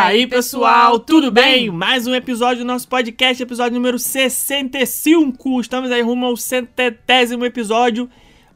E 0.00 0.02
aí, 0.02 0.26
pessoal, 0.26 0.98
tudo 0.98 1.30
bem? 1.30 1.70
Mais 1.70 2.06
um 2.06 2.14
episódio 2.14 2.64
do 2.64 2.66
nosso 2.66 2.88
podcast, 2.88 3.42
episódio 3.42 3.74
número 3.74 3.98
65. 3.98 5.60
Estamos 5.60 5.90
aí 5.90 6.00
rumo 6.00 6.24
ao 6.24 6.38
centésimo 6.38 7.44
episódio. 7.44 8.08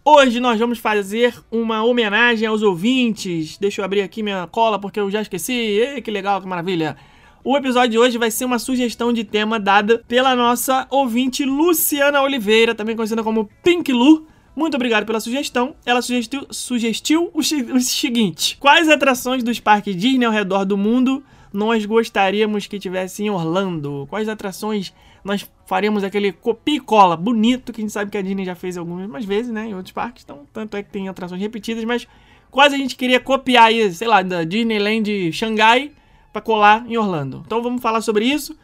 Hoje 0.02 0.40
nós 0.40 0.58
vamos 0.58 0.78
fazer 0.78 1.34
uma 1.50 1.84
homenagem 1.84 2.48
aos 2.48 2.62
ouvintes. 2.62 3.58
Deixa 3.58 3.82
eu 3.82 3.84
abrir 3.84 4.00
aqui 4.00 4.22
minha 4.22 4.46
cola 4.46 4.78
porque 4.78 4.98
eu 4.98 5.10
já 5.10 5.20
esqueci. 5.20 5.52
Ei, 5.52 6.00
que 6.00 6.10
legal, 6.10 6.40
que 6.40 6.48
maravilha. 6.48 6.96
O 7.44 7.58
episódio 7.58 7.90
de 7.90 7.98
hoje 7.98 8.16
vai 8.16 8.30
ser 8.30 8.46
uma 8.46 8.58
sugestão 8.58 9.12
de 9.12 9.22
tema 9.22 9.60
dada 9.60 10.02
pela 10.08 10.34
nossa 10.34 10.86
ouvinte 10.90 11.44
Luciana 11.44 12.22
Oliveira, 12.22 12.74
também 12.74 12.96
conhecida 12.96 13.22
como 13.22 13.50
Pink 13.62 13.92
Lu. 13.92 14.26
Muito 14.56 14.76
obrigado 14.76 15.04
pela 15.04 15.20
sugestão. 15.20 15.76
Ela 15.84 16.00
sugestiu, 16.00 16.46
sugestiu 16.50 17.30
o, 17.34 17.40
o 17.40 17.80
seguinte: 17.80 18.56
Quais 18.58 18.88
atrações 18.88 19.42
dos 19.42 19.60
parques 19.60 19.94
Disney 19.94 20.24
ao 20.24 20.32
redor 20.32 20.64
do 20.64 20.78
mundo 20.78 21.22
nós 21.54 21.86
gostaríamos 21.86 22.66
que 22.66 22.80
tivesse 22.80 23.22
em 23.22 23.30
Orlando? 23.30 24.08
Quais 24.10 24.28
atrações 24.28 24.92
nós 25.22 25.48
faríamos 25.66 26.02
aquele 26.02 26.32
copia 26.32 26.76
e 26.76 26.80
cola 26.80 27.16
bonito 27.16 27.72
que 27.72 27.80
a 27.80 27.82
gente 27.82 27.92
sabe 27.92 28.10
que 28.10 28.18
a 28.18 28.22
Disney 28.22 28.44
já 28.44 28.56
fez 28.56 28.76
algumas 28.76 29.24
vezes, 29.24 29.52
né? 29.52 29.68
Em 29.68 29.74
outros 29.74 29.92
parques, 29.92 30.24
então 30.24 30.46
tanto 30.52 30.76
é 30.76 30.82
que 30.82 30.90
tem 30.90 31.08
atrações 31.08 31.40
repetidas, 31.40 31.84
mas 31.84 32.08
quase 32.50 32.74
a 32.74 32.78
gente 32.78 32.96
queria 32.96 33.20
copiar 33.20 33.66
aí, 33.66 33.90
sei 33.92 34.08
lá, 34.08 34.20
da 34.20 34.42
Disneyland 34.42 35.32
Xangai 35.32 35.92
para 36.32 36.42
colar 36.42 36.84
em 36.88 36.96
Orlando. 36.96 37.44
Então 37.46 37.62
vamos 37.62 37.80
falar 37.80 38.00
sobre 38.00 38.24
isso. 38.24 38.58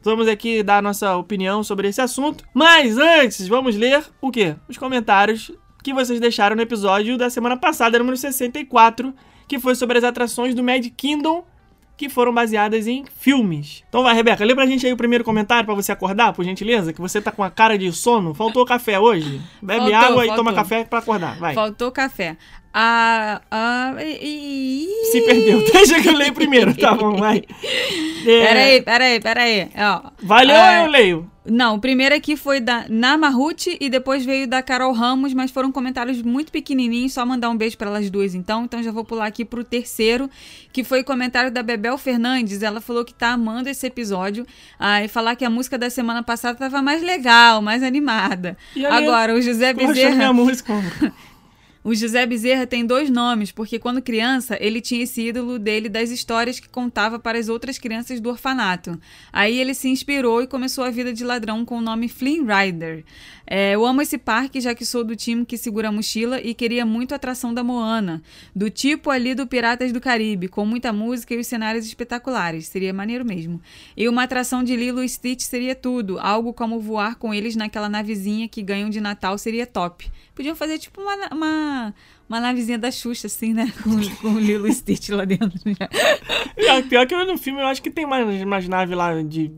Vamos 0.00 0.28
aqui 0.28 0.62
dar 0.62 0.80
nossa 0.80 1.16
opinião 1.16 1.64
sobre 1.64 1.88
esse 1.88 2.00
assunto. 2.00 2.44
Mas 2.54 2.96
antes, 2.96 3.48
vamos 3.48 3.74
ler 3.74 4.04
o 4.20 4.30
quê? 4.30 4.54
Os 4.68 4.78
comentários 4.78 5.50
que 5.82 5.92
vocês 5.92 6.20
deixaram 6.20 6.54
no 6.54 6.62
episódio 6.62 7.18
da 7.18 7.28
semana 7.28 7.56
passada, 7.56 7.98
número 7.98 8.16
64, 8.16 9.12
que 9.48 9.58
foi 9.58 9.74
sobre 9.74 9.98
as 9.98 10.04
atrações 10.04 10.54
do 10.54 10.62
Mad 10.62 10.86
Kingdom 10.96 11.44
que 11.96 12.08
foram 12.08 12.32
baseadas 12.32 12.86
em 12.86 13.04
filmes. 13.18 13.82
Então 13.88 14.02
vai, 14.02 14.14
Rebeca, 14.14 14.44
lê 14.44 14.54
pra 14.54 14.66
gente 14.66 14.86
aí 14.86 14.92
o 14.92 14.96
primeiro 14.96 15.24
comentário 15.24 15.64
pra 15.64 15.74
você 15.74 15.92
acordar, 15.92 16.32
por 16.32 16.44
gentileza, 16.44 16.92
que 16.92 17.00
você 17.00 17.20
tá 17.20 17.32
com 17.32 17.42
a 17.42 17.50
cara 17.50 17.78
de 17.78 17.90
sono. 17.92 18.34
Faltou 18.34 18.64
café 18.66 18.98
hoje? 19.00 19.40
Bebe 19.62 19.90
Faltou, 19.90 19.96
água 19.96 20.24
e 20.24 20.28
faltou. 20.28 20.44
toma 20.44 20.52
café 20.52 20.84
pra 20.84 20.98
acordar. 20.98 21.38
Vai. 21.38 21.54
Faltou 21.54 21.90
café. 21.90 22.36
Ah, 22.78 23.40
ah, 23.50 23.94
e- 24.04 24.86
Se 25.10 25.22
perdeu. 25.22 25.64
Deixa 25.72 25.98
que 25.98 26.08
eu 26.10 26.12
leio 26.14 26.34
primeiro, 26.34 26.76
tá 26.76 26.94
bom, 26.94 27.16
vai. 27.16 27.42
É, 28.26 28.44
Peraí, 28.44 28.82
peraí, 28.82 29.20
peraí. 29.20 29.68
Ó, 29.78 30.10
Vai 30.20 30.44
ler 30.44 30.56
Ah, 30.56 30.82
eu 30.82 30.90
leio? 30.90 31.30
Não, 31.48 31.76
o 31.76 31.80
primeiro 31.80 32.12
aqui 32.12 32.36
foi 32.36 32.58
da 32.58 32.84
Namarute 32.88 33.76
e 33.80 33.88
depois 33.88 34.24
veio 34.24 34.48
da 34.48 34.60
Carol 34.64 34.92
Ramos, 34.92 35.32
mas 35.32 35.52
foram 35.52 35.70
comentários 35.70 36.20
muito 36.20 36.50
pequenininhos, 36.50 37.12
só 37.12 37.24
mandar 37.24 37.48
um 37.50 37.56
beijo 37.56 37.78
para 37.78 37.88
elas 37.88 38.10
duas 38.10 38.34
então. 38.34 38.64
Então 38.64 38.82
já 38.82 38.90
vou 38.90 39.04
pular 39.04 39.26
aqui 39.26 39.44
pro 39.44 39.62
terceiro, 39.62 40.28
que 40.72 40.82
foi 40.82 41.04
comentário 41.04 41.52
da 41.52 41.62
Bebel 41.62 41.96
Fernandes. 41.96 42.64
Ela 42.64 42.80
falou 42.80 43.04
que 43.04 43.14
tá 43.14 43.28
amando 43.28 43.68
esse 43.68 43.86
episódio 43.86 44.44
ah, 44.76 45.04
e 45.04 45.06
falar 45.06 45.36
que 45.36 45.44
a 45.44 45.50
música 45.50 45.78
da 45.78 45.88
semana 45.88 46.20
passada 46.20 46.58
tava 46.58 46.82
mais 46.82 47.00
legal, 47.00 47.62
mais 47.62 47.80
animada. 47.84 48.56
E 48.74 48.84
Agora, 48.84 49.34
o 49.36 49.40
José 49.40 49.72
Bezerra... 49.72 50.16
minha 50.16 50.32
música. 50.32 50.72
O 51.86 51.94
José 51.94 52.26
Bezerra 52.26 52.66
tem 52.66 52.84
dois 52.84 53.08
nomes, 53.08 53.52
porque 53.52 53.78
quando 53.78 54.02
criança 54.02 54.58
ele 54.60 54.80
tinha 54.80 55.04
esse 55.04 55.28
ídolo 55.28 55.56
dele 55.56 55.88
das 55.88 56.10
histórias 56.10 56.58
que 56.58 56.68
contava 56.68 57.16
para 57.16 57.38
as 57.38 57.48
outras 57.48 57.78
crianças 57.78 58.18
do 58.18 58.28
orfanato. 58.28 59.00
Aí 59.32 59.60
ele 59.60 59.72
se 59.72 59.88
inspirou 59.88 60.42
e 60.42 60.48
começou 60.48 60.82
a 60.82 60.90
vida 60.90 61.12
de 61.12 61.22
ladrão 61.22 61.64
com 61.64 61.78
o 61.78 61.80
nome 61.80 62.08
Flynn 62.08 62.44
Rider. 62.44 63.04
É, 63.46 63.74
eu 63.74 63.86
amo 63.86 64.02
esse 64.02 64.18
parque, 64.18 64.60
já 64.60 64.74
que 64.74 64.84
sou 64.84 65.04
do 65.04 65.14
time 65.14 65.46
que 65.46 65.56
segura 65.56 65.88
a 65.88 65.92
mochila 65.92 66.40
e 66.40 66.52
queria 66.52 66.84
muito 66.84 67.12
a 67.12 67.16
atração 67.16 67.54
da 67.54 67.62
Moana, 67.62 68.20
do 68.54 68.68
tipo 68.68 69.08
ali 69.10 69.34
do 69.34 69.46
Piratas 69.46 69.92
do 69.92 70.00
Caribe, 70.00 70.48
com 70.48 70.66
muita 70.66 70.92
música 70.92 71.32
e 71.34 71.38
os 71.38 71.46
cenários 71.46 71.86
espetaculares. 71.86 72.66
Seria 72.66 72.92
maneiro 72.92 73.24
mesmo. 73.24 73.60
E 73.96 74.08
uma 74.08 74.24
atração 74.24 74.64
de 74.64 74.74
Lilo 74.74 75.02
e 75.02 75.08
Stitch 75.08 75.42
seria 75.42 75.74
tudo, 75.74 76.18
algo 76.18 76.52
como 76.52 76.80
voar 76.80 77.16
com 77.16 77.32
eles 77.32 77.54
naquela 77.54 77.88
navezinha 77.88 78.48
que 78.48 78.62
ganham 78.62 78.90
de 78.90 79.00
Natal 79.00 79.38
seria 79.38 79.66
top. 79.66 80.10
Podiam 80.34 80.54
fazer 80.54 80.78
tipo 80.78 81.00
uma, 81.00 81.28
uma, 81.32 81.94
uma 82.28 82.40
navezinha 82.40 82.78
da 82.78 82.90
Xuxa, 82.90 83.26
assim, 83.26 83.54
né? 83.54 83.72
Com, 83.82 83.90
com 84.20 84.34
o 84.34 84.38
Lilo 84.38 84.70
Stitch 84.72 85.08
lá 85.10 85.24
dentro. 85.24 85.50
Pior, 86.54 86.82
pior 86.88 87.06
que 87.06 87.24
no 87.24 87.38
filme 87.38 87.60
eu 87.60 87.66
acho 87.66 87.80
que 87.80 87.90
tem 87.90 88.04
mais, 88.04 88.44
mais 88.44 88.68
nave 88.68 88.94
lá 88.94 89.22
de. 89.22 89.50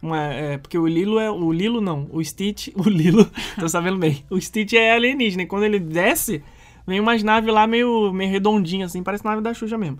Uma, 0.00 0.22
é, 0.24 0.58
porque 0.58 0.78
o 0.78 0.86
Lilo 0.86 1.18
é. 1.18 1.30
O 1.30 1.52
Lilo 1.52 1.80
não. 1.80 2.08
O 2.12 2.22
Stitch. 2.22 2.68
O 2.76 2.88
Lilo. 2.88 3.28
tô 3.58 3.68
sabendo 3.68 3.98
bem. 3.98 4.24
O 4.30 4.40
Stitch 4.40 4.74
é 4.74 4.92
alienígena. 4.92 5.42
E 5.42 5.46
quando 5.46 5.64
ele 5.64 5.78
desce, 5.78 6.42
vem 6.86 7.00
umas 7.00 7.22
naves 7.22 7.52
lá 7.52 7.66
meio, 7.66 8.12
meio 8.12 8.30
redondinha, 8.30 8.86
assim. 8.86 9.02
Parece 9.02 9.24
nave 9.24 9.42
da 9.42 9.54
Xuxa 9.54 9.76
mesmo. 9.76 9.98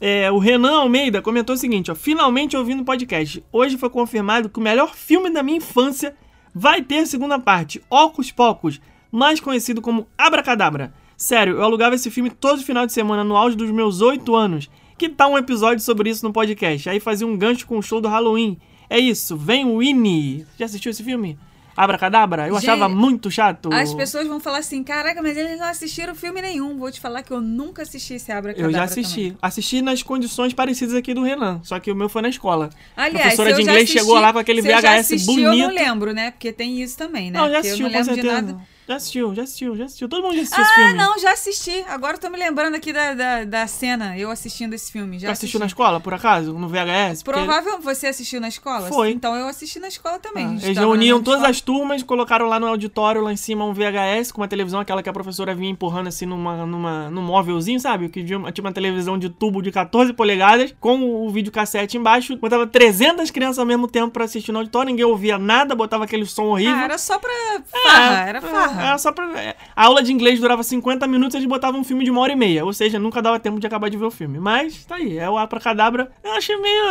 É, 0.00 0.30
o 0.30 0.38
Renan 0.38 0.80
Almeida 0.80 1.22
comentou 1.22 1.54
o 1.54 1.58
seguinte: 1.58 1.90
ó, 1.90 1.94
finalmente 1.94 2.56
ouvindo 2.56 2.82
o 2.82 2.84
podcast. 2.84 3.42
Hoje 3.52 3.78
foi 3.78 3.88
confirmado 3.88 4.48
que 4.48 4.58
o 4.58 4.62
melhor 4.62 4.94
filme 4.94 5.30
da 5.30 5.42
minha 5.42 5.58
infância 5.58 6.14
vai 6.54 6.82
ter 6.82 7.06
segunda 7.06 7.38
parte. 7.38 7.82
Ocus 7.88 8.30
Pocos, 8.30 8.80
mais 9.10 9.40
conhecido 9.40 9.80
como 9.80 10.06
Abracadabra. 10.18 10.92
Sério, 11.16 11.54
eu 11.54 11.62
alugava 11.62 11.94
esse 11.94 12.10
filme 12.10 12.28
todo 12.28 12.62
final 12.62 12.84
de 12.84 12.92
semana 12.92 13.24
no 13.24 13.36
auge 13.36 13.56
dos 13.56 13.70
meus 13.70 14.02
8 14.02 14.34
anos. 14.34 14.70
Que 14.98 15.08
tal 15.08 15.32
um 15.32 15.38
episódio 15.38 15.82
sobre 15.82 16.10
isso 16.10 16.24
no 16.26 16.32
podcast? 16.32 16.88
Aí 16.88 17.00
fazia 17.00 17.26
um 17.26 17.36
gancho 17.36 17.66
com 17.66 17.78
o 17.78 17.82
show 17.82 18.00
do 18.00 18.08
Halloween. 18.08 18.58
É 18.88 18.98
isso, 18.98 19.36
vem 19.36 19.64
o 19.64 19.78
Winnie. 19.78 20.46
Já 20.58 20.66
assistiu 20.66 20.90
esse 20.90 21.02
filme? 21.02 21.38
Abracadabra? 21.76 22.48
Eu 22.48 22.54
Gente, 22.54 22.70
achava 22.70 22.88
muito 22.88 23.30
chato. 23.30 23.68
As 23.70 23.92
pessoas 23.92 24.26
vão 24.26 24.40
falar 24.40 24.58
assim: 24.58 24.82
caraca, 24.82 25.20
mas 25.20 25.36
eles 25.36 25.58
não 25.58 25.66
assistiram 25.66 26.14
filme 26.14 26.40
nenhum. 26.40 26.78
Vou 26.78 26.90
te 26.90 26.98
falar 26.98 27.22
que 27.22 27.30
eu 27.30 27.40
nunca 27.40 27.82
assisti 27.82 28.14
esse 28.14 28.32
Abra 28.32 28.52
Eu 28.56 28.72
já 28.72 28.84
assisti. 28.84 29.36
Assisti 29.42 29.82
nas 29.82 30.02
condições 30.02 30.54
parecidas 30.54 30.94
aqui 30.94 31.12
do 31.12 31.22
Renan. 31.22 31.60
Só 31.62 31.78
que 31.78 31.90
o 31.90 31.94
meu 31.94 32.08
foi 32.08 32.22
na 32.22 32.30
escola. 32.30 32.70
a 32.96 33.10
professora 33.10 33.52
de 33.52 33.60
inglês 33.60 33.82
assisti- 33.82 33.98
chegou 33.98 34.14
lá 34.18 34.32
com 34.32 34.38
aquele 34.38 34.62
se 34.62 34.68
eu 34.68 34.74
VHS 34.76 35.00
assisti, 35.00 35.26
bonito. 35.26 35.46
Eu 35.46 35.56
não 35.58 35.74
lembro, 35.74 36.14
né? 36.14 36.30
Porque 36.30 36.50
tem 36.50 36.80
isso 36.80 36.96
também, 36.96 37.30
né? 37.30 37.38
Não, 37.38 37.46
já 37.46 37.54
Porque 37.56 37.68
assistiu, 37.68 37.86
eu 37.86 37.92
não 37.92 37.98
lembro 37.98 38.14
de 38.14 38.22
nada. 38.22 38.56
Já 38.88 38.94
assistiu, 38.96 39.34
já 39.34 39.42
assistiu, 39.42 39.76
já 39.76 39.84
assistiu. 39.86 40.08
Todo 40.08 40.22
mundo 40.22 40.36
já 40.36 40.42
assistiu 40.42 40.62
esse 40.62 40.72
Ah, 40.72 40.74
filme. 40.76 40.92
não, 40.94 41.18
já 41.18 41.32
assisti. 41.32 41.84
Agora 41.88 42.14
eu 42.14 42.20
tô 42.20 42.30
me 42.30 42.38
lembrando 42.38 42.76
aqui 42.76 42.92
da, 42.92 43.14
da, 43.14 43.44
da 43.44 43.66
cena, 43.66 44.16
eu 44.16 44.30
assistindo 44.30 44.74
esse 44.74 44.92
filme. 44.92 45.18
Já 45.18 45.32
assistiu 45.32 45.46
assisti. 45.46 45.58
na 45.58 45.66
escola, 45.66 45.98
por 45.98 46.14
acaso? 46.14 46.52
No 46.52 46.68
VHS? 46.68 47.22
Porque- 47.24 47.40
Provável 47.40 47.80
você 47.80 48.06
assistiu 48.06 48.40
na 48.40 48.46
escola? 48.46 48.86
Foi. 48.88 49.10
Então 49.10 49.34
eu 49.34 49.48
assisti 49.48 49.80
na 49.80 49.88
escola 49.88 50.20
também. 50.20 50.46
Ah, 50.62 50.64
Eles 50.66 50.78
reuniam 50.78 51.20
todas 51.20 51.42
as 51.42 51.60
turmas, 51.60 52.00
colocaram 52.04 52.46
lá 52.46 52.60
no 52.60 52.68
auditório, 52.68 53.20
lá 53.22 53.32
em 53.32 53.36
cima, 53.36 53.64
um 53.64 53.72
VHS 53.74 54.30
com 54.30 54.40
uma 54.40 54.46
televisão, 54.48 54.78
aquela 54.78 55.02
que 55.02 55.08
a 55.08 55.12
professora 55.12 55.52
vinha 55.52 55.70
empurrando 55.70 56.06
assim 56.06 56.24
numa, 56.26 56.64
numa, 56.64 57.10
num 57.10 57.22
móvelzinho, 57.22 57.80
sabe? 57.80 58.08
Que 58.08 58.22
tinha 58.22 58.38
uma, 58.38 58.52
tinha 58.52 58.64
uma 58.64 58.72
televisão 58.72 59.18
de 59.18 59.28
tubo 59.28 59.62
de 59.62 59.72
14 59.72 60.12
polegadas, 60.12 60.72
com 60.78 61.26
o 61.26 61.30
videocassete 61.30 61.96
embaixo. 61.96 62.36
Botava 62.36 62.66
300 62.68 63.32
crianças 63.32 63.58
ao 63.58 63.66
mesmo 63.66 63.88
tempo 63.88 64.12
pra 64.12 64.26
assistir 64.26 64.52
no 64.52 64.58
auditório, 64.60 64.90
ninguém 64.90 65.04
ouvia 65.04 65.38
nada, 65.38 65.74
botava 65.74 66.04
aquele 66.04 66.24
som 66.24 66.44
horrível. 66.44 66.74
Ah, 66.76 66.84
era 66.84 66.98
só 66.98 67.18
pra 67.18 67.30
farra, 67.66 68.24
É, 68.24 68.28
era 68.28 68.38
é, 68.38 68.40
farra. 68.40 68.75
Era 68.80 68.98
só 68.98 69.12
pra. 69.12 69.40
é. 69.40 69.56
A 69.74 69.84
aula 69.86 70.02
de 70.02 70.12
inglês 70.12 70.40
durava 70.40 70.62
50 70.62 71.06
minutos, 71.06 71.34
eles 71.34 71.46
botavam 71.48 71.80
um 71.80 71.84
filme 71.84 72.04
de 72.04 72.10
uma 72.10 72.20
hora 72.20 72.32
e 72.32 72.36
meia. 72.36 72.64
Ou 72.64 72.72
seja, 72.72 72.98
nunca 72.98 73.20
dava 73.22 73.38
tempo 73.40 73.58
de 73.60 73.66
acabar 73.66 73.88
de 73.88 73.96
ver 73.96 74.04
o 74.04 74.10
filme. 74.10 74.38
Mas 74.38 74.84
tá 74.84 74.96
aí, 74.96 75.18
é 75.18 75.28
o 75.28 75.36
Abracadabra. 75.38 76.10
Eu 76.24 76.32
achei 76.32 76.56
meio. 76.56 76.82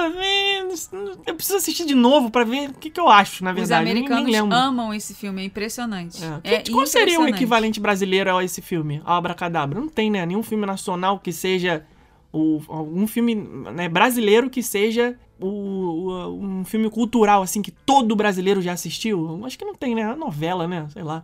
Eu 1.26 1.36
preciso 1.36 1.58
assistir 1.58 1.86
de 1.86 1.96
novo 1.96 2.30
pra 2.30 2.44
ver 2.44 2.70
o 2.70 2.74
que, 2.74 2.90
que 2.90 3.00
eu 3.00 3.10
acho, 3.10 3.44
na 3.44 3.52
Os 3.52 3.56
verdade. 3.58 3.86
Nem 3.86 4.06
americanos 4.06 4.32
amam 4.52 4.94
esse 4.94 5.14
filme, 5.14 5.42
é 5.42 5.46
impressionante. 5.46 6.20
É. 6.44 6.56
É 6.56 6.64
qual 6.72 6.86
seria 6.88 7.20
o 7.20 7.24
equivalente 7.38 7.80
brasileiro 7.80 8.36
a 8.36 8.44
esse 8.44 8.62
filme, 8.62 9.02
ao 9.06 9.16
Abracadabra? 9.18 9.80
Não 9.80 9.88
tem, 9.90 10.10
né? 10.10 10.26
Nenhum 10.26 10.44
filme 10.44 10.66
nacional 10.66 11.20
que 11.20 11.32
seja. 11.32 11.86
O, 12.32 12.62
algum 12.68 13.08
filme 13.08 13.34
né, 13.34 13.88
brasileiro 13.88 14.50
que 14.50 14.62
seja 14.62 15.18
o, 15.40 15.48
o- 15.48 16.44
um 16.44 16.66
filme 16.66 16.90
cultural, 16.90 17.42
assim, 17.42 17.62
que 17.62 17.72
todo 17.72 18.14
brasileiro 18.14 18.62
já 18.62 18.74
assistiu. 18.74 19.40
Acho 19.46 19.58
que 19.58 19.64
não 19.64 19.74
tem, 19.74 19.96
né? 19.96 20.04
A 20.04 20.16
novela, 20.18 20.68
né? 20.68 20.86
Sei 20.92 21.02
lá. 21.02 21.24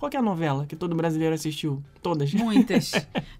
Qual 0.00 0.10
é 0.14 0.16
a 0.16 0.22
novela 0.22 0.64
que 0.64 0.74
todo 0.74 0.96
brasileiro 0.96 1.34
assistiu? 1.34 1.84
Todas. 2.02 2.32
Muitas. 2.34 2.92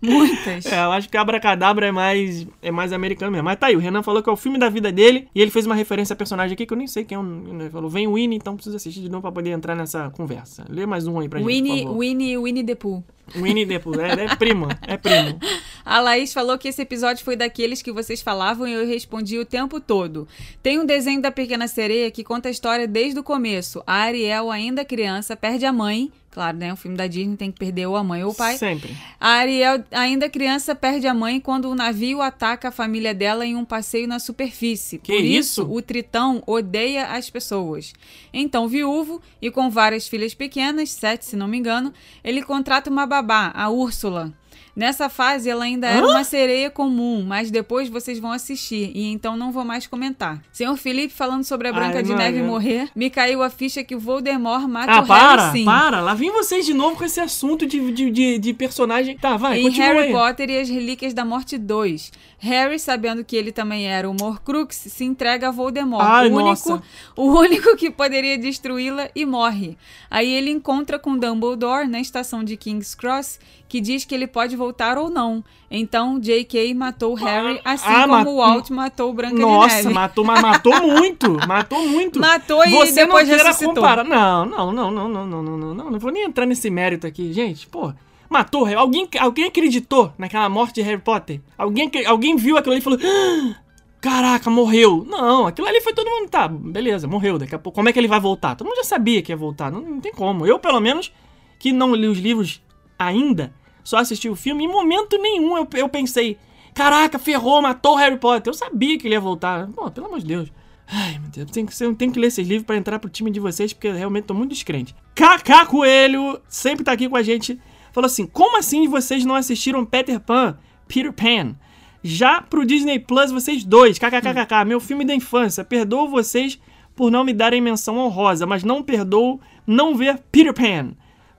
Muitas. 0.02 0.66
É, 0.66 0.84
eu 0.84 0.92
acho 0.92 1.08
que 1.08 1.16
Abracadabra 1.16 1.86
é 1.86 1.92
mais, 1.92 2.46
é 2.62 2.70
mais 2.70 2.92
americano 2.92 3.32
mesmo. 3.32 3.44
Mas 3.44 3.58
tá 3.58 3.68
aí, 3.68 3.76
o 3.76 3.78
Renan 3.78 4.02
falou 4.02 4.22
que 4.22 4.28
é 4.28 4.32
o 4.32 4.36
filme 4.36 4.58
da 4.58 4.68
vida 4.68 4.92
dele 4.92 5.28
e 5.34 5.40
ele 5.40 5.50
fez 5.50 5.66
uma 5.66 5.74
referência 5.74 6.12
a 6.12 6.16
personagem 6.16 6.54
aqui 6.54 6.66
que 6.66 6.72
eu 6.72 6.76
nem 6.78 6.86
sei 6.86 7.04
quem 7.04 7.16
é. 7.16 7.18
o- 7.18 7.60
Ele 7.60 7.70
falou, 7.70 7.88
vem 7.88 8.06
o 8.06 8.14
Winnie, 8.14 8.36
então 8.36 8.54
precisa 8.54 8.76
assistir 8.76 9.00
de 9.00 9.08
novo 9.08 9.22
pra 9.22 9.32
poder 9.32 9.50
entrar 9.50 9.74
nessa 9.74 10.10
conversa. 10.10 10.64
Lê 10.68 10.86
mais 10.86 11.06
um 11.06 11.18
aí 11.20 11.28
pra 11.28 11.38
gente, 11.38 11.46
por 11.48 11.52
Winnie, 11.52 11.82
favor. 11.84 11.98
Winnie, 11.98 12.38
Winnie 12.38 12.64
the 12.64 12.74
Pooh. 12.74 13.02
Winnie 13.36 13.64
the 13.66 13.78
Pooh. 13.78 14.00
É, 14.00 14.24
é 14.24 14.36
primo, 14.36 14.66
é 14.86 14.96
primo. 14.96 15.38
A 15.84 16.00
Laís 16.00 16.32
falou 16.32 16.58
que 16.58 16.68
esse 16.68 16.82
episódio 16.82 17.24
foi 17.24 17.36
daqueles 17.36 17.80
que 17.80 17.92
vocês 17.92 18.20
falavam 18.20 18.66
e 18.66 18.72
eu 18.72 18.86
respondi 18.86 19.38
o 19.38 19.44
tempo 19.44 19.80
todo. 19.80 20.26
Tem 20.62 20.78
um 20.78 20.84
desenho 20.84 21.22
da 21.22 21.30
Pequena 21.30 21.66
Sereia 21.68 22.10
que 22.10 22.22
conta 22.24 22.48
a 22.48 22.50
história 22.50 22.86
desde 22.86 23.18
o 23.18 23.22
começo. 23.22 23.82
A 23.86 23.94
Ariel, 24.02 24.50
ainda 24.50 24.84
criança, 24.84 25.36
perde 25.36 25.64
a 25.64 25.72
mãe. 25.72 26.10
Claro, 26.30 26.56
né? 26.58 26.72
Um 26.72 26.76
filme 26.76 26.96
da 26.96 27.06
Disney 27.08 27.36
tem 27.36 27.50
que 27.50 27.58
perder 27.58 27.86
ou 27.86 27.96
a 27.96 28.04
mãe 28.04 28.22
ou 28.22 28.30
o 28.30 28.34
pai. 28.34 28.49
Sempre. 28.56 28.96
A 29.18 29.28
Ariel, 29.28 29.84
ainda 29.90 30.28
criança, 30.28 30.74
perde 30.74 31.06
a 31.06 31.14
mãe 31.14 31.40
quando 31.40 31.70
o 31.70 31.74
navio 31.74 32.20
ataca 32.20 32.68
a 32.68 32.72
família 32.72 33.14
dela 33.14 33.44
em 33.44 33.56
um 33.56 33.64
passeio 33.64 34.08
na 34.08 34.18
superfície. 34.18 34.98
Que 34.98 35.12
Por 35.12 35.22
isso? 35.22 35.62
isso, 35.62 35.72
o 35.72 35.82
Tritão 35.82 36.42
odeia 36.46 37.06
as 37.06 37.28
pessoas. 37.28 37.92
Então, 38.32 38.68
viúvo 38.68 39.20
e 39.40 39.50
com 39.50 39.70
várias 39.70 40.08
filhas 40.08 40.34
pequenas, 40.34 40.90
sete 40.90 41.24
se 41.24 41.36
não 41.36 41.48
me 41.48 41.58
engano, 41.58 41.92
ele 42.24 42.42
contrata 42.42 42.90
uma 42.90 43.06
babá, 43.06 43.52
a 43.54 43.68
Úrsula. 43.70 44.32
Nessa 44.74 45.08
fase, 45.08 45.50
ela 45.50 45.64
ainda 45.64 45.86
era 45.88 46.06
uma 46.06 46.24
sereia 46.24 46.70
comum, 46.70 47.24
mas 47.26 47.50
depois 47.50 47.88
vocês 47.88 48.18
vão 48.18 48.32
assistir 48.32 48.92
e 48.94 49.10
então 49.10 49.36
não 49.36 49.50
vou 49.52 49.64
mais 49.64 49.86
comentar. 49.86 50.40
Senhor 50.52 50.76
Felipe 50.76 51.12
falando 51.12 51.44
sobre 51.44 51.68
a 51.68 51.72
Branca 51.72 51.96
Ai, 51.98 52.02
de 52.02 52.14
Neve 52.14 52.38
Maria. 52.38 52.42
morrer, 52.44 52.88
me 52.94 53.10
caiu 53.10 53.42
a 53.42 53.50
ficha 53.50 53.82
que 53.82 53.94
o 53.94 53.98
Voldemort 54.00 54.66
mata 54.68 54.92
Ah, 54.92 55.00
o 55.00 55.06
para, 55.06 55.42
Harry 55.46 55.58
sim. 55.58 55.64
para. 55.64 56.00
Lá 56.00 56.14
vem 56.14 56.30
vocês 56.30 56.64
de 56.64 56.72
novo 56.72 56.96
com 56.96 57.04
esse 57.04 57.20
assunto 57.20 57.66
de, 57.66 57.92
de, 57.92 58.10
de, 58.10 58.38
de 58.38 58.54
personagem. 58.54 59.16
Tá, 59.18 59.36
vai, 59.36 59.58
Em 59.60 59.64
continua 59.64 59.86
Harry. 60.02 60.12
Potter 60.12 60.50
e 60.50 60.58
as 60.60 60.68
Relíquias 60.68 61.12
da 61.12 61.24
Morte 61.24 61.58
2. 61.58 62.12
Harry, 62.42 62.78
sabendo 62.78 63.22
que 63.22 63.36
ele 63.36 63.52
também 63.52 63.86
era 63.86 64.08
o 64.10 64.16
Horcrux, 64.20 64.74
se 64.74 65.04
entrega 65.04 65.48
a 65.48 65.50
Voldemort, 65.50 66.02
Ai, 66.04 66.28
o, 66.28 66.34
único, 66.34 66.48
nossa. 66.70 66.82
o 67.14 67.26
único 67.38 67.76
que 67.76 67.90
poderia 67.90 68.38
destruí-la, 68.38 69.10
e 69.14 69.26
morre. 69.26 69.76
Aí 70.10 70.32
ele 70.32 70.50
encontra 70.50 70.98
com 70.98 71.18
Dumbledore 71.18 71.86
na 71.86 72.00
estação 72.00 72.42
de 72.42 72.56
King's 72.56 72.94
Cross, 72.94 73.38
que 73.68 73.80
diz 73.80 74.04
que 74.04 74.14
ele 74.14 74.26
pode 74.26 74.56
voltar 74.56 74.96
ou 74.98 75.10
não. 75.10 75.44
Então, 75.70 76.18
J.K. 76.18 76.74
matou 76.74 77.14
Harry, 77.14 77.60
assim 77.64 77.84
ah, 77.86 78.00
como 78.02 78.12
mat- 78.14 78.26
o 78.26 78.36
Walt 78.36 78.70
matou 78.70 79.12
Branca 79.12 79.36
de 79.36 79.40
Nossa, 79.42 79.76
Neve. 79.76 79.88
matou, 79.90 80.24
mas 80.24 80.42
matou 80.42 80.80
muito. 80.82 81.46
Matou 81.46 81.86
muito. 81.88 82.18
Matou 82.18 82.64
e 82.66 82.70
Você 82.70 83.04
depois 83.04 83.28
não 83.28 83.36
ressuscitou. 83.36 83.74
comparar. 83.74 84.02
Não, 84.04 84.44
não, 84.46 84.72
não, 84.72 84.90
não, 84.90 85.08
não, 85.08 85.26
não, 85.26 85.42
não, 85.42 85.58
não, 85.58 85.74
não. 85.74 85.90
Não 85.90 85.98
vou 86.00 86.10
nem 86.10 86.24
entrar 86.24 86.46
nesse 86.46 86.68
mérito 86.70 87.06
aqui, 87.06 87.32
gente. 87.32 87.68
Pô, 87.68 87.92
matou. 88.30 88.66
Alguém, 88.74 89.06
alguém 89.18 89.44
acreditou 89.46 90.12
naquela 90.16 90.48
morte 90.48 90.76
de 90.76 90.82
Harry 90.82 91.00
Potter? 91.00 91.40
Alguém, 91.58 91.90
alguém 92.06 92.36
viu 92.36 92.56
aquilo 92.56 92.72
ali 92.72 92.80
e 92.80 92.84
falou. 92.84 92.98
"Ah, 93.02 93.56
Caraca, 94.00 94.48
morreu. 94.48 95.04
Não, 95.06 95.46
aquilo 95.46 95.66
ali 95.68 95.80
foi 95.82 95.92
todo 95.92 96.08
mundo. 96.08 96.30
Tá, 96.30 96.48
beleza, 96.48 97.06
morreu. 97.06 97.36
Daqui 97.36 97.54
a 97.54 97.58
pouco. 97.58 97.74
Como 97.76 97.88
é 97.88 97.92
que 97.92 97.98
ele 97.98 98.08
vai 98.08 98.18
voltar? 98.18 98.54
Todo 98.54 98.66
mundo 98.66 98.78
já 98.78 98.84
sabia 98.84 99.20
que 99.20 99.30
ia 99.30 99.36
voltar. 99.36 99.70
Não, 99.70 99.82
não 99.82 100.00
tem 100.00 100.12
como. 100.12 100.46
Eu, 100.46 100.58
pelo 100.58 100.80
menos, 100.80 101.12
que 101.58 101.70
não 101.72 101.94
li 101.94 102.06
os 102.06 102.16
livros 102.18 102.62
ainda, 102.98 103.52
só 103.84 103.98
assisti 103.98 104.28
o 104.28 104.36
filme, 104.36 104.64
em 104.64 104.68
momento 104.68 105.18
nenhum 105.18 105.56
eu, 105.58 105.68
eu 105.74 105.88
pensei. 105.88 106.38
Caraca, 106.74 107.18
ferrou, 107.18 107.60
matou 107.60 107.94
Harry 107.96 108.16
Potter. 108.16 108.50
Eu 108.50 108.54
sabia 108.54 108.96
que 108.96 109.06
ele 109.06 109.14
ia 109.14 109.20
voltar. 109.20 109.68
Pô, 109.68 109.90
pelo 109.90 110.06
amor 110.06 110.20
de 110.20 110.26
Deus. 110.26 110.52
Ai, 110.92 111.18
meu 111.18 111.28
Deus, 111.30 111.50
tem 111.50 111.66
que, 111.66 111.94
tem 111.94 112.10
que 112.10 112.18
ler 112.18 112.28
esses 112.28 112.46
livros 112.46 112.66
pra 112.66 112.76
entrar 112.76 112.98
pro 112.98 113.08
time 113.10 113.30
de 113.30 113.38
vocês, 113.38 113.72
porque 113.72 113.86
eu 113.88 113.94
realmente 113.94 114.24
tô 114.24 114.34
muito 114.34 114.50
descrente. 114.50 114.94
Kaká 115.14 115.66
Coelho, 115.66 116.40
sempre 116.48 116.82
tá 116.84 116.92
aqui 116.92 117.08
com 117.08 117.16
a 117.16 117.22
gente, 117.22 117.60
falou 117.92 118.06
assim: 118.06 118.26
Como 118.26 118.58
assim 118.58 118.88
vocês 118.88 119.24
não 119.24 119.34
assistiram 119.34 119.84
Peter 119.84 120.18
Pan, 120.20 120.56
Peter 120.88 121.12
Pan? 121.12 121.54
Já 122.02 122.40
pro 122.40 122.64
Disney 122.64 122.98
Plus, 122.98 123.30
vocês 123.30 123.62
dois, 123.62 123.98
kkkk, 123.98 124.64
meu 124.66 124.80
filme 124.80 125.04
da 125.04 125.14
infância. 125.14 125.62
Perdoo 125.64 126.08
vocês 126.08 126.58
por 126.96 127.10
não 127.10 127.24
me 127.24 127.32
darem 127.32 127.60
menção 127.60 127.96
honrosa, 127.98 128.46
mas 128.46 128.64
não 128.64 128.82
perdoo 128.82 129.40
não 129.66 129.94
ver 129.94 130.18
Peter 130.32 130.52
Pan. 130.54 130.92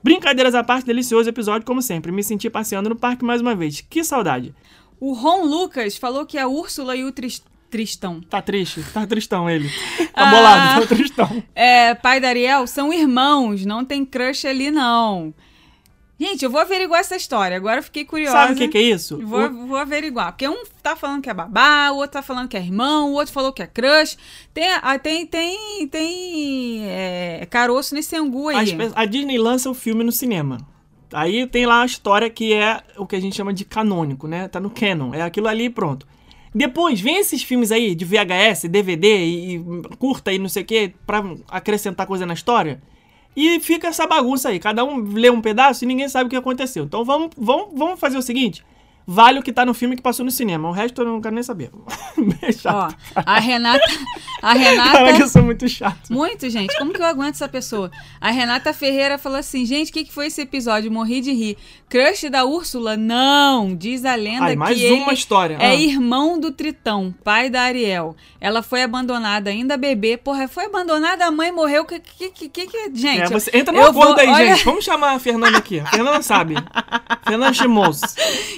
Brincadeiras 0.04 0.56
à 0.56 0.64
parte, 0.64 0.86
delicioso 0.86 1.30
episódio, 1.30 1.66
como 1.66 1.82
sempre. 1.82 2.12
Me 2.12 2.24
senti 2.24 2.50
passeando 2.50 2.90
no 2.90 2.96
parque 2.96 3.24
mais 3.26 3.42
uma 3.42 3.54
vez. 3.56 3.82
Que 3.82 4.04
saudade. 4.04 4.54
O 5.00 5.14
Ron 5.14 5.46
Lucas 5.46 5.98
falou 5.98 6.26
que 6.26 6.38
a 6.38 6.48
Úrsula 6.48 6.96
e 6.96 7.04
o 7.04 7.12
Tris- 7.12 7.44
Tristão, 7.72 8.20
Tá 8.20 8.42
triste, 8.42 8.84
tá 8.94 9.08
tristão 9.08 9.50
ele. 9.50 9.70
Tá 10.14 10.28
Ah. 10.28 10.30
bolado, 10.32 10.82
tá 10.82 10.88
tristão. 10.96 11.44
é, 11.56 11.96
pai 11.96 12.20
da 12.20 12.28
Ariel, 12.28 12.68
são 12.68 12.92
irmãos, 12.92 13.66
não 13.66 13.86
tem 13.86 14.04
crush 14.04 14.46
ali 14.46 14.70
não. 14.70 15.34
Gente, 16.22 16.46
eu 16.46 16.52
vou 16.52 16.62
averiguar 16.62 17.00
essa 17.00 17.16
história. 17.16 17.58
Agora 17.58 17.80
eu 17.80 17.84
fiquei 17.84 18.06
curiosa. 18.06 18.34
Sabe 18.38 18.54
o 18.54 18.56
que, 18.56 18.68
que 18.68 18.78
é 18.78 18.82
isso? 18.82 19.18
Vou, 19.26 19.42
O- 19.44 19.68
vou 19.70 19.78
averiguar. 19.78 20.32
Porque 20.32 20.48
um 20.48 20.64
tá 20.84 20.96
falando 20.96 21.20
que 21.20 21.30
é 21.32 21.34
babá, 21.34 21.90
o 21.90 21.96
outro 21.96 22.12
tá 22.12 22.22
falando 22.22 22.48
que 22.48 22.56
é 22.56 22.60
irmão, 22.60 23.10
o 23.10 23.14
outro 23.14 23.34
falou 23.34 23.52
que 23.52 23.64
é 23.64 23.66
crush. 23.66 24.16
Tem, 24.54 24.70
tem, 25.02 25.26
tem, 25.26 25.88
tem 25.88 26.84
é, 26.86 27.48
caroço 27.50 27.96
nesse 27.96 28.16
angu 28.16 28.50
aí. 28.50 28.72
As 28.72 28.92
a 28.96 29.06
Disney 29.06 29.40
lança 29.40 29.68
o 29.68 29.74
filme 29.74 30.04
no 30.04 30.12
cinema. 30.12 30.60
Aí 31.12 31.48
tem 31.48 31.66
lá 31.66 31.82
a 31.82 31.86
história 31.88 32.30
que 32.30 32.54
é 32.54 32.84
o 32.98 33.08
que 33.08 33.16
a 33.16 33.20
gente 33.20 33.36
chama 33.36 33.52
de 33.52 33.66
canônico, 33.66 34.28
né? 34.28 34.48
Tá 34.48 34.60
no 34.60 34.70
canon. 34.70 35.16
É 35.16 35.24
aquilo 35.24 35.48
ali 35.48 35.66
e 35.66 35.70
pronto. 35.72 36.06
Depois, 36.54 37.02
vem 37.02 37.18
esses 37.18 37.42
filmes 37.42 37.72
aí 37.72 37.96
de 37.96 38.06
VHS, 38.06 38.70
DVD 38.70 39.08
e, 39.26 39.56
e 39.56 39.64
curta 39.98 40.32
e 40.32 40.38
não 40.38 40.50
sei 40.50 40.62
o 40.62 40.66
que, 40.66 40.94
pra 41.08 41.24
acrescentar 41.50 42.06
coisa 42.06 42.28
na 42.28 42.36
história. 42.36 42.80
E 43.36 43.60
fica 43.60 43.88
essa 43.88 44.06
bagunça 44.06 44.50
aí. 44.50 44.60
Cada 44.60 44.84
um 44.84 45.14
lê 45.14 45.30
um 45.30 45.42
pedaço 45.42 45.84
e 45.84 45.88
ninguém 45.88 46.10
sabe 46.10 46.28
o 46.28 46.30
que 46.30 46.36
aconteceu. 46.36 46.84
Então 46.84 47.04
vamos, 47.04 47.30
vamos, 47.38 47.70
vamos 47.74 48.00
fazer 48.00 48.18
o 48.18 48.22
seguinte: 48.22 48.64
vale 49.14 49.40
o 49.40 49.44
que 49.44 49.52
tá 49.52 49.66
no 49.66 49.74
filme 49.74 49.96
que 49.96 50.02
passou 50.02 50.24
no 50.26 50.32
cinema. 50.32 50.70
O 50.70 50.72
resto 50.72 51.02
eu 51.02 51.06
não 51.06 51.22
quero 51.22 51.36
nem 51.36 51.44
saber. 51.44 51.70
É 52.44 52.50
Ó, 52.50 52.52
chato. 52.52 52.96
a 53.16 53.40
Renata. 53.40 53.84
A 54.44 54.54
Caraca, 54.54 55.00
eu 55.00 55.06
Renata. 55.06 55.28
sou 55.28 55.44
muito 55.44 55.68
chato. 55.68 56.12
Muito, 56.12 56.50
gente. 56.50 56.76
Como 56.78 56.92
que 56.94 57.02
eu 57.02 57.06
aguento 57.06 57.36
essa 57.36 57.48
pessoa? 57.48 57.90
A 58.20 58.30
Renata 58.32 58.74
Ferreira 58.74 59.18
falou 59.18 59.38
assim: 59.40 59.66
gente, 59.66 59.90
o 59.90 59.94
que, 59.94 60.04
que 60.04 60.14
foi 60.14 60.28
esse 60.28 60.42
episódio? 60.42 60.92
Morri 60.92 61.22
de 61.22 61.32
rir. 61.32 61.58
Crush 61.90 62.30
da 62.30 62.44
Úrsula? 62.46 62.96
Não! 62.98 63.76
Diz 63.76 64.06
a 64.06 64.16
lenda 64.16 64.46
Ai, 64.46 64.56
mais 64.56 64.78
que 64.78 64.92
uma 64.92 65.06
ele 65.08 65.14
história. 65.14 65.58
é 65.60 65.68
Ah. 65.70 65.76
irmão 65.76 66.40
do 66.40 66.52
Tritão, 66.52 67.14
pai 67.24 67.50
da 67.50 67.62
Ariel. 67.62 68.16
Ela 68.40 68.62
foi 68.62 68.82
abandonada 68.84 69.50
ainda 69.50 69.78
bebê. 69.78 70.18
Porra, 70.18 70.48
foi 70.48 70.66
abandonada, 70.66 71.26
a 71.26 71.32
mãe 71.32 71.52
morreu. 71.52 71.86
Que 71.86 72.00
que, 72.00 72.30
que, 72.30 72.50
que, 72.50 72.68
que- 72.68 72.92
gente? 72.96 73.22
É, 73.24 73.28
você 73.30 73.52
entra 73.56 73.74
no 73.74 73.82
acordo 73.82 74.12
vou- 74.16 74.20
aí, 74.20 74.30
olha- 74.30 74.56
gente. 74.56 74.66
Vamos 74.66 74.84
chamar 74.86 75.14
a 75.16 75.20
Fernanda 75.20 75.58
aqui. 75.58 75.80
A 75.80 75.86
Fernanda 75.88 76.22
sabe. 76.22 76.56
Fernanda 77.26 77.54
Chimos. 77.54 78.02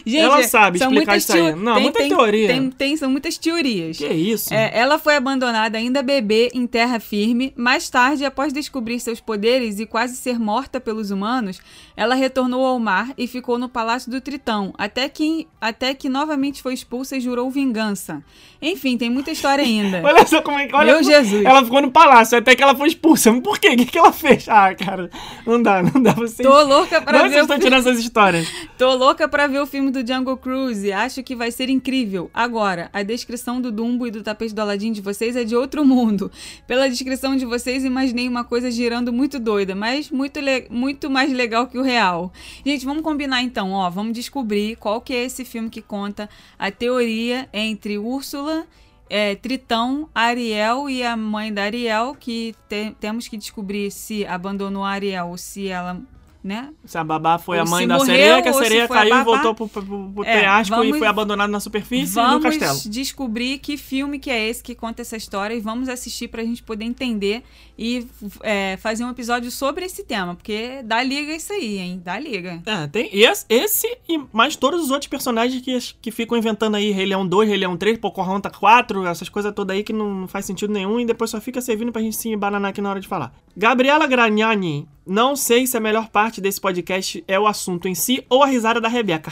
Gente, 0.06 0.18
Ela 0.20 0.43
sabe 0.44 0.80
são 0.80 0.90
explicar 0.92 1.18
isso 1.18 1.34
aí. 1.34 1.42
teo- 1.42 1.56
Não, 1.56 1.80
muita 1.80 2.00
tem, 2.00 2.10
teoria. 2.10 2.48
Tem, 2.48 2.70
tem- 2.72 2.98
são 2.98 3.10
muitas 3.10 3.38
teorias. 3.38 3.98
Que 3.98 4.08
isso? 4.08 4.54
É, 4.54 4.72
ela 4.78 4.98
foi 5.00 5.16
abandonada 5.16 5.78
ainda 5.78 6.02
bebê 6.02 6.50
em 6.54 6.66
terra 6.68 7.00
firme. 7.00 7.54
Mais 7.56 7.90
tarde, 7.90 8.26
após 8.26 8.52
descobrir 8.54 9.00
seus 9.00 9.20
poderes 9.20 9.80
e 9.80 9.86
quase 9.86 10.16
ser 10.16 10.40
morta 10.40 10.80
pelos 10.80 11.12
humanos, 11.12 11.60
ela 11.96 12.16
retornou 12.16 12.66
ao 12.66 12.80
mar 12.80 13.12
e 13.18 13.28
ficou 13.28 13.58
no 13.58 13.70
palácio 13.70 14.10
do 14.12 14.20
Tritão, 14.22 14.74
até 14.78 15.08
que, 15.10 15.48
até 15.62 15.94
que 15.94 16.10
novamente 16.10 16.62
foi 16.62 16.74
expulsa 16.74 17.18
e 17.18 17.20
jurou 17.22 17.50
vingança. 17.52 18.24
Enfim, 18.62 18.98
tem 18.98 19.10
muita 19.10 19.32
história 19.32 19.64
ainda. 19.64 20.02
Olha 20.06 20.26
só 20.26 20.42
como 20.42 20.58
é 20.58 20.68
que. 20.68 20.76
Olha, 20.76 20.94
Meu 20.94 21.04
Jesus. 21.04 21.44
Ela 21.46 21.64
ficou 21.64 21.82
no 21.82 21.92
palácio 21.92 22.38
até 22.38 22.56
que 22.56 22.64
ela 22.64 22.76
foi 22.76 22.88
expulsa. 22.88 23.32
Mas 23.32 23.42
por 23.42 23.60
quê? 23.60 23.70
O 23.70 23.78
que, 23.78 23.86
que 23.86 23.98
ela 23.98 24.12
fez? 24.12 24.48
Ah, 24.48 24.74
cara, 24.74 25.10
não 25.46 25.62
dá, 25.62 25.84
não 25.84 26.02
dá. 26.02 26.14
Vocês. 26.14 26.48
Tô 26.48 26.62
louca 26.64 27.02
pra 27.02 27.14
Não, 27.14 27.24
ver 27.24 27.30
vocês 27.32 27.42
estão 27.42 27.60
tirando 27.60 27.80
essas 27.82 28.00
histórias. 28.00 28.48
Tô 28.78 28.94
louca 28.96 29.28
pra 29.28 29.48
ver 29.48 29.60
o 29.60 29.66
filme 29.66 29.92
do 29.92 30.02
Jungle 30.24 30.38
Cruise. 30.38 30.90
Acho 30.92 31.22
que 31.22 31.36
vai 31.36 31.52
ser 31.52 31.70
incrível. 31.70 32.32
Agora, 32.34 32.90
a 32.94 33.04
descrição 33.04 33.60
do 33.60 33.72
Dumbo 33.72 34.08
e 34.08 34.12
do 34.12 34.24
tapete 34.24 34.54
do 34.54 34.62
Aladdin 34.62 34.94
de 34.94 35.02
vocês 35.02 35.36
é 35.36 35.44
de 35.44 35.54
outro 35.56 35.84
mundo. 35.86 36.32
Pela 36.66 36.90
descrição 36.90 37.36
de 37.36 37.46
vocês, 37.46 37.84
imaginei 37.84 38.28
uma 38.30 38.44
coisa 38.46 38.72
girando 38.72 39.12
muito 39.12 39.38
doida, 39.40 39.76
mas 39.76 40.10
muito, 40.10 40.40
muito 40.70 41.10
mais 41.10 41.32
legal 41.34 41.68
que 41.68 41.78
o 41.78 41.82
real. 41.82 42.32
Gente, 42.66 42.86
vamos 42.86 43.04
combinar 43.04 43.42
então, 43.44 43.72
ó. 43.72 43.90
Vamos 43.90 44.14
descobrir 44.14 44.78
qual 44.78 45.02
que 45.02 45.14
é 45.14 45.24
esse 45.26 45.44
filme 45.44 45.70
que 45.70 45.82
conta 45.82 46.30
a 46.58 46.72
teoria 46.72 47.50
entre 47.54 47.98
Úrsula. 47.98 48.66
é, 49.10 49.36
Tritão, 49.36 50.10
Ariel 50.16 50.90
e 50.90 51.04
a 51.04 51.16
mãe 51.18 51.54
da 51.54 51.64
Ariel, 51.64 52.16
que 52.20 52.56
te- 52.70 52.96
temos 53.00 53.28
que 53.28 53.36
descobrir 53.38 53.92
se 53.92 54.26
abandonou 54.26 54.84
Ariel 54.84 55.28
ou 55.28 55.38
se 55.38 55.68
ela, 55.68 56.02
né, 56.44 56.72
Se 56.86 56.98
a 56.98 57.04
babá 57.04 57.38
foi 57.40 57.58
Ou 57.58 57.64
a 57.64 57.66
mãe 57.70 57.88
da 57.88 57.96
morreu, 57.98 58.14
sereia, 58.14 58.42
que 58.42 58.50
a 58.50 58.54
se 58.54 58.60
sereia 58.60 58.88
foi 58.88 58.98
a 58.98 59.00
caiu 59.02 59.16
e 59.18 59.24
voltou 59.24 59.56
pro, 59.56 59.68
pro, 59.70 59.82
pro- 60.14 60.24
É, 60.26 60.40
penhasco 60.42 60.76
e 60.76 60.78
vamos- 60.78 60.98
foi 60.98 61.08
abandonado 61.08 61.50
na 61.50 61.60
superfície 61.62 62.16
do 62.16 62.22
Vamos 62.22 62.44
castelo. 62.44 62.92
descobrir 62.92 63.60
que 63.60 63.78
filme 63.78 64.20
que 64.20 64.30
é 64.30 64.50
esse 64.50 64.62
que 64.62 64.76
conta 64.76 65.02
essa 65.02 65.16
história 65.16 65.54
e 65.56 65.60
vamos 65.62 65.88
assistir 65.88 66.28
pra 66.28 66.44
gente 66.44 66.62
poder 66.62 66.84
entender 66.84 67.44
e 67.78 68.06
é, 68.42 68.78
fazer 68.78 69.06
um 69.06 69.10
episódio 69.10 69.50
sobre 69.50 69.86
esse 69.86 70.04
tema, 70.04 70.36
porque 70.36 70.82
dá 70.84 71.02
liga 71.02 71.34
isso 71.36 71.54
aí, 71.54 71.78
hein? 71.78 72.02
Dá 72.04 72.20
liga. 72.20 72.62
É, 72.66 72.88
tem 72.88 73.10
esse, 73.14 73.46
esse 73.50 73.98
e 74.10 74.20
mais 74.34 74.56
todos 74.56 74.84
os 74.84 74.92
outros 74.92 75.08
personagens 75.08 75.62
que, 75.62 75.78
que 76.02 76.12
ficam 76.12 76.38
inventando 76.38 76.76
aí 76.76 76.92
Rei 76.92 77.06
Leão 77.06 77.26
2, 77.26 77.48
Rei 77.48 77.58
Leão 77.58 77.78
3, 77.78 77.98
Pocahontas 78.00 78.52
4, 78.58 79.06
essas 79.08 79.30
coisas 79.30 79.54
todas 79.54 79.76
aí 79.76 79.84
que 79.84 79.94
não, 79.94 80.14
não 80.14 80.28
faz 80.28 80.46
sentido 80.46 80.74
nenhum 80.74 81.00
e 81.00 81.06
depois 81.06 81.30
só 81.32 81.40
fica 81.40 81.62
servindo 81.62 81.92
pra 81.92 82.02
gente 82.02 82.18
se 82.18 82.28
embananar 82.30 82.72
aqui 82.72 82.82
na 82.82 82.90
hora 82.90 83.00
de 83.00 83.08
falar. 83.08 83.34
Gabriela 83.56 84.06
Gragnani, 84.08 84.88
não 85.06 85.36
sei 85.36 85.68
se 85.68 85.76
a 85.76 85.82
melhor 85.82 86.08
parte 86.08 86.40
desse 86.40 86.62
podcast 86.62 87.22
é 87.28 87.38
o 87.38 87.46
assunto 87.46 87.90
em 87.90 87.96
si 87.96 88.26
ou 88.30 88.42
a 88.42 88.46
risada 88.46 88.80
da 88.80 88.88
Rebeca. 88.88 89.30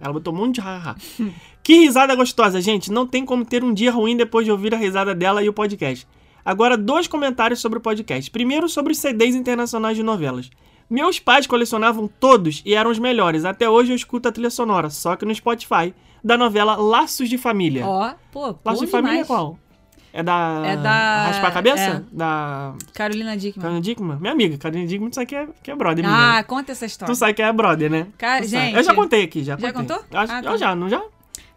Ela 0.00 0.12
botou 0.14 0.32
um 0.32 0.36
monte 0.36 0.54
de 0.54 0.60
hahaha. 0.62 0.96
que 1.62 1.74
risada 1.74 2.14
gostosa, 2.14 2.58
gente. 2.60 2.90
Não 2.90 3.06
tem 3.06 3.24
como 3.26 3.44
ter 3.44 3.62
um 3.62 3.72
dia 3.72 3.92
ruim 3.92 4.16
depois 4.16 4.46
de 4.46 4.50
ouvir 4.50 4.74
a 4.74 4.78
risada 4.78 5.14
dela 5.14 5.42
e 5.42 5.48
o 5.48 5.52
podcast. 5.52 6.08
Agora, 6.42 6.78
dois 6.78 7.06
comentários 7.06 7.60
sobre 7.60 7.78
o 7.78 7.82
podcast. 7.82 8.30
Primeiro, 8.30 8.66
sobre 8.68 8.92
os 8.92 8.98
CDs 8.98 9.34
internacionais 9.34 9.96
de 9.96 10.02
novelas. 10.02 10.48
Meus 10.88 11.20
pais 11.20 11.46
colecionavam 11.46 12.08
todos 12.08 12.62
e 12.64 12.74
eram 12.74 12.90
os 12.90 12.98
melhores. 12.98 13.44
Até 13.44 13.68
hoje 13.68 13.92
eu 13.92 13.96
escuto 13.96 14.26
a 14.26 14.32
trilha 14.32 14.48
sonora, 14.48 14.88
só 14.88 15.16
que 15.16 15.26
no 15.26 15.34
Spotify, 15.34 15.94
da 16.24 16.38
novela 16.38 16.76
Laços 16.76 17.28
de 17.28 17.36
Família. 17.36 17.86
Ó, 17.86 18.08
oh, 18.08 18.14
pô, 18.32 18.56
Laços 18.64 18.80
de 18.80 18.86
demais. 18.86 18.90
Família 18.90 19.20
é 19.20 19.24
qual? 19.24 19.58
É 20.12 20.22
da. 20.22 20.62
É 20.64 20.76
da- 20.76 21.26
Raspar 21.26 21.48
a 21.48 21.50
cabeça? 21.50 21.82
é. 21.82 22.02
Da. 22.10 22.74
Carolina 22.94 23.36
Dickman. 23.36 23.62
Carolina 23.62 23.82
Dickman? 23.82 24.16
Minha 24.18 24.32
amiga, 24.32 24.56
Carolina 24.58 24.86
Dickman, 24.88 25.10
tu 25.10 25.14
sabe 25.14 25.26
que 25.26 25.34
é, 25.36 25.48
que 25.62 25.70
é 25.70 25.76
brother 25.76 26.04
Ah, 26.06 26.30
minha. 26.32 26.44
conta 26.44 26.72
essa 26.72 26.86
história. 26.86 27.14
Tu 27.14 27.18
sabe 27.18 27.34
que 27.34 27.42
é 27.42 27.52
brother, 27.52 27.90
né? 27.90 28.06
Cara, 28.16 28.42
Tu 28.42 28.48
sabe. 28.50 28.62
gente- 28.66 28.76
Eu 28.76 28.82
já 28.82 28.94
contei 28.94 29.22
aqui, 29.24 29.44
já. 29.44 29.56
Já 29.58 29.72
contei. 29.72 29.96
contou? 29.96 30.18
Acho- 30.18 30.32
Ah, 30.32 30.38
eu 30.38 30.42
tá. 30.52 30.56
já, 30.56 30.74
não 30.74 30.88
já? 30.88 31.02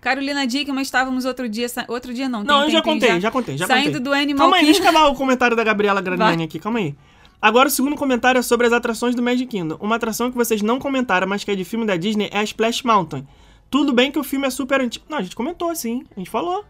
Carolina 0.01 0.45
Dickman, 0.47 0.81
estávamos 0.81 1.25
outro 1.25 1.47
dia. 1.47 1.67
Outro 1.87 2.13
dia 2.13 2.27
não, 2.27 2.43
Não, 2.43 2.59
tem, 2.61 2.65
eu 2.65 2.71
já 2.71 2.81
tem, 2.81 2.99
tem, 2.99 3.07
contei, 3.09 3.21
já, 3.21 3.31
contei, 3.31 3.57
já 3.57 3.67
Saindo 3.67 3.85
contei. 3.85 3.99
do 4.01 4.13
Animal 4.13 4.37
Calma 4.39 4.57
aí, 4.57 4.65
deixa 4.65 4.79
eu 4.83 4.89
acabar 4.89 5.07
o 5.07 5.15
comentário 5.15 5.55
da 5.55 5.63
Gabriela 5.63 6.01
Graniani 6.01 6.37
Vai. 6.37 6.45
aqui, 6.45 6.59
calma 6.59 6.79
aí. 6.79 6.95
Agora 7.41 7.67
o 7.67 7.71
segundo 7.71 7.95
comentário 7.95 8.37
é 8.39 8.41
sobre 8.41 8.67
as 8.67 8.73
atrações 8.73 9.15
do 9.15 9.21
Magic 9.21 9.47
Kingdom. 9.47 9.77
Uma 9.79 9.95
atração 9.95 10.29
que 10.31 10.37
vocês 10.37 10.61
não 10.61 10.77
comentaram, 10.79 11.27
mas 11.27 11.43
que 11.43 11.51
é 11.51 11.55
de 11.55 11.63
filme 11.63 11.85
da 11.85 11.95
Disney, 11.97 12.29
é 12.31 12.39
a 12.39 12.43
Splash 12.43 12.83
Mountain. 12.83 13.27
Tudo 13.69 13.93
bem 13.93 14.11
que 14.11 14.19
o 14.19 14.23
filme 14.23 14.45
é 14.45 14.49
super 14.49 14.81
antigo. 14.81 15.05
Não, 15.09 15.19
a 15.19 15.21
gente 15.21 15.35
comentou, 15.35 15.73
sim. 15.75 16.03
A 16.15 16.19
gente 16.19 16.29
falou. 16.29 16.65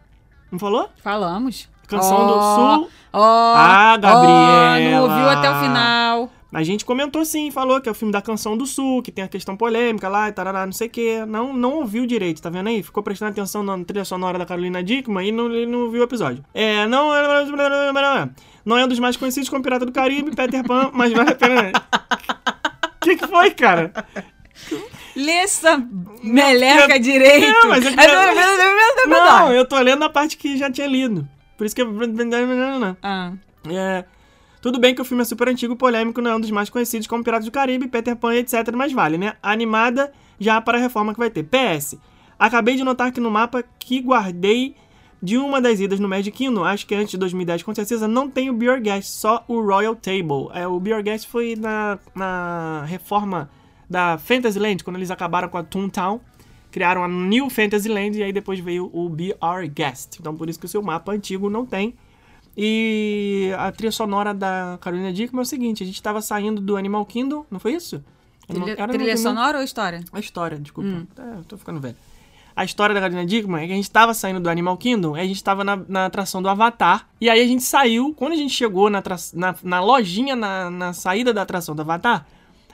Não 0.52 0.60
falou? 0.60 0.90
Falamos. 1.02 1.70
Canção 1.92 2.28
do 2.28 2.34
Ó, 2.36 2.56
Sul. 2.78 2.90
Ó, 3.14 3.54
Ah, 3.56 3.98
Gabriela. 3.98 4.92
não 4.92 5.04
ouviu 5.04 5.30
até 5.30 5.50
o 5.52 5.60
final. 5.62 6.32
A 6.54 6.64
gente 6.64 6.84
comentou 6.84 7.24
sim, 7.24 7.50
falou 7.50 7.80
que 7.80 7.88
é 7.88 7.92
o 7.94 7.96
filme 7.96 8.12
da 8.12 8.22
Canção 8.22 8.58
do 8.58 8.66
Sul, 8.66 9.02
que 9.02 9.10
tem 9.10 9.24
a 9.24 9.28
questão 9.30 9.56
polêmica 9.56 10.10
lá 10.10 10.28
e 10.28 10.34
tarará, 10.34 10.66
não 10.66 10.74
sei 10.74 10.88
o 10.88 10.90
quê. 10.90 11.24
Não, 11.26 11.54
não 11.54 11.76
ouviu 11.76 12.06
direito, 12.06 12.42
tá 12.42 12.50
vendo 12.50 12.68
aí? 12.68 12.84
Ficou 12.84 13.02
prestando 13.02 13.32
atenção 13.32 13.64
na 13.64 13.82
trilha 13.86 14.04
sonora 14.04 14.38
da 14.38 14.46
Carolina 14.46 14.84
Dickman 14.84 15.26
e 15.26 15.32
não, 15.32 15.48
não 15.48 15.90
viu 15.90 16.02
o 16.02 16.04
episódio. 16.04 16.44
É, 16.54 16.86
não, 16.88 17.08
não 18.66 18.78
é 18.78 18.84
um 18.84 18.88
dos 18.88 19.00
mais 19.00 19.16
conhecidos 19.16 19.48
como 19.48 19.64
Pirata 19.64 19.86
do 19.86 19.94
Caribe, 19.94 20.36
Peter 20.36 20.62
Pan, 20.66 20.90
mas 20.94 21.14
vale 21.14 21.32
a 21.32 21.36
pena. 21.36 21.72
O 23.02 23.04
que, 23.06 23.16
que 23.16 23.28
foi, 23.28 23.52
cara? 23.52 23.92
Lê 25.16 25.32
essa 25.32 25.82
meleca 26.22 27.00
direito. 27.00 27.48
Não, 27.64 27.70
mas 27.70 27.86
é 27.86 27.92
que- 27.94 28.00
é... 28.00 29.08
Não, 29.08 29.54
eu 29.54 29.66
tô 29.66 29.80
lendo 29.80 30.04
a 30.04 30.10
parte 30.10 30.38
que 30.38 30.58
já 30.58 30.70
tinha 30.70 30.88
lido. 30.88 31.28
Por 31.62 31.66
isso 31.68 31.76
que 31.76 31.82
eu. 31.84 31.94
Ah, 33.04 33.34
É, 33.70 34.04
tudo 34.64 34.80
bem 34.80 34.96
que 34.96 35.02
o 35.02 35.06
filme 35.06 35.22
é 35.22 35.26
super 35.26 35.48
antigo 35.48 35.76
e 35.76 35.78
polêmico, 35.78 36.20
não 36.20 36.32
é 36.32 36.36
um 36.36 36.40
dos 36.40 36.50
mais 36.50 36.72
conhecidos 36.72 37.06
como 37.06 37.24
Piratas 37.24 37.46
do 37.46 37.52
Caribe, 37.52 37.88
Peter 37.88 38.16
Pan, 38.16 38.34
etc. 38.34 38.72
Mas 38.74 38.92
vale, 38.92 39.16
né? 39.16 39.36
Animada 39.44 40.12
já 40.40 40.60
para 40.60 40.80
a 40.80 40.82
reforma 40.82 41.14
que 41.14 41.20
vai 41.20 41.30
ter. 41.30 41.44
PS. 41.44 42.00
Acabei 42.40 42.76
de 42.76 42.84
notar 42.84 43.12
que 43.12 43.20
no 43.20 43.30
mapa 43.30 43.64
que 43.78 44.00
guardei 44.02 44.76
de 45.22 45.38
uma 45.38 45.62
das 45.62 45.80
idas 45.80 46.00
no 46.00 46.10
Magic 46.10 46.36
Kingdom, 46.36 46.64
acho 46.64 46.88
que 46.88 46.96
antes 46.96 47.12
de 47.12 47.18
2010 47.20 47.62
com 47.62 47.76
certeza, 47.76 48.08
não 48.08 48.28
tem 48.28 48.50
o 48.50 48.54
Beer 48.54 48.82
Guest, 48.82 49.12
só 49.12 49.46
o 49.48 49.62
Royal 49.62 49.96
Table. 49.96 50.50
É, 50.56 50.66
o 50.66 50.80
Beer 50.80 51.04
Guest 51.04 51.28
foi 51.28 51.56
na, 51.56 52.00
na 52.16 52.86
reforma 52.88 53.52
da 53.88 54.18
Fantasyland, 54.18 54.84
quando 54.84 54.96
eles 54.96 55.12
acabaram 55.12 55.48
com 55.48 55.60
a 55.60 55.64
Toontown. 55.64 56.22
Criaram 56.72 57.04
a 57.04 57.08
New 57.08 57.50
Fantasyland 57.50 58.18
e 58.18 58.24
aí 58.24 58.32
depois 58.34 58.60
veio 58.60 58.90
o 58.94 59.08
BR 59.10 59.68
Guest. 59.74 60.18
Então 60.20 60.36
por 60.36 60.50
isso 60.50 60.60
que 60.60 60.66
o 60.66 60.70
seu 60.70 60.82
mapa 60.82 61.12
antigo 61.12 61.50
não 61.50 61.66
tem. 61.66 61.94
E 62.58 63.52
a 63.58 63.72
trilha 63.72 63.92
sonora 63.92 64.34
da 64.34 64.78
Carolina 64.82 65.14
Dickman 65.14 65.40
é 65.40 65.44
o 65.44 65.46
seguinte: 65.46 65.84
a 65.84 65.86
gente 65.86 66.02
tava 66.02 66.22
saindo 66.22 66.60
do 66.62 66.76
Animal 66.76 67.06
Kingdom, 67.06 67.46
não 67.50 67.60
foi 67.60 67.74
isso? 67.74 68.04
Animal- 68.50 68.68
trilha, 68.70 68.82
era 68.84 68.92
trilha 68.94 69.12
no- 69.14 69.18
sonora 69.20 69.58
ou 69.60 69.64
história? 69.64 70.04
A 70.12 70.20
história, 70.20 70.58
desculpa. 70.58 70.90
Hum. 70.90 71.08
É, 71.18 71.42
tô 71.48 71.58
ficando 71.58 71.80
velho. 71.80 71.96
A 72.54 72.66
história 72.66 72.94
da 72.94 73.00
Carolina 73.00 73.26
Dickman 73.26 73.64
é 73.64 73.68
que 73.68 73.72
a 73.72 73.76
gente 73.78 73.90
tava 73.90 74.14
saindo 74.14 74.42
do 74.42 74.50
Animal 74.50 74.76
Kingdom, 74.76 75.16
e 75.16 75.22
a 75.22 75.26
gente 75.26 75.42
tava 75.42 75.64
na, 75.64 75.78
na 75.88 76.06
atração 76.08 76.42
do 76.42 76.50
Avatar. 76.50 77.08
E 77.22 77.30
aí 77.30 77.40
a 77.42 77.48
gente 77.48 77.64
saiu, 77.64 78.14
quando 78.14 78.34
a 78.34 78.36
gente 78.36 78.54
chegou 78.54 78.90
na, 78.90 79.02
na, 79.34 79.56
na 79.64 79.80
lojinha, 79.82 80.36
na, 80.36 80.70
na 80.70 80.92
saída 80.92 81.34
da 81.34 81.44
atração 81.44 81.74
do 81.74 81.82
Avatar, 81.82 82.28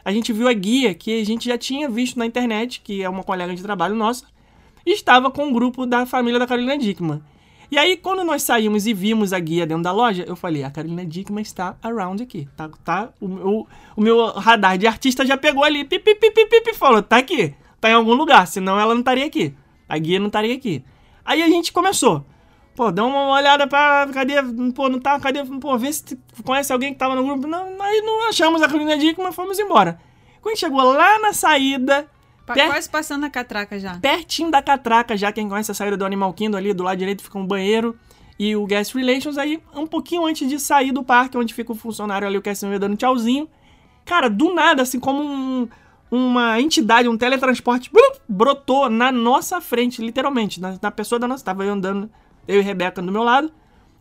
a 0.08 0.12
gente 0.14 0.32
viu 0.32 0.48
a 0.48 0.54
guia 0.54 0.94
que 0.94 1.20
a 1.20 1.26
gente 1.26 1.50
já 1.50 1.58
tinha 1.58 1.90
visto 1.90 2.18
na 2.18 2.26
internet, 2.26 2.80
que 2.80 3.04
é 3.04 3.10
uma 3.10 3.26
colega 3.26 3.54
de 3.54 3.62
trabalho 3.62 3.94
nossa, 3.94 4.24
e 4.86 4.94
estava 4.94 5.30
com 5.30 5.48
um 5.48 5.52
grupo 5.52 5.86
da 5.86 6.06
família 6.06 6.40
da 6.40 6.48
Carolina 6.48 6.78
Dickman. 6.78 7.22
E 7.70 7.78
aí, 7.78 7.98
quando 7.98 8.24
nós 8.24 8.42
saímos 8.42 8.88
e 8.88 8.94
vimos 8.94 9.34
a 9.34 9.40
guia 9.40 9.68
dentro 9.68 9.84
da 9.84 9.92
loja, 9.92 10.24
eu 10.26 10.38
falei, 10.38 10.64
a 10.64 10.72
Carolina 10.72 11.06
Dickman 11.06 11.42
está 11.42 11.76
around 11.84 12.24
aqui. 12.24 12.48
Tá, 12.56 12.70
tá, 12.86 13.10
o, 13.20 13.28
meu, 13.28 13.68
o 13.98 14.02
meu 14.02 14.28
radar 14.28 14.78
de 14.78 14.88
artista 14.88 15.26
já 15.26 15.36
pegou 15.36 15.66
ali, 15.66 15.84
pip, 15.84 16.02
pip, 16.02 16.32
pip, 16.32 16.62
pip, 16.64 16.74
falou, 16.78 17.04
tá 17.04 17.18
aqui, 17.18 17.54
tá 17.82 17.90
em 17.90 17.94
algum 17.94 18.14
lugar, 18.14 18.48
senão 18.48 18.80
ela 18.80 18.94
não 18.94 19.02
estaria 19.02 19.26
aqui. 19.26 19.54
A 19.90 19.98
guia 19.98 20.20
não 20.20 20.28
estaria 20.28 20.56
aqui. 20.56 20.86
Aí 21.26 21.44
a 21.44 21.48
gente 21.50 21.74
começou. 21.74 22.26
Pô, 22.78 22.92
dá 22.92 23.04
uma 23.04 23.30
olhada 23.32 23.66
pra. 23.68 24.08
Cadê? 24.14 24.36
Pô, 24.76 24.88
não 24.88 25.00
tá? 25.00 25.20
Cadê? 25.20 25.44
Pô, 25.44 25.78
vê 25.78 25.92
se 25.92 26.16
conhece 26.46 26.72
alguém 26.72 26.94
que 26.94 27.00
tava 27.00 27.16
no 27.16 27.24
grupo. 27.26 27.48
Não, 27.48 27.82
aí 27.82 28.02
não 28.02 28.30
achamos 28.30 28.62
a 28.62 28.68
Carolina 28.68 28.96
Dickman, 28.98 29.32
fomos 29.32 29.58
embora. 29.58 30.00
Quando 30.42 30.54
a 30.54 30.56
gente 30.56 30.60
chegou 30.60 30.84
lá 30.84 31.18
na 31.20 31.34
saída, 31.34 32.08
Pa- 32.46 32.54
Per- 32.54 32.68
Quase 32.68 32.88
passando 32.90 33.26
a 33.26 33.30
catraca 33.30 33.78
já. 33.80 33.98
pertinho 34.00 34.50
da 34.52 34.62
catraca, 34.62 35.18
já 35.18 35.32
quem 35.34 35.50
conhece 35.50 35.72
a 35.72 35.74
saída 35.74 35.98
do 35.98 36.06
Animal 36.06 36.32
Kingdom 36.34 36.56
ali, 36.58 36.72
do 36.74 36.84
lado 36.84 36.98
direito 36.98 37.22
fica 37.24 37.38
um 37.38 37.46
banheiro 37.46 37.98
e 38.40 38.56
o 38.56 38.66
Guest 38.66 38.94
Relations, 38.96 39.38
aí 39.38 39.60
um 39.76 39.86
pouquinho 39.88 40.26
antes 40.26 40.48
de 40.48 40.58
sair 40.60 40.92
do 40.94 41.04
parque, 41.04 41.36
onde 41.38 41.54
fica 41.54 41.72
o 41.74 41.76
funcionário 41.76 42.26
ali, 42.28 42.38
o 42.38 42.42
Cassinho 42.42 42.80
dando 42.80 42.96
tchauzinho. 42.96 43.50
Cara, 44.06 44.30
do 44.30 44.54
nada, 44.54 44.84
assim, 44.84 44.98
como 45.00 45.22
um- 45.24 45.68
uma 46.10 46.62
entidade, 46.62 47.10
um 47.10 47.18
teletransporte, 47.18 47.92
blup, 47.92 48.18
brotou 48.30 48.90
na 48.90 49.12
nossa 49.12 49.60
frente, 49.60 50.02
literalmente, 50.02 50.62
na, 50.62 50.78
na 50.82 50.92
pessoa 50.92 51.18
da 51.20 51.28
nossa. 51.28 51.44
Tava 51.44 51.66
eu 51.66 51.74
andando, 51.74 52.10
eu 52.48 52.60
e 52.60 52.64
Rebeca 52.64 53.02
do 53.02 53.12
meu 53.12 53.24
lado, 53.24 53.52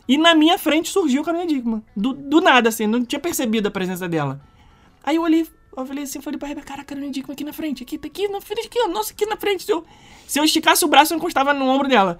e 0.07 0.17
na 0.17 0.33
minha 0.33 0.57
frente 0.57 0.89
surgiu 0.89 1.21
a 1.21 1.25
Carolina 1.25 1.49
Dickman. 1.49 1.83
Do, 1.95 2.13
do 2.13 2.41
nada, 2.41 2.69
assim, 2.69 2.87
não 2.87 3.03
tinha 3.03 3.19
percebido 3.19 3.67
a 3.67 3.71
presença 3.71 4.07
dela. 4.07 4.39
Aí 5.03 5.17
eu 5.17 5.21
olhei, 5.21 5.45
eu 5.75 5.85
falei 5.85 6.03
assim, 6.03 6.21
falei 6.21 6.39
pra 6.39 6.47
Rebeca, 6.47 6.67
cara, 6.67 6.81
a 6.81 6.85
Carolina 6.85 7.11
Dickman 7.11 7.33
aqui 7.33 7.43
na 7.43 7.53
frente, 7.53 7.83
aqui, 7.83 7.99
aqui 8.03 8.27
na 8.27 8.39
frente, 8.39 8.67
aqui, 8.67 8.87
nossa, 8.87 9.11
aqui 9.11 9.25
na 9.25 9.35
frente. 9.35 9.63
Se 9.63 9.71
eu, 9.71 9.83
se 10.25 10.39
eu 10.39 10.43
esticasse 10.43 10.85
o 10.85 10.87
braço, 10.87 11.13
eu 11.13 11.17
encostava 11.17 11.53
no 11.53 11.65
ombro 11.65 11.87
dela. 11.87 12.17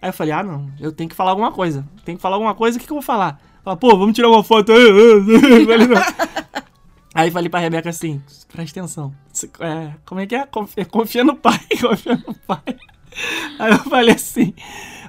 Aí 0.00 0.08
eu 0.08 0.12
falei, 0.12 0.32
ah, 0.32 0.42
não, 0.42 0.70
eu 0.80 0.92
tenho 0.92 1.08
que 1.08 1.16
falar 1.16 1.30
alguma 1.30 1.52
coisa. 1.52 1.86
Tem 2.04 2.16
que 2.16 2.22
falar 2.22 2.36
alguma 2.36 2.54
coisa, 2.54 2.76
o 2.76 2.80
que, 2.80 2.86
que 2.86 2.92
eu 2.92 2.96
vou 2.96 3.02
falar? 3.02 3.40
Falar, 3.62 3.76
pô, 3.76 3.96
vamos 3.96 4.14
tirar 4.14 4.28
uma 4.28 4.42
foto 4.42 4.72
aí. 4.72 4.84
Falei. 5.66 5.88
Aí 7.14 7.30
falei 7.32 7.48
pra 7.48 7.58
Rebeca 7.58 7.90
assim, 7.90 8.22
presta 8.52 8.78
atenção. 8.78 9.12
É, 9.58 9.92
como 10.06 10.20
é 10.20 10.26
que 10.26 10.36
é? 10.36 10.46
Confia 10.88 11.24
no 11.24 11.34
pai, 11.34 11.58
confia 11.80 12.14
no 12.14 12.34
pai. 12.34 12.76
Aí 13.58 13.72
eu 13.72 13.78
falei 13.78 14.14
assim, 14.14 14.54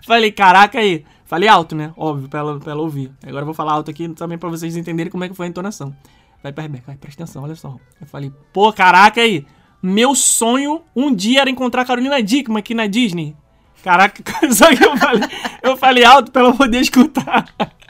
falei, 0.09 0.31
caraca 0.31 0.79
aí. 0.79 1.05
Falei 1.25 1.47
alto, 1.47 1.75
né? 1.75 1.93
Óbvio, 1.95 2.27
pra 2.27 2.39
ela, 2.39 2.59
pra 2.59 2.71
ela 2.71 2.81
ouvir. 2.81 3.11
Agora 3.23 3.41
eu 3.41 3.45
vou 3.45 3.53
falar 3.53 3.73
alto 3.73 3.91
aqui 3.91 4.09
também 4.09 4.37
pra 4.37 4.49
vocês 4.49 4.75
entenderem 4.75 5.11
como 5.11 5.23
é 5.23 5.29
que 5.29 5.35
foi 5.35 5.45
a 5.45 5.49
entonação. 5.49 5.95
Vai 6.41 6.51
pra 6.51 6.63
Rebeca, 6.63 6.97
presta 6.99 7.23
atenção, 7.23 7.43
olha 7.43 7.55
só. 7.55 7.75
Eu 8.01 8.07
falei, 8.07 8.31
pô, 8.51 8.73
caraca 8.73 9.21
aí. 9.21 9.45
Meu 9.81 10.15
sonho 10.15 10.81
um 10.95 11.13
dia 11.13 11.41
era 11.41 11.49
encontrar 11.49 11.83
a 11.83 11.85
Carolina 11.85 12.21
Dickman 12.21 12.57
aqui 12.57 12.73
na 12.73 12.87
Disney. 12.87 13.35
Caraca, 13.83 14.23
só 14.51 14.75
que 14.75 14.83
eu 14.83 14.97
falei, 14.97 15.29
eu 15.61 15.77
falei 15.77 16.03
alto 16.03 16.31
pra 16.31 16.41
ela 16.41 16.53
poder 16.53 16.81
escutar. 16.81 17.45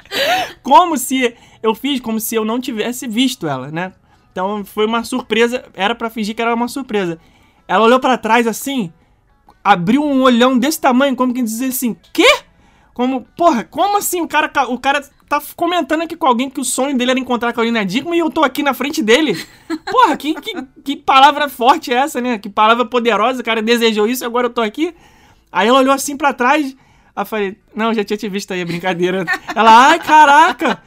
Como 0.62 0.98
se 0.98 1.34
eu 1.64 1.74
fiz 1.74 2.00
como 2.00 2.20
se 2.20 2.36
eu 2.36 2.44
não 2.44 2.60
tivesse 2.60 3.08
visto 3.08 3.48
ela, 3.48 3.70
né? 3.72 3.94
Então 4.32 4.66
foi 4.66 4.86
uma 4.86 5.04
surpresa, 5.04 5.64
era 5.74 5.94
pra 5.94 6.10
fingir 6.10 6.36
que 6.36 6.42
era 6.42 6.54
uma 6.54 6.68
surpresa. 6.68 7.20
Ela 7.68 7.86
olhou 7.86 8.00
pra 8.00 8.18
trás 8.18 8.48
assim, 8.48 8.92
abriu 9.70 10.04
um 10.04 10.24
olhão 10.24 10.58
desse 10.58 10.82
tamanho, 10.82 11.16
como 11.16 11.34
que 11.34 11.44
dizer 11.44 11.68
assim, 11.68 11.96
quê? 12.12 12.28
Como, 12.92 13.22
porra, 13.38 13.64
como 13.64 13.98
assim 13.98 14.20
o 14.20 14.28
cara, 14.28 14.52
o 14.68 14.80
cara 14.80 15.08
tá 15.28 15.40
comentando 15.56 16.02
aqui 16.02 16.16
com 16.16 16.26
alguém 16.26 16.50
que 16.50 16.60
o 16.60 16.66
sonho 16.66 16.98
dele 16.98 17.12
era 17.12 17.20
encontrar 17.20 17.50
a 17.50 17.54
Carolina 17.54 17.86
Dickman 17.86 18.18
e 18.18 18.20
eu 18.20 18.32
tô 18.32 18.44
aqui 18.44 18.64
na 18.64 18.74
frente 18.74 19.04
dele? 19.04 19.40
Porra, 19.86 20.18
que, 20.18 20.34
que, 20.34 20.54
que 20.84 20.96
palavra 20.98 21.48
forte 21.48 21.94
é 21.94 21.98
essa, 21.98 22.20
né? 22.20 22.40
Que 22.40 22.50
palavra 22.50 22.84
poderosa, 22.84 23.42
o 23.42 23.46
cara 23.46 23.62
desejou 23.62 24.08
isso 24.08 24.24
e 24.24 24.26
agora 24.26 24.48
eu 24.48 24.52
tô 24.52 24.62
aqui. 24.62 24.94
Aí 25.52 25.68
ela 25.68 25.80
olhou 25.80 25.94
assim 25.94 26.18
pra 26.18 26.34
trás, 26.34 26.76
aí 27.16 27.22
eu 27.22 27.26
falei, 27.26 27.58
não, 27.76 27.94
já 27.94 28.04
tinha 28.04 28.18
te 28.18 28.28
visto 28.28 28.52
aí, 28.52 28.62
é 28.62 28.66
brincadeira. 28.66 29.24
Ela, 29.56 29.90
ai, 29.90 30.00
caraca! 30.00 30.82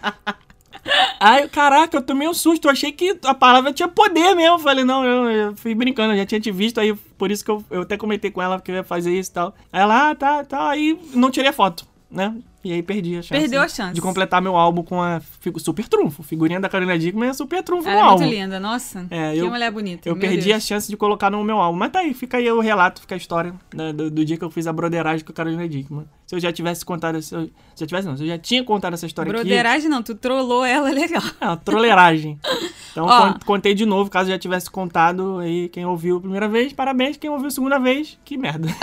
Ai, 1.20 1.48
caraca, 1.48 1.96
eu 1.96 2.02
tomei 2.02 2.28
um 2.28 2.34
susto. 2.34 2.66
Eu 2.66 2.72
achei 2.72 2.92
que 2.92 3.18
a 3.24 3.34
palavra 3.34 3.72
tinha 3.72 3.88
poder 3.88 4.34
mesmo. 4.34 4.56
Eu 4.56 4.58
falei, 4.58 4.84
não, 4.84 5.04
eu, 5.04 5.30
eu 5.30 5.56
fui 5.56 5.74
brincando, 5.74 6.12
eu 6.12 6.18
já 6.18 6.26
tinha 6.26 6.40
te 6.40 6.50
visto. 6.50 6.80
Aí 6.80 6.94
por 6.94 7.30
isso 7.30 7.44
que 7.44 7.50
eu, 7.50 7.64
eu 7.70 7.82
até 7.82 7.96
comentei 7.96 8.30
com 8.30 8.42
ela 8.42 8.60
que 8.60 8.70
eu 8.70 8.76
ia 8.76 8.84
fazer 8.84 9.16
isso 9.18 9.30
e 9.30 9.34
tal. 9.34 9.54
Aí 9.72 9.80
ela, 9.80 10.10
ah, 10.10 10.14
tá, 10.14 10.44
tá. 10.44 10.70
Aí 10.70 10.98
não 11.14 11.30
tirei 11.30 11.52
foto, 11.52 11.86
né? 12.10 12.34
E 12.64 12.72
aí 12.72 12.82
perdi 12.82 13.16
a 13.16 13.22
chance. 13.22 13.28
Perdeu 13.40 13.60
a 13.60 13.68
chance. 13.68 13.92
De 13.92 14.00
completar 14.00 14.40
meu 14.40 14.56
álbum 14.56 14.82
com 14.84 15.02
a 15.02 15.20
Super 15.58 15.88
Trunfo. 15.88 16.22
Figurinha 16.22 16.60
da 16.60 16.68
Carolina 16.68 16.96
Dickman 16.96 17.30
é 17.30 17.32
Super 17.32 17.62
Trunfo 17.62 17.88
Ela 17.88 18.00
no 18.02 18.06
é 18.06 18.10
muito 18.10 18.22
álbum. 18.22 18.32
linda, 18.34 18.60
nossa. 18.60 19.06
É, 19.10 19.32
que 19.32 19.38
eu- 19.38 19.50
mulher 19.50 19.70
bonita. 19.72 20.08
Eu 20.08 20.14
meu 20.14 20.20
perdi 20.20 20.44
Deus. 20.50 20.56
a 20.56 20.60
chance 20.60 20.88
de 20.88 20.96
colocar 20.96 21.28
no 21.30 21.42
meu 21.42 21.58
álbum. 21.58 21.76
Mas 21.78 21.90
tá 21.90 21.98
aí, 22.00 22.14
fica 22.14 22.36
aí 22.36 22.48
o 22.50 22.60
relato, 22.60 23.00
fica 23.00 23.14
a 23.14 23.18
história 23.18 23.52
né, 23.74 23.92
do, 23.92 24.10
do 24.10 24.24
dia 24.24 24.36
que 24.36 24.44
eu 24.44 24.50
fiz 24.50 24.66
a 24.68 24.72
broderagem 24.72 25.24
com 25.24 25.32
a 25.32 25.34
Carolina 25.34 25.68
Dickman. 25.68 26.04
Se 26.26 26.36
eu 26.36 26.40
já 26.40 26.52
tivesse 26.52 26.84
contado... 26.84 27.20
Se 27.20 27.34
eu, 27.34 27.50
se 27.74 27.82
eu 27.82 27.86
tivesse, 27.88 28.06
não. 28.06 28.16
Se 28.16 28.22
eu 28.22 28.28
já 28.28 28.38
tinha 28.38 28.62
contado 28.62 28.94
essa 28.94 29.06
história 29.06 29.30
aqui... 29.30 29.40
Broderagem 29.40 29.88
não, 29.88 30.02
tu 30.02 30.14
trollou 30.14 30.64
ela 30.64 30.88
legal. 30.90 31.22
É, 31.40 31.46
uma 31.46 31.56
troleiragem. 31.56 32.38
Então, 32.92 33.06
Ó. 33.06 33.32
con- 33.32 33.38
contei 33.44 33.74
de 33.74 33.84
novo, 33.84 34.08
caso 34.08 34.30
já 34.30 34.38
tivesse 34.38 34.70
contado 34.70 35.38
aí 35.38 35.68
quem 35.70 35.84
ouviu 35.84 36.18
a 36.18 36.20
primeira 36.20 36.48
vez, 36.48 36.72
parabéns. 36.72 37.16
Quem 37.16 37.28
ouviu 37.30 37.48
a 37.48 37.50
segunda 37.50 37.78
vez, 37.78 38.16
que 38.24 38.36
merda. 38.36 38.68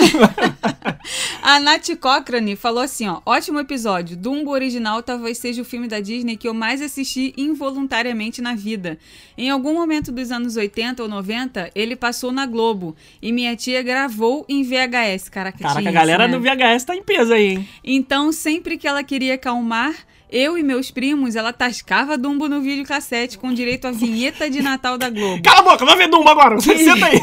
A 1.41 1.59
Nath 1.59 1.89
Cochrane 1.99 2.55
falou 2.55 2.83
assim, 2.83 3.07
ó, 3.07 3.21
ótimo 3.25 3.59
episódio. 3.59 4.15
Dumbo 4.17 4.51
original 4.51 5.01
talvez 5.01 5.37
seja 5.37 5.61
o 5.61 5.65
filme 5.65 5.87
da 5.87 5.99
Disney 5.99 6.35
que 6.37 6.47
eu 6.47 6.53
mais 6.53 6.81
assisti 6.81 7.33
involuntariamente 7.37 8.41
na 8.41 8.53
vida. 8.55 8.97
Em 9.37 9.49
algum 9.49 9.73
momento 9.73 10.11
dos 10.11 10.31
anos 10.31 10.55
80 10.57 11.01
ou 11.01 11.09
90, 11.09 11.71
ele 11.73 11.95
passou 11.95 12.31
na 12.31 12.45
Globo 12.45 12.95
e 13.21 13.31
minha 13.31 13.55
tia 13.55 13.81
gravou 13.81 14.45
em 14.47 14.63
VHS. 14.63 15.29
Caraca, 15.29 15.57
Caraca, 15.57 15.89
a 15.89 15.91
galera 15.91 16.25
isso, 16.27 16.31
né? 16.31 16.37
do 16.37 16.43
VHS 16.43 16.83
tá 16.83 16.95
em 16.95 17.01
peso 17.03 17.33
aí, 17.33 17.47
hein? 17.55 17.69
Então, 17.83 18.31
sempre 18.31 18.77
que 18.77 18.87
ela 18.87 19.03
queria 19.03 19.35
acalmar, 19.35 19.93
Eu 20.31 20.55
e 20.59 20.63
meus 20.63 20.91
primos, 20.91 21.36
ela 21.36 21.51
tascava 21.51 22.15
Dumbo 22.15 22.48
no 22.48 22.62
videocassete 22.62 23.36
com 23.36 23.51
direito 23.51 23.88
à 23.88 23.91
vinheta 23.91 24.48
de 24.48 24.62
Natal 24.62 24.95
da 24.95 25.09
Globo. 25.09 25.41
Cala 25.41 25.62
a 25.62 25.63
boca, 25.63 25.83
vai 25.83 25.98
ver 25.98 26.07
Dumbo 26.07 26.29
agora. 26.29 26.53
Você 26.62 26.77
senta 26.77 27.07
aí. 27.07 27.19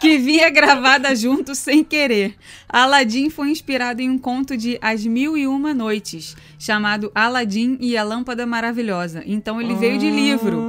que 0.00 0.18
vinha 0.18 0.48
gravada 0.48 1.16
junto 1.16 1.52
sem 1.56 1.82
querer. 1.82 2.36
Aladim 2.68 3.28
foi 3.28 3.50
inspirado 3.50 4.00
em 4.00 4.08
um 4.08 4.16
conto 4.16 4.56
de 4.56 4.78
As 4.80 5.04
Mil 5.04 5.36
e 5.36 5.48
Uma 5.48 5.74
Noites, 5.74 6.36
chamado 6.60 7.10
Aladim 7.12 7.76
e 7.80 7.96
a 7.96 8.04
Lâmpada 8.04 8.46
Maravilhosa. 8.46 9.24
Então 9.26 9.60
ele 9.60 9.74
veio 9.74 9.98
de 9.98 10.08
livro. 10.08 10.62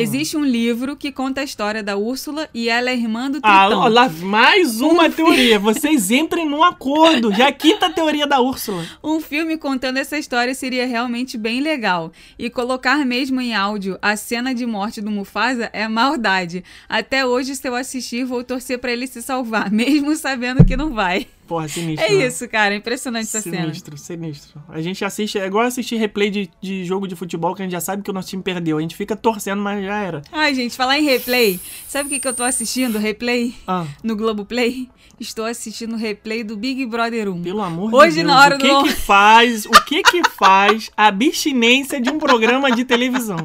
Existe 0.00 0.36
um 0.36 0.44
livro 0.44 0.96
que 0.96 1.10
conta 1.10 1.40
a 1.40 1.44
história 1.44 1.82
da 1.82 1.96
Úrsula 1.96 2.48
e 2.52 2.68
ela 2.68 2.90
é 2.90 2.94
irmã 2.94 3.30
do 3.30 3.38
Ah, 3.42 3.66
Tritão. 3.66 3.80
ó, 3.80 3.88
lá, 3.88 4.08
mais 4.08 4.80
uma 4.80 5.08
teoria. 5.10 5.58
Vocês 5.58 6.10
entrem 6.10 6.48
num 6.48 6.62
acordo. 6.62 7.32
Já 7.32 7.44
é 7.44 7.48
a 7.48 7.52
quinta 7.52 7.90
teoria 7.90 8.26
da 8.26 8.40
Úrsula. 8.40 8.84
Um 9.02 9.20
filme 9.20 9.56
contando 9.56 9.96
essa 9.98 10.18
história 10.18 10.54
seria 10.54 10.86
realmente 10.86 11.38
bem 11.38 11.60
legal. 11.60 12.12
E 12.38 12.50
colocar 12.50 13.04
mesmo 13.06 13.40
em 13.40 13.54
áudio 13.54 13.98
a 14.02 14.16
cena 14.16 14.54
de 14.54 14.66
morte 14.66 15.00
do 15.00 15.10
Mufasa 15.10 15.70
é 15.72 15.86
maldade. 15.88 16.62
Até 16.88 17.24
hoje, 17.24 17.54
se 17.56 17.68
eu 17.68 17.74
assistir, 17.74 18.24
vou 18.24 18.42
torcer 18.44 18.78
pra 18.78 18.92
ele 18.92 19.06
se 19.06 19.22
salvar, 19.22 19.70
mesmo 19.72 20.14
sabendo 20.16 20.64
que 20.64 20.76
não 20.76 20.92
vai. 20.92 21.26
Porra, 21.46 21.68
sinistro. 21.68 22.04
É 22.04 22.10
né? 22.12 22.26
isso, 22.26 22.48
cara. 22.48 22.74
Impressionante 22.74 23.24
essa 23.24 23.40
cena. 23.40 23.62
Sinistro, 23.62 23.96
sinistro. 23.96 24.62
A 24.68 24.80
gente 24.80 25.04
assiste, 25.04 25.38
é 25.38 25.46
igual 25.46 25.64
assistir 25.64 25.96
replay 25.96 26.30
de, 26.30 26.50
de 26.60 26.84
jogo 26.84 27.06
de 27.06 27.14
futebol 27.14 27.54
que 27.54 27.62
a 27.62 27.64
gente 27.64 27.72
já 27.72 27.80
sabe 27.80 28.02
que 28.02 28.10
o 28.10 28.14
nosso 28.14 28.28
time 28.28 28.42
perdeu. 28.42 28.78
A 28.78 28.80
gente 28.80 28.96
fica 28.96 29.14
torcendo, 29.14 29.62
mas 29.62 29.84
já 29.84 29.98
era. 29.98 30.22
Ai, 30.32 30.54
gente, 30.54 30.76
falar 30.76 30.98
em 30.98 31.04
replay. 31.04 31.60
Sabe 31.86 32.08
o 32.08 32.10
que, 32.10 32.20
que 32.20 32.28
eu 32.28 32.34
tô 32.34 32.42
assistindo? 32.42 32.98
Replay? 32.98 33.54
Ah, 33.66 33.86
No 34.02 34.16
Globoplay? 34.16 34.88
Estou 35.18 35.46
assistindo 35.46 35.94
o 35.94 35.96
replay 35.96 36.44
do 36.44 36.56
Big 36.58 36.84
Brother 36.84 37.28
1. 37.30 37.42
pelo 37.42 37.62
amor 37.62 37.94
Hoje, 37.94 38.08
de 38.10 38.14
Deus. 38.16 38.26
na 38.26 38.38
hora 38.40 38.56
o 38.56 38.58
que 38.58 38.68
do- 38.68 38.82
que 38.84 38.90
faz, 38.92 39.64
o 39.64 39.70
que 39.86 40.02
que 40.02 40.22
faz 40.30 40.90
a 40.94 41.06
abstinência 41.06 41.98
de 41.98 42.10
um 42.10 42.18
programa 42.18 42.70
de 42.70 42.84
televisão? 42.84 43.38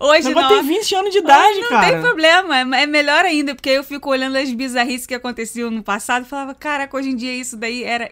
Hoje 0.00 0.28
na 0.28 0.34
vai 0.34 0.48
ter 0.48 0.54
hora... 0.54 0.62
20 0.64 0.94
anos 0.96 1.12
de 1.12 1.18
idade, 1.18 1.60
não 1.60 1.68
cara. 1.68 1.92
tem 1.92 2.00
problema, 2.00 2.58
é 2.76 2.82
é 2.82 2.86
melhor 2.86 3.24
ainda, 3.24 3.54
porque 3.54 3.70
eu 3.70 3.84
fico 3.84 4.10
olhando 4.10 4.36
as 4.36 4.52
bizarrices 4.52 5.06
que 5.06 5.14
aconteciam 5.14 5.70
no 5.70 5.82
passado 5.82 6.24
e 6.26 6.28
falava, 6.28 6.54
caraca, 6.54 6.96
hoje 6.96 7.10
em 7.10 7.16
dia 7.16 7.32
isso 7.34 7.56
daí 7.56 7.84
era 7.84 8.10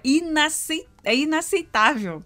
é 1.05 1.15
inaceitável. 1.17 2.23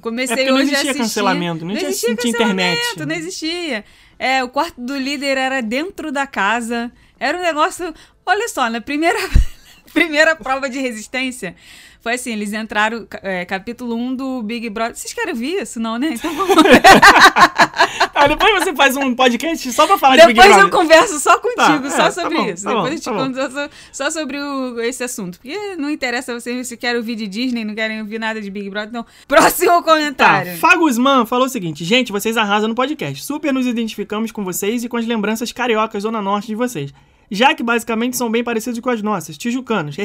Comecei 0.00 0.44
É 0.44 0.48
não 0.50 0.54
hoje 0.56 0.62
a 0.62 0.72
existia 0.72 0.90
assistir... 0.90 0.98
cancelamento, 1.02 1.64
não 1.64 1.72
existia- 1.74 2.08
não 2.10 2.16
tinha 2.16 2.30
internet. 2.32 2.76
cancelamento, 2.78 3.06
Não 3.06 3.14
existia. 3.14 3.84
É, 4.18 4.44
o 4.44 4.48
quarto 4.48 4.80
do 4.80 4.96
líder 4.96 5.36
era 5.36 5.60
dentro 5.60 6.10
da 6.12 6.26
casa. 6.26 6.90
Era 7.18 7.36
um 7.38 7.42
negócio... 7.42 7.92
Olha 8.24 8.48
só, 8.48 8.70
na 8.70 8.80
primeira, 8.80 9.18
primeira 9.92 10.34
prova 10.36 10.68
de 10.68 10.78
resistência... 10.78 11.54
Foi 12.02 12.14
assim, 12.14 12.32
eles 12.32 12.52
entraram, 12.52 13.06
é, 13.22 13.44
capítulo 13.44 13.94
1 13.94 14.16
do 14.16 14.42
Big 14.42 14.68
Brother. 14.68 14.96
Vocês 14.96 15.14
querem 15.14 15.32
ver 15.34 15.62
isso, 15.62 15.78
não, 15.78 15.98
né? 15.98 16.10
Então 16.14 16.34
vamos 16.34 16.56
Ah, 18.12 18.26
depois 18.26 18.52
você 18.64 18.74
faz 18.74 18.96
um 18.96 19.14
podcast 19.14 19.72
só 19.72 19.86
pra 19.86 19.96
falar 19.96 20.16
de 20.16 20.26
Big 20.26 20.34
Depois 20.34 20.48
Brother. 20.52 20.66
eu 20.66 20.78
converso 20.80 21.20
só 21.20 21.38
contigo, 21.38 21.56
Tá, 21.88 21.90
só 21.90 22.06
é, 22.06 22.10
sobre 22.10 22.36
tá 22.36 22.42
bom, 22.42 22.50
isso. 22.50 22.64
tá 22.64 22.70
bom, 22.70 22.82
Depois 22.82 22.94
eu 22.94 23.00
te 23.00 23.04
tá 23.04 23.12
conto 23.12 23.52
só, 23.52 23.68
só 23.92 24.10
sobre 24.10 24.36
o- 24.40 24.80
esse 24.80 25.04
assunto. 25.04 25.38
Porque 25.38 25.76
não 25.76 25.88
interessa 25.88 26.34
vocês 26.34 26.66
se 26.66 26.76
querem 26.76 26.96
ouvir 26.96 27.14
de 27.14 27.28
Disney, 27.28 27.64
não 27.64 27.72
querem 27.74 28.00
ouvir 28.00 28.18
nada 28.18 28.40
de 28.40 28.50
Big 28.50 28.68
Brother. 28.68 28.88
Então, 28.90 29.06
próximo 29.28 29.70
Tá, 29.70 29.82
comentário. 29.82 30.56
Fagusman 30.58 31.24
falou 31.24 31.46
o 31.46 31.48
seguinte: 31.48 31.84
gente, 31.84 32.10
vocês 32.10 32.36
arrasam 32.36 32.68
no 32.68 32.74
podcast. 32.74 33.24
Super 33.24 33.52
nos 33.52 33.64
identificamos 33.66 34.32
com 34.32 34.42
vocês 34.44 34.82
e 34.82 34.88
com 34.88 34.96
as 34.96 35.06
lembranças 35.06 35.52
cariocas 35.52 36.02
Zona 36.02 36.20
Norte 36.20 36.48
de 36.48 36.56
vocês. 36.56 36.92
Já 37.34 37.54
que 37.54 37.62
basicamente 37.62 38.14
são 38.14 38.30
bem 38.30 38.44
parecidos 38.44 38.78
com 38.78 38.90
as 38.90 39.00
nossas, 39.00 39.38
tijucanos. 39.38 39.96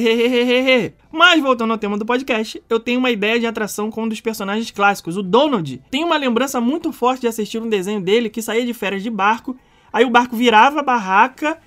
Mas 1.12 1.42
voltando 1.42 1.72
ao 1.72 1.78
tema 1.78 1.98
do 1.98 2.06
podcast, 2.06 2.64
eu 2.70 2.80
tenho 2.80 3.00
uma 3.00 3.12
ideia 3.12 3.38
de 3.38 3.46
atração 3.46 3.92
com 3.92 4.04
um 4.04 4.08
dos 4.08 4.22
personagens 4.22 4.72
clássicos, 4.72 5.18
o 5.18 5.22
Donald. 5.22 5.82
Tenho 5.92 6.08
uma 6.08 6.16
lembrança 6.16 6.62
muito 6.62 6.94
forte 6.94 7.22
de 7.22 7.28
assistir 7.28 7.62
um 7.62 7.68
desenho 7.68 8.00
dele 8.00 8.30
que 8.30 8.42
saía 8.42 8.66
de 8.66 8.74
férias 8.74 9.04
de 9.04 9.10
barco, 9.10 9.58
aí 9.92 10.06
o 10.06 10.10
barco 10.10 10.38
virava 10.38 10.80
a 10.80 10.84
barraca 10.84 11.58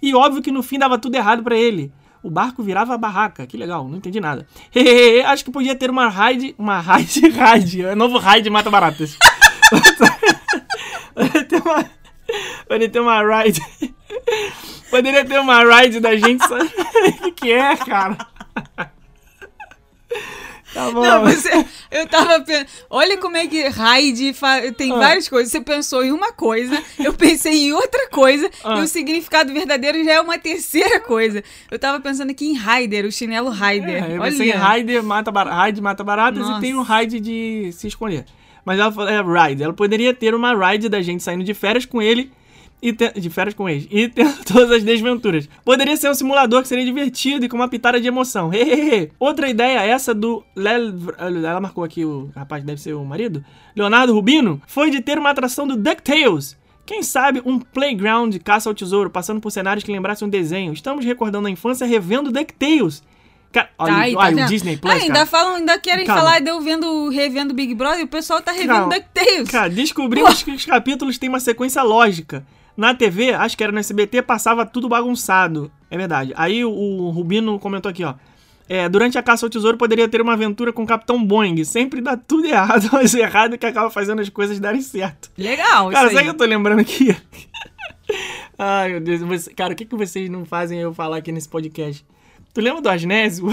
e 0.00 0.14
óbvio 0.14 0.40
que 0.40 0.50
no 0.50 0.62
fim 0.62 0.78
dava 0.78 0.98
tudo 0.98 1.16
errado 1.16 1.42
pra 1.42 1.54
ele. 1.54 1.92
O 2.22 2.30
barco 2.30 2.62
virava 2.62 2.94
a 2.94 2.98
barraca. 2.98 3.46
Que 3.46 3.58
legal, 3.58 3.86
não 3.86 3.98
entendi 3.98 4.20
nada. 4.20 4.46
Hehehe, 4.74 5.20
Acho 5.20 5.44
que 5.44 5.50
podia 5.50 5.74
ter 5.74 5.90
uma 5.90 6.08
raid. 6.08 6.54
Uma 6.58 6.80
raid 6.80 7.28
raid. 7.36 7.84
É 7.84 7.94
novo 7.94 8.16
raid 8.16 8.48
mata 8.48 8.70
baratas. 8.70 9.18
Ter 11.48 11.62
uma. 11.62 11.99
Poderia 12.66 12.88
ter 12.88 13.00
uma 13.00 13.42
ride. 13.42 13.60
Poderia 14.90 15.24
ter 15.24 15.38
uma 15.40 15.62
ride 15.80 16.00
da 16.00 16.16
gente. 16.16 16.46
só- 16.46 16.58
O 16.58 17.32
que, 17.32 17.52
é, 17.52 17.76
cara? 17.76 18.16
Tá 20.72 20.88
bom. 20.92 21.02
Não, 21.02 21.22
você, 21.24 21.50
eu 21.90 22.06
tava 22.06 22.40
pensando. 22.42 22.68
Olha 22.88 23.18
como 23.18 23.36
é 23.36 23.44
que 23.48 23.66
Raid 23.68 24.34
tem 24.76 24.92
Ah. 24.92 24.96
várias 24.98 25.28
coisas. 25.28 25.50
Você 25.50 25.60
pensou 25.60 26.04
em 26.04 26.12
uma 26.12 26.32
coisa, 26.32 26.80
eu 26.98 27.12
pensei 27.12 27.66
em 27.66 27.72
outra 27.72 28.08
coisa, 28.08 28.48
Ah. 28.62 28.76
e 28.78 28.82
o 28.82 28.86
significado 28.86 29.52
verdadeiro 29.52 30.02
já 30.04 30.12
é 30.12 30.20
uma 30.20 30.38
terceira 30.38 31.00
coisa. 31.00 31.42
Eu 31.68 31.76
tava 31.78 31.98
pensando 31.98 32.30
aqui 32.30 32.46
em 32.46 32.54
Raider, 32.56 33.04
o 33.04 33.10
chinelo 33.10 33.50
Raider. 33.50 34.12
É, 34.12 34.18
Olha. 34.18 34.30
você 34.30 34.50
Raider 34.52 35.02
mata, 35.02 35.32
bar... 35.32 35.48
raid 35.48 35.80
mata 35.80 36.04
baratas 36.04 36.38
Nossa. 36.46 36.58
e 36.58 36.60
tem 36.60 36.74
um 36.76 36.82
raid 36.82 37.18
de 37.18 37.72
se 37.72 37.88
esconder. 37.88 38.24
Mas 38.64 38.78
ela 38.78 38.90
falou, 38.92 39.08
é 39.10 39.48
ride. 39.48 39.62
Ela 39.62 39.72
poderia 39.72 40.12
ter 40.14 40.34
uma 40.34 40.54
ride 40.54 40.88
da 40.88 41.00
gente 41.02 41.22
saindo 41.22 41.44
de 41.44 41.54
férias 41.54 41.84
com 41.86 42.00
ele. 42.00 42.30
E 42.82 42.94
te- 42.94 43.12
De 43.20 43.28
férias 43.28 43.54
com 43.54 43.68
eles. 43.68 43.86
E 43.90 44.08
tendo 44.08 44.32
todas 44.44 44.70
as 44.70 44.82
desventuras. 44.82 45.48
Poderia 45.64 45.96
ser 45.96 46.08
um 46.10 46.14
simulador 46.14 46.62
que 46.62 46.68
seria 46.68 46.84
divertido 46.84 47.44
e 47.44 47.48
com 47.48 47.56
uma 47.56 47.68
pitada 47.68 48.00
de 48.00 48.08
emoção. 48.08 48.50
Hehehe. 48.52 49.10
Outra 49.18 49.48
ideia, 49.50 49.80
essa 49.84 50.14
do. 50.14 50.42
Lel... 50.56 50.94
Ela 51.18 51.60
marcou 51.60 51.84
aqui 51.84 52.04
o 52.04 52.30
rapaz, 52.34 52.64
deve 52.64 52.80
ser 52.80 52.94
o 52.94 53.04
marido. 53.04 53.44
Leonardo 53.76 54.14
Rubino. 54.14 54.60
Foi 54.66 54.90
de 54.90 55.00
ter 55.02 55.18
uma 55.18 55.30
atração 55.30 55.66
do 55.66 55.76
DuckTales. 55.76 56.58
Quem 56.86 57.02
sabe 57.02 57.40
um 57.44 57.58
playground 57.58 58.34
caça 58.42 58.68
ao 58.68 58.74
tesouro, 58.74 59.10
passando 59.10 59.40
por 59.40 59.50
cenários 59.52 59.84
que 59.84 59.92
lembrassem 59.92 60.26
um 60.26 60.30
desenho. 60.30 60.72
Estamos 60.72 61.04
recordando 61.04 61.46
a 61.48 61.50
infância 61.50 61.86
revendo 61.86 62.32
DuckTales. 62.32 63.02
Cara, 63.52 63.68
olha, 63.78 63.92
Tá 63.94 64.00
aí, 64.00 64.12
tá 64.12 64.18
olha 64.20 64.44
o? 64.44 64.48
Disney 64.48 64.76
Plus, 64.76 64.92
Ah, 64.92 64.96
ainda 64.96 65.12
cara. 65.14 65.26
falam, 65.26 65.54
ainda 65.56 65.78
querem 65.78 66.06
Calma. 66.06 66.22
falar 66.22 66.40
de 66.40 66.48
eu 66.50 66.60
vendo, 66.60 67.08
revendo 67.08 67.52
Big 67.52 67.74
Brother 67.74 68.00
e 68.00 68.04
o 68.04 68.08
pessoal 68.08 68.40
tá 68.40 68.52
revendo 68.52 68.72
Calma. 68.74 68.94
DuckTales. 68.94 69.50
Cara, 69.50 69.68
descobrimos 69.68 70.42
que 70.42 70.52
os 70.52 70.64
capítulos 70.64 71.18
têm 71.18 71.28
uma 71.28 71.40
sequência 71.40 71.82
lógica. 71.82 72.44
Na 72.76 72.94
TV, 72.94 73.34
acho 73.34 73.56
que 73.56 73.64
era 73.64 73.72
no 73.72 73.78
SBT, 73.80 74.22
passava 74.22 74.64
tudo 74.64 74.88
bagunçado. 74.88 75.70
É 75.90 75.96
verdade. 75.98 76.32
Aí 76.36 76.64
o, 76.64 76.70
o 76.70 77.10
Rubino 77.10 77.58
comentou 77.58 77.90
aqui, 77.90 78.04
ó. 78.04 78.14
É, 78.68 78.88
durante 78.88 79.18
a 79.18 79.22
caça 79.22 79.44
ao 79.44 79.50
tesouro 79.50 79.76
poderia 79.76 80.08
ter 80.08 80.20
uma 80.22 80.34
aventura 80.34 80.72
com 80.72 80.84
o 80.84 80.86
Capitão 80.86 81.22
Boeing. 81.22 81.64
Sempre 81.64 82.00
dá 82.00 82.16
tudo 82.16 82.46
errado, 82.46 82.88
mas 82.94 83.12
errado 83.12 83.54
é 83.54 83.58
que 83.58 83.66
acaba 83.66 83.90
fazendo 83.90 84.22
as 84.22 84.28
coisas 84.28 84.60
darem 84.60 84.80
certo. 84.80 85.28
Legal, 85.36 85.90
Cara, 85.90 86.06
isso 86.06 86.14
sabe 86.14 86.18
aí. 86.18 86.24
que 86.24 86.30
eu 86.30 86.34
tô 86.38 86.44
lembrando 86.44 86.78
aqui? 86.78 87.16
Ai, 88.58 88.90
meu 88.90 89.00
Deus. 89.00 89.48
cara, 89.56 89.72
o 89.72 89.76
que, 89.76 89.84
que 89.84 89.96
vocês 89.96 90.28
não 90.30 90.44
fazem 90.44 90.78
eu 90.78 90.92
falar 90.94 91.16
aqui 91.16 91.32
nesse 91.32 91.48
podcast? 91.48 92.04
Tu 92.52 92.60
lembra 92.60 92.82
do 92.82 92.88
Asnésio? 92.88 93.46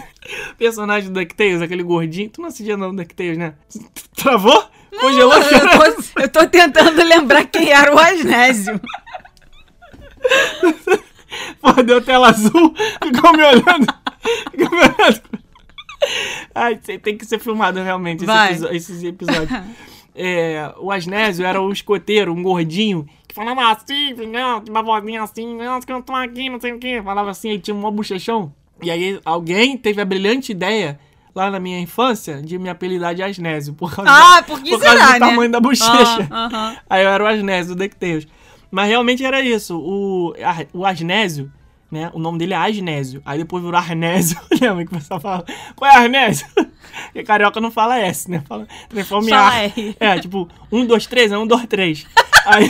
Personagem 0.58 1.10
do 1.12 1.18
DuckTales, 1.20 1.62
aquele 1.62 1.82
gordinho. 1.82 2.28
Tu 2.30 2.40
não 2.40 2.48
assistia 2.48 2.76
não 2.76 2.90
do 2.94 2.96
DuckTales, 3.02 3.38
né? 3.38 3.54
Travou? 4.16 4.64
Congelou? 5.00 5.34
eu, 5.34 5.42
tô, 5.60 6.02
eu 6.22 6.28
tô 6.28 6.46
tentando 6.48 7.02
lembrar 7.02 7.44
quem 7.46 7.70
era 7.70 7.94
o 7.94 7.98
Asnésio. 7.98 8.80
Pô, 11.60 11.72
deu 11.82 12.00
tela 12.00 12.28
azul. 12.28 12.74
Ficou 13.02 13.32
me 13.32 13.42
olhando. 13.42 13.86
Ficou 14.50 14.70
me 14.70 14.76
olhando. 14.84 15.22
Ai, 16.54 16.76
tem- 16.76 17.16
que 17.16 17.24
ser 17.24 17.38
filmado 17.40 17.82
realmente 17.82 18.24
esse 18.24 18.32
episo- 18.32 18.68
esses 18.68 19.02
episódios. 19.02 19.48
É, 20.14 20.72
o 20.78 20.92
Asnésio 20.92 21.44
era 21.44 21.60
o 21.60 21.72
escoteiro, 21.72 22.32
um 22.32 22.42
gordinho, 22.42 23.06
falava 23.34 23.70
assim, 23.72 24.14
não, 24.26 24.62
uma 24.68 24.82
vozinha 24.82 25.22
assim, 25.22 25.56
não, 25.56 25.80
que 25.80 25.92
eu 25.92 26.02
tô 26.02 26.12
aqui, 26.14 26.48
não 26.48 26.60
sei 26.60 26.72
o 26.72 26.78
que. 26.78 27.02
Falava 27.02 27.30
assim, 27.30 27.50
aí 27.50 27.58
tinha 27.58 27.74
um 27.74 27.90
bochechão. 27.90 28.52
E 28.82 28.90
aí 28.90 29.20
alguém 29.24 29.76
teve 29.76 30.00
a 30.00 30.04
brilhante 30.04 30.52
ideia, 30.52 30.98
lá 31.34 31.50
na 31.50 31.58
minha 31.60 31.78
infância, 31.80 32.40
de 32.42 32.58
me 32.58 32.68
apelidar 32.68 33.14
de 33.14 33.22
Asnésio. 33.22 33.74
Por 33.74 33.94
causa, 33.94 34.10
Ah, 34.10 34.42
por 34.42 34.60
que 34.62 34.70
por 34.70 34.80
causa 34.80 34.96
será, 34.98 35.06
do 35.06 35.12
né? 35.12 35.18
tamanho 35.30 35.50
da 35.50 35.60
bochecha. 35.60 36.28
Ah, 36.30 36.46
aham. 36.46 36.76
Aí 36.88 37.02
eu 37.02 37.08
era 37.08 37.24
o 37.24 37.26
Asnésio 37.26 37.74
do 37.74 37.78
DuckTales. 37.82 38.26
Mas 38.70 38.88
realmente 38.88 39.24
era 39.24 39.40
isso. 39.40 39.78
O, 39.78 40.34
a- 40.42 40.66
o 40.72 40.84
Asnésio, 40.84 41.50
né? 41.90 42.10
O 42.12 42.18
nome 42.18 42.38
dele 42.38 42.54
é 42.54 42.56
Asnésio. 42.56 43.22
Aí 43.24 43.38
depois 43.38 43.62
virou 43.62 43.78
Arnésio. 43.78 44.38
Lembra 44.60 44.84
que 44.84 44.92
o 44.92 44.98
pessoal 44.98 45.20
fala, 45.20 45.44
qual 45.76 45.90
é 45.90 45.96
Arnésio? 45.96 46.46
Porque 47.06 47.22
carioca 47.22 47.60
não 47.60 47.70
fala 47.70 47.98
S, 47.98 48.28
né? 48.30 48.42
Fala, 48.48 48.66
transforma 48.88 49.28
em. 49.30 49.32
R. 49.66 49.96
É, 50.00 50.18
tipo, 50.18 50.48
um, 50.70 50.84
dois, 50.84 51.06
três, 51.06 51.30
é 51.32 51.38
um, 51.38 51.46
dois, 51.46 51.66
três. 51.66 52.06
Aí, 52.46 52.66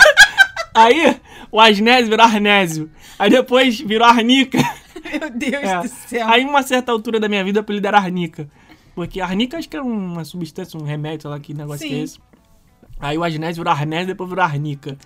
aí 0.75 1.17
o 1.51 1.61
Asnésio 1.61 2.11
virou 2.11 2.27
Arnésio. 2.27 2.91
Aí 3.19 3.31
depois 3.31 3.79
virou 3.81 4.07
Arnica. 4.07 4.59
Meu 5.21 5.31
Deus 5.31 5.55
É. 5.65 5.81
do 5.83 5.89
céu. 5.89 6.29
Aí, 6.29 6.43
em 6.43 6.47
uma 6.47 6.63
certa 6.63 6.91
altura 6.93 7.19
da 7.21 7.29
minha 7.29 7.45
vida, 7.45 7.61
o 7.61 7.63
apelido 7.63 7.87
era 7.87 7.99
Arnica. 7.99 8.49
Porque 8.95 9.21
Arnica 9.21 9.57
acho 9.59 9.69
que 9.69 9.77
era 9.77 9.85
uma 9.85 10.25
substância, 10.25 10.79
um 10.79 10.85
remédio, 10.85 11.23
sei 11.23 11.31
lá 11.31 11.41
que 11.41 11.53
negócio 11.55 11.87
que 11.87 11.93
é 11.93 11.97
Sim. 11.99 12.03
esse. 12.03 12.19
Aí 13.01 13.19
o 13.19 13.25
Asnésio 13.25 13.63
virou 13.63 13.73
Arnésio, 13.73 14.07
depois 14.07 14.29
virou 14.31 14.45
Arnica. 14.45 14.97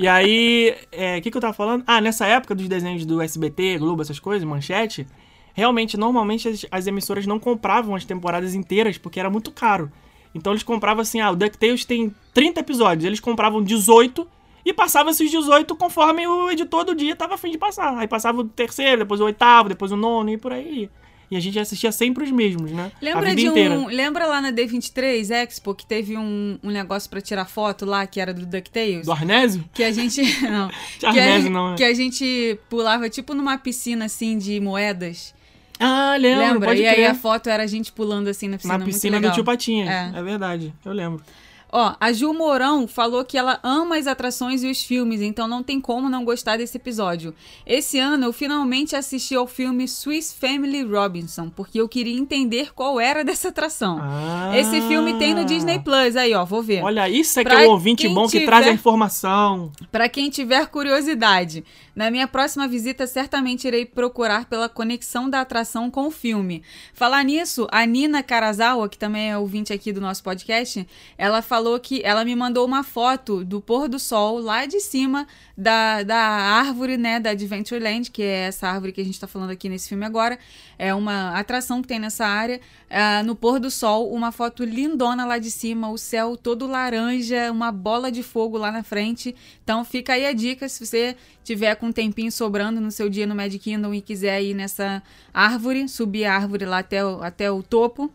e 0.00 0.08
aí, 0.08 0.74
o 1.18 1.22
que, 1.22 1.30
que 1.30 1.36
eu 1.36 1.40
tava 1.40 1.52
falando? 1.52 1.84
Ah, 1.86 2.00
nessa 2.00 2.26
época 2.26 2.54
dos 2.54 2.66
desenhos 2.68 3.04
do 3.04 3.20
SBT, 3.20 3.78
Globo, 3.78 4.00
essas 4.02 4.18
coisas, 4.18 4.48
Manchete, 4.48 5.06
realmente, 5.52 5.96
normalmente 5.96 6.48
as, 6.48 6.66
as 6.70 6.86
emissoras 6.86 7.26
não 7.26 7.38
compravam 7.38 7.94
as 7.94 8.04
temporadas 8.04 8.54
inteiras 8.54 8.96
porque 8.96 9.20
era 9.20 9.28
muito 9.30 9.50
caro. 9.50 9.92
Então 10.34 10.52
eles 10.52 10.62
compravam 10.62 11.02
assim, 11.02 11.20
ah, 11.20 11.30
o 11.30 11.36
DuckTales 11.36 11.84
tem 11.84 12.14
30 12.32 12.60
episódios. 12.60 13.04
Eles 13.04 13.20
compravam 13.20 13.62
18 13.62 14.26
e 14.68 14.72
passavam 14.74 15.10
esses 15.10 15.30
18 15.30 15.74
conforme 15.76 16.26
o 16.26 16.50
editor 16.50 16.84
do 16.84 16.94
dia 16.94 17.16
tava 17.16 17.36
afim 17.36 17.50
de 17.50 17.56
passar. 17.56 17.96
Aí 17.96 18.06
passava 18.06 18.42
o 18.42 18.44
terceiro, 18.44 18.98
depois 18.98 19.18
o 19.18 19.24
oitavo, 19.24 19.70
depois 19.70 19.90
o 19.90 19.96
nono 19.96 20.28
e 20.28 20.36
por 20.36 20.52
aí. 20.52 20.90
E 21.30 21.36
a 21.36 21.40
gente 21.40 21.58
assistia 21.58 21.90
sempre 21.90 22.24
os 22.24 22.30
mesmos, 22.30 22.70
né? 22.70 22.92
Lembra 23.00 23.34
de 23.34 23.46
inteira. 23.46 23.78
um. 23.78 23.86
Lembra 23.86 24.26
lá 24.26 24.42
na 24.42 24.52
D23 24.52 25.30
Expo 25.30 25.74
que 25.74 25.86
teve 25.86 26.18
um, 26.18 26.58
um 26.62 26.70
negócio 26.70 27.08
pra 27.08 27.18
tirar 27.18 27.46
foto 27.46 27.86
lá, 27.86 28.06
que 28.06 28.20
era 28.20 28.34
do 28.34 28.44
DuckTales? 28.44 29.06
Do 29.06 29.12
Arnésio? 29.12 29.64
Que 29.72 29.84
a 29.84 29.90
gente. 29.90 30.20
Não. 30.44 30.70
Que, 30.98 31.06
Arnésio 31.06 31.48
a, 31.48 31.50
não, 31.50 31.70
né? 31.70 31.76
que 31.76 31.84
a 31.84 31.94
gente 31.94 32.58
pulava 32.68 33.08
tipo 33.08 33.32
numa 33.32 33.56
piscina 33.56 34.04
assim 34.04 34.36
de 34.36 34.60
moedas. 34.60 35.34
Ah, 35.80 36.14
lembro, 36.18 36.44
Lembra? 36.44 36.74
E 36.74 36.86
aí 36.86 36.94
crer. 36.96 37.10
a 37.10 37.14
foto 37.14 37.48
era 37.48 37.62
a 37.62 37.66
gente 37.66 37.90
pulando 37.92 38.28
assim 38.28 38.48
na 38.48 38.58
piscina. 38.58 38.78
Na 38.78 38.84
piscina 38.84 39.20
do 39.20 39.30
tio 39.32 39.44
Patinhas. 39.44 39.88
É. 39.88 40.12
É. 40.14 40.22
verdade, 40.22 40.74
eu 40.84 40.92
lembro. 40.92 41.22
Ó, 41.70 41.94
a 42.00 42.12
Gil 42.12 42.32
Mourão 42.32 42.88
falou 42.88 43.24
que 43.24 43.36
ela 43.36 43.60
ama 43.62 43.96
as 43.98 44.06
atrações 44.06 44.62
e 44.62 44.70
os 44.70 44.82
filmes, 44.82 45.20
então 45.20 45.46
não 45.46 45.62
tem 45.62 45.78
como 45.80 46.08
não 46.08 46.24
gostar 46.24 46.56
desse 46.56 46.78
episódio. 46.78 47.34
Esse 47.66 47.98
ano 47.98 48.24
eu 48.24 48.32
finalmente 48.32 48.96
assisti 48.96 49.34
ao 49.34 49.46
filme 49.46 49.86
Swiss 49.86 50.32
Family 50.32 50.82
Robinson, 50.82 51.50
porque 51.50 51.78
eu 51.78 51.86
queria 51.88 52.18
entender 52.18 52.72
qual 52.74 52.98
era 52.98 53.22
dessa 53.22 53.48
atração. 53.48 53.98
Ah. 54.00 54.52
Esse 54.56 54.80
filme 54.88 55.18
tem 55.18 55.34
no 55.34 55.44
Disney 55.44 55.78
Plus, 55.78 56.16
aí 56.16 56.32
ó, 56.34 56.44
vou 56.44 56.62
ver. 56.62 56.82
Olha, 56.82 57.08
isso 57.08 57.38
é 57.38 57.44
que 57.44 57.50
Pra 57.50 57.62
é 57.62 57.66
um 57.66 57.70
ouvinte 57.72 58.08
bom 58.08 58.24
que 58.24 58.32
tiver- 58.38 58.46
traz 58.46 58.66
a 58.66 58.70
informação. 58.72 59.70
Pra 59.92 60.08
quem 60.08 60.30
tiver 60.30 60.66
curiosidade, 60.68 61.64
na 61.98 62.12
minha 62.12 62.28
próxima 62.28 62.68
visita 62.68 63.08
certamente 63.08 63.66
irei 63.66 63.84
procurar 63.84 64.44
pela 64.44 64.68
conexão 64.68 65.28
da 65.28 65.40
atração 65.40 65.90
com 65.90 66.06
o 66.06 66.12
filme. 66.12 66.62
Falar 66.94 67.24
nisso, 67.24 67.66
a 67.72 67.84
Nina 67.84 68.22
Karazawa, 68.22 68.88
que 68.88 68.96
também 68.96 69.32
é 69.32 69.36
ouvinte 69.36 69.72
aqui 69.72 69.92
do 69.92 70.00
nosso 70.00 70.22
podcast, 70.22 70.86
ela 71.18 71.42
falou 71.42 71.80
que 71.80 72.00
ela 72.04 72.24
me 72.24 72.36
mandou 72.36 72.64
uma 72.64 72.84
foto 72.84 73.44
do 73.44 73.60
pôr 73.60 73.88
do 73.88 73.98
sol 73.98 74.38
lá 74.38 74.64
de 74.64 74.78
cima 74.78 75.26
da, 75.56 76.04
da 76.04 76.16
árvore, 76.16 76.96
né, 76.96 77.18
da 77.18 77.30
Adventureland, 77.30 78.12
que 78.12 78.22
é 78.22 78.46
essa 78.46 78.68
árvore 78.68 78.92
que 78.92 79.00
a 79.00 79.04
gente 79.04 79.18
tá 79.18 79.26
falando 79.26 79.50
aqui 79.50 79.68
nesse 79.68 79.88
filme 79.88 80.06
agora. 80.06 80.38
É 80.78 80.94
uma 80.94 81.30
atração 81.36 81.82
que 81.82 81.88
tem 81.88 81.98
nessa 81.98 82.24
área. 82.24 82.60
Ah, 82.88 83.22
no 83.24 83.34
pôr 83.34 83.58
do 83.58 83.70
sol, 83.70 84.12
uma 84.12 84.30
foto 84.30 84.64
lindona 84.64 85.26
lá 85.26 85.36
de 85.38 85.50
cima, 85.50 85.90
o 85.90 85.98
céu 85.98 86.36
todo 86.36 86.66
laranja, 86.68 87.50
uma 87.50 87.72
bola 87.72 88.12
de 88.12 88.22
fogo 88.22 88.56
lá 88.56 88.70
na 88.70 88.82
frente. 88.84 89.34
Então 89.64 89.84
fica 89.84 90.12
aí 90.12 90.24
a 90.24 90.32
dica, 90.32 90.68
se 90.68 90.86
você 90.86 91.16
tiver 91.42 91.74
com 91.74 91.86
um 91.86 91.92
tempinho 91.92 92.30
sobrando 92.30 92.80
no 92.80 92.90
seu 92.92 93.08
dia 93.10 93.26
no 93.26 93.34
Magic 93.34 93.58
Kingdom 93.58 93.92
e 93.92 94.00
quiser 94.00 94.40
ir 94.42 94.54
nessa 94.54 95.02
árvore, 95.34 95.88
subir 95.88 96.24
a 96.26 96.34
árvore 96.36 96.64
lá 96.64 96.78
até 96.78 97.04
o, 97.04 97.22
até 97.22 97.50
o 97.50 97.62
topo, 97.62 98.12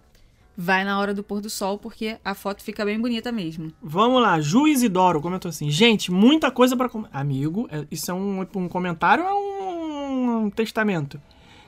vai 0.55 0.83
na 0.83 0.99
hora 0.99 1.13
do 1.13 1.23
pôr 1.23 1.41
do 1.41 1.49
sol, 1.49 1.77
porque 1.77 2.17
a 2.23 2.33
foto 2.33 2.63
fica 2.63 2.85
bem 2.85 2.99
bonita 2.99 3.31
mesmo. 3.31 3.73
Vamos 3.81 4.21
lá, 4.21 4.39
Ju 4.39 4.67
Isidoro 4.67 5.19
comentou 5.19 5.49
assim: 5.49 5.69
gente, 5.69 6.11
muita 6.11 6.49
coisa 6.51 6.77
com- 6.87 7.05
Amigo, 7.11 7.67
é- 7.71 7.85
isso 7.91 8.09
é 8.09 8.13
um, 8.13 8.41
um 8.55 8.69
comentário 8.69 9.23
ou 9.25 9.29
é 9.29 9.33
um, 9.33 10.45
um 10.45 10.49
testamento? 10.49 11.19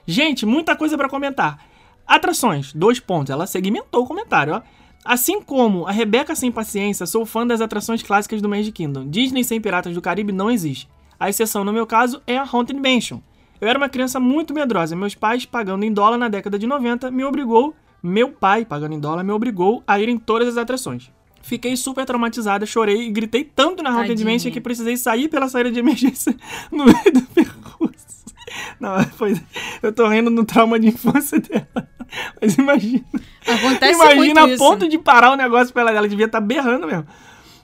Gente, 0.07 0.45
muita 0.45 0.75
coisa 0.75 0.97
pra 0.97 1.09
comentar. 1.09 1.59
Atrações, 2.05 2.73
dois 2.73 2.99
pontos. 2.99 3.31
Ela 3.31 3.47
segmentou 3.47 4.03
o 4.03 4.07
comentário, 4.07 4.55
ó. 4.55 4.61
Assim 5.03 5.41
como 5.41 5.85
a 5.85 5.91
Rebeca 5.91 6.35
Sem 6.35 6.51
Paciência, 6.51 7.05
sou 7.05 7.25
fã 7.25 7.45
das 7.45 7.61
atrações 7.61 8.01
clássicas 8.01 8.41
do 8.41 8.49
Magic 8.49 8.71
Kingdom. 8.71 9.07
Disney 9.07 9.43
sem 9.43 9.61
Piratas 9.61 9.93
do 9.93 10.01
Caribe 10.01 10.31
não 10.31 10.49
existe. 10.49 10.89
A 11.19 11.29
exceção, 11.29 11.63
no 11.63 11.71
meu 11.71 11.85
caso, 11.85 12.21
é 12.25 12.37
a 12.37 12.43
Haunted 12.43 12.79
Mansion. 12.79 13.19
Eu 13.61 13.67
era 13.67 13.77
uma 13.77 13.87
criança 13.87 14.19
muito 14.19 14.53
medrosa. 14.53 14.95
Meus 14.95 15.15
pais, 15.15 15.45
pagando 15.45 15.85
em 15.85 15.93
dólar 15.93 16.17
na 16.17 16.27
década 16.27 16.57
de 16.57 16.67
90, 16.67 17.11
me 17.11 17.23
obrigou. 17.23 17.75
Meu 18.01 18.29
pai, 18.29 18.65
pagando 18.65 18.95
em 18.95 18.99
dólar, 18.99 19.23
me 19.23 19.31
obrigou 19.31 19.83
a 19.87 19.99
ir 19.99 20.09
em 20.09 20.17
todas 20.17 20.47
as 20.47 20.57
atrações. 20.57 21.11
Fiquei 21.41 21.77
super 21.77 22.05
traumatizada, 22.05 22.65
chorei 22.65 23.03
e 23.03 23.11
gritei 23.11 23.43
tanto 23.43 23.83
na 23.83 23.91
Haunted. 23.91 24.25
Mansion 24.25 24.51
que 24.51 24.59
precisei 24.59 24.97
sair 24.97 25.29
pela 25.29 25.47
saída 25.47 25.71
de 25.71 25.79
emergência 25.79 26.35
no 26.71 26.85
meio 26.85 27.13
do 27.13 27.21
percurso. 27.21 28.24
Não, 28.79 29.03
foi. 29.03 29.39
Eu 29.81 29.91
tô 29.91 30.07
rindo 30.07 30.29
no 30.29 30.45
trauma 30.45 30.79
de 30.79 30.87
infância 30.87 31.39
dela. 31.39 31.87
Mas 32.41 32.55
imagina. 32.55 33.05
Acontece 33.47 33.93
imagina 33.93 34.43
a 34.43 34.49
isso. 34.49 34.57
ponto 34.57 34.87
de 34.87 34.97
parar 34.97 35.31
o 35.31 35.35
negócio 35.35 35.73
pela 35.73 35.91
ela. 35.91 36.07
Devia 36.07 36.25
estar 36.25 36.41
berrando 36.41 36.87
mesmo. 36.87 37.05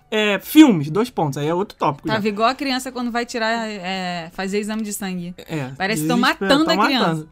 É, 0.09 0.39
filmes, 0.39 0.89
dois 0.89 1.09
pontos. 1.09 1.37
Aí 1.37 1.47
é 1.47 1.53
outro 1.53 1.77
tópico. 1.77 2.07
já. 2.07 2.15
Tava 2.15 2.27
igual 2.27 2.49
a 2.49 2.55
criança 2.55 2.91
quando 2.91 3.11
vai 3.11 3.25
tirar, 3.25 3.67
é, 3.69 4.29
fazer 4.33 4.59
exame 4.59 4.81
de 4.81 4.91
sangue. 4.91 5.33
É, 5.37 5.69
Parece 5.77 6.01
que 6.01 6.07
tão 6.07 6.19
desespero, 6.19 6.59
matando 6.59 6.71
a 6.71 6.85
criança. 6.85 7.27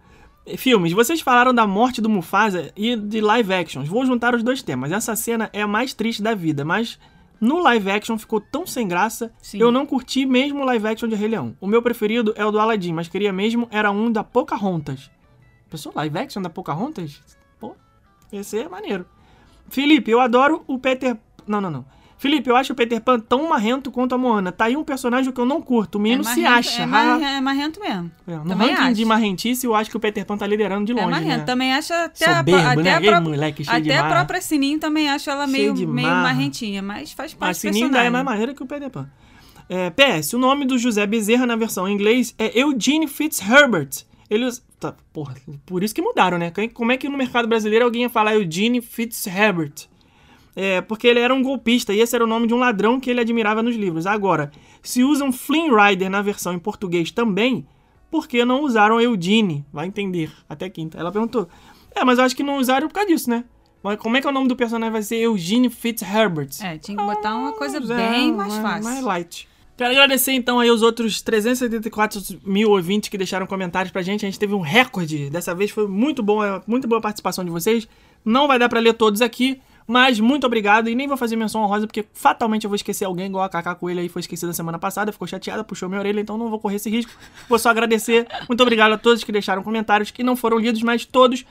Filmes, 0.58 0.94
vocês 0.94 1.22
falaram 1.22 1.54
da 1.54 1.68
morte 1.68 2.02
do 2.02 2.10
Mufasa 2.10 2.72
e 2.76 2.96
de 2.96 3.22
live 3.22 3.54
actions. 3.54 3.88
Vou 3.88 4.06
juntar 4.06 4.34
os 4.34 4.42
dois 4.42 4.64
temas. 4.64 4.92
Essa 4.92 5.16
cena 5.16 5.50
é 5.52 5.62
a 5.62 5.68
mais 5.68 5.94
triste 5.94 6.24
da 6.24 6.34
vida, 6.34 6.64
mas 6.64 6.98
no 7.40 7.60
live 7.60 7.90
action 7.92 8.18
ficou 8.18 8.42
tão 8.42 8.66
sem 8.68 8.88
graça. 8.88 9.32
Sim. 9.42 9.60
Eu 9.60 9.72
não 9.72 9.86
curti 9.86 10.26
mesmo 10.26 10.62
o 10.62 10.66
live 10.66 10.88
action 10.88 11.08
de 11.08 11.16
Rei 11.16 11.30
Leão. 11.30 11.56
O 11.62 11.68
meu 11.68 11.82
preferido 11.82 12.34
é 12.36 12.46
o 12.46 12.52
do 12.52 12.60
Aladdin, 12.60 12.94
mas 12.94 13.08
queria 13.08 13.32
mesmo 13.32 13.68
era 13.72 13.92
um 13.92 14.12
da 14.12 14.24
Pocahontas. 14.24 15.10
Pessoal, 15.70 15.94
live 15.96 16.18
action 16.18 16.42
da 16.42 16.50
Pocahontas? 16.50 17.22
Pô, 17.60 17.76
esse 18.32 18.58
é 18.58 18.68
maneiro. 18.68 19.06
Felipe, 19.70 20.12
eu 20.12 20.20
adoro 20.20 20.64
o 20.68 20.80
Peter... 20.80 21.18
Não, 21.48 21.62
não, 21.62 21.70
não. 21.70 21.86
Felipe, 22.20 22.50
eu 22.50 22.56
acho 22.58 22.74
o 22.74 22.76
Peter 22.76 23.00
Pan 23.02 23.18
tão 23.18 23.48
marrento 23.50 23.90
quanto 23.90 24.14
a 24.14 24.18
Moana. 24.18 24.52
Tá 24.52 24.66
aí 24.66 24.76
um 24.76 24.84
personagem 24.84 25.32
que 25.32 25.40
eu 25.40 25.46
não 25.46 25.62
curto. 25.62 25.96
O 25.96 26.02
menino 26.02 26.22
se 26.24 26.42
marrento- 26.42 26.60
acha. 26.70 26.82
É, 26.84 26.86
mar, 26.86 27.22
é 27.22 27.40
marrento 27.42 27.80
mesmo. 27.80 28.12
É, 28.28 28.36
no 28.36 28.44
Também 28.46 28.74
ranking 28.76 28.94
de 28.94 29.02
acho. 29.04 29.08
marrentice, 29.08 29.66
eu 29.66 29.74
acho 29.74 29.90
que 29.90 29.96
o 29.96 30.00
Peter 30.02 30.26
Pan 30.26 30.38
tá 30.38 30.46
liderando 30.46 30.86
de 30.86 30.92
É 30.92 30.96
longe, 30.96 31.10
marrento. 31.10 31.38
né? 31.40 31.44
Também 31.46 31.74
acho 31.74 31.94
até 31.94 32.26
a, 32.30 32.38
Soberbo, 32.38 32.68
até 32.68 32.84
né? 32.84 32.94
a, 32.96 33.02
pró- 33.02 33.22
moleque 33.22 33.64
cheio 33.64 33.82
de 33.82 33.90
até 33.92 34.00
a 34.00 34.10
própria 34.10 34.42
Sininho 34.42 34.78
também 34.80 35.10
acho 35.10 35.30
ela 35.30 35.48
meio, 35.48 35.74
de 35.74 35.86
meio 35.88 36.08
marrentinha, 36.10 36.82
mas 36.82 37.14
faz 37.14 37.34
parte 37.34 37.56
do 37.56 37.60
Sininho 37.62 37.86
ainda 37.86 37.98
personagem. 38.00 38.08
é 38.08 38.12
mais 38.12 38.26
maneiro 38.26 38.54
que 38.54 38.62
o 38.64 38.66
Peter 38.68 38.90
Pan. 38.90 39.10
É, 39.70 39.90
PS, 39.90 40.34
o 40.34 40.38
nome 40.40 40.66
do 40.66 40.78
José 40.78 41.08
Bezerra 41.08 41.46
na 41.46 41.56
versão 41.56 41.88
em 41.88 41.94
inglês 41.94 42.36
é 42.38 42.60
Eugene 42.62 43.08
Fitzherbert. 43.08 44.04
Ele 44.30 44.46
tá, 44.78 44.94
porra, 45.14 45.36
por 45.66 45.84
isso 45.84 45.96
que 45.96 46.02
mudaram, 46.02 46.38
né? 46.38 46.52
Como 46.74 46.92
é 46.92 46.98
que 46.98 47.08
no 47.08 47.18
mercado 47.18 47.48
brasileiro 47.48 47.86
alguém 47.86 48.02
ia 48.02 48.10
falar 48.10 48.36
Eugene 48.36 48.82
Fitzherbert? 48.82 49.88
É, 50.56 50.82
porque 50.82 51.08
ele 51.08 51.20
era 51.20 51.34
um 51.34 51.42
golpista 51.42 51.94
e 51.94 52.00
esse 52.02 52.16
era 52.16 52.24
o 52.24 52.28
nome 52.28 52.48
de 52.48 52.54
um 52.54 52.58
ladrão 52.58 53.00
que 53.00 53.10
ele 53.10 53.22
admirava 53.22 53.64
nos 53.64 53.76
livros. 53.76 54.06
Agora, 54.06 54.52
se 54.82 55.04
usam 55.04 55.32
Flynn 55.32 55.70
Rider 55.76 56.10
na 56.10 56.22
versão 56.22 56.54
em 56.54 56.60
português 56.60 57.12
também, 57.12 57.66
por 58.12 58.28
que 58.28 58.44
não 58.44 58.64
usaram 58.64 59.00
Eugene? 59.00 59.64
Vai 59.72 59.88
entender. 59.88 60.32
Até 60.50 60.70
quinta. 60.70 60.98
Ela 60.98 61.12
perguntou. 61.12 61.48
É, 61.96 62.04
mas 62.04 62.18
eu 62.18 62.26
acho 62.26 62.36
que 62.36 62.44
não 62.44 62.58
usaram 62.58 62.88
por 62.88 62.94
causa 62.94 63.10
disso, 63.10 63.30
né? 63.30 63.46
Mas 63.82 63.98
como 63.98 64.18
é 64.18 64.22
que 64.22 64.28
o 64.28 64.32
nome 64.32 64.48
do 64.48 64.56
personagem 64.56 64.92
vai 64.92 65.02
ser 65.02 65.18
Eugene 65.18 65.70
Fitzherbert? 65.70 66.50
É, 66.62 66.78
tinha 66.78 66.98
que 66.98 67.04
botar 67.04 67.36
uma 67.36 67.54
coisa 67.54 67.78
É, 67.78 68.10
bem 68.10 68.34
mais 68.34 68.54
fácil. 68.58 68.84
Mais 68.84 69.04
light. 69.04 69.48
Quero 69.78 69.92
agradecer 69.92 70.34
então 70.34 70.60
aí 70.60 70.70
os 70.70 70.82
outros 70.82 71.22
374 71.22 72.22
mil 72.44 72.72
ouvintes 72.72 73.08
que 73.08 73.18
deixaram 73.18 73.48
comentários 73.48 73.92
pra 73.94 74.02
gente. 74.02 74.26
A 74.26 74.30
gente 74.30 74.38
teve 74.38 74.54
um 74.54 74.60
recorde. 74.60 75.30
Dessa 75.30 75.56
vez 75.56 75.72
foi 75.72 75.88
muito 75.88 76.22
bom, 76.22 76.44
é, 76.44 76.62
muito 76.68 76.86
boa 76.88 77.00
a 77.00 77.02
participação 77.02 77.46
de 77.46 77.52
vocês. 77.52 77.88
Não 78.26 78.46
vai 78.48 78.60
dar 78.60 78.68
pra 78.68 78.82
ler 78.82 78.94
todos 78.94 79.22
aqui, 79.22 79.62
mas 79.90 80.20
muito 80.20 80.46
obrigado. 80.46 80.88
E 80.88 80.94
nem 80.94 81.08
vou 81.08 81.18
fazer 81.18 81.36
menção 81.36 81.64
honrosa, 81.64 81.88
porque 81.88 82.06
fatalmente 82.14 82.64
eu 82.64 82.70
vou 82.70 82.76
esquecer 82.76 83.06
alguém, 83.06 83.26
igual 83.26 83.44
a 83.44 83.50
Kaká 83.50 83.74
Coelho 83.74 84.00
aí 84.00 84.08
foi 84.08 84.20
esquecida 84.20 84.54
semana 84.54 84.78
passada, 84.78 85.12
ficou 85.12 85.28
chateada, 85.28 85.64
puxou 85.64 85.90
minha 85.90 86.00
orelha, 86.00 86.22
então 86.22 86.38
não 86.38 86.48
vou 86.48 86.60
correr 86.60 86.76
esse 86.76 86.92
risco. 86.92 87.12
Vou 87.50 87.58
só 87.58 87.72
agradecer. 87.72 88.28
Muito 88.48 88.62
obrigado 88.62 88.92
a 88.92 89.00
todos 89.00 89.24
que 89.24 89.32
deixaram 89.32 89.64
comentários, 89.64 90.12
que 90.12 90.22
não 90.22 90.36
foram 90.36 90.60
lidos, 90.60 90.84
mas 90.84 91.06
todos, 91.06 91.44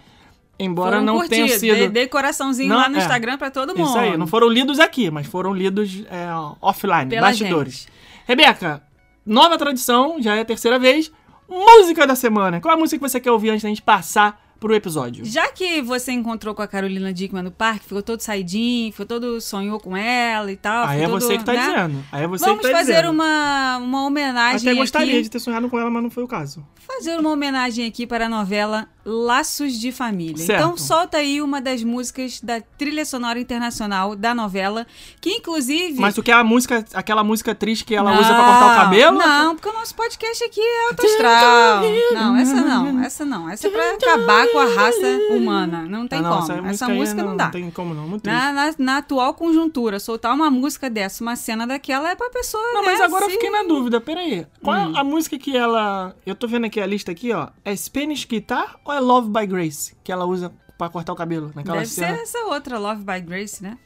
embora 0.57 1.01
Foram 1.01 1.05
não 1.05 1.29
tenham 1.29 1.49
sido. 1.49 1.75
Dei, 1.75 1.89
dei 1.89 2.07
coraçãozinho 2.07 2.69
Não, 2.69 2.77
lá 2.77 2.89
no 2.89 2.97
é. 2.97 3.01
Instagram 3.01 3.39
pra 3.39 3.51
todo 3.51 3.77
mundo. 3.77 3.89
Isso 3.89 3.99
aí, 3.99 4.17
não 4.17 4.29
foram 4.29 4.49
lidos 4.49 4.79
aqui, 4.79 5.11
mas 5.11 5.27
foram 5.27 5.53
lidos 5.53 6.05
é, 6.09 6.29
offline, 6.63 7.11
Pela 7.11 7.27
bastidores. 7.27 7.75
gente. 7.75 7.93
Rebeca, 8.25 8.81
nova 9.27 9.59
tradição, 9.59 10.23
já 10.23 10.37
é 10.37 10.43
a 10.43 10.45
terceira 10.45 10.79
vez. 10.79 11.11
Música 11.49 12.07
da 12.07 12.15
semana. 12.15 12.61
Qual 12.61 12.71
é 12.71 12.77
a 12.77 12.79
música 12.79 13.05
que 13.05 13.11
você 13.11 13.19
quer 13.19 13.33
ouvir 13.33 13.51
antes 13.51 13.65
da 13.65 13.69
gente 13.69 13.83
passar 13.83 14.48
pro 14.59 14.75
episódio? 14.75 15.25
Já 15.25 15.49
que 15.53 15.81
você 15.81 16.13
encontrou 16.13 16.55
com 16.55 16.63
a 16.63 16.67
Carolina 16.67 17.13
Dickman 17.13 17.43
no 17.43 17.51
parque, 17.51 17.85
ficou 17.85 18.03
todo 18.03 18.21
saidinho, 18.21 18.91
ficou 18.93 19.07
todo 19.07 19.41
sonhou 19.41 19.79
com 19.81 19.97
ela 19.97 20.51
e 20.51 20.57
tal. 20.57 20.87
Aí 20.87 21.01
é 21.01 21.05
ficou 21.05 21.21
você 21.21 21.29
todo, 21.29 21.39
que 21.39 21.45
tá 21.45 21.53
né? 21.53 21.67
dizendo. 21.67 22.05
Aí 22.13 22.25
é 22.25 22.27
você 22.27 22.45
Vamos 22.45 22.61
que 22.63 22.71
tá 22.71 22.79
fazer 22.79 22.93
dizendo. 22.95 23.11
uma, 23.13 23.79
uma 23.79 24.05
homenagem 24.07 24.69
Até 24.71 24.79
gostaria 24.79 25.15
aqui. 25.15 25.23
de 25.23 25.31
ter 25.31 25.39
sonhado 25.39 25.69
com 25.69 25.79
ela, 25.79 25.91
mas 25.91 26.03
não 26.03 26.11
foi 26.11 26.25
o 26.25 26.29
caso. 26.29 26.65
Fazer 26.87 27.19
uma 27.19 27.31
homenagem 27.31 27.87
aqui 27.87 28.07
para 28.07 28.27
a 28.27 28.29
novela 28.29 28.89
Laços 29.05 29.79
de 29.79 29.93
Família. 29.93 30.45
Certo. 30.45 30.61
Então 30.61 30.77
solta 30.77 31.19
aí 31.19 31.41
uma 31.41 31.61
das 31.61 31.83
músicas 31.83 32.41
da 32.41 32.61
trilha 32.61 33.05
sonora 33.05 33.39
internacional 33.39 34.15
da 34.17 34.35
novela, 34.35 34.87
que 35.21 35.31
inclusive 35.31 36.01
Mas 36.01 36.15
tu 36.15 36.23
quer 36.23 36.33
a 36.33 36.45
música, 36.45 36.85
aquela 36.93 37.23
música 37.25 37.55
triste 37.55 37.85
que 37.85 37.95
ela 37.95 38.13
usa 38.13 38.35
pra 38.35 38.45
cortar 38.45 38.73
o 38.73 38.77
cabelo? 38.77 39.19
Não, 39.19 39.55
porque 39.55 39.69
o 39.69 39.73
nosso 39.73 39.95
podcast 39.95 40.45
aqui 40.45 40.61
é 40.61 40.89
alto 40.89 41.07
astral. 41.07 41.83
Não, 42.13 42.37
essa 42.37 42.55
não, 42.55 43.03
essa 43.03 43.25
não. 43.25 43.49
Essa 43.49 43.69
é 43.69 43.71
pra 43.71 43.93
acabar 43.93 44.48
com 44.53 44.59
a 44.59 44.65
raça 44.67 45.07
humana. 45.31 45.83
Não 45.89 46.07
tem 46.09 46.19
Ah, 46.19 46.23
não, 46.23 46.41
como. 46.47 46.67
Essa, 46.69 46.87
aí 46.87 46.97
música 46.97 47.23
não, 47.23 47.37
dá. 47.37 47.45
Não 47.45 47.51
tem 47.51 47.71
como 47.71 47.95
não, 47.95 48.09
muito. 48.09 48.27
Na, 48.27 48.53
na- 48.53 48.75
na 48.79 48.97
atual 48.99 49.35
conjuntura, 49.35 49.99
soltar 50.01 50.35
uma 50.35 50.51
música 50.51 50.89
dessa, 50.91 51.23
uma 51.23 51.37
cena 51.37 51.67
daquela, 51.67 52.11
é 52.11 52.15
pra 52.15 52.31
pessoa. 52.31 52.63
Não, 52.75 52.83
né, 52.83 52.89
mas 52.93 53.01
agora 53.01 53.25
eu 53.25 53.29
se- 53.31 53.35
fiquei 53.37 53.51
na 53.51 53.63
dúvida, 53.63 54.01
peraí. 54.01 54.47
Qual 54.63 54.77
Hum. 54.77 54.97
é 54.97 55.01
a 55.01 55.05
música 55.05 55.39
que 55.39 55.57
ela. 55.57 56.15
Eu 56.27 56.35
tô 56.35 56.47
vendo 56.49 56.67
aqui 56.67 56.81
a 56.81 56.87
lista 56.87 57.13
aqui, 57.13 57.33
ó. 57.33 57.49
É 57.65 57.75
Spanish 57.75 58.25
Guitar 58.25 58.79
ou 58.85 58.93
é 58.93 59.01
Love 59.01 59.31
by 59.31 59.47
Grace? 59.47 59.95
Que 60.05 60.11
ela 60.13 60.25
usa 60.25 60.53
pra 60.77 60.89
cortar 60.89 61.13
o 61.13 61.17
cabelo 61.17 61.51
naquela 61.55 61.79
Deve 61.79 61.89
cena. 61.89 62.17
ser 62.17 62.23
essa 62.23 62.39
outra, 62.47 62.79
Love 62.79 63.03
by 63.05 63.21
Grace, 63.21 63.63
né? 63.63 63.77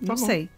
não 0.00 0.14
bom. 0.14 0.24
sei. 0.26 0.48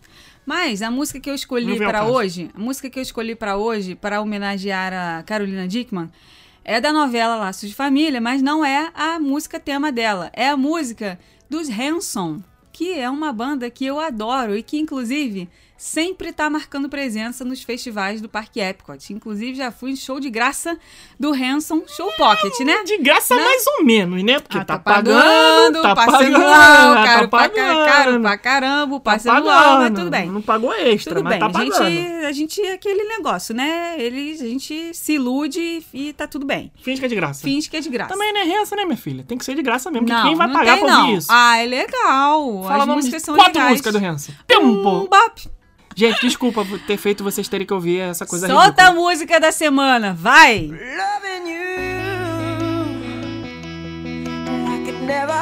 Mas 0.46 0.82
a 0.82 0.90
música 0.90 1.20
que 1.20 1.28
eu 1.28 1.32
Não 1.32 1.36
escolhi 1.36 1.78
para 1.78 2.04
hoje, 2.06 2.50
a 2.54 2.58
música 2.58 2.88
que 2.90 2.98
eu 2.98 3.02
escolhi 3.02 3.34
para 3.36 3.56
hoje, 3.56 3.94
para 3.94 4.20
homenagear 4.20 4.92
a 4.92 5.22
Carolina 5.22 5.68
Dickman, 5.68 6.10
é 6.70 6.80
da 6.80 6.92
novela 6.92 7.34
Laços 7.34 7.68
de 7.68 7.74
Família, 7.74 8.20
mas 8.20 8.40
não 8.40 8.64
é 8.64 8.92
a 8.94 9.18
música 9.18 9.58
tema 9.58 9.90
dela. 9.90 10.30
É 10.32 10.50
a 10.50 10.56
música 10.56 11.18
dos 11.48 11.68
Hanson, 11.68 12.40
que 12.70 12.92
é 12.92 13.10
uma 13.10 13.32
banda 13.32 13.68
que 13.68 13.84
eu 13.84 13.98
adoro 13.98 14.56
e 14.56 14.62
que, 14.62 14.78
inclusive, 14.78 15.48
sempre 15.82 16.30
tá 16.30 16.50
marcando 16.50 16.90
presença 16.90 17.42
nos 17.42 17.62
festivais 17.62 18.20
do 18.20 18.28
Parque 18.28 18.60
Epcot. 18.60 18.98
Inclusive, 19.14 19.54
já 19.56 19.70
fui 19.72 19.92
em 19.92 19.96
show 19.96 20.20
de 20.20 20.28
graça 20.28 20.78
do 21.18 21.32
Hanson 21.32 21.82
Show 21.96 22.12
Pocket, 22.18 22.52
né? 22.66 22.84
De 22.84 22.98
graça 22.98 23.34
Né? 23.34 23.42
mais 23.42 23.64
ou 23.66 23.82
menos, 23.84 24.22
né? 24.22 24.40
Porque 24.40 24.58
Ah, 24.58 24.64
tá, 24.66 24.78
pagando, 24.78 25.80
tá 25.80 25.94
passe 25.94 26.10
pagando, 26.10 26.34
tá 26.34 27.04
caro, 27.06 27.28
pra, 27.30 27.48
ca- 27.48 27.48
pagando. 27.48 27.84
caro 27.86 28.20
pra 28.20 28.36
caramba, 28.38 28.94
o 28.96 29.00
tá 29.00 29.12
passe 29.12 29.28
anual, 29.30 29.44
mas 29.56 29.66
pagando. 29.84 29.96
tudo 30.00 30.10
bem. 30.10 30.28
Não 30.30 30.42
pagou 30.42 30.74
extra, 30.74 31.14
Tudo 31.14 31.24
mas 31.24 31.30
bem, 31.32 31.40
tá 31.40 31.46
a 31.46 31.50
pagando. 31.50 31.72
gente, 31.88 32.24
a 32.26 32.32
gente 32.32 32.60
é 32.60 32.72
aquele 32.74 33.04
negócio, 33.04 33.54
né? 33.54 33.94
Eles, 33.98 34.42
a 34.42 34.46
gente 34.46 34.92
se 34.92 35.14
ilude 35.14 35.82
e 35.94 36.12
tá 36.12 36.26
tudo 36.26 36.44
bem. 36.44 36.70
Finge 36.82 37.00
que 37.00 37.06
é 37.06 37.08
de 37.08 37.14
graça. 37.14 37.42
Finge 37.42 37.70
que 37.70 37.76
é 37.78 37.80
de 37.80 37.88
graça. 37.88 38.12
Também 38.12 38.34
não 38.34 38.40
é 38.42 38.44
rença, 38.44 38.76
né, 38.76 38.84
minha 38.84 38.98
filha? 38.98 39.24
Tem 39.24 39.38
que 39.38 39.46
ser 39.46 39.54
de 39.54 39.62
graça 39.62 39.90
mesmo. 39.90 40.06
porque 40.06 40.20
não, 40.20 40.28
quem 40.28 40.36
vai 40.36 40.46
não 40.46 40.54
pagar 40.54 40.74
tem, 40.74 40.84
pra 40.84 40.92
não. 40.94 41.16
isso? 41.16 41.28
Ah, 41.30 41.56
é 41.56 41.64
legal. 41.64 42.64
Fala 42.64 42.82
As 42.82 42.88
músicas 42.90 43.22
são 43.22 43.34
quatro 43.34 43.52
legais. 43.54 43.70
músicas 43.70 43.92
do 43.94 43.98
Renzo. 43.98 44.30
Um 44.30 44.44
Tempo! 44.46 45.08
Gente, 45.96 46.20
desculpa 46.22 46.64
ter 46.86 46.96
feito 46.96 47.22
vocês 47.24 47.48
terem 47.48 47.66
que 47.66 47.74
ouvir 47.74 47.98
essa 48.00 48.24
coisa 48.24 48.46
Solta 48.46 48.82
a 48.82 48.86
ridícula. 48.86 49.10
música 49.10 49.40
da 49.40 49.52
semana, 49.52 50.14
vai! 50.14 50.68
Loving 50.68 51.50
you 51.50 51.60
like 54.66 54.88
it 54.88 55.02
never 55.04 55.32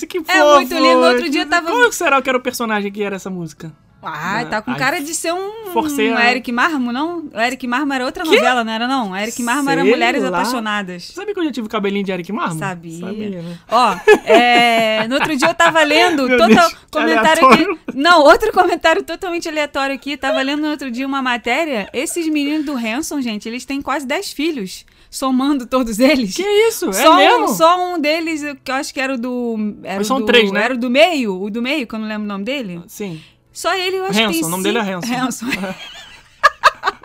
gente, 0.00 0.06
que 0.06 0.18
fofo. 0.24 0.30
É 0.38 0.54
muito 0.56 0.74
lindo. 0.74 0.98
Outro 1.00 1.28
dia 1.30 1.46
tava- 1.46 1.70
Qual 1.70 1.92
será 1.92 2.20
que 2.20 2.28
era 2.28 2.38
o 2.38 2.42
personagem 2.42 2.90
que 2.90 3.02
era 3.02 3.16
essa 3.16 3.30
música? 3.30 3.72
Ah, 4.02 4.46
tá 4.48 4.62
com 4.62 4.74
cara 4.76 4.98
de 4.98 5.14
ser 5.14 5.30
um, 5.34 5.72
forcei 5.74 6.10
um 6.10 6.18
Eric 6.18 6.50
Marmo, 6.50 6.90
não? 6.90 7.28
O 7.34 7.38
Eric 7.38 7.66
Marmo 7.66 7.92
era 7.92 8.06
outra 8.06 8.24
novela, 8.24 8.64
não 8.64 8.72
era 8.72 8.88
não? 8.88 9.14
Eric 9.14 9.42
Marmo 9.42 9.68
era 9.68 9.82
Sei 9.82 9.90
Mulheres 9.90 10.22
lá. 10.22 10.28
Apaixonadas. 10.30 11.04
Sabia 11.14 11.34
que 11.34 11.40
eu 11.40 11.44
já 11.44 11.52
tive 11.52 11.68
cabelinho 11.68 12.02
de 12.02 12.10
Eric 12.10 12.32
Marmo? 12.32 12.58
Sabia. 12.58 13.42
né? 13.42 13.58
Ó, 13.68 13.94
é, 14.24 15.06
no 15.06 15.16
outro 15.16 15.36
dia 15.36 15.48
eu 15.48 15.54
tava 15.54 15.82
lendo 15.82 16.24
Meu 16.28 16.38
total, 16.38 16.48
Deus, 16.48 16.72
que 16.72 16.78
comentário 16.90 17.44
aleatório. 17.44 17.78
aqui. 17.86 17.92
Não, 17.98 18.22
outro 18.22 18.50
comentário 18.54 19.02
totalmente 19.02 19.46
aleatório 19.46 19.94
aqui. 19.94 20.16
Tava 20.16 20.40
lendo 20.40 20.62
no 20.62 20.70
outro 20.70 20.90
dia 20.90 21.06
uma 21.06 21.20
matéria. 21.20 21.86
Esses 21.92 22.26
meninos 22.26 22.64
do 22.64 22.72
Hanson, 22.74 23.20
gente, 23.20 23.46
eles 23.50 23.66
têm 23.66 23.82
quase 23.82 24.06
10 24.06 24.32
filhos, 24.32 24.86
somando 25.10 25.66
todos 25.66 25.98
eles. 25.98 26.34
Que 26.36 26.42
isso? 26.42 26.88
É 26.90 26.92
só, 26.92 27.16
mesmo? 27.16 27.44
um, 27.44 27.48
só 27.48 27.94
um 27.94 27.98
deles, 27.98 28.42
que 28.64 28.70
eu 28.70 28.74
acho 28.76 28.94
que 28.94 29.00
era 29.00 29.14
o 29.14 29.18
do. 29.18 29.56
Era 29.82 29.96
Mas 29.98 30.06
são 30.06 30.20
do- 30.20 30.26
três, 30.26 30.50
né? 30.52 30.62
Era 30.64 30.74
o 30.74 30.78
do 30.78 30.88
meio, 30.88 31.42
o 31.42 31.50
do 31.50 31.60
meio, 31.60 31.86
que 31.86 31.94
eu 31.94 31.98
não 31.98 32.06
lembro 32.08 32.24
o 32.24 32.28
nome 32.28 32.44
dele. 32.44 32.80
Sim. 32.86 33.20
Só 33.52 33.74
ele, 33.74 33.96
eu 33.96 34.04
acho 34.04 34.18
que 34.18 34.24
Hanson, 34.24 34.32
tem 34.32 34.44
o 34.44 34.48
nome 34.48 34.62
dele 34.62 34.78
é 34.78 34.82
Hanson. 34.82 35.14
Hanson. 35.14 35.46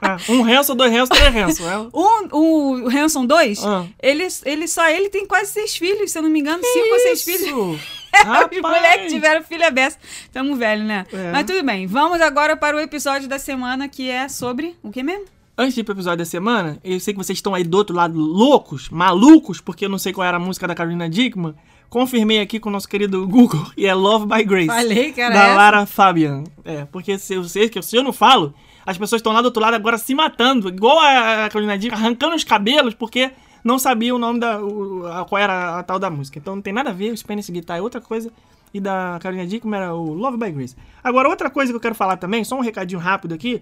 É, 0.02 0.32
um 0.32 0.44
Hanson, 0.44 0.76
dois 0.76 0.94
Hanson, 0.94 1.16
três 1.16 1.36
Hanson. 1.36 1.64
É... 1.70 1.78
Um, 2.38 2.84
o 2.86 2.90
Hanson 2.90 3.26
2, 3.26 3.64
Ah. 3.66 3.86
ele, 4.02 4.28
ele 4.46 4.68
só 4.68 4.88
ele 4.90 5.10
tem 5.10 5.26
quase 5.26 5.52
seis 5.52 5.76
filhos, 5.76 6.12
se 6.12 6.18
eu 6.18 6.22
não 6.22 6.30
me 6.30 6.40
engano, 6.40 6.62
cinco 6.64 6.94
ou 6.94 7.00
seis 7.00 7.24
filhos. 7.24 7.42
Isso? 7.48 7.80
Os 8.56 8.62
moleques 8.62 9.12
tiveram 9.12 9.44
filha 9.44 9.72
beça. 9.72 9.98
Tamo 10.32 10.56
velho, 10.56 10.84
né? 10.84 11.06
É. 11.12 11.32
Mas 11.32 11.46
tudo 11.46 11.64
bem. 11.64 11.88
Vamos 11.88 12.22
agora 12.22 12.56
para 12.56 12.76
o 12.78 12.80
episódio 12.80 13.28
da 13.28 13.40
semana 13.40 13.88
que 13.90 14.10
é 14.10 14.28
sobre 14.30 14.76
o 14.84 14.92
que 14.92 15.02
mesmo? 15.04 15.26
Antes 15.58 15.74
de 15.76 15.82
ir 15.82 15.84
pro 15.86 15.94
episódio 15.94 16.18
da 16.20 16.26
semana, 16.26 16.78
eu 16.84 17.00
sei 17.00 17.14
que 17.14 17.18
vocês 17.18 17.38
estão 17.38 17.54
aí 17.56 17.64
do 17.64 17.78
outro 17.78 17.96
lado 17.96 18.20
loucos, 18.20 18.90
malucos, 18.90 19.62
porque 19.62 19.86
eu 19.86 19.90
não 19.90 19.98
sei 19.98 20.12
qual 20.12 20.28
era 20.28 20.36
a 20.38 20.40
música 20.40 20.68
da 20.68 20.76
Carolina 20.76 21.10
Dickman. 21.10 21.56
Confirmei 21.90 22.42
aqui 22.42 22.60
com 22.60 22.68
o 22.68 22.72
nosso 22.72 22.90
querido 22.90 23.26
Google 23.26 23.66
e 23.78 23.86
é 23.86 23.94
Love 23.94 24.26
by 24.26 24.44
Grace. 24.44 24.68
Falei 24.68 25.14
era 25.16 25.34
Da 25.34 25.44
essa. 25.46 25.56
Lara 25.56 25.86
Fabian. 25.86 26.44
É, 26.66 26.84
porque 26.86 27.18
se 27.18 27.36
eu, 27.36 27.44
sei 27.46 27.70
que 27.70 27.82
se 27.82 27.96
eu 27.96 28.04
não 28.04 28.12
falo, 28.12 28.54
as 28.86 28.98
pessoas 28.98 29.20
estão 29.20 29.32
lá 29.32 29.42
do 29.42 29.46
outro 29.46 29.62
lado 29.62 29.76
agora 29.76 29.98
se 29.98 30.14
matando, 30.14 30.68
igual 30.68 31.00
a 31.00 31.48
Carolina 31.50 31.78
Dickman, 31.78 32.02
arrancando 32.04 32.36
os 32.36 32.44
cabelos, 32.44 32.94
porque 32.94 33.32
não 33.64 33.80
sabia 33.80 34.14
o 34.14 34.18
nome 34.20 34.40
da. 34.42 34.60
o- 34.62 35.08
a- 35.08 35.24
qual 35.24 35.42
era 35.42 35.80
a 35.80 35.84
tal 35.84 35.98
da 36.00 36.10
música. 36.10 36.38
Então 36.38 36.56
não 36.56 36.62
tem 36.62 36.74
nada 36.74 36.90
a 36.90 36.94
ver, 36.94 37.12
o 37.14 37.18
Spanish 37.18 37.50
Guitar 37.50 37.78
é 37.78 37.82
outra 37.82 38.02
coisa. 38.02 38.30
E 38.74 38.80
da 38.82 39.18
Carolina 39.22 39.48
Dickman 39.48 39.80
era 39.80 39.94
o 39.96 40.14
Love 40.14 40.38
by 40.38 40.52
Grace. 40.52 40.76
Agora, 41.02 41.30
outra 41.30 41.50
coisa 41.50 41.72
que 41.72 41.78
eu 41.78 41.80
quero 41.80 41.96
falar 41.96 42.18
também, 42.18 42.44
só 42.44 42.58
um 42.58 42.62
recadinho 42.62 43.00
rápido 43.00 43.34
aqui, 43.34 43.62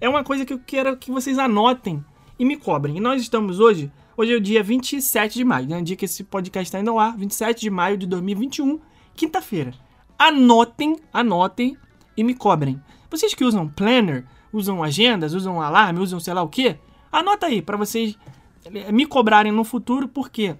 é 0.00 0.08
uma 0.08 0.24
coisa 0.24 0.44
que 0.44 0.52
eu 0.52 0.58
quero 0.58 0.96
que 0.96 1.10
vocês 1.10 1.38
anotem 1.38 2.04
e 2.38 2.44
me 2.44 2.56
cobrem. 2.56 2.96
E 2.96 3.00
nós 3.00 3.20
estamos 3.20 3.60
hoje, 3.60 3.92
hoje 4.16 4.32
é 4.32 4.36
o 4.36 4.40
dia 4.40 4.62
27 4.62 5.34
de 5.34 5.44
maio, 5.44 5.68
né? 5.68 5.82
Dia 5.82 5.96
que 5.96 6.06
esse 6.06 6.24
podcast 6.24 6.68
está 6.68 6.80
indo 6.80 6.90
ao 6.90 6.98
ar, 6.98 7.16
27 7.16 7.60
de 7.60 7.70
maio 7.70 7.98
de 7.98 8.06
2021, 8.06 8.80
quinta-feira. 9.14 9.74
Anotem, 10.18 10.96
anotem 11.12 11.76
e 12.16 12.24
me 12.24 12.34
cobrem. 12.34 12.80
Vocês 13.10 13.34
que 13.34 13.44
usam 13.44 13.68
planner, 13.68 14.24
usam 14.52 14.82
agendas, 14.82 15.34
usam 15.34 15.60
alarme, 15.60 16.00
usam 16.00 16.18
sei 16.18 16.32
lá 16.32 16.42
o 16.42 16.48
quê, 16.48 16.78
anota 17.12 17.46
aí 17.46 17.60
para 17.60 17.76
vocês 17.76 18.16
eh, 18.64 18.92
me 18.92 19.04
cobrarem 19.04 19.52
no 19.52 19.64
futuro, 19.64 20.08
porque 20.08 20.56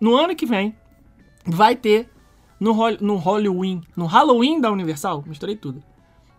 no 0.00 0.14
ano 0.14 0.36
que 0.36 0.46
vem 0.46 0.76
vai 1.44 1.74
ter 1.74 2.08
no, 2.60 2.72
no 3.00 3.16
Halloween, 3.16 3.82
no 3.96 4.06
Halloween 4.06 4.60
da 4.60 4.70
Universal, 4.70 5.24
misturei 5.26 5.56
tudo, 5.56 5.82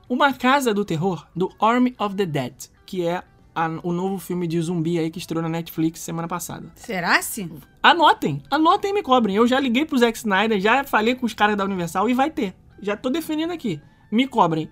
uma 0.09 0.33
casa 0.33 0.73
do 0.73 0.85
terror 0.85 1.27
do 1.35 1.51
Army 1.59 1.95
of 1.99 2.15
the 2.15 2.25
Dead, 2.25 2.53
que 2.85 3.05
é 3.05 3.23
a- 3.55 3.79
o 3.83 3.91
novo 3.91 4.19
filme 4.19 4.47
de 4.47 4.61
zumbi 4.61 4.99
aí 4.99 5.09
que 5.09 5.17
estreou 5.19 5.41
na 5.41 5.49
Netflix 5.49 5.99
semana 5.99 6.27
passada. 6.27 6.71
Será 6.75 7.21
se? 7.21 7.51
Anotem, 7.81 8.41
anotem 8.51 8.91
e 8.91 8.93
me 8.93 9.01
cobrem. 9.03 9.35
Eu 9.35 9.47
já 9.47 9.59
liguei 9.59 9.85
pro 9.85 9.97
Zack 9.97 10.17
Snyder, 10.17 10.59
já 10.59 10.83
falei 10.83 11.15
com 11.15 11.25
os 11.25 11.33
caras 11.33 11.55
da 11.57 11.65
Universal 11.65 12.09
e 12.09 12.13
vai 12.13 12.29
ter. 12.29 12.55
Já 12.81 12.95
tô 12.95 13.09
definindo 13.09 13.51
aqui. 13.51 13.81
Me 14.11 14.27
cobrem. 14.27 14.69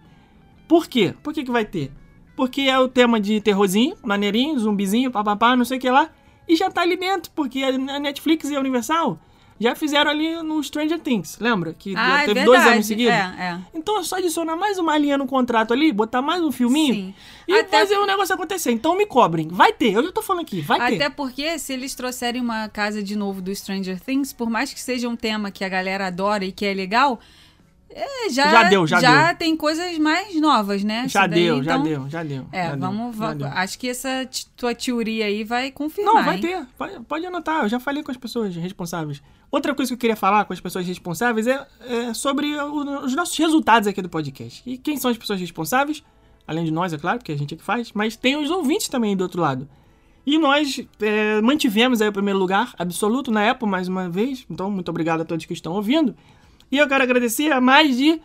Por 0.67 0.87
quê? 0.87 1.13
Por 1.23 1.33
que, 1.33 1.43
que 1.43 1.51
vai 1.51 1.65
ter? 1.65 1.91
Porque 2.35 2.61
é 2.61 2.77
o 2.79 2.87
tema 2.87 3.19
de 3.19 3.39
terrorzinho, 3.41 3.95
maneirinho, 4.03 4.59
zumbizinho, 4.59 5.09
papapá, 5.11 5.55
não 5.55 5.65
sei 5.65 5.77
o 5.77 5.81
que 5.81 5.89
lá. 5.89 6.09
E 6.47 6.55
já 6.55 6.69
tá 6.69 6.81
ali 6.81 6.95
dentro, 6.97 7.31
porque 7.33 7.63
a 7.63 7.99
Netflix 7.99 8.49
e 8.49 8.55
a 8.55 8.59
Universal 8.59 9.19
já 9.59 9.73
fizeram 9.75 10.11
ali 10.11 10.41
no 10.43 10.61
Stranger 10.61 10.99
Things, 10.99 11.37
lembra? 11.39 11.73
Que 11.73 11.93
Ah, 11.95 12.17
é 12.23 12.25
teve 12.25 12.33
verdade. 12.33 12.45
dois 12.45 12.65
anos 12.73 12.85
seguidos. 12.85 13.13
É, 13.13 13.17
é. 13.17 13.59
Então 13.73 13.99
é 13.99 14.03
só 14.03 14.17
adicionar 14.17 14.55
mais 14.55 14.77
uma 14.77 14.97
linha 14.97 15.17
no 15.17 15.25
contrato 15.25 15.73
ali, 15.73 15.91
botar 15.93 16.21
mais 16.21 16.41
um 16.43 16.51
filminho 16.51 16.93
Sim. 16.93 17.13
e 17.47 17.53
Até- 17.53 17.79
fazer 17.79 17.97
o 17.97 18.05
negócio 18.05 18.35
acontecer. 18.35 18.71
Então 18.71 18.97
me 18.97 19.05
cobrem. 19.05 19.47
Vai 19.47 19.71
ter, 19.71 19.93
eu 19.93 20.03
já 20.03 20.11
tô 20.11 20.21
falando 20.21 20.41
aqui, 20.43 20.59
vai 20.61 20.79
ter. 20.89 20.95
Até 20.95 21.09
porque 21.09 21.57
se 21.57 21.71
eles 21.73 21.95
trouxerem 21.95 22.41
uma 22.41 22.67
casa 22.67 23.01
de 23.01 23.15
novo 23.15 23.41
do 23.41 23.55
Stranger 23.55 23.99
Things, 23.99 24.33
por 24.33 24.49
mais 24.49 24.73
que 24.73 24.79
seja 24.81 25.07
um 25.07 25.15
tema 25.15 25.49
que 25.51 25.63
a 25.63 25.69
galera 25.69 26.07
adora 26.07 26.43
e 26.43 26.51
que 26.51 26.65
é 26.65 26.73
legal, 26.73 27.19
é, 27.97 28.29
já, 28.29 28.49
Já 28.51 28.63
deu, 28.63 28.85
já 28.85 28.99
deu. 29.29 29.37
tem 29.37 29.55
coisas 29.55 29.97
mais 29.97 30.35
novas, 30.41 30.83
né? 30.83 31.05
Já 31.07 31.25
daí, 31.27 31.45
deu, 31.45 31.63
já 31.63 31.75
então- 31.75 31.83
deu, 31.83 32.09
já 32.09 32.23
deu. 32.23 32.45
É, 32.51 32.63
já 32.65 32.69
deu, 32.71 32.79
vamos. 32.79 33.15
já 33.15 33.25
va- 33.27 33.33
deu. 33.33 33.47
Acho 33.47 33.79
que 33.79 33.87
essa 33.87 34.27
tua 34.57 34.75
teoria 34.75 35.25
aí 35.27 35.45
vai 35.45 35.71
confirmar. 35.71 36.13
Não, 36.15 36.23
vai 36.25 36.35
hein? 36.35 36.41
ter. 36.41 36.65
Pode, 36.77 36.99
pode 37.05 37.25
anotar. 37.25 37.63
Eu 37.63 37.69
já 37.69 37.79
falei 37.79 38.03
com 38.03 38.11
as 38.11 38.17
pessoas 38.17 38.53
responsáveis. 38.53 39.21
Outra 39.55 39.73
coisa 39.73 39.89
que 39.89 39.93
eu 39.93 39.97
queria 39.97 40.17
falar 40.17 40.43
com 40.43 40.51
as 40.51 40.59
pessoas 40.59 40.85
responsáveis 40.85 41.47
é, 41.47 41.65
é 41.87 42.13
sobre 42.13 42.53
o- 42.59 43.05
os 43.05 43.15
nossos 43.15 43.37
resultados 43.37 43.87
aqui 43.87 44.01
do 44.01 44.09
podcast. 44.09 44.61
E 44.65 44.77
quem 44.77 44.97
são 44.97 45.09
as 45.09 45.17
pessoas 45.17 45.39
responsáveis? 45.39 46.03
Além 46.45 46.65
de 46.65 46.71
nós, 46.71 46.91
é 46.91 46.97
claro, 46.97 47.19
porque 47.19 47.31
a 47.31 47.37
gente 47.37 47.53
é 47.53 47.57
que 47.57 47.63
faz. 47.63 47.91
Mas 47.93 48.17
tem 48.17 48.35
os 48.35 48.49
ouvintes 48.51 48.89
também 48.89 49.15
do 49.15 49.21
outro 49.21 49.41
lado. 49.41 49.65
E 50.25 50.37
nós 50.37 50.85
é, 50.99 51.39
mantivemos 51.41 52.01
aí 52.01 52.09
o 52.09 52.11
primeiro 52.11 52.37
lugar 52.37 52.73
absoluto 52.77 53.31
na 53.31 53.49
Apple, 53.49 53.65
mais 53.69 53.87
uma 53.87 54.09
vez. 54.09 54.45
Então, 54.49 54.69
muito 54.69 54.89
obrigado 54.89 55.21
a 55.21 55.25
todos 55.25 55.45
que 55.45 55.53
estão 55.53 55.71
ouvindo. 55.71 56.13
E 56.69 56.77
eu 56.77 56.87
quero 56.89 57.03
agradecer 57.03 57.49
a 57.53 57.61
mais 57.61 57.95
de 57.95 58.19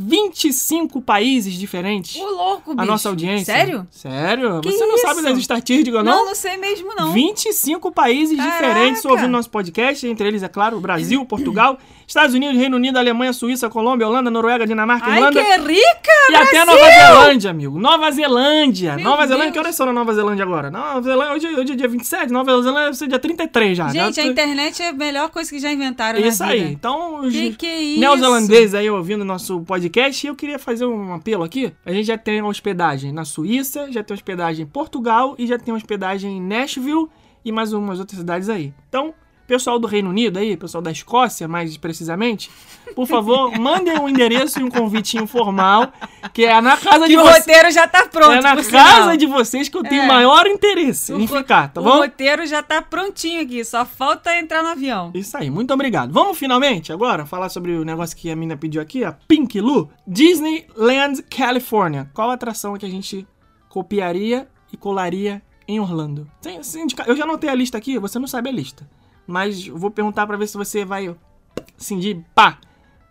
25 0.00 1.00
países 1.02 1.54
diferentes. 1.54 2.16
Ô, 2.20 2.24
louco, 2.24 2.70
bicho. 2.70 2.82
A 2.82 2.84
nossa 2.86 3.08
audiência. 3.08 3.52
Sério? 3.54 3.86
Sério? 3.90 4.60
Que 4.60 4.70
Você 4.72 4.86
não 4.86 4.98
sabe 4.98 5.14
isso? 5.20 5.22
das 5.24 5.38
estatísticas, 5.38 6.04
Não, 6.04 6.16
não? 6.18 6.26
não 6.26 6.34
sei 6.34 6.56
mesmo, 6.56 6.90
não. 6.96 7.12
25 7.12 7.90
países 7.92 8.36
Caraca. 8.36 8.56
diferentes 8.66 9.04
ouvindo 9.04 9.28
nosso 9.30 9.50
podcast, 9.50 10.06
entre 10.06 10.26
eles, 10.28 10.42
é 10.42 10.48
claro, 10.48 10.80
Brasil, 10.80 11.24
Portugal, 11.24 11.78
Estados 12.06 12.34
Unidos, 12.34 12.56
Reino 12.56 12.76
Unido, 12.76 12.96
Alemanha, 12.98 13.32
Suíça, 13.32 13.68
Colômbia, 13.70 14.06
Holanda, 14.08 14.30
Noruega, 14.30 14.66
Dinamarca, 14.66 15.06
Ai, 15.06 15.18
Irlanda 15.18 15.42
que 15.44 15.50
rica, 15.72 16.10
e 16.30 16.34
até 16.34 16.64
Brasil! 16.64 16.66
Nova 16.66 16.90
Zelândia, 16.90 17.50
amigo. 17.50 17.78
Nova 17.78 18.10
Zelândia. 18.10 18.96
Meu 18.96 19.04
Nova 19.04 19.26
Zelândia, 19.26 19.44
Deus. 19.44 19.52
que 19.52 19.58
horas 19.60 19.74
são 19.76 19.86
na 19.86 19.92
Nova 19.92 20.14
Zelândia 20.14 20.44
agora? 20.44 20.70
Nova 20.70 21.02
Zelândia, 21.02 21.34
hoje, 21.34 21.46
hoje 21.60 21.72
é 21.72 21.76
dia 21.76 21.88
27, 21.88 22.32
Nova 22.32 22.62
Zelândia 22.62 22.94
ser 22.94 23.06
dia 23.08 23.18
33 23.18 23.76
já. 23.76 23.88
Gente, 23.88 24.16
Já 24.16 24.22
a 24.22 24.26
internet 24.26 24.82
é 24.82 24.88
a 24.88 24.92
melhor 24.92 25.30
coisa 25.30 25.48
que 25.50 25.58
já 25.58 25.70
inventaram 25.70 26.18
Isso 26.18 26.42
aí. 26.42 26.72
Então, 26.72 27.20
os 27.20 27.32
Que 27.32 27.52
que 27.54 27.66
é 27.66 27.80
isso? 27.82 28.00
neozelandeses 28.00 28.74
aí 28.74 28.90
ouvindo 28.90 29.24
nosso 29.24 29.60
podcast, 29.60 29.89
eu 30.26 30.34
queria 30.34 30.58
fazer 30.58 30.86
um 30.86 31.14
apelo 31.14 31.42
aqui. 31.42 31.72
A 31.84 31.92
gente 31.92 32.06
já 32.06 32.18
tem 32.18 32.42
hospedagem 32.42 33.12
na 33.12 33.24
Suíça, 33.24 33.90
já 33.90 34.02
tem 34.02 34.14
hospedagem 34.14 34.64
em 34.64 34.68
Portugal 34.68 35.34
e 35.38 35.46
já 35.46 35.58
tem 35.58 35.74
hospedagem 35.74 36.36
em 36.36 36.40
Nashville 36.40 37.08
e 37.44 37.50
mais 37.50 37.72
umas 37.72 37.98
outras 37.98 38.18
cidades 38.18 38.48
aí. 38.48 38.72
Então, 38.88 39.14
pessoal 39.50 39.80
do 39.80 39.88
Reino 39.88 40.08
Unido 40.10 40.38
aí, 40.38 40.56
pessoal 40.56 40.80
da 40.80 40.92
Escócia, 40.92 41.48
mais 41.48 41.76
precisamente, 41.76 42.48
por 42.94 43.04
favor, 43.08 43.50
mandem 43.58 43.98
um 43.98 44.08
endereço 44.08 44.60
e 44.60 44.62
um 44.62 44.70
convitinho 44.70 45.26
formal, 45.26 45.92
que 46.32 46.44
é 46.44 46.60
na 46.60 46.76
casa 46.76 47.08
de 47.08 47.14
Que 47.14 47.18
o 47.18 47.22
vocês. 47.24 47.38
roteiro 47.38 47.70
já 47.72 47.88
tá 47.88 48.06
pronto, 48.06 48.30
É 48.30 48.40
na 48.40 48.50
casa 48.54 48.62
sinal. 48.62 49.16
de 49.16 49.26
vocês 49.26 49.68
que 49.68 49.76
eu 49.76 49.82
tenho 49.82 50.02
É. 50.02 50.06
maior 50.06 50.46
interesse 50.46 51.12
em 51.12 51.16
O 51.16 51.24
ro- 51.26 51.36
ficar, 51.38 51.72
tá 51.72 51.80
o 51.80 51.84
bom? 51.84 51.98
roteiro 51.98 52.46
já 52.46 52.62
tá 52.62 52.80
prontinho 52.80 53.42
aqui, 53.42 53.64
só 53.64 53.84
falta 53.84 54.38
entrar 54.38 54.62
no 54.62 54.68
avião. 54.68 55.10
Isso 55.14 55.36
aí, 55.36 55.50
muito 55.50 55.74
obrigado. 55.74 56.12
Vamos 56.12 56.38
finalmente 56.38 56.92
agora 56.92 57.26
falar 57.26 57.48
sobre 57.48 57.72
o 57.72 57.84
negócio 57.84 58.16
que 58.16 58.30
a 58.30 58.36
mina 58.36 58.56
pediu 58.56 58.80
aqui, 58.80 59.02
a 59.02 59.10
Pink 59.10 59.60
Lu. 59.60 59.90
Disneyland 60.06 61.24
California. 61.28 62.08
Qual 62.14 62.30
atração 62.30 62.76
que 62.78 62.86
a 62.86 62.88
gente 62.88 63.26
copiaria 63.68 64.46
e 64.72 64.76
colaria 64.76 65.42
em 65.66 65.80
Orlando? 65.80 66.30
Eu 67.04 67.16
já 67.16 67.24
anotei 67.24 67.50
a 67.50 67.54
lista 67.54 67.76
aqui, 67.76 67.98
você 67.98 68.16
não 68.16 68.28
sabe 68.28 68.48
a 68.48 68.52
lista. 68.52 68.88
Mas 69.30 69.66
vou 69.66 69.90
perguntar 69.90 70.26
pra 70.26 70.36
ver 70.36 70.46
se 70.48 70.56
você 70.56 70.84
vai 70.84 71.14
cindir, 71.78 72.18
pá. 72.34 72.58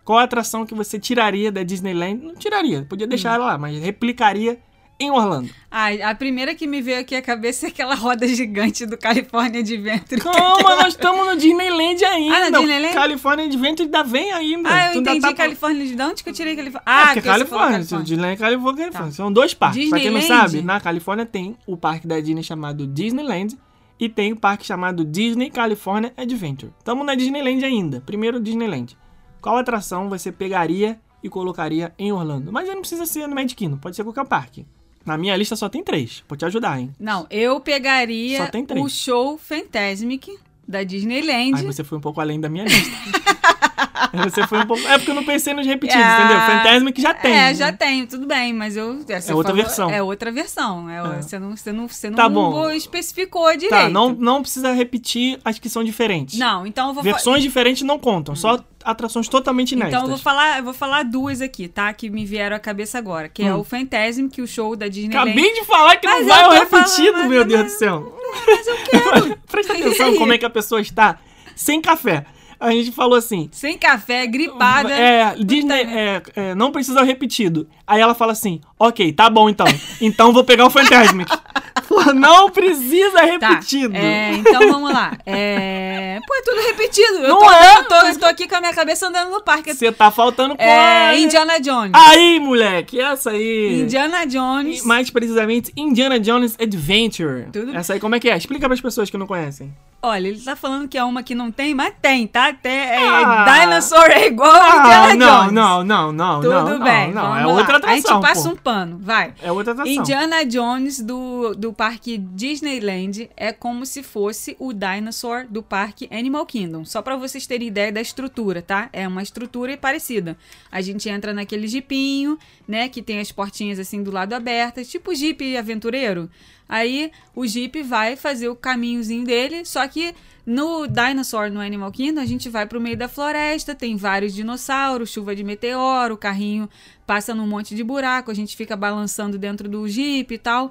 Qual 0.04 0.18
a 0.18 0.24
atração 0.24 0.66
que 0.66 0.74
você 0.74 0.98
tiraria 0.98 1.52
da 1.52 1.62
Disneyland? 1.62 2.24
Não 2.24 2.34
tiraria, 2.34 2.84
podia 2.88 3.06
deixar 3.06 3.34
ela 3.34 3.46
lá, 3.46 3.58
mas 3.58 3.78
replicaria 3.78 4.58
em 4.98 5.10
Orlando. 5.10 5.48
Ai, 5.70 6.02
a 6.02 6.14
primeira 6.14 6.54
que 6.54 6.66
me 6.66 6.82
veio 6.82 7.00
aqui 7.00 7.14
à 7.14 7.22
cabeça 7.22 7.66
é 7.66 7.68
aquela 7.70 7.94
roda 7.94 8.26
gigante 8.28 8.84
do 8.84 8.98
California 8.98 9.60
Adventure. 9.60 10.20
Calma, 10.20 10.76
nós 10.76 10.88
estamos 10.88 11.24
no 11.26 11.36
Disneyland 11.36 12.04
ainda. 12.04 12.36
Ah, 12.36 12.50
na 12.50 12.58
Disneyland? 12.58 12.94
California 12.94 13.44
Adventure 13.46 13.84
ainda 13.84 14.02
vem 14.02 14.32
ainda. 14.32 14.68
Ah, 14.70 14.86
eu 14.88 14.92
Tu 14.94 14.98
entendi 14.98 15.20
tá- 15.20 15.32
Califórnia. 15.34 15.86
De 15.96 16.02
onde 16.02 16.22
que 16.24 16.28
eu 16.28 16.34
tirei 16.34 16.54
Califórnia? 16.56 16.82
Ah, 16.84 17.02
Ah, 17.02 17.06
porque 17.14 17.18
é 17.20 17.22
que 17.22 17.28
você 17.28 17.44
falou 17.46 17.48
Califórnia. 17.48 17.78
Califórnia. 17.78 18.04
Disneyland, 18.04 18.38
Califórnia, 18.38 18.76
Califórnia. 18.84 19.10
Tá. 19.10 19.16
São 19.16 19.32
dois 19.32 19.54
parques. 19.54 19.88
Pra 19.88 20.00
quem 20.00 20.10
não 20.10 20.18
Disneyland? 20.18 20.50
sabe, 20.50 20.62
na 20.62 20.80
Califórnia 20.80 21.24
tem 21.26 21.56
o 21.66 21.76
parque 21.78 22.06
da 22.06 22.20
Disney 22.20 22.42
chamado 22.42 22.86
Disneyland 22.86 23.56
e 24.00 24.08
tem 24.08 24.32
o 24.32 24.36
parque 24.36 24.64
chamado 24.64 25.04
Disney 25.04 25.50
California 25.50 26.12
Adventure. 26.16 26.72
Estamos 26.78 27.04
na 27.04 27.14
Disneyland 27.14 27.62
ainda. 27.62 28.00
Primeiro 28.00 28.40
Disneyland. 28.40 28.96
Qual 29.42 29.58
atração 29.58 30.08
você 30.08 30.32
pegaria 30.32 30.98
e 31.22 31.28
colocaria 31.28 31.92
em 31.98 32.10
Orlando? 32.10 32.50
Mas 32.50 32.66
não 32.66 32.80
precisa 32.80 33.04
ser 33.04 33.26
no 33.26 33.34
Magic 33.34 33.54
Kingdom, 33.54 33.76
pode 33.76 33.94
ser 33.94 34.02
qualquer 34.02 34.24
parque. 34.24 34.66
Na 35.04 35.18
minha 35.18 35.36
lista 35.36 35.54
só 35.54 35.68
tem 35.68 35.84
três. 35.84 36.24
Vou 36.28 36.36
te 36.36 36.44
ajudar, 36.46 36.80
hein? 36.80 36.90
Não, 36.98 37.26
eu 37.30 37.60
pegaria 37.60 38.50
o 38.76 38.88
show 38.88 39.36
Fantasmic 39.36 40.34
da 40.66 40.82
Disneyland. 40.82 41.56
Aí 41.56 41.66
você 41.66 41.84
foi 41.84 41.98
um 41.98 42.00
pouco 42.00 42.20
além 42.20 42.40
da 42.40 42.48
minha 42.48 42.64
lista. 42.64 42.90
você 44.30 44.46
foi 44.46 44.58
um 44.60 44.66
pouco. 44.66 44.86
É 44.86 44.98
porque 44.98 45.10
eu 45.10 45.14
não 45.14 45.24
pensei 45.24 45.54
nos 45.54 45.66
repetidos, 45.66 46.02
Ah, 46.04 46.18
entendeu? 46.24 46.40
Fantasma 46.40 46.92
que 46.92 47.00
já 47.02 47.14
tem. 47.14 47.32
É, 47.32 47.34
né? 47.36 47.54
já 47.54 47.72
tem, 47.72 48.06
tudo 48.06 48.26
bem, 48.26 48.52
mas 48.52 48.76
eu. 48.76 48.98
você 48.98 49.30
É 49.30 49.34
outra 49.34 49.52
versão. 49.52 49.90
É 49.90 50.02
outra 50.02 50.30
versão. 50.32 50.88
é, 50.90 50.98
É. 51.18 51.22
Você 51.22 51.38
não, 51.38 51.56
você 51.56 51.72
não, 51.72 51.88
você 51.88 52.10
não 52.10 52.16
Tá 52.16 52.28
bom. 52.28 52.70
especificou 52.70 53.50
direito. 53.52 53.70
Tá, 53.70 53.88
não, 53.88 54.10
não 54.10 54.42
precisa 54.42 54.72
repetir 54.72 55.38
as 55.44 55.58
que 55.58 55.68
são 55.68 55.82
diferentes. 55.84 56.38
Não, 56.38 56.66
então 56.66 56.88
eu 56.88 56.94
vou 56.94 57.02
Versões 57.02 57.42
diferentes 57.42 57.82
não 57.82 57.98
contam, 57.98 58.34
só 58.36 58.58
atrações 58.84 59.28
totalmente 59.28 59.72
inéditas. 59.72 59.94
Então 59.98 60.04
eu 60.10 60.16
vou 60.16 60.18
falar, 60.18 60.58
eu 60.58 60.64
vou 60.64 60.72
falar 60.72 61.02
duas 61.04 61.40
aqui, 61.42 61.68
tá? 61.68 61.92
Que 61.92 62.08
me 62.08 62.24
vieram 62.24 62.56
à 62.56 62.58
cabeça 62.58 62.96
agora. 62.98 63.28
Que 63.28 63.42
é 63.42 63.54
Hum. 63.54 63.60
o 63.60 63.64
Fantasm, 63.64 64.28
que 64.28 64.40
o 64.40 64.46
show 64.46 64.74
da 64.74 64.88
Disneyland. 64.88 65.30
Acabei 65.30 65.52
de 65.52 65.64
falar 65.64 65.96
que 65.96 66.06
Mas 66.06 66.26
não 66.26 66.34
vai 66.34 66.44
tô 66.44 66.50
repetido, 66.76 67.12
falando, 67.12 67.28
meu 67.28 67.40
mas- 67.40 67.48
Deus 67.48 67.60
mas- 67.62 67.72
do 67.72 67.78
céu. 67.78 68.18
Mas 68.46 68.66
eu 68.66 68.76
quero. 68.84 69.38
Presta 69.50 69.72
atenção 69.74 70.16
como 70.16 70.32
é 70.32 70.38
que 70.38 70.46
a 70.46 70.50
pessoa 70.50 70.80
está 70.80 71.18
sem 71.54 71.80
café. 71.80 72.24
A 72.60 72.70
gente 72.72 72.92
falou 72.92 73.16
assim. 73.16 73.48
Sem 73.52 73.78
café, 73.78 74.26
gripada. 74.26 74.92
É, 74.92 75.34
Disney, 75.36 75.82
é, 75.82 76.22
é, 76.36 76.54
não 76.54 76.70
precisa 76.70 77.02
repetido. 77.02 77.66
Aí 77.86 78.00
ela 78.00 78.14
fala 78.14 78.32
assim: 78.32 78.60
Ok, 78.78 79.12
tá 79.14 79.30
bom 79.30 79.48
então. 79.48 79.66
Então 80.00 80.32
vou 80.32 80.44
pegar 80.44 80.66
o 80.66 80.70
Fantasmic. 80.70 81.30
Pô, 81.90 82.12
não 82.14 82.48
precisa 82.50 83.10
Tá. 83.40 83.48
repetido. 83.48 83.96
É, 83.96 84.34
então 84.34 84.60
vamos 84.70 84.92
lá. 84.92 85.12
É... 85.26 86.20
Pô, 86.24 86.34
é 86.36 86.42
tudo 86.42 86.60
repetido. 86.68 87.18
Eu 87.18 87.28
Não 87.30 87.38
tô, 87.40 87.50
é? 87.50 87.76
Eu 87.78 87.84
tô, 87.88 87.94
eu 87.96 88.18
tô 88.20 88.26
aqui 88.26 88.46
com 88.46 88.54
a 88.54 88.60
minha 88.60 88.72
cabeça 88.72 89.08
andando 89.08 89.30
no 89.32 89.42
parque. 89.42 89.74
Você 89.74 89.90
tá 89.90 90.08
faltando 90.08 90.54
com 90.56 90.62
É, 90.62 91.08
a- 91.08 91.18
Indiana 91.18 91.58
Jones. 91.58 91.90
Aí, 91.92 92.38
moleque, 92.38 93.00
essa 93.00 93.30
aí. 93.30 93.80
Indiana 93.82 94.24
Jones. 94.24 94.84
Mais 94.84 95.10
precisamente, 95.10 95.72
Indiana 95.76 96.20
Jones 96.20 96.56
Adventure. 96.62 97.46
Tudo- 97.52 97.76
Essa 97.76 97.94
aí 97.94 98.00
como 98.00 98.14
é 98.14 98.20
que 98.20 98.30
é? 98.30 98.36
Explica 98.36 98.66
para 98.68 98.74
as 98.74 98.80
pessoas 98.80 99.10
que 99.10 99.18
não 99.18 99.26
conhecem. 99.26 99.74
Olha, 100.02 100.28
ele 100.28 100.40
tá 100.40 100.56
falando 100.56 100.88
que 100.88 100.96
é 100.96 101.04
uma 101.04 101.22
que 101.22 101.34
não 101.34 101.50
tem, 101.50 101.74
mas 101.74 101.92
tem, 102.00 102.26
tá? 102.26 102.46
Até, 102.48 102.94
é, 102.94 103.06
Ah. 103.06 103.44
Dinosaur 103.60 104.06
é 104.10 104.28
igual 104.28 104.50
a 104.50 104.64
Ah, 104.64 104.76
Indiana 104.78 105.14
não, 105.14 105.38
Jones. 105.40 105.52
não, 105.52 105.84
não, 105.84 106.12
não, 106.12 106.40
Tudo 106.40 106.54
não, 106.78 106.82
bem, 106.82 107.12
não, 107.12 107.22
não. 107.22 107.36
É 107.36 107.44
lá. 107.44 107.52
outra 107.52 107.76
atração. 107.76 107.90
A 107.90 107.96
gente 107.96 108.22
passa 108.22 108.48
pô. 108.48 108.54
um 108.54 108.56
pano, 108.56 108.98
vai. 109.02 109.34
É 109.42 109.52
outra 109.52 109.72
atração. 109.74 109.92
Indiana 109.92 110.42
Jones 110.46 111.00
do, 111.02 111.54
do 111.54 111.70
parque 111.80 112.18
Disneyland 112.18 113.30
é 113.34 113.54
como 113.54 113.86
se 113.86 114.02
fosse 114.02 114.54
o 114.58 114.70
Dinosaur 114.70 115.46
do 115.48 115.62
parque 115.62 116.06
Animal 116.12 116.44
Kingdom. 116.44 116.84
Só 116.84 117.00
pra 117.00 117.16
vocês 117.16 117.46
terem 117.46 117.68
ideia 117.68 117.90
da 117.90 118.02
estrutura, 118.02 118.60
tá? 118.60 118.90
É 118.92 119.08
uma 119.08 119.22
estrutura 119.22 119.74
parecida. 119.78 120.36
A 120.70 120.82
gente 120.82 121.08
entra 121.08 121.32
naquele 121.32 121.66
jipinho, 121.66 122.38
né? 122.68 122.90
Que 122.90 123.00
tem 123.00 123.18
as 123.18 123.32
portinhas 123.32 123.78
assim 123.78 124.02
do 124.02 124.10
lado 124.10 124.34
abertas, 124.34 124.90
tipo 124.90 125.14
Jeep 125.14 125.56
aventureiro. 125.56 126.28
Aí 126.68 127.10
o 127.34 127.46
Jeep 127.46 127.82
vai 127.82 128.14
fazer 128.14 128.50
o 128.50 128.54
caminhozinho 128.54 129.24
dele, 129.24 129.64
só 129.64 129.88
que 129.88 130.14
no 130.44 130.86
Dinosaur, 130.86 131.50
no 131.50 131.60
Animal 131.60 131.92
Kingdom, 131.92 132.20
a 132.20 132.26
gente 132.26 132.50
vai 132.50 132.66
pro 132.66 132.80
meio 132.80 132.96
da 132.96 133.08
floresta, 133.08 133.74
tem 133.74 133.96
vários 133.96 134.34
dinossauros, 134.34 135.10
chuva 135.10 135.34
de 135.34 135.42
meteoro, 135.42 136.14
o 136.14 136.18
carrinho 136.18 136.68
passa 137.06 137.34
num 137.34 137.46
monte 137.46 137.74
de 137.74 137.82
buraco, 137.82 138.30
a 138.30 138.34
gente 138.34 138.54
fica 138.54 138.76
balançando 138.76 139.38
dentro 139.38 139.68
do 139.68 139.88
Jeep 139.88 140.34
e 140.34 140.38
tal. 140.38 140.70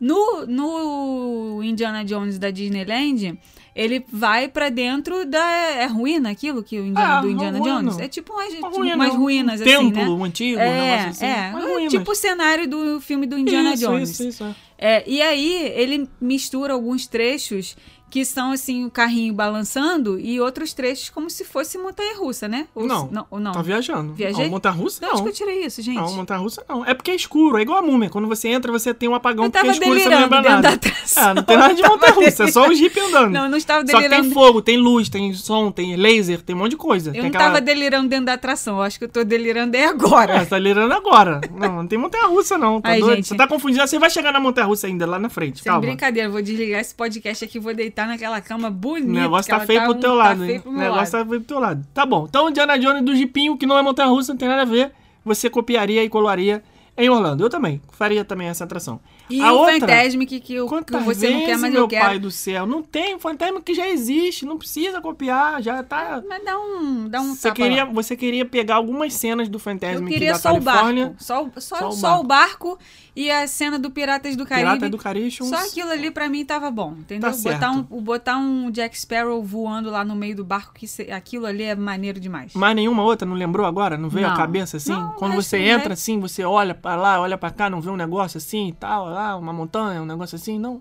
No, 0.00 0.46
no 0.46 1.60
Indiana 1.62 2.04
Jones 2.04 2.38
da 2.38 2.50
Disneyland, 2.50 3.38
ele 3.74 4.04
vai 4.12 4.48
pra 4.48 4.68
dentro 4.68 5.24
da. 5.26 5.44
É 5.76 5.86
ruína 5.86 6.30
aquilo 6.30 6.62
que 6.62 6.78
o 6.78 6.86
Indiana, 6.86 7.18
Ah, 7.18 7.20
do 7.20 7.30
Indiana 7.30 7.58
ruína. 7.58 7.76
Jones? 7.80 7.98
É 7.98 8.08
tipo 8.08 8.32
umas, 8.32 8.48
tipo 8.54 8.68
ruína, 8.68 8.94
umas 8.96 9.14
um 9.14 9.18
ruínas, 9.18 9.60
templo 9.60 9.98
assim, 9.98 10.18
né? 10.18 10.24
antigo, 10.26 10.58
um 10.58 10.62
É, 10.62 10.80
negócio 10.90 11.10
assim. 11.10 11.24
é, 11.26 11.50
Umas 11.50 11.64
é 11.64 11.72
ruínas. 11.72 11.92
tipo 11.92 12.10
o 12.10 12.14
cenário 12.14 12.68
do 12.68 13.00
filme 13.00 13.26
do 13.26 13.38
Indiana 13.38 13.74
isso, 13.74 13.86
Jones. 13.86 14.10
Isso, 14.10 14.28
isso, 14.28 14.44
é. 14.44 14.54
É, 14.80 15.04
e 15.08 15.20
aí 15.20 15.72
ele 15.74 16.08
mistura 16.20 16.72
alguns 16.72 17.06
trechos 17.08 17.76
que 18.10 18.24
são 18.24 18.52
assim 18.52 18.84
o 18.84 18.90
carrinho 18.90 19.34
balançando 19.34 20.18
e 20.18 20.40
outros 20.40 20.72
trechos 20.72 21.10
como 21.10 21.28
se 21.28 21.44
fosse 21.44 21.76
montanha 21.78 22.16
russa, 22.16 22.48
né? 22.48 22.66
Ou 22.74 22.86
Não, 22.86 23.08
não, 23.10 23.26
ou 23.30 23.38
não. 23.40 23.52
Tá 23.52 23.62
viajando. 23.62 24.12
Viajei? 24.14 24.44
Não, 24.44 24.50
montanha 24.52 24.74
russa 24.74 25.04
onde 25.06 25.14
não. 25.16 25.22
que 25.24 25.28
eu 25.28 25.32
tirei 25.32 25.64
isso, 25.64 25.82
gente? 25.82 25.96
Não, 25.96 26.14
montanha 26.14 26.40
russa 26.40 26.64
não. 26.68 26.84
É 26.84 26.94
porque 26.94 27.10
é 27.10 27.14
escuro, 27.14 27.58
é 27.58 27.62
igual 27.62 27.78
a 27.78 27.82
múmia. 27.82 28.08
Quando 28.08 28.26
você 28.28 28.48
entra, 28.48 28.70
você 28.72 28.94
tem 28.94 29.08
um 29.08 29.14
apagão 29.14 29.44
Eu 29.44 29.50
porque 29.50 29.66
é 29.66 29.70
escuro 29.70 29.96
e 29.96 30.00
você 30.00 30.08
não 30.08 30.10
delirando 30.20 30.34
lembra 30.34 30.40
dentro 30.42 30.62
da 30.62 30.70
nada. 30.70 30.74
atração. 30.88 31.22
Ah, 31.22 31.34
não 31.34 31.42
tem 31.42 31.56
nada 31.56 31.74
de 31.74 31.82
montanha 31.88 32.12
russa, 32.12 32.44
é 32.44 32.50
só 32.50 32.68
o 32.68 32.74
Jeep 32.74 32.98
andando. 33.00 33.30
Não, 33.32 33.48
não 33.48 33.58
estava 33.58 33.80
Só 33.80 33.86
que 33.98 34.02
delirando. 34.02 34.22
tem 34.22 34.32
fogo, 34.32 34.62
tem 34.62 34.76
luz, 34.78 35.08
tem 35.08 35.32
som, 35.34 35.70
tem 35.70 35.96
laser, 35.96 36.40
tem 36.42 36.54
um 36.56 36.58
monte 36.60 36.70
de 36.72 36.76
coisa. 36.76 37.10
Eu 37.10 37.12
tem 37.14 37.22
não 37.22 37.28
aquela- 37.28 37.44
tava 37.44 37.60
delirando 37.60 38.08
dentro 38.08 38.26
da 38.26 38.34
atração, 38.34 38.76
eu 38.76 38.82
acho 38.82 38.98
que 38.98 39.04
eu 39.04 39.08
tô 39.08 39.24
delirando 39.24 39.76
é 39.76 39.84
agora. 39.86 40.34
É, 40.34 40.38
você 40.40 40.46
tá 40.46 40.56
delirando 40.56 40.94
agora. 40.94 41.40
Não, 41.54 41.76
não 41.76 41.86
tem 41.86 41.98
montanha 41.98 42.26
russa, 42.26 42.56
não. 42.56 42.80
Tá 42.80 42.90
Ai, 42.90 43.00
doido? 43.00 43.16
gente. 43.16 43.28
Você 43.28 43.36
tá 43.36 43.46
confundindo. 43.46 43.86
Você 43.86 43.98
vai 43.98 44.10
chegar 44.10 44.32
na 44.32 44.40
montanha 44.40 44.66
russa 44.66 44.86
ainda 44.86 45.06
lá 45.06 45.18
na 45.18 45.28
frente. 45.28 45.58
Sem 45.62 45.64
Calma. 45.64 45.80
brincadeira, 45.80 46.28
eu 46.28 46.32
vou 46.32 46.40
desligar 46.42 46.80
esse 46.80 46.94
podcast 46.94 47.44
aqui 47.44 47.58
e 47.58 47.60
vou 47.60 47.74
deitar 47.74 47.97
naquela 48.06 48.40
cama 48.40 48.70
bonita. 48.70 49.08
O 49.08 49.12
negócio 49.12 49.50
tá 49.50 49.60
feio 49.60 49.82
pro 49.82 49.92
um- 49.92 50.00
teu 50.00 50.10
tá 50.10 50.16
lado, 50.16 50.38
pro 50.62 50.70
O 50.70 50.74
negócio 50.76 50.96
lado. 50.96 51.10
tá 51.10 51.30
feio 51.30 51.40
pro 51.40 51.48
teu 51.48 51.58
lado. 51.58 51.86
Tá 51.94 52.06
bom. 52.06 52.26
Então, 52.28 52.46
o 52.46 52.50
Indiana 52.50 52.78
Jones 52.78 53.02
do 53.04 53.14
Jipinho, 53.14 53.56
que 53.56 53.66
não 53.66 53.76
é 53.78 53.82
montanha 53.82 54.08
russa, 54.08 54.32
não 54.32 54.38
tem 54.38 54.48
nada 54.48 54.62
a 54.62 54.64
ver. 54.64 54.92
Você 55.24 55.48
copiaria 55.50 56.02
e 56.04 56.08
colaria 56.08 56.62
Em 57.00 57.08
Orlando, 57.08 57.44
eu 57.44 57.48
também. 57.48 57.80
Faria 57.92 58.24
também 58.24 58.48
essa 58.48 58.64
atração. 58.64 58.98
E 59.30 59.40
a 59.42 59.52
o 59.52 59.56
outra, 59.58 59.80
Fantasmic 59.80 60.40
que, 60.40 60.54
eu, 60.54 60.66
que 60.68 60.96
você 61.00 61.28
não 61.30 61.40
quer, 61.40 61.58
mas 61.58 61.72
meu 61.72 61.82
eu 61.82 61.88
quero. 61.88 62.04
pai 62.06 62.18
do 62.18 62.30
céu? 62.30 62.66
Não 62.66 62.82
tem 62.82 63.18
fantasma 63.18 63.60
que 63.60 63.74
já 63.74 63.88
existe, 63.88 64.44
não 64.46 64.56
precisa 64.58 65.00
copiar, 65.00 65.62
já 65.62 65.82
tá... 65.82 66.22
Mas 66.28 66.44
dá 66.44 66.58
um, 66.58 67.08
dá 67.08 67.20
um 67.20 67.34
Você 67.34 67.50
queria, 67.52 67.84
lá. 67.84 67.90
você 67.92 68.16
queria 68.16 68.44
pegar 68.44 68.76
algumas 68.76 69.12
cenas 69.14 69.48
do 69.48 69.56
Eu 69.56 69.60
Fantasma 69.60 70.08
queria 70.08 70.32
da 70.32 70.38
só 70.38 70.54
o 70.54 70.62
Califórnia, 70.62 71.04
barco. 71.06 71.22
Só, 71.24 71.44
o- 71.44 71.52
só, 71.60 71.76
Só 71.78 71.88
o 71.88 71.92
só 71.92 72.20
o 72.20 72.24
barco 72.24 72.78
e 73.14 73.30
a 73.30 73.46
cena 73.48 73.78
do 73.78 73.90
Piratas 73.90 74.36
do 74.36 74.46
Caribe. 74.46 74.68
Pirata 74.70 74.88
do 74.88 74.96
Caribe, 74.98 75.30
Só 75.32 75.56
aquilo 75.56 75.90
ali 75.90 76.10
pra 76.10 76.28
mim 76.28 76.44
tava 76.44 76.70
bom, 76.70 76.92
entendeu? 76.98 77.28
Tá 77.30 77.36
certo. 77.36 77.54
botar, 77.58 77.70
um, 77.72 77.86
o- 77.90 78.00
botar 78.00 78.36
um 78.38 78.70
Jack 78.70 78.98
Sparrow 78.98 79.42
voando 79.42 79.90
lá 79.90 80.04
no 80.04 80.14
meio 80.14 80.36
do 80.36 80.44
barco, 80.44 80.72
que 80.74 80.86
se- 80.86 81.10
aquilo 81.10 81.44
ali 81.46 81.64
é 81.64 81.74
maneiro 81.74 82.20
demais. 82.20 82.54
Mais 82.54 82.74
nenhuma 82.76 83.02
outra, 83.02 83.26
não 83.26 83.34
lembrou 83.34 83.66
agora? 83.66 83.98
Não 83.98 84.08
veio 84.08 84.26
a 84.26 84.30
Não. 84.30 84.36
cabeça 84.36 84.76
assim? 84.76 84.92
Não, 84.92 85.12
Quando 85.12 85.34
você 85.34 85.58
entra 85.58 85.90
é- 85.90 85.92
assim, 85.94 86.20
você 86.20 86.44
olha 86.44 86.74
pra 86.74 86.94
lá, 86.96 87.20
olha 87.20 87.36
pra 87.36 87.50
cá, 87.50 87.68
não 87.68 87.80
vê 87.80 87.90
um 87.90 87.96
negócio 87.96 88.38
assim 88.38 88.68
e 88.68 88.72
tal, 88.72 89.08
lá, 89.18 89.36
uma 89.36 89.52
montanha, 89.52 90.00
um 90.02 90.06
negócio 90.06 90.36
assim, 90.36 90.58
não. 90.58 90.80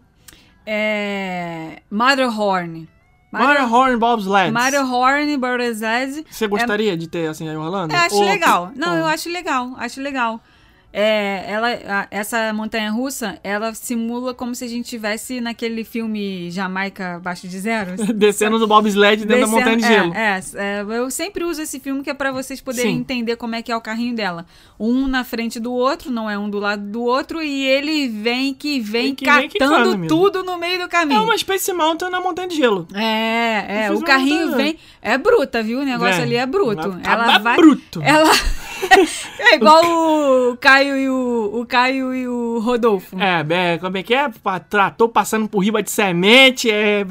É. 0.65 1.81
Matterhorn. 1.89 2.87
Matterhorn 3.31 3.97
Bobsleds. 3.97 4.53
Matterhorn, 4.53 5.37
Bobsleds. 5.37 6.23
Você 6.29 6.47
gostaria 6.47 6.95
de 6.95 7.07
ter 7.07 7.27
assim 7.27 7.47
em 7.47 7.57
Orlando? 7.57 7.93
Eu 7.93 7.99
acho 7.99 8.15
Ou- 8.15 8.25
legal. 8.25 8.71
Não, 8.75 8.91
ou- 8.93 8.97
eu 8.99 9.05
acho 9.05 9.29
legal. 9.29 9.73
Acho 9.77 10.01
legal. 10.01 10.39
É, 10.93 11.43
ela, 11.47 11.67
a- 11.85 12.07
essa 12.09 12.51
montanha 12.53 12.89
russa, 12.89 13.37
ela 13.43 13.73
simula 13.75 14.33
como 14.33 14.55
se 14.55 14.63
a 14.65 14.67
gente 14.67 14.85
estivesse 14.85 15.39
naquele 15.39 15.83
filme 15.83 16.49
Jamaica 16.49 17.15
Abaixo 17.17 17.47
de 17.47 17.59
Zero. 17.59 17.91
Descendo 18.15 18.57
do 18.57 18.65
bobsled 18.65 19.25
dentro 19.25 19.27
da 19.27 19.45
Descendo- 19.45 19.57
montanha 19.57 19.77
de 19.77 19.85
é, 19.85 19.87
gelo. 19.87 20.13
É, 20.15 20.41
é, 20.55 20.85
eu 20.97 21.11
sempre 21.11 21.43
uso 21.43 21.61
esse 21.61 21.79
filme 21.79 22.01
que 22.03 22.09
é 22.09 22.13
pra 22.13 22.31
vocês 22.31 22.61
poderem 22.61 22.93
Sim. 22.95 22.99
entender 23.01 23.35
como 23.35 23.53
é 23.53 23.61
que 23.61 23.71
é 23.71 23.75
o 23.75 23.81
carrinho 23.81 24.15
dela. 24.15 24.45
Um 24.79 25.07
na 25.07 25.23
frente 25.23 25.59
do 25.59 25.71
outro, 25.71 26.09
não 26.09 26.29
é 26.29 26.37
um 26.37 26.49
do 26.49 26.57
lado 26.57 26.81
do 26.83 27.03
outro, 27.03 27.43
e 27.43 27.65
ele 27.67 28.07
vem 28.07 28.53
que 28.53 28.79
vem 28.79 28.97
Vem 29.07 29.15
que 29.15 29.25
vem 29.25 29.49
catando 29.49 29.89
mesmo. 29.91 30.07
tudo 30.07 30.43
no 30.43 30.57
meio 30.57 30.79
do 30.81 30.87
caminho. 30.87 31.19
É 31.19 31.23
uma 31.23 31.37
Space 31.37 31.71
Mountain 31.73 32.09
na 32.09 32.19
montanha 32.21 32.47
de 32.47 32.55
gelo. 32.55 32.87
É, 32.95 33.85
é, 33.85 33.91
o 33.91 34.01
carrinho 34.01 34.55
vem. 34.55 34.77
É 35.01 35.17
bruta, 35.17 35.61
viu? 35.61 35.79
O 35.81 35.85
negócio 35.85 36.15
Vem. 36.15 36.23
ali 36.23 36.35
é 36.37 36.45
bruto. 36.45 36.97
Ela 37.03 37.23
acabar 37.23 37.39
vai. 37.39 37.57
bruto. 37.57 38.01
Ela. 38.01 38.31
é 39.39 39.55
igual 39.55 39.81
o 39.85 40.57
Caio 40.57 40.97
e 40.97 41.09
o, 41.09 41.61
o 41.61 41.65
Caio 41.65 42.13
e 42.13 42.27
o 42.27 42.59
Rodolfo. 42.59 43.17
É, 43.19 43.73
é, 43.73 43.77
como 43.77 43.97
é 43.97 44.03
que 44.03 44.13
é? 44.13 44.29
Trator 44.69 45.09
passando 45.09 45.47
por 45.47 45.59
riba 45.59 45.81
de 45.81 45.91
semente, 45.91 46.69
é, 46.69 47.05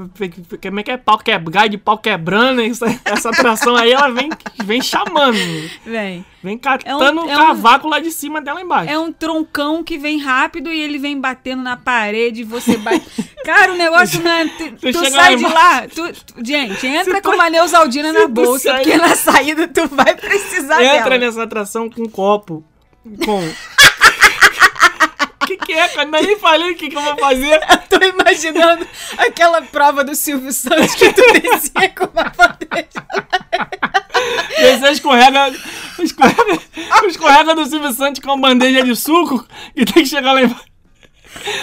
como 0.63 0.81
é 0.81 0.83
que 0.83 0.91
é? 0.91 0.97
Pau 0.97 1.19
que 1.19 1.37
gai 1.39 1.69
de 1.69 1.79
pau 1.79 1.99
quebrando, 1.99 2.61
essa, 2.61 2.87
essa 3.05 3.31
atração 3.31 3.77
aí, 3.77 3.93
ela 3.93 4.11
vem, 4.11 4.31
vem 4.65 4.81
chamando, 4.81 5.37
Vem. 5.85 6.25
Vem 6.47 6.57
catando 6.59 7.23
o 7.27 7.29
é 7.31 7.35
um- 7.37 7.39
cavaco 7.39 7.89
lá 7.89 7.99
de 7.99 8.11
cima 8.11 8.41
dela 8.41 8.61
embaixo. 8.61 8.91
É 8.91 8.99
um 8.99 9.13
troncão 9.13 9.83
que 9.85 9.99
vem 9.99 10.19
rápido 10.19 10.73
e 10.73 10.81
ele 10.81 10.99
vem 10.99 11.21
batendo 11.21 11.63
na 11.63 11.77
parede 11.77 12.41
e 12.41 12.45
você 12.45 12.77
bate. 12.79 13.05
Cara, 13.45 13.73
o 13.73 13.77
negócio 13.77 14.23
não 14.23 14.31
é. 14.31 14.47
Tu, 14.49 14.71
tu 14.77 14.93
chega 14.93 15.11
sai 15.11 15.31
lá 15.33 15.35
de 15.37 15.45
lá. 15.55 15.83
tu- 15.89 16.13
tu- 16.13 16.45
gente, 16.45 16.87
entra 16.87 17.21
com 17.21 17.31
tu- 17.31 17.35
uma 17.35 17.49
Neusaldina 17.51 18.13
na 18.13 18.21
tu 18.23 18.29
bolsa, 18.29 18.71
sai- 18.71 18.83
porque 18.85 18.97
na 18.97 19.15
saída 19.15 19.69
tu 19.69 19.87
vai 19.89 20.15
precisar 20.17 20.83
Entra 20.83 21.11
dela. 21.11 21.19
nessa 21.27 21.43
atração 21.43 21.89
com 21.91 22.03
um 22.03 22.09
copo, 22.09 22.65
com... 23.25 23.41
O 25.47 25.49
que, 25.49 25.57
que 25.59 25.73
é, 25.75 25.87
cara? 25.87 26.09
Nem 26.11 26.37
falei 26.41 26.73
o 26.73 26.75
que, 26.75 26.89
que 26.89 26.97
eu 26.97 27.01
vou 27.01 27.17
fazer. 27.19 27.61
Tô 27.89 28.05
imaginando 28.05 28.85
aquela 29.17 29.63
prova 29.63 30.03
do 30.03 30.13
Silvio 30.13 30.53
Santos 30.53 30.97
que 30.97 31.13
tu 31.13 31.23
descia 31.35 31.89
com 31.91 32.07
uma 32.07 32.33
bandeja. 32.37 33.07
Você 34.59 34.91
escorrega, 34.91 35.55
escorrega, 36.01 36.59
escorrega 37.07 37.55
do 37.55 37.65
Silvio 37.65 37.93
Santos 37.93 38.21
com 38.21 38.33
uma 38.33 38.49
bandeja 38.49 38.83
de 38.83 38.97
suco 38.97 39.47
e 39.77 39.85
tem 39.85 40.03
que 40.03 40.09
chegar 40.09 40.33
lá 40.33 40.43
embaixo. 40.43 40.65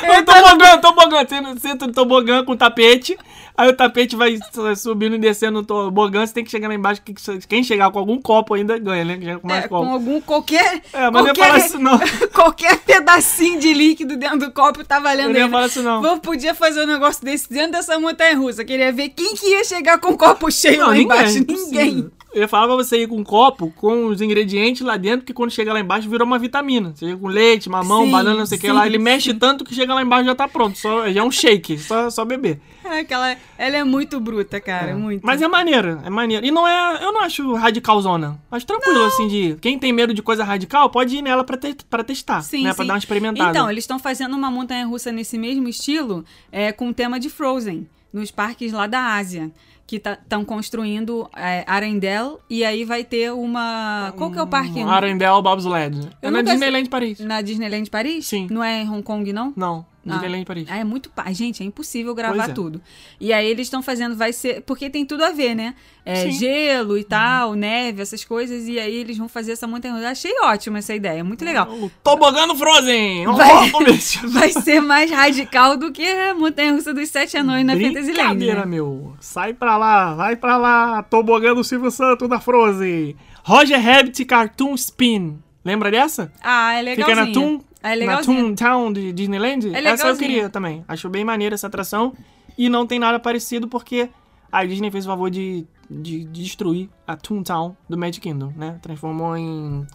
Eu 0.02 0.24
tobogã, 0.24 0.78
tobogã, 0.78 1.26
você 1.26 1.60
senta 1.60 1.86
no 1.86 1.92
tobogã 1.92 2.46
com 2.46 2.56
tapete, 2.56 3.18
aí 3.58 3.70
o 3.70 3.76
tapete 3.76 4.16
vai 4.16 4.38
subindo 4.76 5.16
e 5.16 5.20
descendo 5.20 5.60
no 5.60 5.66
tobogã, 5.66 6.26
você 6.26 6.34
tem 6.34 6.43
que 6.43 6.51
chegar 6.51 6.68
lá 6.68 6.74
embaixo, 6.76 7.01
que- 7.01 7.14
quem 7.47 7.64
chegar 7.64 7.91
com 7.91 7.99
algum 7.99 8.22
copo 8.22 8.54
ainda 8.54 8.78
ganha, 8.78 9.04
né? 9.06 9.38
Com 9.39 9.47
mais 9.47 9.66
É, 9.66 9.68
copo. 9.68 9.86
com 9.86 9.93
algum 9.93 10.22
qualquer. 10.22 10.82
É, 10.93 11.10
mas 11.10 11.14
não 11.14 11.24
qualquer, 11.26 11.45
falar 11.45 11.58
isso 11.60 11.80
não. 11.80 11.99
qualquer 12.34 12.78
pedacinho 12.80 13.60
de 13.60 13.74
líquido 13.74 14.16
dentro 14.18 14.39
do 14.39 14.51
copo 14.51 14.84
tá 14.84 14.99
valendo 14.99 15.30
Eu 15.30 15.34
não 15.34 15.39
ainda. 15.41 15.49
falar 15.51 15.68
isso 15.68 15.82
não. 15.84 16.06
Eu 16.06 16.18
podia 16.20 16.54
fazer 16.56 16.84
um 16.84 16.88
negócio 16.88 17.24
desse 17.24 17.49
dentro 17.51 17.74
dessa 17.74 17.99
montanha 17.99 18.36
russa. 18.38 18.64
Queria 18.66 18.91
ver 18.91 19.10
quem 19.10 19.36
que 19.36 19.47
ia 19.47 19.64
chegar 19.64 19.99
com 19.99 20.12
o 20.14 20.18
copo 20.18 20.51
cheio 20.51 20.86
lá 20.86 20.97
embaixo. 20.97 21.38
impossível. 21.39 21.66
Ninguém. 21.86 22.12
Eu 22.34 22.42
ia 22.42 22.48
falar 22.48 22.66
pra 22.66 22.76
você 22.76 23.04
ir 23.04 23.08
com 23.08 23.18
um 23.18 23.24
copo 23.24 23.72
com 23.76 24.08
os 24.08 24.20
ingredientes 24.20 24.82
lá 24.82 24.98
dentro, 24.98 25.24
que 25.24 25.34
quando 25.34 25.52
chega 25.52 25.72
lá 25.72 25.80
embaixo 25.80 26.10
virou 26.10 26.26
uma 26.26 26.40
vitamina. 26.40 26.92
Você 26.96 27.06
chega 27.06 27.18
com 27.18 27.28
leite, 27.28 27.70
mamão, 27.70 28.06
Sim, 28.06 28.12
banana, 28.12 28.40
não 28.40 28.46
sei 28.48 28.58
o 28.58 28.62
que 28.62 28.68
sim, 28.68 28.74
lá. 28.74 28.88
Ele 28.88 28.98
mexe 28.98 29.34
tanto 29.36 29.64
que 29.64 29.76
chega 29.76 29.94
lá 29.94 30.02
embaixo 30.02 30.24
e 30.24 30.28
já 30.28 30.36
tá 30.36 30.48
pronto. 30.48 30.78
Só, 30.78 31.08
já 31.12 31.22
é 31.22 31.24
um 31.24 31.30
shake, 31.30 31.78
só, 31.78 32.10
só 32.10 32.26
beber. 32.26 32.60
É, 32.86 33.00
Aquela, 33.00 33.38
ela 33.58 33.78
é 33.78 33.84
muito 33.86 34.20
bruta, 34.20 34.60
cara. 34.60 34.94
Muito. 34.94 35.26
Mas 35.26 35.42
é 35.42 35.48
maneiro, 35.48 36.02
é 36.04 36.10
maneiro. 36.10 36.46
E 36.46 36.52
não 36.52 36.68
é. 36.68 37.02
Eu 37.02 37.14
não 37.14 37.22
acho 37.22 37.54
radicalzona. 37.54 38.38
Acho 38.52 38.66
tranquilo, 38.66 39.06
assim, 39.06 39.26
de. 39.26 39.58
Quem 39.62 39.80
tem 39.80 39.94
medo 39.94 40.14
de 40.14 40.22
coisa 40.22 40.44
radical 40.44 40.90
pode 40.90 41.16
ir 41.16 41.22
nela 41.22 41.46
pra, 41.46 41.56
te, 41.56 41.78
pra 41.90 42.04
testar. 42.04 42.42
Sim, 42.42 42.66
né? 42.66 42.72
sim. 42.72 42.76
Pra 42.76 42.86
dar 42.86 42.94
uma 42.96 43.00
experimentada. 43.00 43.50
Então, 43.52 43.72
eles 43.72 43.86
estão 43.86 43.98
fazendo 43.98 44.36
uma 44.36 44.52
montanha 44.52 44.86
russa 44.86 45.14
nesse 45.14 45.38
mesmo 45.38 45.70
estilo, 45.70 46.26
é, 46.52 46.74
com 46.74 46.90
o 46.90 46.94
tema 46.94 47.22
de 47.22 47.30
Frozen, 47.30 47.88
nos 48.12 48.32
parques 48.32 48.74
lá 48.74 48.86
da 48.86 49.16
Ásia. 49.16 49.50
Que 49.94 50.10
estão 50.10 50.44
construindo 50.44 51.30
é, 51.38 51.64
Arendelle 51.68 52.38
e 52.50 52.66
aí 52.66 52.84
vai 52.84 53.04
ter 53.04 53.32
uma. 53.32 54.12
Qual 54.18 54.32
que 54.32 54.39
é 54.39 54.41
o 54.41 54.48
parque? 54.48 54.80
Um 54.80 54.89
Arendelle 54.89 55.39
Bobsled. 55.44 56.10
É 56.20 56.32
na 56.32 56.41
Disneyland 56.41 56.89
Paris. 56.89 57.20
Na 57.20 57.41
Disneyland 57.41 57.91
Paris? 57.91 58.26
Sim. 58.26 58.48
Não 58.50 58.64
é 58.64 58.82
em 58.82 58.89
Hong 58.89 59.04
Kong, 59.04 59.32
não? 59.32 59.54
Não, 59.56 59.86
Ah. 60.06 60.14
Disneyland 60.14 60.45
Paris. 60.45 60.68
Ah, 60.70 60.78
é 60.78 60.84
muito. 60.84 61.10
Gente, 61.32 61.64
é 61.64 61.66
impossível 61.66 62.14
gravar 62.14 62.49
é. 62.49 62.54
tudo. 62.54 62.82
E 63.20 63.32
aí 63.32 63.47
eles 63.47 63.68
estão 63.68 63.82
fazendo, 63.82 64.16
vai 64.16 64.34
ser. 64.34 64.62
Porque 64.62 64.89
tem 64.89 65.06
tudo 65.06 65.24
a 65.24 65.32
ver, 65.32 65.56
né? 65.56 65.76
É. 66.06 66.26
Uhum. 66.26 66.32
gelo 66.32 66.97
e 66.97 67.04
tal, 67.06 67.54
neve, 67.54 68.01
essas 68.01 68.26
coisas. 68.26 68.68
E 68.68 68.78
aí 68.78 68.93
eles 68.95 69.18
vão 69.18 69.30
fazer 69.30 69.54
essa 69.54 69.66
montanha 69.66 69.93
russa. 69.93 70.10
Achei 70.10 70.34
ótima 70.43 70.80
essa 70.80 70.93
ideia, 70.93 71.24
muito 71.24 71.45
legal. 71.45 71.70
O 71.72 71.89
Tobogã 72.04 72.45
no 72.45 72.56
Frozen! 72.56 73.26
Vai-. 73.28 73.72
Vai 74.28 74.49
ser 74.51 74.82
mais 74.82 75.10
radical 75.10 75.78
do 75.78 75.91
que 75.91 76.06
a 76.06 76.34
montanha 76.34 76.74
russa 76.74 76.93
dos 76.93 77.08
sete 77.10 77.38
anões 77.38 77.66
na 77.66 77.74
Fantasyland. 77.74 78.12
Brincadeira, 78.36 78.60
Né? 78.62 78.66
meu. 78.66 79.14
Sai 79.22 79.54
pra 79.54 79.78
lá, 79.78 80.14
vai 80.16 80.36
pra 80.36 80.58
lá. 80.58 81.01
Tobogã 81.04 81.54
do 81.54 81.64
Silvio 81.64 81.89
Santos 81.91 82.28
da 82.28 82.39
Frozen. 82.39 83.16
Roger 83.43 83.80
Rabbit 83.82 84.26
Cartoon 84.26 84.74
Spin. 84.76 85.39
Lembra 85.64 85.89
dessa? 85.89 86.32
Ah, 86.43 86.74
é 86.74 86.95
Fica 86.95 87.08
legalzinho. 87.08 87.26
na 87.26 87.34
Toon, 87.34 87.62
É 87.84 87.90
na 87.90 87.96
legalzinho. 87.96 88.56
Toontown 88.56 88.94
de 88.94 89.12
Disneyland. 89.12 89.76
É 89.76 89.84
Essa 89.84 90.08
eu 90.08 90.18
queria 90.18 90.50
também. 90.50 90.84
Acho 90.88 91.10
bem 91.10 91.26
maneira 91.26 91.54
essa 91.54 91.68
atração. 91.68 92.14
E 92.58 92.70
não 92.70 92.88
tem 92.88 92.98
nada 92.98 93.20
parecido 93.20 93.68
porque 93.68 94.10
a 94.52 94.64
Disney 94.64 94.90
fez 94.90 95.06
o 95.06 95.10
favor 95.10 95.30
de, 95.30 95.68
de, 95.90 96.24
de 96.24 96.44
destruir 96.44 96.90
a 97.06 97.16
Toontown 97.18 97.76
do 97.90 97.98
Magic 97.98 98.22
Kingdom, 98.22 98.54
né? 98.56 98.80
Transformou 98.82 99.36
em 99.36 99.86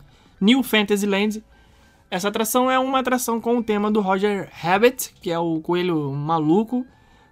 New 0.40 0.62
Fantasyland. 0.62 1.42
Essa 2.10 2.28
atração 2.28 2.70
é 2.70 2.78
uma 2.78 2.98
atração 2.98 3.40
com 3.40 3.58
o 3.58 3.62
tema 3.62 3.90
do 3.90 4.00
Roger 4.00 4.48
Rabbit, 4.52 5.14
que 5.20 5.30
é 5.30 5.38
o 5.38 5.60
coelho 5.60 6.12
maluco, 6.12 6.84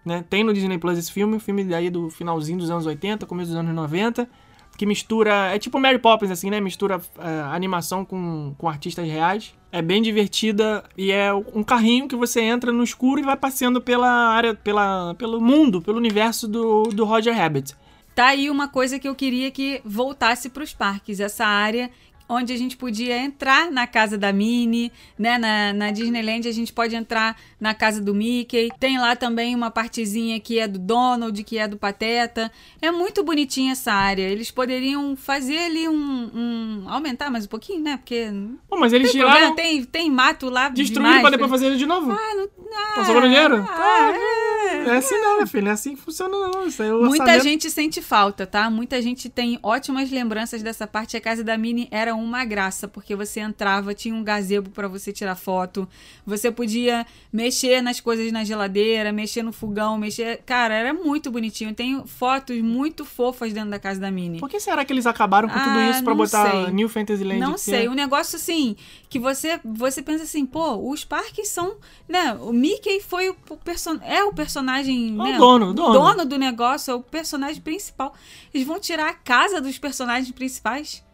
né? 0.04 0.24
Tem 0.28 0.44
no 0.44 0.54
Disney 0.54 0.78
Plus 0.78 0.98
esse 0.98 1.12
filme, 1.12 1.38
filme 1.40 1.64
daí 1.64 1.90
do 1.90 2.08
finalzinho 2.10 2.58
dos 2.58 2.70
anos 2.70 2.86
80, 2.86 3.26
começo 3.26 3.50
dos 3.50 3.58
anos 3.58 3.74
90, 3.74 4.28
que 4.76 4.86
mistura, 4.86 5.54
é 5.54 5.58
tipo 5.58 5.78
Mary 5.78 5.98
Poppins 5.98 6.30
assim, 6.30 6.50
né? 6.50 6.60
Mistura 6.60 7.00
é, 7.18 7.40
animação 7.54 8.04
com, 8.04 8.54
com 8.56 8.68
artistas 8.68 9.06
reais. 9.06 9.54
É 9.72 9.82
bem 9.82 10.00
divertida 10.00 10.84
e 10.96 11.10
é 11.10 11.32
um 11.34 11.62
carrinho 11.62 12.08
que 12.08 12.16
você 12.16 12.40
entra 12.40 12.72
no 12.72 12.82
escuro 12.82 13.20
e 13.20 13.24
vai 13.24 13.36
passeando 13.36 13.80
pela 13.80 14.08
área, 14.08 14.54
pela, 14.54 15.14
pelo 15.14 15.40
mundo, 15.40 15.82
pelo 15.82 15.98
universo 15.98 16.46
do, 16.46 16.84
do 16.84 17.04
Roger 17.04 17.36
Rabbit. 17.36 17.74
Tá 18.14 18.28
aí 18.28 18.48
uma 18.48 18.66
coisa 18.66 18.98
que 18.98 19.06
eu 19.06 19.14
queria 19.14 19.50
que 19.50 19.82
voltasse 19.84 20.48
para 20.48 20.62
os 20.62 20.72
parques, 20.72 21.20
essa 21.20 21.44
área 21.44 21.90
onde 22.28 22.52
a 22.52 22.56
gente 22.56 22.76
podia 22.76 23.16
entrar 23.18 23.70
na 23.70 23.86
casa 23.86 24.16
da 24.18 24.32
Minnie, 24.32 24.90
né? 25.18 25.38
Na, 25.38 25.72
na 25.72 25.90
Disneyland 25.90 26.48
a 26.48 26.52
gente 26.52 26.72
pode 26.72 26.94
entrar 26.96 27.36
na 27.60 27.72
casa 27.74 28.00
do 28.00 28.14
Mickey. 28.14 28.68
Tem 28.80 28.98
lá 28.98 29.14
também 29.16 29.54
uma 29.54 29.70
partezinha 29.70 30.38
que 30.40 30.58
é 30.58 30.66
do 30.68 30.78
Donald, 30.78 31.42
que 31.44 31.58
é 31.58 31.66
do 31.68 31.76
Pateta. 31.76 32.50
É 32.82 32.90
muito 32.90 33.22
bonitinha 33.22 33.72
essa 33.72 33.92
área. 33.92 34.22
Eles 34.22 34.50
poderiam 34.50 35.16
fazer 35.16 35.58
ali 35.58 35.88
um, 35.88 35.94
um- 35.94 36.84
aumentar 36.88 37.30
mais 37.30 37.44
um 37.44 37.48
pouquinho, 37.48 37.82
né? 37.82 37.96
Porque 37.96 38.28
Pô, 38.68 38.76
mas 38.78 38.92
eles 38.92 39.12
tem 39.12 39.20
problema, 39.20 39.38
tiraram, 39.40 39.56
tem, 39.56 39.84
tem 39.84 40.10
mato 40.10 40.48
lá 40.50 40.68
destruíram 40.68 41.04
demais, 41.04 41.20
pra 41.22 41.30
depois 41.30 41.50
fazer 41.50 41.66
ele 41.66 41.76
de 41.76 41.86
novo. 41.86 42.10
Ah, 42.10 42.34
não, 42.34 42.48
ah, 42.74 42.92
Tá 42.96 43.04
sobrando 43.04 43.28
dinheiro? 43.28 43.64
Ah, 43.68 44.12
é. 44.14 44.84
Não 44.84 44.94
é 44.94 44.96
assim 44.98 45.18
não, 45.20 45.46
filha. 45.46 45.62
Não 45.62 45.70
é 45.70 45.74
assim 45.74 45.94
que 45.94 46.00
funciona 46.02 46.36
não. 46.36 46.66
Isso 46.66 46.82
aí 46.82 46.88
é 46.88 46.92
Muita 46.92 47.22
orçamento- 47.24 47.44
gente 47.44 47.70
sente 47.70 48.02
falta, 48.02 48.46
tá? 48.46 48.68
Muita 48.70 49.00
gente 49.00 49.28
tem 49.28 49.58
ótimas 49.62 50.10
lembranças 50.10 50.62
dessa 50.62 50.86
parte. 50.86 51.16
A 51.16 51.20
casa 51.20 51.42
da 51.44 51.56
Mini 51.56 51.88
era 51.90 52.14
uma 52.16 52.44
graça, 52.44 52.86
porque 52.88 53.14
você 53.14 53.40
entrava, 53.40 53.94
tinha 53.94 54.14
um 54.14 54.22
gazebo 54.24 54.70
pra 54.70 54.88
você 54.88 55.12
tirar 55.12 55.34
foto, 55.36 55.88
você 56.24 56.50
podia 56.50 57.06
mexer 57.32 57.80
nas 57.82 58.00
coisas 58.00 58.30
na 58.32 58.44
geladeira, 58.44 59.12
mexer 59.12 59.42
no 59.42 59.52
fogão, 59.52 59.96
mexer. 59.98 60.42
Cara, 60.46 60.74
era 60.74 60.92
muito 60.94 61.30
bonitinho. 61.30 61.74
Tem 61.74 62.04
fotos 62.06 62.60
muito 62.60 63.04
fofas 63.04 63.52
dentro 63.52 63.70
da 63.70 63.78
casa 63.78 64.00
da 64.00 64.10
Mini. 64.10 64.38
Por 64.40 64.48
que 64.48 64.58
será 64.60 64.84
que 64.84 64.92
eles 64.92 65.06
acabaram 65.06 65.48
com 65.48 65.58
tudo 65.58 65.78
Ah, 65.78 65.90
isso 65.90 66.02
pra 66.02 66.10
não 66.14 66.16
botar 66.18 66.50
sei. 66.50 66.70
New 66.72 66.88
Fantasyland? 66.88 67.40
Não 67.40 67.56
sei, 67.58 67.86
é- 67.86 67.90
um 67.90 67.94
negócio 67.94 68.36
assim, 68.36 68.76
que 69.08 69.18
você 69.18 69.60
você 69.64 70.02
pensa 70.02 70.24
assim, 70.24 70.44
pô, 70.46 70.76
os 70.90 71.04
parques 71.04 71.48
são, 71.48 71.76
né, 72.08 72.32
o 72.40 72.52
Mickey 72.52 73.00
foi 73.00 73.28
o, 73.28 73.34
person 73.64 73.98
é 74.02 74.24
o 74.24 74.32
personagem, 74.32 75.10
É 75.10 75.12
o 75.12 75.24
né, 75.24 75.38
dono, 75.38 75.70
o 75.70 75.74
dono. 75.74 76.24
do 76.24 76.38
negócio, 76.38 76.90
é 76.90 76.94
o 76.94 77.00
personagem 77.02 77.60
principal. 77.60 78.14
Eles 78.52 78.66
vão 78.66 78.78
tirar 78.80 79.08
a 79.10 79.14
casa 79.14 79.60
dos 79.60 79.78
personagens 79.78 80.30
principais, 80.32 81.04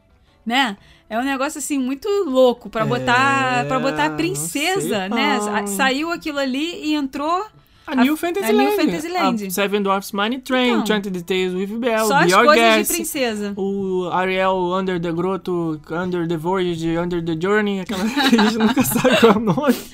né? 0.44 0.76
É 1.10 1.18
um 1.18 1.22
negócio 1.24 1.58
assim 1.58 1.78
muito 1.78 2.08
louco 2.26 2.70
pra 2.70 2.86
botar 2.86 3.66
para 3.68 3.78
botar 3.78 4.02
a 4.02 4.06
É, 4.06 4.10
princesa, 4.16 4.80
sei 5.00 5.08
né? 5.10 5.38
não? 5.38 5.66
Saiu 5.66 6.10
aquilo 6.10 6.38
ali 6.38 6.86
e 6.86 6.94
entrou 6.94 7.44
A 7.86 7.94
New 7.96 8.14
a 8.14 8.16
Fantasyland. 8.16 8.56
New 8.70 8.76
Fantasyland. 8.80 9.46
A 9.46 9.50
Seven 9.50 9.82
Dwarfs 9.82 10.12
Mine 10.12 10.38
Train, 10.38 10.68
Então. 10.70 10.80
Enchanted 10.82 11.22
Tales 11.24 11.52
with 11.52 11.66
Belle, 11.78 12.06
só 12.08 12.14
as 12.16 12.26
Be 12.26 12.32
coisas 12.32 12.54
Guest, 12.56 12.90
de 12.90 12.96
princesa. 12.96 13.52
o 13.56 14.08
Ariel 14.10 14.56
Under 14.72 14.98
the 15.00 15.12
Grotto, 15.12 15.78
Under 15.90 16.26
the 16.26 16.36
Voyage, 16.38 16.96
Under 16.96 17.22
the 17.22 17.36
Journey, 17.38 17.80
aquela 17.80 18.04
que 18.08 18.36
a 18.40 18.44
gente 18.44 18.56
nunca 18.58 18.82
sabe 18.82 19.20
qual 19.20 19.32
é 19.32 19.36
o 19.36 19.40
nome. 19.40 19.76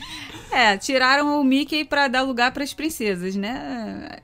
É, 0.50 0.78
tiraram 0.78 1.38
o 1.38 1.44
Mickey 1.44 1.84
pra 1.84 2.08
dar 2.08 2.22
lugar 2.22 2.52
pras 2.52 2.72
princesas, 2.72 3.36
né? 3.36 4.18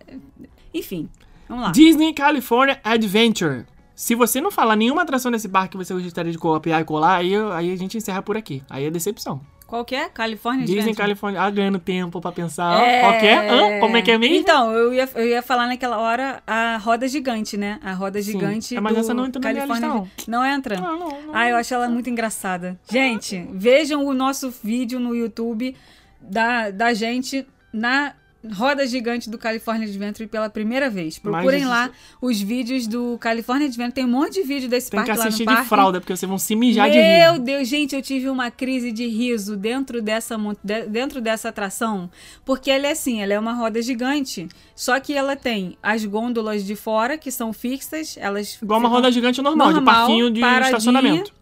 Enfim, 0.72 1.06
vamos 1.46 1.64
lá. 1.64 1.70
Disney 1.70 2.14
California 2.14 2.80
Adventure. 2.82 3.66
Se 3.94 4.14
você 4.14 4.40
não 4.40 4.50
falar 4.50 4.76
nenhuma 4.76 5.02
atração 5.02 5.30
desse 5.30 5.48
parque 5.48 5.72
que 5.72 5.84
você 5.84 5.94
gostaria 5.94 6.32
de 6.32 6.38
copiar 6.38 6.80
e 6.80 6.84
colar, 6.84 7.16
aí, 7.16 7.34
aí 7.34 7.72
a 7.72 7.76
gente 7.76 7.96
encerra 7.96 8.22
por 8.22 8.36
aqui. 8.36 8.62
Aí 8.68 8.84
é 8.84 8.90
decepção. 8.90 9.40
Qual 9.66 9.84
que 9.84 9.94
é? 9.94 10.08
California 10.08 10.66
Disney 10.66 10.80
Adventure? 10.80 11.02
California. 11.02 11.40
Ah, 11.40 11.50
ganhando 11.50 11.78
tempo 11.78 12.20
pra 12.20 12.30
pensar. 12.30 12.78
Qual 13.00 13.18
que 13.18 13.26
é? 13.26 13.80
Como 13.80 13.96
é 13.96 14.02
que 14.02 14.10
é 14.10 14.18
mesmo? 14.18 14.36
Então, 14.36 14.72
eu 14.72 14.92
ia, 14.92 15.08
eu 15.14 15.26
ia 15.26 15.42
falar 15.42 15.66
naquela 15.66 15.98
hora 15.98 16.42
a 16.46 16.76
roda 16.76 17.08
gigante, 17.08 17.56
né? 17.56 17.80
A 17.82 17.92
roda 17.92 18.20
Sim. 18.22 18.32
gigante 18.32 18.76
É, 18.76 18.80
mas 18.80 18.96
essa 18.96 19.14
não 19.14 19.26
entra 19.26 19.40
na 19.40 19.52
minha 19.52 19.66
California 19.66 20.04
lista, 20.04 20.30
não. 20.30 20.46
entra? 20.46 20.80
Não, 20.80 20.98
não, 20.98 21.22
não. 21.22 21.34
Ah, 21.34 21.48
eu 21.48 21.56
acho 21.56 21.72
ela 21.72 21.88
muito 21.88 22.10
engraçada. 22.10 22.78
Gente, 22.90 23.48
vejam 23.52 24.04
o 24.04 24.12
nosso 24.12 24.50
vídeo 24.62 25.00
no 25.00 25.14
YouTube 25.14 25.74
da, 26.20 26.70
da 26.70 26.92
gente 26.92 27.46
na 27.72 28.14
roda 28.52 28.86
gigante 28.86 29.30
do 29.30 29.38
California 29.38 29.86
Adventure 29.86 30.28
pela 30.28 30.50
primeira 30.50 30.90
vez. 30.90 31.18
Procurem 31.18 31.60
Mas- 31.60 31.68
lá 31.68 31.90
os 32.20 32.40
vídeos 32.40 32.86
do 32.86 33.16
California 33.18 33.66
Adventure. 33.66 33.94
Tem 33.94 34.04
um 34.04 34.08
monte 34.08 34.34
de 34.34 34.42
vídeo 34.42 34.68
desse 34.68 34.90
Tem 34.90 35.00
que 35.00 35.06
parque 35.06 35.18
lá 35.18 35.24
no 35.24 35.28
assistir 35.28 35.44
parque. 35.44 35.62
de 35.62 35.68
fralda, 35.68 36.00
porque 36.00 36.16
vocês 36.16 36.28
vão 36.28 36.38
se 36.38 36.54
mijar 36.54 36.90
de 36.90 36.98
Meu 36.98 37.32
rir. 37.34 37.38
Deus, 37.40 37.68
gente, 37.68 37.94
eu 37.94 38.02
tive 38.02 38.28
uma 38.28 38.50
crise 38.50 38.92
de 38.92 39.06
riso 39.06 39.56
dentro 39.56 40.02
dessa, 40.02 40.36
de- 40.62 40.86
dentro 40.88 41.20
dessa 41.20 41.48
atração, 41.48 42.10
porque 42.44 42.70
ela 42.70 42.86
é 42.86 42.90
assim, 42.90 43.22
ela 43.22 43.32
é 43.32 43.38
uma 43.38 43.52
roda 43.54 43.80
gigante, 43.80 44.48
só 44.76 44.98
que 45.00 45.14
ela 45.14 45.36
tem 45.36 45.78
as 45.82 46.04
gôndolas 46.04 46.64
de 46.64 46.76
fora, 46.76 47.16
que 47.16 47.30
são 47.30 47.52
fixas, 47.52 48.16
elas 48.20 48.58
Igual 48.62 48.80
uma 48.80 48.88
roda 48.88 49.10
gigante 49.10 49.40
normal, 49.40 49.68
de 49.68 49.74
normal, 49.74 49.94
parquinho 49.94 50.30
de 50.30 50.40
estacionamento. 50.40 51.32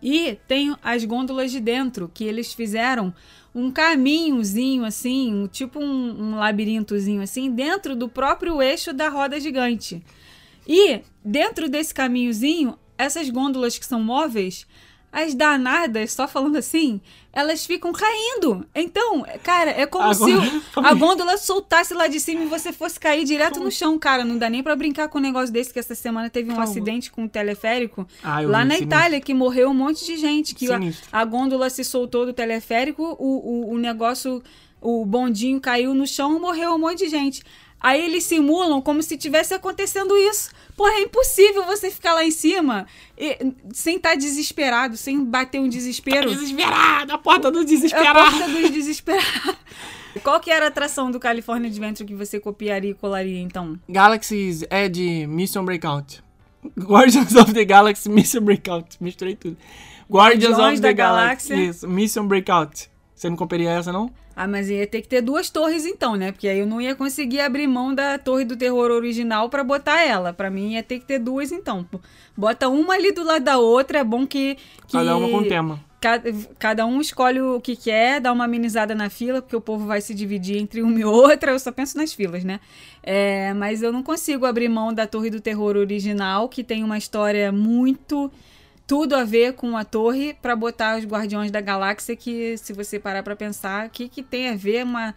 E 0.00 0.38
tem 0.46 0.76
as 0.82 1.04
gôndolas 1.04 1.50
de 1.50 1.58
dentro, 1.58 2.08
que 2.12 2.22
eles 2.22 2.52
fizeram 2.52 3.12
um 3.58 3.72
caminhozinho 3.72 4.84
assim, 4.84 5.48
tipo 5.50 5.80
um, 5.80 6.22
um 6.22 6.36
labirintozinho 6.36 7.20
assim, 7.20 7.50
dentro 7.50 7.96
do 7.96 8.08
próprio 8.08 8.62
eixo 8.62 8.92
da 8.92 9.08
roda 9.08 9.40
gigante. 9.40 10.00
E 10.64 11.00
dentro 11.24 11.68
desse 11.68 11.92
caminhozinho, 11.92 12.78
essas 12.96 13.28
gôndolas 13.28 13.76
que 13.76 13.84
são 13.84 14.00
móveis, 14.00 14.64
as 15.12 15.34
danadas, 15.34 16.12
só 16.12 16.28
falando 16.28 16.56
assim, 16.56 17.00
elas 17.32 17.64
ficam 17.64 17.92
caindo. 17.92 18.66
Então, 18.74 19.24
cara, 19.42 19.70
é 19.70 19.86
como 19.86 20.04
Agora- 20.10 20.40
se 20.42 20.62
a 20.76 20.92
gôndola 20.94 21.36
soltasse 21.38 21.94
lá 21.94 22.06
de 22.08 22.20
cima 22.20 22.42
e 22.42 22.46
você 22.46 22.72
fosse 22.72 23.00
cair 23.00 23.24
direto 23.24 23.58
no 23.60 23.70
chão, 23.70 23.98
cara. 23.98 24.24
Não 24.24 24.36
dá 24.36 24.50
nem 24.50 24.62
pra 24.62 24.76
brincar 24.76 25.08
com 25.08 25.18
um 25.18 25.22
negócio 25.22 25.52
desse, 25.52 25.72
que 25.72 25.78
essa 25.78 25.94
semana 25.94 26.28
teve 26.28 26.52
um 26.52 26.60
acidente 26.60 27.10
com 27.10 27.22
um 27.24 27.28
teleférico 27.28 28.06
Ah, 28.22 28.40
lá 28.40 28.64
na 28.64 28.74
sinistro. 28.74 28.84
Itália, 28.86 29.20
que 29.20 29.32
morreu 29.32 29.70
um 29.70 29.74
monte 29.74 30.04
de 30.04 30.16
gente. 30.16 30.54
Que 30.54 30.70
a, 30.72 30.78
a 31.12 31.24
gôndola 31.24 31.70
se 31.70 31.84
soltou 31.84 32.26
do 32.26 32.32
teleférico, 32.32 33.16
o, 33.18 33.70
o, 33.70 33.74
o 33.74 33.78
negócio, 33.78 34.42
o 34.80 35.06
bondinho 35.06 35.60
caiu 35.60 35.94
no 35.94 36.06
chão 36.06 36.36
e 36.36 36.40
morreu 36.40 36.72
um 36.74 36.78
monte 36.78 36.98
de 37.04 37.08
gente. 37.08 37.42
Aí 37.80 38.04
eles 38.04 38.24
simulam 38.24 38.80
como 38.82 39.02
se 39.02 39.16
tivesse 39.16 39.54
acontecendo 39.54 40.16
isso. 40.16 40.50
Porra, 40.76 40.92
é 40.94 41.00
impossível 41.02 41.64
você 41.64 41.90
ficar 41.90 42.12
lá 42.14 42.24
em 42.24 42.30
cima 42.30 42.86
e- 43.16 43.52
sem 43.72 43.96
estar 43.96 44.16
desesperado, 44.16 44.96
sem 44.96 45.24
bater 45.24 45.60
um 45.60 45.68
desespero. 45.68 46.28
Desesperado, 46.30 47.12
a 47.12 47.18
porta 47.18 47.50
do 47.50 47.58
É 47.60 47.62
a 47.62 47.64
desesperado. 47.64 48.30
porta 48.30 48.48
dos 48.48 48.70
desesperados. 48.70 49.56
Qual 50.22 50.40
que 50.40 50.50
era 50.50 50.64
a 50.64 50.68
atração 50.68 51.10
do 51.10 51.20
California 51.20 51.68
Adventure 51.70 52.04
que 52.06 52.14
você 52.14 52.40
copiaria 52.40 52.90
e 52.90 52.94
colaria, 52.94 53.40
então? 53.40 53.78
Galaxy's 53.88 54.64
Edge 54.70 55.26
Mission 55.26 55.64
Breakout. 55.64 56.20
Guardians 56.76 57.34
of 57.36 57.52
the 57.54 57.64
Galaxy 57.64 58.08
Mission 58.08 58.40
Breakout. 58.40 58.96
Misturei 59.00 59.36
tudo. 59.36 59.56
Guardians 60.10 60.58
of 60.58 60.80
the 60.80 60.92
Galaxy. 60.92 61.50
Galáxia. 61.50 61.54
Isso, 61.70 61.88
Mission 61.88 62.26
Breakout. 62.26 62.90
Você 63.18 63.28
não 63.28 63.36
copiaria 63.36 63.72
essa, 63.72 63.92
não? 63.92 64.12
Ah, 64.36 64.46
mas 64.46 64.70
ia 64.70 64.86
ter 64.86 65.02
que 65.02 65.08
ter 65.08 65.20
duas 65.20 65.50
torres 65.50 65.84
então, 65.84 66.14
né? 66.14 66.30
Porque 66.30 66.46
aí 66.46 66.60
eu 66.60 66.66
não 66.68 66.80
ia 66.80 66.94
conseguir 66.94 67.40
abrir 67.40 67.66
mão 67.66 67.92
da 67.92 68.16
Torre 68.16 68.44
do 68.44 68.56
Terror 68.56 68.92
original 68.92 69.48
pra 69.48 69.64
botar 69.64 70.04
ela. 70.04 70.32
Pra 70.32 70.48
mim 70.48 70.74
ia 70.74 70.84
ter 70.84 71.00
que 71.00 71.04
ter 71.04 71.18
duas 71.18 71.50
então. 71.50 71.84
Bota 72.36 72.68
uma 72.68 72.94
ali 72.94 73.10
do 73.10 73.24
lado 73.24 73.42
da 73.42 73.58
outra, 73.58 73.98
é 73.98 74.04
bom 74.04 74.24
que... 74.24 74.56
que 74.86 74.92
Cada 74.92 75.16
uma 75.16 75.28
com 75.28 75.42
tema. 75.42 75.80
Cada, 76.00 76.32
cada 76.60 76.86
um 76.86 77.00
escolhe 77.00 77.40
o 77.40 77.60
que 77.60 77.74
quer, 77.74 78.20
dá 78.20 78.30
uma 78.30 78.44
amenizada 78.44 78.94
na 78.94 79.10
fila, 79.10 79.42
porque 79.42 79.56
o 79.56 79.60
povo 79.60 79.84
vai 79.84 80.00
se 80.00 80.14
dividir 80.14 80.56
entre 80.56 80.80
uma 80.80 81.00
e 81.00 81.04
outra. 81.04 81.50
Eu 81.50 81.58
só 81.58 81.72
penso 81.72 81.98
nas 81.98 82.12
filas, 82.12 82.44
né? 82.44 82.60
É, 83.02 83.52
mas 83.52 83.82
eu 83.82 83.92
não 83.92 84.04
consigo 84.04 84.46
abrir 84.46 84.68
mão 84.68 84.94
da 84.94 85.08
Torre 85.08 85.28
do 85.28 85.40
Terror 85.40 85.76
original, 85.76 86.48
que 86.48 86.62
tem 86.62 86.84
uma 86.84 86.96
história 86.96 87.50
muito. 87.50 88.30
Tudo 88.88 89.14
a 89.14 89.22
ver 89.22 89.52
com 89.52 89.76
a 89.76 89.84
torre, 89.84 90.34
pra 90.40 90.56
botar 90.56 90.98
os 90.98 91.04
Guardiões 91.04 91.50
da 91.50 91.60
Galáxia, 91.60 92.16
que 92.16 92.56
se 92.56 92.72
você 92.72 92.98
parar 92.98 93.22
pra 93.22 93.36
pensar, 93.36 93.86
o 93.86 93.90
que, 93.90 94.08
que 94.08 94.22
tem 94.22 94.48
a 94.48 94.56
ver 94.56 94.82
uma 94.82 95.14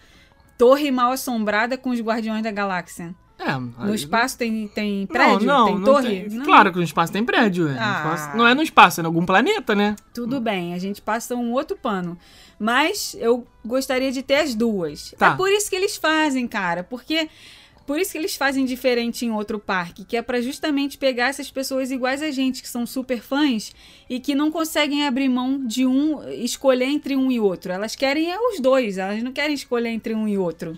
torre 0.57 0.91
mal 0.91 1.13
assombrada 1.13 1.77
com 1.77 1.89
os 1.89 2.01
Guardiões 2.01 2.43
da 2.43 2.51
Galáxia? 2.51 3.15
É. 3.39 3.57
No 3.57 3.95
espaço 3.95 4.37
tem, 4.37 4.67
tem 4.67 5.07
prédio? 5.07 5.47
não, 5.47 5.59
não, 5.59 5.65
tem 5.65 5.75
não 5.75 5.83
torre? 5.83 6.29
tem-. 6.29 6.41
Claro 6.43 6.71
que 6.71 6.77
no 6.77 6.83
espaço 6.83 7.11
tem 7.13 7.23
prédio. 7.23 7.69
é. 7.69 7.77
Ah. 7.79 8.13
espaço- 8.13 8.37
não 8.37 8.45
é 8.45 8.53
no 8.53 8.61
espaço, 8.61 8.99
é 8.99 9.03
em 9.03 9.07
algum 9.07 9.25
planeta, 9.25 9.73
né? 9.73 9.95
Tudo 10.13 10.39
bem, 10.39 10.75
a 10.75 10.77
gente 10.77 11.01
passa 11.01 11.33
um 11.33 11.51
outro 11.53 11.75
pano. 11.75 12.17
Mas 12.59 13.15
eu 13.19 13.47
gostaria 13.65 14.11
de 14.11 14.21
ter 14.21 14.35
as 14.35 14.53
duas. 14.53 15.15
Tá. 15.17 15.29
É 15.29 15.35
por 15.35 15.49
isso 15.49 15.69
que 15.69 15.75
eles 15.75 15.95
fazem, 15.95 16.47
cara. 16.47 16.83
Porque. 16.83 17.27
Por 17.91 17.99
isso 17.99 18.13
que 18.13 18.17
eles 18.17 18.37
fazem 18.37 18.63
diferente 18.63 19.25
em 19.25 19.31
outro 19.31 19.59
parque, 19.59 20.05
que 20.05 20.15
é 20.15 20.21
pra 20.21 20.39
justamente 20.39 20.97
pegar 20.97 21.27
essas 21.27 21.51
pessoas 21.51 21.91
iguais 21.91 22.21
a 22.21 22.31
gente, 22.31 22.61
que 22.61 22.69
são 22.69 22.85
super 22.85 23.21
fãs 23.21 23.75
e 24.09 24.17
que 24.17 24.33
não 24.33 24.49
conseguem 24.49 25.05
abrir 25.05 25.27
mão 25.27 25.65
de 25.65 25.85
um, 25.85 26.25
escolher 26.29 26.85
entre 26.85 27.17
um 27.17 27.29
e 27.29 27.37
outro. 27.37 27.69
Elas 27.69 27.93
querem 27.93 28.31
é 28.31 28.39
os 28.39 28.61
dois, 28.61 28.97
elas 28.97 29.21
não 29.21 29.33
querem 29.33 29.53
escolher 29.53 29.89
entre 29.89 30.15
um 30.15 30.25
e 30.25 30.37
outro. 30.37 30.77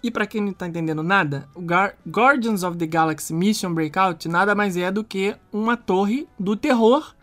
E 0.00 0.12
pra 0.12 0.26
quem 0.28 0.40
não 0.40 0.52
tá 0.52 0.68
entendendo 0.68 1.02
nada, 1.02 1.48
o 1.56 1.60
Gar- 1.60 1.96
Guardians 2.08 2.62
of 2.62 2.78
the 2.78 2.86
Galaxy 2.86 3.34
Mission 3.34 3.74
Breakout 3.74 4.28
nada 4.28 4.54
mais 4.54 4.76
é 4.76 4.92
do 4.92 5.02
que 5.02 5.34
uma 5.52 5.76
torre 5.76 6.28
do 6.38 6.54
terror 6.54 7.16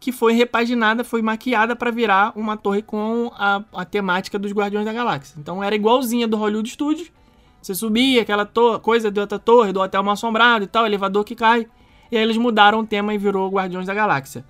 que 0.00 0.12
foi 0.12 0.32
repaginada, 0.32 1.04
foi 1.04 1.20
maquiada 1.20 1.76
pra 1.76 1.90
virar 1.90 2.32
uma 2.34 2.56
torre 2.56 2.80
com 2.80 3.30
a, 3.34 3.62
a 3.74 3.84
temática 3.84 4.38
dos 4.38 4.52
Guardiões 4.52 4.86
da 4.86 4.94
Galáxia. 4.94 5.34
Então 5.38 5.62
era 5.62 5.74
igualzinha 5.74 6.26
do 6.26 6.38
Hollywood 6.38 6.70
Studios. 6.70 7.12
Você 7.60 7.74
subia 7.74 8.22
aquela 8.22 8.48
coisa 8.82 9.10
de 9.10 9.20
outra 9.20 9.38
torre, 9.38 9.72
do 9.72 9.80
hotel 9.80 10.02
mal 10.02 10.14
assombrado 10.14 10.64
e 10.64 10.68
tal, 10.68 10.86
elevador 10.86 11.24
que 11.24 11.34
cai. 11.34 11.66
E 12.10 12.16
aí 12.16 12.22
eles 12.22 12.36
mudaram 12.36 12.80
o 12.80 12.86
tema 12.86 13.14
e 13.14 13.18
virou 13.18 13.50
Guardiões 13.50 13.86
da 13.86 13.94
Galáxia. 13.94 14.44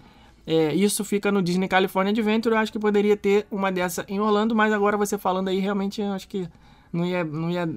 É, 0.47 0.75
isso 0.75 1.05
fica 1.05 1.31
no 1.31 1.43
Disney 1.43 1.69
California 1.69 2.11
Adventure. 2.11 2.55
Eu 2.55 2.59
acho 2.61 2.73
que 2.73 2.79
poderia 2.79 3.17
ter 3.17 3.47
uma 3.51 3.71
dessa 3.71 4.05
em 4.09 4.21
Orlando, 4.21 4.55
mas 4.55 4.73
agora 4.73 4.97
você 4.97 5.19
falando 5.19 5.49
aí, 5.49 5.59
realmente 5.59 6.01
eu 6.01 6.13
acho 6.13 6.29
que 6.29 6.49
não 6.93 7.05
ia, 7.05 7.25
não 7.25 7.51
ia. 7.51 7.69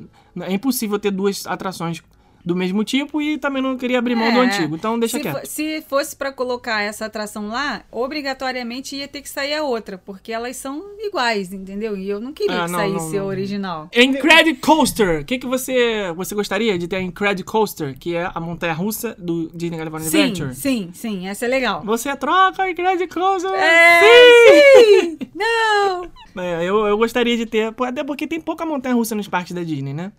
É 0.42 0.54
impossível 0.54 0.98
ter 0.98 1.12
duas 1.12 1.46
atrações 1.46 2.02
do 2.46 2.56
mesmo 2.56 2.84
tipo 2.84 3.22
e 3.22 3.38
também 3.38 3.62
não 3.62 3.78
queria 3.78 4.00
abrir 4.00 4.16
mão 4.16 4.32
do 4.34 4.40
É. 4.44 4.46
antigo. 4.46 4.76
Então 4.76 4.98
deixa 5.00 5.18
se, 5.18 5.24
quieto. 5.24 5.46
se 5.46 5.82
fosse 5.88 6.16
pra 6.16 6.32
colocar 6.32 6.82
essa 6.82 7.06
atração 7.06 7.48
lá, 7.48 7.84
obrigatoriamente 7.92 8.96
ia 8.96 9.08
ter 9.08 9.22
que 9.22 9.30
sair 9.30 9.54
a 9.54 9.64
outra, 9.64 9.98
porque 9.98 10.32
elas 10.32 10.56
são 10.58 10.82
iguais, 11.00 11.52
entendeu? 11.54 11.96
E 11.98 12.10
eu 12.10 12.20
não 12.20 12.34
queria 12.34 12.64
Ah, 12.64 12.66
que 12.66 12.72
não, 12.72 12.80
saísse 12.80 13.16
não, 13.18 13.24
a 13.24 13.28
original. 13.28 13.90
Incredicoaster. 13.96 15.22
O 15.22 15.26
que, 15.26 15.38
que 15.38 15.46
você, 15.48 16.12
você 16.16 16.34
gostaria 16.36 16.78
de 16.78 16.88
ter 16.88 16.98
a 16.98 17.02
Incredicoaster, 17.02 17.98
que 17.98 18.16
é 18.16 18.30
a 18.34 18.40
montanha 18.40 18.74
russa 18.74 19.16
do 19.18 19.50
Disney 19.54 19.78
California 19.78 20.10
Sim, 20.10 20.22
Adventure? 20.22 20.56
sim, 20.56 20.90
sim, 20.94 21.28
essa 21.28 21.46
é 21.46 21.48
legal. 21.48 21.82
Você 21.84 22.16
troca 22.16 22.64
a 22.64 22.72
Incredicoaster. 22.72 23.52
É, 23.52 24.02
sim! 24.02 25.18
Não! 25.36 26.10
É, 26.34 26.64
eu, 26.64 26.86
eu 26.88 26.98
gostaria 26.98 27.36
de 27.36 27.46
ter, 27.46 27.74
até 27.86 28.06
porque 28.06 28.26
tem 28.26 28.40
pouca 28.40 28.66
montanha 28.66 28.96
russa 28.96 29.14
nos 29.14 29.28
parques 29.28 29.52
da 29.52 29.64
Disney, 29.64 29.94
né? 29.94 30.14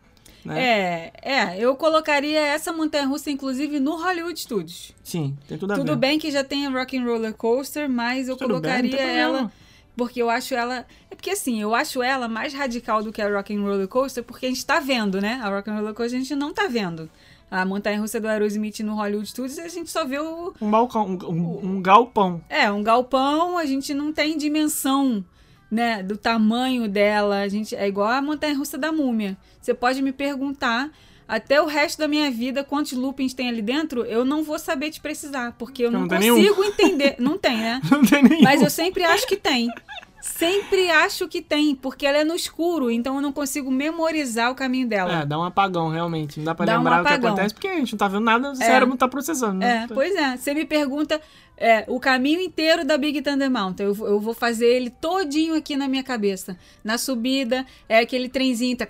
Né? 0.44 0.60
É, 0.62 1.12
é, 1.22 1.58
eu 1.58 1.74
colocaria 1.76 2.40
essa 2.40 2.72
montanha 2.72 3.06
russa, 3.06 3.30
inclusive, 3.30 3.78
no 3.80 3.96
Hollywood 3.96 4.38
Studios. 4.40 4.92
Sim, 5.04 5.36
tem 5.48 5.56
tudo 5.58 5.72
a 5.72 5.76
Tudo 5.76 5.92
ver. 5.92 5.96
bem 5.98 6.18
que 6.18 6.30
já 6.30 6.42
tem 6.44 6.66
a 6.66 6.70
Rock 6.70 6.96
and 6.98 7.04
Roller 7.04 7.34
Coaster, 7.34 7.88
mas 7.88 8.28
eu 8.28 8.36
Tudo 8.36 8.60
bem, 8.60 8.60
colocaria 8.62 8.90
problema. 8.90 9.18
ela 9.38 9.52
porque 9.94 10.22
eu 10.22 10.30
acho 10.30 10.54
ela, 10.54 10.86
é 11.10 11.14
porque 11.14 11.30
assim, 11.30 11.60
eu 11.60 11.74
acho 11.74 12.02
ela 12.02 12.26
mais 12.26 12.54
radical 12.54 13.02
do 13.02 13.12
que 13.12 13.20
a 13.20 13.28
Rock 13.30 13.54
and 13.54 13.60
Roller 13.60 13.86
Coaster, 13.86 14.24
porque 14.24 14.46
a 14.46 14.48
gente 14.48 14.64
tá 14.64 14.80
vendo, 14.80 15.20
né? 15.20 15.38
A 15.42 15.50
Rock 15.50 15.68
and 15.68 15.74
Roller 15.74 15.92
Coaster 15.92 16.18
a 16.18 16.22
gente 16.22 16.34
não 16.34 16.50
tá 16.52 16.66
vendo. 16.66 17.10
A 17.50 17.66
montanha 17.66 18.00
russa 18.00 18.18
do 18.18 18.26
Aerosmith 18.26 18.80
no 18.80 18.94
Hollywood 18.94 19.28
Studios, 19.28 19.58
a 19.58 19.68
gente 19.68 19.90
só 19.90 20.06
vê 20.06 20.18
o 20.18 20.54
Um 20.62 20.70
balcão, 20.70 21.06
um, 21.06 21.26
um- 21.30 21.66
um 21.76 21.82
galpão. 21.82 22.40
é, 22.48 22.72
um 22.72 22.82
galpão, 22.82 23.58
a 23.58 23.66
gente 23.66 23.92
não 23.92 24.10
tem 24.14 24.38
dimensão, 24.38 25.22
né, 25.72 26.02
do 26.02 26.18
tamanho 26.18 26.86
dela. 26.86 27.40
A 27.40 27.48
gente 27.48 27.74
é 27.74 27.88
igual 27.88 28.08
a 28.10 28.20
montanha 28.20 28.54
russa 28.54 28.76
da 28.76 28.92
múmia. 28.92 29.36
Você 29.60 29.72
pode 29.72 30.02
me 30.02 30.12
perguntar 30.12 30.90
até 31.26 31.62
o 31.62 31.66
resto 31.66 31.98
da 31.98 32.06
minha 32.06 32.30
vida 32.30 32.62
quantos 32.62 32.92
loopings 32.92 33.32
tem 33.32 33.48
ali 33.48 33.62
dentro, 33.62 34.04
eu 34.04 34.22
não 34.22 34.42
vou 34.42 34.58
saber 34.58 34.90
te 34.90 35.00
precisar, 35.00 35.52
porque 35.58 35.82
eu 35.86 35.90
Não 35.90 36.00
não, 36.02 36.08
consigo 36.08 36.62
entender. 36.62 37.16
Não 37.18 37.38
tem, 37.38 37.56
né? 37.56 37.80
Não 37.90 38.04
tem 38.04 38.22
nenhum. 38.22 38.42
Mas 38.42 38.60
eu 38.60 38.68
sempre 38.68 39.02
acho 39.02 39.26
que 39.26 39.36
tem. 39.36 39.70
Sempre 40.20 40.88
acho 40.88 41.26
que 41.26 41.40
tem, 41.42 41.74
porque 41.74 42.06
ela 42.06 42.18
é 42.18 42.24
no 42.24 42.34
escuro, 42.36 42.90
então 42.92 43.16
eu 43.16 43.20
não 43.20 43.32
consigo 43.32 43.72
memorizar 43.72 44.52
o 44.52 44.54
caminho 44.54 44.86
dela. 44.86 45.22
É, 45.22 45.26
dá 45.26 45.36
um 45.36 45.42
apagão, 45.42 45.88
realmente. 45.88 46.38
Não 46.38 46.44
dá 46.44 46.54
pra 46.54 46.64
Dá 46.64 46.74
um 46.74 46.78
lembrar 46.78 47.02
o 47.02 47.06
que 47.06 47.12
acontece, 47.14 47.52
porque 47.54 47.66
a 47.66 47.74
gente 47.74 47.92
não 47.92 47.98
tá 47.98 48.06
vendo 48.06 48.22
nada, 48.24 48.50
o 48.50 48.52
É. 48.52 48.54
cérebro 48.54 48.90
não 48.90 48.96
tá 48.96 49.08
processando. 49.08 49.54
né? 49.54 49.86
É, 49.90 49.92
pois 49.92 50.14
é. 50.14 50.36
Você 50.36 50.54
me 50.54 50.64
pergunta 50.64 51.20
é, 51.56 51.84
o 51.86 52.00
caminho 52.00 52.40
inteiro 52.40 52.84
da 52.84 52.98
Big 52.98 53.22
Thunder 53.22 53.50
Mountain. 53.50 53.86
Eu, 53.86 53.96
eu, 54.06 54.18
vou 54.18 54.34
fazer 54.34 54.66
ele 54.66 54.90
todinho 54.90 55.54
aqui 55.54 55.76
na 55.76 55.86
minha 55.86 56.02
cabeça. 56.02 56.56
Na 56.82 56.98
subida, 56.98 57.64
é 57.88 57.98
aquele 57.98 58.28
trenzinho 58.28 58.76
tá, 58.76 58.86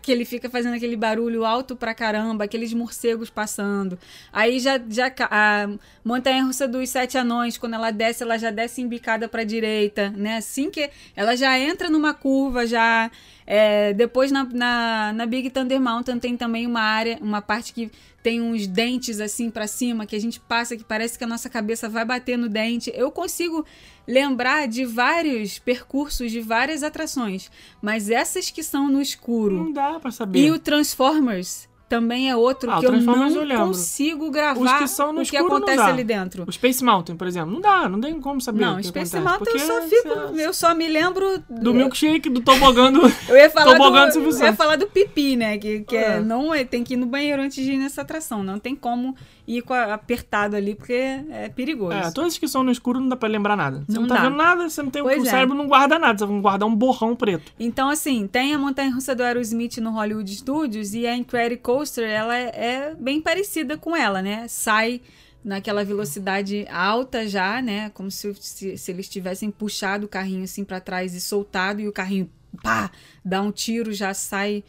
que 0.00 0.12
ele 0.12 0.24
fica 0.24 0.48
fazendo 0.48 0.74
aquele 0.74 0.96
barulho 0.96 1.44
alto 1.44 1.76
pra 1.76 1.94
caramba, 1.94 2.44
aqueles 2.44 2.72
morcegos 2.72 3.28
passando. 3.28 3.98
Aí 4.32 4.58
já, 4.58 4.80
já 4.88 5.12
a 5.30 5.68
montanha-russa 6.04 6.66
dos 6.66 6.88
sete 6.88 7.18
anões, 7.18 7.58
quando 7.58 7.74
ela 7.74 7.90
desce, 7.90 8.22
ela 8.22 8.38
já 8.38 8.50
desce 8.50 8.80
embicada 8.80 9.28
pra 9.28 9.44
direita, 9.44 10.10
né? 10.16 10.38
Assim 10.38 10.70
que 10.70 10.88
ela 11.14 11.36
já 11.36 11.58
entra 11.58 11.90
numa 11.90 12.14
curva, 12.14 12.66
já... 12.66 13.10
É, 13.48 13.92
depois 13.92 14.32
na, 14.32 14.42
na, 14.42 15.12
na 15.12 15.24
Big 15.24 15.50
Thunder 15.50 15.80
Mountain 15.80 16.18
tem 16.18 16.36
também 16.36 16.66
uma 16.66 16.80
área, 16.80 17.16
uma 17.20 17.40
parte 17.40 17.72
que 17.72 17.92
tem 18.26 18.42
uns 18.42 18.66
dentes 18.66 19.20
assim 19.20 19.48
pra 19.50 19.68
cima 19.68 20.04
que 20.04 20.16
a 20.16 20.20
gente 20.20 20.40
passa 20.40 20.76
que 20.76 20.82
parece 20.82 21.16
que 21.16 21.22
a 21.22 21.28
nossa 21.28 21.48
cabeça 21.48 21.88
vai 21.88 22.04
bater 22.04 22.36
no 22.36 22.48
dente. 22.48 22.90
Eu 22.92 23.12
consigo 23.12 23.64
lembrar 24.04 24.66
de 24.66 24.84
vários 24.84 25.60
percursos 25.60 26.32
de 26.32 26.40
várias 26.40 26.82
atrações, 26.82 27.48
mas 27.80 28.10
essas 28.10 28.50
que 28.50 28.64
são 28.64 28.88
no 28.88 29.00
escuro 29.00 29.54
Não 29.66 29.72
dá 29.72 30.00
pra 30.00 30.10
saber. 30.10 30.40
e 30.40 30.50
o 30.50 30.58
Transformers 30.58 31.68
também 31.88 32.28
é 32.28 32.36
outro 32.36 32.70
Ah, 32.70 32.78
o 32.78 32.80
que 32.80 32.86
eu 32.86 32.92
não 32.92 33.28
eu 33.50 33.66
consigo 33.66 34.30
gravar 34.30 34.78
que 34.78 34.84
o 34.84 35.24
que 35.24 35.36
acontece 35.36 35.82
ali 35.82 36.04
dentro. 36.04 36.44
O 36.46 36.52
Space 36.52 36.82
Mountain, 36.82 37.16
por 37.16 37.26
exemplo, 37.26 37.52
não 37.52 37.60
dá, 37.60 37.88
não 37.88 38.00
tem 38.00 38.20
como 38.20 38.40
saber. 38.40 38.62
o 38.62 38.66
Não, 38.66 38.76
que 38.78 38.88
Space 38.88 39.18
Mountain 39.18 39.52
eu 39.52 39.58
só 39.60 39.82
fico, 39.82 40.08
eu 40.38 40.52
só 40.52 40.74
me 40.74 40.88
lembro 40.88 41.42
Do 41.48 41.72
milkshake, 41.72 42.28
do 42.28 42.40
tobogã 42.40 42.92
do... 42.92 43.00
Eu 43.28 43.36
ia 43.36 43.50
falar 43.50 43.74
do 43.74 44.20
do, 44.20 44.30
eu 44.30 44.46
ia 44.46 44.54
falar 44.54 44.76
do 44.76 44.86
pipi, 44.86 45.36
né? 45.36 45.58
Que, 45.58 45.80
que 45.80 45.96
é. 45.96 46.16
É. 46.16 46.20
não 46.20 46.54
é, 46.54 46.64
tem 46.64 46.82
que 46.84 46.94
ir 46.94 46.96
no 46.96 47.06
banheiro 47.06 47.42
antes 47.42 47.64
de 47.64 47.72
ir 47.72 47.78
nessa 47.78 48.02
atração. 48.02 48.42
Não 48.42 48.58
tem 48.58 48.74
como 48.74 49.16
ir 49.46 49.62
com 49.62 49.72
a- 49.72 49.94
apertado 49.94 50.56
ali, 50.56 50.74
porque 50.74 50.92
é 50.92 51.48
perigoso. 51.54 51.92
É, 51.96 52.10
todas 52.10 52.36
que 52.36 52.48
são 52.48 52.62
no 52.62 52.70
escuro 52.72 52.98
não 53.00 53.08
dá 53.08 53.16
pra 53.16 53.28
lembrar 53.28 53.56
nada. 53.56 53.84
Você 53.86 53.94
não, 53.94 54.02
Não 54.02 54.08
tá 54.08 54.14
dá. 54.16 54.22
vendo 54.22 54.36
nada, 54.36 54.68
você 54.68 54.82
não 54.82 54.90
tem 54.90 55.02
Pois 55.02 55.22
o 55.22 55.26
é. 55.26 55.30
cérebro 55.30 55.54
não 55.56 55.68
guarda 55.68 55.98
nada, 55.98 56.18
você 56.18 56.26
vai 56.26 56.40
guardar 56.40 56.68
um 56.68 56.74
borrão 56.74 57.14
preto. 57.14 57.52
Então, 57.58 57.88
assim, 57.88 58.26
tem 58.26 58.54
a 58.54 58.58
montanha 58.58 58.92
russa 58.92 59.14
do 59.14 59.22
Aerosmith 59.22 59.78
no 59.78 59.90
Hollywood 59.90 60.34
Studios 60.34 60.94
e 60.94 61.06
a 61.06 61.16
Incredicoaster, 61.16 62.08
ela 62.08 62.36
é, 62.36 62.50
é 62.54 62.94
bem 62.98 63.20
parecida 63.20 63.76
com 63.78 63.94
ela, 63.96 64.20
né? 64.20 64.46
Sai 64.48 65.00
naquela 65.44 65.84
velocidade 65.84 66.66
alta 66.68 67.28
já, 67.28 67.62
né? 67.62 67.90
Como 67.90 68.10
se, 68.10 68.34
se, 68.40 68.76
se 68.76 68.90
eles 68.90 69.08
tivessem 69.08 69.48
puxado 69.50 70.06
o 70.06 70.08
carrinho 70.08 70.42
assim 70.42 70.64
pra 70.64 70.80
trás 70.80 71.14
e 71.14 71.20
soltado 71.20 71.80
e 71.80 71.86
o 71.86 71.92
carrinho, 71.92 72.28
pá, 72.64 72.90
dá 73.24 73.40
um 73.40 73.52
tiro, 73.52 73.92
já 73.92 74.12
sai, 74.12 74.64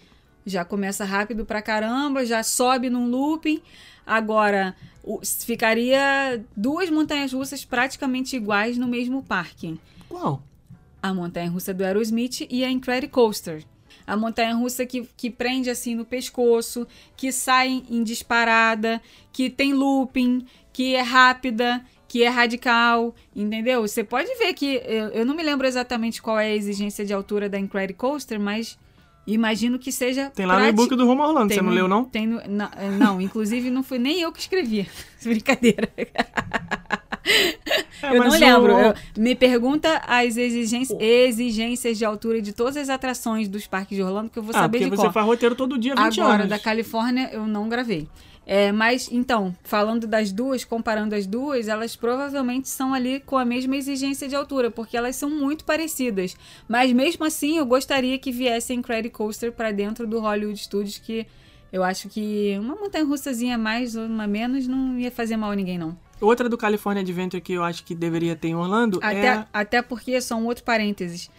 já 0.45 0.63
começa 0.63 1.03
rápido 1.03 1.45
pra 1.45 1.63
caramba, 1.63 2.23
já 2.27 2.43
sobe 2.43 2.91
num 2.91 3.09
looping. 3.09 3.59
Agora, 4.07 4.73
ficaria 5.45 6.41
duas 6.55 6.89
montanhas 6.89 7.33
russas 7.33 7.65
praticamente 7.65 8.37
iguais 8.37 8.77
no 8.77 8.87
mesmo 8.87 9.21
parque 9.21 9.77
Qual? 10.07 10.41
a 11.03 11.13
montanha 11.13 11.49
russa 11.49 11.73
do 11.73 11.83
Aerosmith 11.83 12.47
e 12.49 12.63
a 12.63 12.71
Incredicoaster. 12.71 13.65
A 14.05 14.15
montanha 14.15 14.55
russa 14.55 14.85
que, 14.85 15.07
que 15.17 15.29
prende 15.29 15.69
assim 15.69 15.93
no 15.93 16.05
pescoço, 16.05 16.87
que 17.17 17.31
sai 17.31 17.83
em 17.89 18.03
disparada, 18.03 19.01
que 19.33 19.49
tem 19.49 19.73
looping, 19.73 20.45
que 20.71 20.95
é 20.95 21.01
rápida, 21.01 21.83
que 22.07 22.23
é 22.23 22.29
radical, 22.29 23.13
entendeu? 23.35 23.81
Você 23.81 24.03
pode 24.03 24.33
ver 24.35 24.53
que 24.53 24.81
eu, 24.85 25.09
eu 25.09 25.25
não 25.25 25.35
me 25.35 25.43
lembro 25.43 25.67
exatamente 25.67 26.21
qual 26.21 26.39
é 26.39 26.45
a 26.45 26.55
exigência 26.55 27.05
de 27.05 27.13
altura 27.13 27.49
da 27.49 27.59
Incredicoaster, 27.59 28.39
mas 28.39 28.77
imagino 29.27 29.77
que 29.77 29.91
seja 29.91 30.29
Tem 30.31 30.45
lá 30.45 30.53
no 30.53 30.59
prati- 30.61 30.73
e-book 30.73 30.95
do 30.95 31.05
Rumo 31.05 31.21
Orlando, 31.23 31.49
tem 31.49 31.57
você 31.57 31.61
não 31.61 31.69
no- 31.69 31.75
leu 31.75 31.87
não? 31.87 32.05
Tem 32.05 32.25
no- 32.25 32.41
na- 32.47 32.71
não, 32.97 33.19
inclusive 33.21 33.69
não 33.69 33.83
foi 33.83 33.99
nem 33.99 34.21
eu 34.21 34.31
que 34.31 34.39
escrevi. 34.39 34.87
Brincadeira. 35.23 35.89
É, 38.01 38.15
eu 38.15 38.23
não 38.23 38.29
lembro. 38.31 38.73
o- 38.75 38.79
Eu- 38.79 38.93
me 39.17 39.35
pergunta 39.35 40.01
as 40.07 40.37
exigências, 40.37 40.97
exigências 40.97 41.97
de 41.97 42.05
altura 42.05 42.41
de 42.41 42.53
todas 42.53 42.77
as 42.77 42.87
atrações 42.89 43.49
dos 43.49 43.67
parques 43.67 43.97
de 43.97 44.01
Orlando, 44.01 44.29
que 44.29 44.39
eu 44.39 44.43
vou 44.43 44.55
Ah, 44.55 44.59
saber 44.59 44.77
porque 44.77 44.89
de 44.89 44.95
você 44.95 45.01
qual. 45.07 45.11
faz 45.13 45.25
roteiro 45.25 45.53
todo 45.55 45.77
dia, 45.77 45.93
20 45.93 46.21
Agora, 46.21 46.35
anos. 46.43 46.49
da 46.49 46.57
Califórnia, 46.57 47.29
eu 47.33 47.45
não 47.45 47.67
gravei. 47.67 48.07
É, 48.49 48.71
mas, 48.71 49.09
então, 49.11 49.53
falando 49.61 50.07
das 50.07 50.31
duas, 50.31 50.63
comparando 50.63 51.13
as 51.13 51.27
duas, 51.27 51.67
elas 51.67 51.97
provavelmente 51.97 52.69
são 52.69 52.93
ali 52.93 53.19
com 53.19 53.37
a 53.37 53.43
mesma 53.43 53.75
exigência 53.75 54.25
de 54.25 54.37
altura, 54.37 54.71
porque 54.71 54.95
elas 54.95 55.17
são 55.17 55.29
muito 55.29 55.65
parecidas. 55.65 56.33
Mas, 56.65 56.93
mesmo 56.93 57.25
assim, 57.25 57.57
eu 57.57 57.65
gostaria 57.65 58.17
que 58.17 58.31
viesse 58.31 58.71
a 58.71 58.75
Incredicoaster 58.75 59.51
para 59.51 59.73
dentro 59.73 60.07
do 60.07 60.21
Hollywood 60.21 60.57
Studios, 60.57 60.97
que 60.97 61.27
eu 61.73 61.83
acho 61.83 62.07
que 62.07 62.55
uma 62.57 62.75
montanha-russazinha 62.75 63.55
a 63.55 63.57
mais 63.57 63.97
ou 63.97 64.05
uma 64.05 64.25
menos 64.25 64.65
não 64.65 64.97
ia 64.97 65.11
fazer 65.11 65.35
mal 65.35 65.51
a 65.51 65.55
ninguém, 65.55 65.77
não. 65.77 65.97
Outra 66.21 66.47
do 66.47 66.57
California 66.57 67.03
Adventure 67.03 67.41
que 67.41 67.51
eu 67.51 67.63
acho 67.65 67.83
que 67.83 67.93
deveria 67.93 68.33
ter 68.33 68.47
em 68.47 68.55
Orlando 68.55 68.99
Até, 69.03 69.27
é... 69.27 69.45
até 69.51 69.81
porque, 69.81 70.21
só 70.21 70.35
um 70.35 70.45
outro 70.45 70.63
parênteses, 70.63 71.29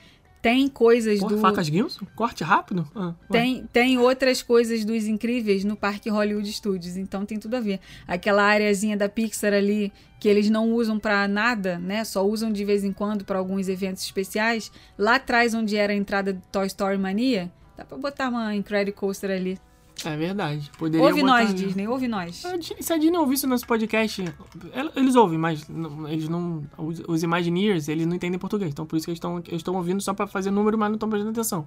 tem 0.48 0.66
coisas 0.66 1.20
Porra, 1.20 1.36
do... 1.36 1.40
facas 1.42 1.66
Gilson? 1.66 2.06
Corte 2.16 2.42
rápido? 2.42 2.88
Ah. 2.96 3.12
Tem, 3.30 3.66
tem 3.70 3.98
outras 3.98 4.40
coisas 4.40 4.82
dos 4.82 5.06
incríveis 5.06 5.62
no 5.62 5.76
Parque 5.76 6.08
Hollywood 6.08 6.50
Studios, 6.50 6.96
então 6.96 7.26
tem 7.26 7.38
tudo 7.38 7.54
a 7.56 7.60
ver. 7.60 7.80
Aquela 8.06 8.44
areazinha 8.44 8.96
da 8.96 9.10
Pixar 9.10 9.52
ali 9.52 9.92
que 10.18 10.26
eles 10.26 10.48
não 10.48 10.72
usam 10.72 10.98
pra 10.98 11.28
nada, 11.28 11.78
né? 11.78 12.02
Só 12.02 12.26
usam 12.26 12.50
de 12.50 12.64
vez 12.64 12.82
em 12.82 12.92
quando 12.92 13.24
pra 13.24 13.38
alguns 13.38 13.68
eventos 13.68 14.02
especiais. 14.02 14.72
Lá 14.96 15.16
atrás, 15.16 15.52
onde 15.52 15.76
era 15.76 15.92
a 15.92 15.96
entrada 15.96 16.32
do 16.32 16.42
Toy 16.50 16.66
Story 16.66 16.96
Mania, 16.96 17.52
dá 17.76 17.84
pra 17.84 17.98
botar 17.98 18.30
uma 18.30 18.54
Incredicoaster 18.54 19.30
ali. 19.30 19.58
É 20.04 20.16
verdade. 20.16 20.70
Poderia 20.78 21.06
ouve 21.06 21.20
botar 21.20 21.44
nós. 21.44 21.54
Disney, 21.54 21.88
ouve 21.88 22.08
nós. 22.08 22.42
Se 22.80 22.92
a 22.92 22.96
Disney 22.96 23.18
ouvisse 23.18 23.46
nosso 23.46 23.66
podcast, 23.66 24.24
eles 24.94 25.16
ouvem, 25.16 25.38
mas 25.38 25.66
eles 26.08 26.28
não. 26.28 26.62
Os, 26.76 27.22
Imagineers, 27.22 27.88
eles 27.88 28.06
não 28.06 28.14
entendem 28.14 28.38
português. 28.38 28.70
Então 28.70 28.86
por 28.86 28.96
isso 28.96 29.06
que 29.06 29.10
eles 29.10 29.18
estão 29.18 29.38
eles 29.38 29.54
estão 29.54 29.74
ouvindo 29.74 30.00
só 30.00 30.14
pra 30.14 30.26
fazer 30.26 30.50
número, 30.50 30.78
mas 30.78 30.88
não 30.88 30.94
estão 30.94 31.08
prestando 31.08 31.32
atenção. 31.32 31.66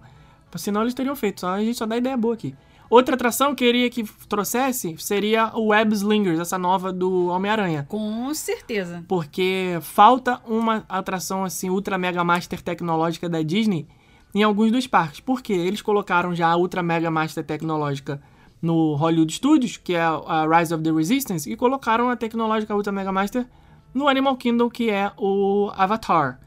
Senão 0.56 0.82
eles 0.82 0.94
teriam 0.94 1.16
feito. 1.16 1.42
Só, 1.42 1.50
a 1.50 1.60
gente 1.60 1.78
só 1.78 1.86
dá 1.86 1.98
ideia 1.98 2.18
boa 2.18 2.34
aqui. 2.34 2.56
Outra 2.90 3.16
atração 3.16 3.56
que 3.56 3.64
eu 3.64 3.70
queria 3.70 3.90
que 3.90 4.04
trouxesse 4.28 4.98
seria 4.98 5.52
o 5.56 5.68
Web 5.68 5.94
Slingers, 5.94 6.40
essa 6.40 6.58
nova 6.58 6.92
do 6.92 7.28
Homem-Aranha. 7.28 7.86
Com 7.88 8.34
certeza. 8.34 9.06
Porque 9.08 9.78
falta 9.82 10.42
uma 10.46 10.84
atração 10.90 11.46
assim, 11.46 11.70
ultra 11.70 11.98
mega 11.98 12.22
master 12.22 12.62
tecnológica 12.62 13.30
da 13.30 13.42
Disney 13.42 13.88
em 14.34 14.44
alguns 14.44 14.72
dos 14.72 14.88
parques. 14.88 15.20
Porque 15.20 15.54
eles 15.54 15.82
colocaram 15.82 16.34
já 16.36 16.48
a 16.50 16.56
ultra 16.58 16.82
mega 16.84 17.10
master 17.12 17.44
tecnológica 17.44 18.22
no 18.62 18.94
Hollywood 18.96 19.34
Studios, 19.34 19.78
que 19.78 19.94
é 19.96 20.02
a 20.02 20.46
Rise 20.48 20.74
of 20.74 20.84
the 20.84 20.92
Resistance, 20.92 21.52
e 21.52 21.56
colocaram 21.56 22.10
a 22.10 22.16
tecnológica 22.16 22.76
ultra 22.76 22.92
mega 22.92 23.12
master 23.12 23.46
no 23.94 24.08
Animal 24.08 24.38
Kingdom, 24.38 24.70
que 24.70 24.90
é 24.90 25.12
o 25.18 25.72
Avatar. 25.76 26.40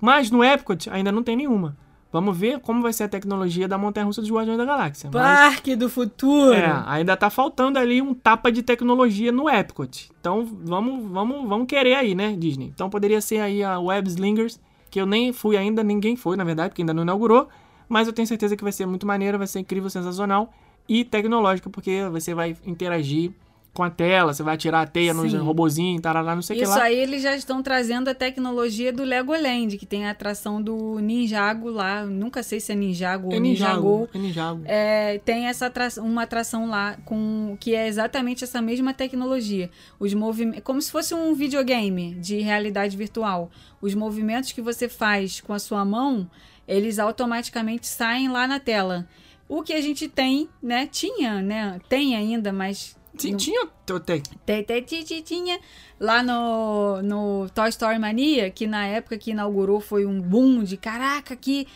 Mas 0.00 0.30
no 0.30 0.42
Epcot 0.42 0.88
ainda 0.90 1.12
não 1.12 1.22
tem 1.22 1.36
nenhuma. 1.36 1.76
Vamos 2.12 2.36
ver 2.36 2.58
como 2.58 2.82
vai 2.82 2.92
ser 2.92 3.04
a 3.04 3.08
tecnologia 3.08 3.68
da 3.68 3.78
Montanha-Russa 3.78 4.20
dos 4.20 4.30
Guardiões 4.30 4.58
da 4.58 4.64
Galáxia. 4.64 5.08
Mas- 5.12 5.22
Parque 5.52 5.76
do 5.76 5.88
Futuro. 5.88 6.52
é, 6.52 6.82
ainda 6.86 7.16
tá 7.16 7.30
faltando 7.30 7.78
ali 7.78 8.02
um 8.02 8.12
tapa 8.14 8.50
de 8.50 8.64
tecnologia 8.64 9.30
no 9.30 9.48
Epcot. 9.48 10.10
Então 10.20 10.44
vamos, 10.64 11.08
vamos, 11.08 11.48
vamos 11.48 11.66
querer 11.68 11.94
aí, 11.94 12.14
né, 12.16 12.34
Disney? 12.36 12.72
Então 12.74 12.90
poderia 12.90 13.20
ser 13.20 13.38
aí 13.38 13.62
a 13.62 13.78
Web 13.78 14.08
Slingers, 14.08 14.58
que 14.90 15.00
eu 15.00 15.06
nem 15.06 15.32
fui 15.32 15.56
ainda, 15.56 15.82
ninguém 15.82 16.16
foi, 16.16 16.36
na 16.36 16.44
verdade, 16.44 16.70
porque 16.70 16.82
ainda 16.82 16.94
não 16.94 17.02
inaugurou. 17.02 17.48
Mas 17.88 18.06
eu 18.06 18.12
tenho 18.12 18.26
certeza 18.26 18.56
que 18.56 18.62
vai 18.62 18.72
ser 18.72 18.86
muito 18.86 19.06
maneira, 19.06 19.38
vai 19.38 19.46
ser 19.46 19.60
incrível, 19.60 19.90
sensacional 19.90 20.52
e 20.88 21.04
tecnológica, 21.04 21.70
porque 21.70 22.02
você 22.10 22.34
vai 22.34 22.56
interagir 22.66 23.32
com 23.72 23.82
a 23.84 23.90
tela, 23.90 24.34
você 24.34 24.42
vai 24.42 24.54
atirar 24.54 24.82
a 24.82 24.86
teia 24.86 25.14
nos 25.14 25.30
Sim. 25.30 25.38
robozinhos, 25.38 26.02
tarará, 26.02 26.34
não 26.34 26.42
sei 26.42 26.56
o 26.56 26.58
que 26.58 26.64
Isso 26.64 26.76
lá. 26.76 26.84
aí 26.84 26.96
eles 26.98 27.22
já 27.22 27.36
estão 27.36 27.62
trazendo 27.62 28.08
a 28.08 28.14
tecnologia 28.14 28.92
do 28.92 29.04
Legoland, 29.04 29.78
que 29.78 29.86
tem 29.86 30.06
a 30.06 30.10
atração 30.10 30.60
do 30.60 30.98
Ninjago 30.98 31.70
lá. 31.70 32.04
Nunca 32.04 32.42
sei 32.42 32.58
se 32.58 32.72
é 32.72 32.74
Ninjago 32.74 33.30
É 33.32 33.36
ou 33.36 33.40
Ninjago. 33.40 33.80
Ninjago. 33.80 34.10
É 34.12 34.18
Ninjago. 34.18 34.62
É, 34.66 35.18
tem 35.24 35.46
essa 35.46 35.66
atração, 35.66 36.04
uma 36.04 36.22
atração 36.24 36.68
lá 36.68 36.96
com 37.04 37.56
que 37.60 37.74
é 37.74 37.86
exatamente 37.86 38.42
essa 38.42 38.60
mesma 38.60 38.92
tecnologia. 38.92 39.70
Os 39.98 40.12
movimentos, 40.14 40.62
como 40.64 40.82
se 40.82 40.90
fosse 40.90 41.14
um 41.14 41.32
videogame 41.34 42.14
de 42.14 42.40
realidade 42.40 42.96
virtual. 42.96 43.50
Os 43.80 43.94
movimentos 43.94 44.52
que 44.52 44.60
você 44.60 44.88
faz 44.88 45.40
com 45.40 45.52
a 45.52 45.58
sua 45.58 45.84
mão, 45.84 46.28
eles 46.66 46.98
automaticamente 46.98 47.86
saem 47.86 48.28
lá 48.28 48.46
na 48.46 48.58
tela. 48.58 49.06
O 49.48 49.62
que 49.62 49.72
a 49.72 49.80
gente 49.80 50.06
tem, 50.08 50.48
né? 50.62 50.86
Tinha, 50.86 51.40
né? 51.42 51.80
Tem 51.88 52.14
ainda, 52.14 52.52
mas 52.52 52.96
Sim, 53.22 53.36
tinha. 53.36 53.68
Tem. 54.00 54.22
tem, 54.46 54.62
tem, 54.64 54.82
ti- 54.82 55.04
ti- 55.04 55.22
tinha 55.22 55.58
lá 55.98 56.22
no, 56.22 57.02
no 57.02 57.50
Toy 57.50 57.68
Story 57.68 57.98
Mania, 57.98 58.50
que 58.50 58.66
na 58.66 58.86
época 58.86 59.18
que 59.18 59.30
inaugurou 59.32 59.80
foi 59.80 60.06
um 60.06 60.20
boom 60.20 60.62
de 60.62 60.76
caraca, 60.76 61.34
que, 61.36 61.66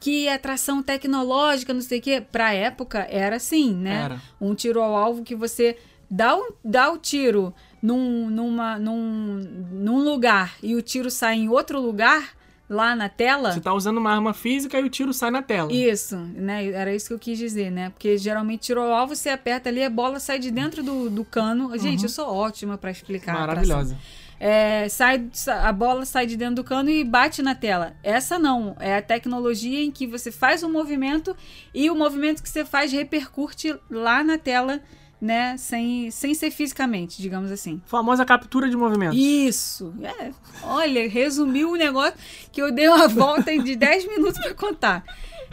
que 0.00 0.28
atração 0.28 0.82
tecnológica, 0.82 1.74
não 1.74 1.80
sei 1.80 1.98
o 1.98 2.02
quê. 2.02 2.20
Pra 2.20 2.52
época 2.54 3.06
era 3.10 3.36
assim, 3.36 3.74
né? 3.74 4.02
Era. 4.04 4.22
Um 4.40 4.54
tiro 4.54 4.80
ao 4.80 4.94
alvo 4.96 5.22
que 5.22 5.34
você 5.34 5.76
dá, 6.10 6.36
um, 6.36 6.50
dá 6.64 6.92
o 6.92 6.98
tiro 6.98 7.52
num, 7.82 8.30
numa, 8.30 8.78
num, 8.78 9.40
num 9.72 10.02
lugar 10.04 10.54
e 10.62 10.74
o 10.74 10.82
tiro 10.82 11.10
sai 11.10 11.36
em 11.36 11.48
outro 11.48 11.80
lugar, 11.80 12.34
lá 12.68 12.96
na 12.96 13.08
tela. 13.08 13.52
Você 13.52 13.60
tá 13.60 13.72
usando 13.74 13.98
uma 13.98 14.12
arma 14.12 14.32
física 14.32 14.78
e 14.78 14.84
o 14.84 14.88
tiro 14.90 15.12
sai 15.12 15.30
na 15.30 15.42
tela. 15.42 15.72
Isso, 15.72 16.16
né? 16.16 16.66
Era 16.70 16.94
isso 16.94 17.08
que 17.08 17.14
eu 17.14 17.18
quis 17.18 17.38
dizer, 17.38 17.70
né? 17.70 17.90
Porque 17.90 18.16
geralmente 18.18 18.60
tirou 18.62 18.88
o 18.88 18.92
alvo, 18.92 19.14
você 19.14 19.28
aperta 19.28 19.68
ali, 19.68 19.82
a 19.84 19.90
bola 19.90 20.18
sai 20.18 20.38
de 20.38 20.50
dentro 20.50 20.82
do, 20.82 21.10
do 21.10 21.24
cano. 21.24 21.76
Gente, 21.78 22.04
eu 22.04 22.08
sou 22.08 22.26
ótima 22.32 22.76
pra 22.78 22.90
explicar. 22.90 23.34
Maravilhosa. 23.34 23.96
É, 24.40 24.88
sai, 24.88 25.26
sa- 25.32 25.66
a 25.68 25.72
bola 25.72 26.04
sai 26.04 26.26
de 26.26 26.36
dentro 26.36 26.56
do 26.56 26.64
cano 26.64 26.90
e 26.90 27.04
bate 27.04 27.40
na 27.40 27.54
tela. 27.54 27.94
Essa 28.02 28.38
não, 28.38 28.76
é 28.80 28.96
a 28.96 29.00
tecnologia 29.02 29.82
em 29.82 29.90
que 29.90 30.06
você 30.06 30.30
faz 30.32 30.62
um 30.62 30.70
movimento 30.70 31.34
e 31.72 31.88
o 31.88 31.94
movimento 31.94 32.42
que 32.42 32.48
você 32.48 32.64
faz 32.64 32.92
repercute 32.92 33.74
lá 33.88 34.24
na 34.24 34.36
tela, 34.36 34.80
né? 35.24 35.56
Sem, 35.56 36.10
sem 36.10 36.34
ser 36.34 36.50
fisicamente, 36.50 37.20
digamos 37.22 37.50
assim. 37.50 37.80
Famosa 37.86 38.26
captura 38.26 38.68
de 38.68 38.76
movimento. 38.76 39.16
Isso. 39.16 39.94
É, 40.02 40.30
olha, 40.62 41.08
resumiu 41.08 41.70
o 41.70 41.76
negócio 41.76 42.14
que 42.52 42.60
eu 42.60 42.70
dei 42.70 42.86
uma 42.88 43.08
volta 43.08 43.56
de 43.56 43.74
10 43.74 44.06
minutos 44.06 44.38
para 44.38 44.52
contar. 44.52 45.02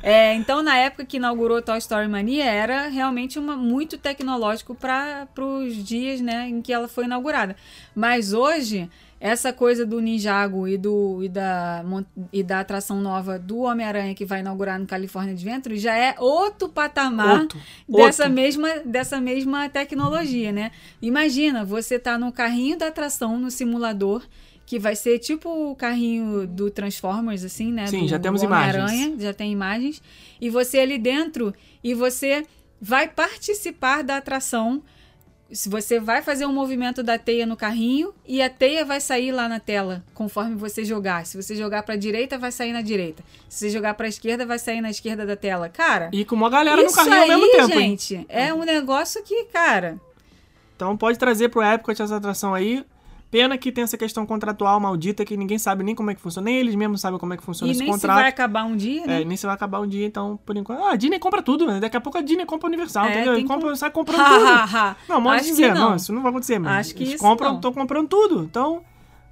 É, 0.03 0.33
então, 0.33 0.61
na 0.61 0.77
época 0.77 1.05
que 1.05 1.17
inaugurou 1.17 1.61
Toy 1.61 1.77
Story 1.77 2.09
Mania, 2.09 2.43
era 2.43 2.87
realmente 2.87 3.39
uma, 3.39 3.55
muito 3.55 3.97
tecnológico 3.97 4.75
para 4.75 5.27
os 5.37 5.73
dias 5.75 6.19
né, 6.19 6.49
em 6.49 6.61
que 6.61 6.73
ela 6.73 6.89
foi 6.89 7.05
inaugurada. 7.05 7.55
Mas 7.95 8.33
hoje, 8.33 8.89
essa 9.21 9.53
coisa 9.53 9.85
do 9.85 10.01
Ninjago 10.01 10.67
e, 10.67 10.79
do, 10.79 11.23
e, 11.23 11.29
da, 11.29 11.85
e 12.33 12.41
da 12.41 12.59
atração 12.59 12.99
nova 12.99 13.37
do 13.37 13.59
Homem-Aranha 13.59 14.15
que 14.15 14.25
vai 14.25 14.39
inaugurar 14.39 14.79
no 14.79 14.87
California 14.87 15.31
Adventure 15.31 15.77
já 15.77 15.95
é 15.95 16.15
outro 16.17 16.67
patamar 16.67 17.41
Outro, 17.41 17.59
dessa 17.87 18.23
outro. 18.23 18.35
mesma, 18.35 18.69
dessa 18.83 19.21
mesma 19.21 19.69
tecnologia, 19.69 20.51
né? 20.51 20.71
Imagina, 20.99 21.63
você 21.63 21.99
tá 21.99 22.17
no 22.17 22.31
carrinho 22.31 22.79
da 22.79 22.87
atração, 22.87 23.37
no 23.37 23.51
simulador, 23.51 24.23
que 24.65 24.79
vai 24.79 24.95
ser 24.95 25.19
tipo 25.19 25.71
o 25.71 25.75
carrinho 25.75 26.47
do 26.47 26.71
Transformers, 26.71 27.43
assim, 27.43 27.71
né? 27.71 27.85
Sim, 27.85 28.01
do, 28.01 28.07
já 28.07 28.17
temos 28.17 28.41
imagens. 28.41 28.75
Homem-Aranha, 28.75 29.15
já 29.19 29.33
tem 29.33 29.51
imagens. 29.51 30.01
E 30.39 30.49
você 30.49 30.79
ali 30.79 30.97
dentro, 30.97 31.53
e 31.83 31.93
você 31.93 32.43
vai 32.81 33.07
participar 33.07 34.01
da 34.01 34.17
atração. 34.17 34.81
Se 35.51 35.67
você 35.69 35.99
vai 35.99 36.21
fazer 36.21 36.45
um 36.45 36.53
movimento 36.53 37.03
da 37.03 37.17
teia 37.17 37.45
no 37.45 37.57
carrinho 37.57 38.13
e 38.25 38.41
a 38.41 38.49
teia 38.49 38.85
vai 38.85 39.01
sair 39.01 39.31
lá 39.31 39.49
na 39.49 39.59
tela 39.59 40.03
conforme 40.13 40.55
você 40.55 40.85
jogar. 40.85 41.25
Se 41.25 41.35
você 41.41 41.55
jogar 41.55 41.83
para 41.83 41.95
direita, 41.95 42.37
vai 42.37 42.51
sair 42.51 42.71
na 42.71 42.81
direita. 42.81 43.23
Se 43.49 43.59
você 43.59 43.69
jogar 43.69 43.93
para 43.95 44.07
esquerda, 44.07 44.45
vai 44.45 44.57
sair 44.57 44.79
na 44.81 44.89
esquerda 44.89 45.25
da 45.25 45.35
tela. 45.35 45.67
Cara, 45.67 46.09
E 46.13 46.23
com 46.23 46.35
uma 46.35 46.49
galera 46.49 46.81
no 46.81 46.91
carrinho 46.93 47.15
aí, 47.15 47.31
ao 47.31 47.39
mesmo 47.39 47.51
tempo, 47.51 47.79
hein? 47.79 47.89
gente, 47.89 48.25
é 48.29 48.53
um 48.53 48.63
negócio 48.63 49.21
que, 49.23 49.45
cara, 49.45 49.99
Então 50.75 50.95
pode 50.95 51.19
trazer 51.19 51.49
pro 51.49 51.61
Epcot 51.61 52.01
essa 52.01 52.15
atração 52.15 52.53
aí. 52.53 52.83
Pena 53.31 53.57
que 53.57 53.71
tem 53.71 53.83
essa 53.85 53.97
questão 53.97 54.25
contratual 54.25 54.77
maldita 54.79 55.23
que 55.23 55.37
ninguém 55.37 55.57
sabe 55.57 55.83
nem 55.85 55.95
como 55.95 56.11
é 56.11 56.13
que 56.15 56.19
funciona. 56.19 56.43
Nem 56.45 56.57
eles 56.57 56.75
mesmos 56.75 56.99
sabem 56.99 57.17
como 57.17 57.33
é 57.33 57.37
que 57.37 57.43
funciona 57.43 57.71
e 57.71 57.71
esse 57.71 57.79
nem 57.81 57.87
se 57.93 57.99
contrato. 57.99 58.17
vai 58.19 58.27
acabar 58.27 58.65
um 58.65 58.75
dia, 58.75 59.07
né? 59.07 59.21
É, 59.21 59.25
nem 59.25 59.37
se 59.37 59.45
vai 59.45 59.55
acabar 59.55 59.79
um 59.79 59.87
dia, 59.87 60.05
então, 60.05 60.37
por 60.45 60.57
enquanto. 60.57 60.83
Ah, 60.83 60.91
a 60.91 60.95
Disney 60.97 61.17
compra 61.17 61.41
tudo, 61.41 61.65
né? 61.65 61.79
Daqui 61.79 61.95
a 61.95 62.01
pouco 62.01 62.17
a 62.17 62.21
Disney 62.21 62.45
compra 62.45 62.67
a 62.67 62.69
Universal, 62.69 63.05
É, 63.05 63.21
entendeu? 63.23 63.47
Compra, 63.47 63.69
com- 63.69 63.75
sai 63.77 63.89
comprando 63.89 64.19
Ha, 64.21 64.29
tudo. 64.29 64.45
ha, 64.45 64.63
ha. 64.89 64.95
Não, 65.07 65.23
pode 65.23 65.43
que 65.43 65.49
dizer, 65.51 65.73
não. 65.73 65.91
não. 65.91 65.95
isso 65.95 66.11
não 66.11 66.21
vai 66.21 66.29
acontecer, 66.31 66.59
mas 66.59 66.87
Acho 66.87 66.95
que 66.95 67.03
eles 67.03 67.13
isso 67.15 67.23
compram, 67.23 67.55
estão 67.55 67.71
comprando 67.71 68.09
tudo. 68.09 68.43
Então, 68.43 68.81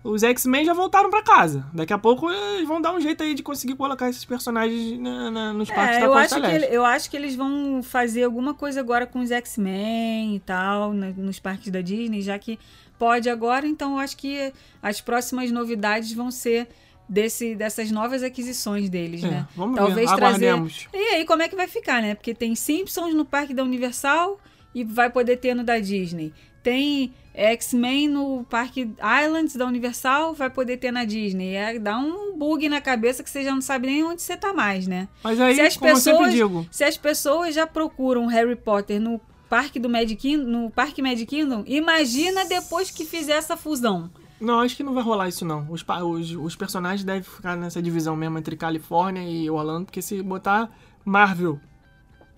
os 0.01 0.23
X-Men 0.23 0.63
já 0.63 0.73
voltaram 0.73 1.09
pra 1.09 1.21
casa. 1.21 1.65
Daqui 1.73 1.91
a 1.91 1.97
pouco 1.97 2.31
eles 2.31 2.65
vão 2.65 2.79
dar 2.79 2.93
um 2.93 3.01
jeito 3.01 3.21
aí 3.21 3.33
de 3.33 3.43
conseguir 3.43 3.75
colocar 3.75 4.09
esses 4.09 4.23
personagens 4.23 4.97
na- 4.97 5.29
na- 5.29 5.51
nos 5.53 5.69
parques 5.69 5.97
É, 5.97 5.99
da 5.99 6.05
eu 6.05 6.11
Costa 6.13 6.35
acho, 6.37 6.45
que, 6.45 6.51
Leste. 6.51 6.65
ele- 6.67 6.73
eu 6.77 6.85
acho 6.85 7.09
que 7.11 7.17
eles 7.17 7.35
vão 7.35 7.83
fazer 7.83 8.23
alguma 8.23 8.53
coisa 8.53 8.79
agora 8.79 9.05
com 9.05 9.19
os 9.19 9.29
X-Men 9.29 10.37
e 10.37 10.39
tal, 10.39 10.93
né, 10.93 11.13
nos 11.17 11.37
parques 11.37 11.69
da 11.69 11.81
Disney, 11.81 12.21
já 12.21 12.39
que 12.39 12.57
pode 12.99 13.29
agora, 13.29 13.65
então 13.65 13.93
eu 13.93 13.99
acho 13.99 14.15
que 14.17 14.53
as 14.81 14.99
próximas 15.01 15.49
novidades 15.49 16.11
vão 16.13 16.29
ser 16.29 16.67
desse, 17.07 17.55
dessas 17.55 17.89
novas 17.89 18.21
aquisições 18.21 18.87
deles, 18.89 19.23
É, 19.23 19.27
né? 19.27 19.47
vamos 19.55 19.77
Talvez 19.77 20.09
ver, 20.11 20.15
trazer. 20.17 20.53
E 20.93 20.97
aí, 21.15 21.25
como 21.25 21.41
é 21.41 21.47
que 21.49 21.55
vai 21.55 21.67
ficar, 21.67 22.01
né? 22.01 22.13
Porque 22.13 22.35
tem 22.35 22.53
Simpsons 22.53 23.15
no 23.15 23.25
parque 23.25 23.53
da 23.53 23.63
Universal 23.63 24.39
e 24.75 24.83
vai 24.83 25.09
poder 25.09 25.37
ter 25.37 25.55
no 25.55 25.63
da 25.63 25.79
Disney. 25.79 26.31
Tem 26.61 27.11
X-Men 27.33 28.09
no 28.09 28.43
parque 28.49 28.91
Islands 29.25 29.55
da 29.55 29.65
Universal, 29.65 30.33
vai 30.35 30.49
poder 30.49 30.77
ter 30.77 30.91
na 30.91 31.05
Disney. 31.05 31.55
É, 31.55 31.79
dá 31.79 31.97
um 31.97 32.37
bug 32.37 32.67
na 32.69 32.81
cabeça 32.81 33.23
que 33.23 33.29
você 33.29 33.43
já 33.43 33.51
não 33.55 33.61
sabe 33.61 33.87
nem 33.87 34.03
onde 34.03 34.21
você 34.21 34.35
tá 34.35 34.53
mais, 34.53 34.85
né? 34.85 35.07
Mas 35.23 35.39
aí, 35.39 35.55
se 35.55 35.61
as 35.61 35.77
como 35.77 35.89
eu 35.91 35.95
sempre 35.95 36.17
pessoas- 36.25 36.33
digo, 36.35 36.67
Se 36.69 36.83
as 36.83 36.97
pessoas 36.97 37.55
já 37.55 37.65
procuram 37.65 38.27
Harry 38.27 38.55
Potter 38.57 38.99
no 38.99 39.19
parque 39.49 39.79
do 39.79 39.89
Magic 39.89 40.15
Kingdom, 40.15 40.43
no 40.45 40.69
parque 40.69 41.01
Magic 41.01 41.25
Kingdom, 41.25 41.63
imagina 41.65 42.45
depois 42.45 42.91
que 42.91 43.05
fizer 43.05 43.33
essa 43.33 43.57
fusão. 43.57 44.09
Não, 44.39 44.59
acho 44.59 44.77
que 44.77 44.83
não 44.83 44.93
vai 44.93 45.03
rolar 45.03 45.27
isso 45.27 45.43
não. 45.43 45.67
Os, 45.69 45.83
os, 46.03 46.31
os 46.31 46.55
personagens 46.55 47.03
devem 47.03 47.23
ficar 47.23 47.57
nessa 47.57 47.81
divisão 47.81 48.15
mesmo 48.15 48.37
entre 48.37 48.55
Califórnia 48.55 49.21
e 49.21 49.49
Orlando, 49.49 49.85
porque 49.85 50.01
se 50.01 50.21
botar 50.21 50.69
Marvel 51.03 51.59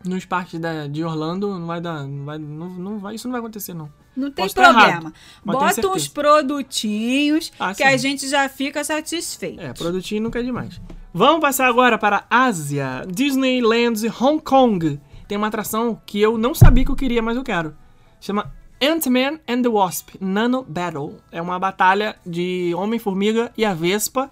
nos 0.03 0.25
parques 0.25 0.59
da, 0.59 0.87
de 0.87 1.03
Orlando, 1.03 1.47
não 1.59 1.67
vai 1.67 1.79
dar. 1.79 2.03
Não 2.07 2.25
vai, 2.25 2.39
não, 2.39 2.69
não 2.69 2.97
vai, 2.99 3.15
isso 3.15 3.27
não 3.27 3.33
vai 3.33 3.39
acontecer, 3.39 3.75
não. 3.75 3.91
Não 4.15 4.31
tem 4.31 4.43
Posso 4.45 4.55
problema. 4.55 5.13
Bota 5.45 5.87
uns 5.87 6.07
produtinhos 6.07 7.51
Ah, 7.59 7.71
que 7.71 7.77
sim. 7.77 7.83
a 7.83 7.97
gente 7.97 8.27
já 8.27 8.49
fica 8.49 8.83
satisfeito. 8.83 9.61
É, 9.61 9.71
produtinho 9.73 10.23
nunca 10.23 10.39
é 10.39 10.43
demais. 10.43 10.81
Vamos 11.13 11.41
passar 11.41 11.67
agora 11.67 11.97
para 11.97 12.25
a 12.29 12.45
Ásia. 12.45 13.05
Disneyland 13.07 14.07
Hong 14.19 14.41
Kong. 14.41 14.99
Tem 15.31 15.37
uma 15.37 15.47
atração 15.47 15.97
que 16.05 16.19
eu 16.19 16.37
não 16.37 16.53
sabia 16.53 16.83
que 16.83 16.91
eu 16.91 16.95
queria, 16.97 17.21
mas 17.21 17.37
eu 17.37 17.43
quero. 17.43 17.73
Chama 18.19 18.51
Ant-Man 18.81 19.39
and 19.47 19.61
the 19.61 19.69
Wasp 19.69 20.17
Nano 20.19 20.61
Battle. 20.67 21.21
É 21.31 21.41
uma 21.41 21.57
batalha 21.57 22.17
de 22.25 22.73
Homem-Formiga 22.75 23.49
e 23.57 23.63
a 23.63 23.73
Vespa, 23.73 24.29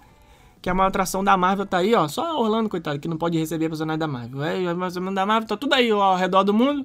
que 0.60 0.68
é 0.68 0.72
uma 0.74 0.86
atração 0.86 1.24
da 1.24 1.34
Marvel. 1.38 1.64
Tá 1.64 1.78
aí, 1.78 1.94
ó. 1.94 2.06
Só 2.06 2.38
Orlando, 2.38 2.68
coitado, 2.68 2.98
que 2.98 3.08
não 3.08 3.16
pode 3.16 3.38
receber 3.38 3.70
personagem 3.70 3.98
da 3.98 4.06
Marvel. 4.06 4.44
É, 4.44 4.62
é 4.62 4.74
personagem 4.74 5.14
da 5.14 5.24
Marvel, 5.24 5.48
tá 5.48 5.56
tudo 5.56 5.72
aí 5.72 5.90
ó, 5.90 6.02
ao 6.02 6.16
redor 6.16 6.42
do 6.42 6.52
mundo. 6.52 6.84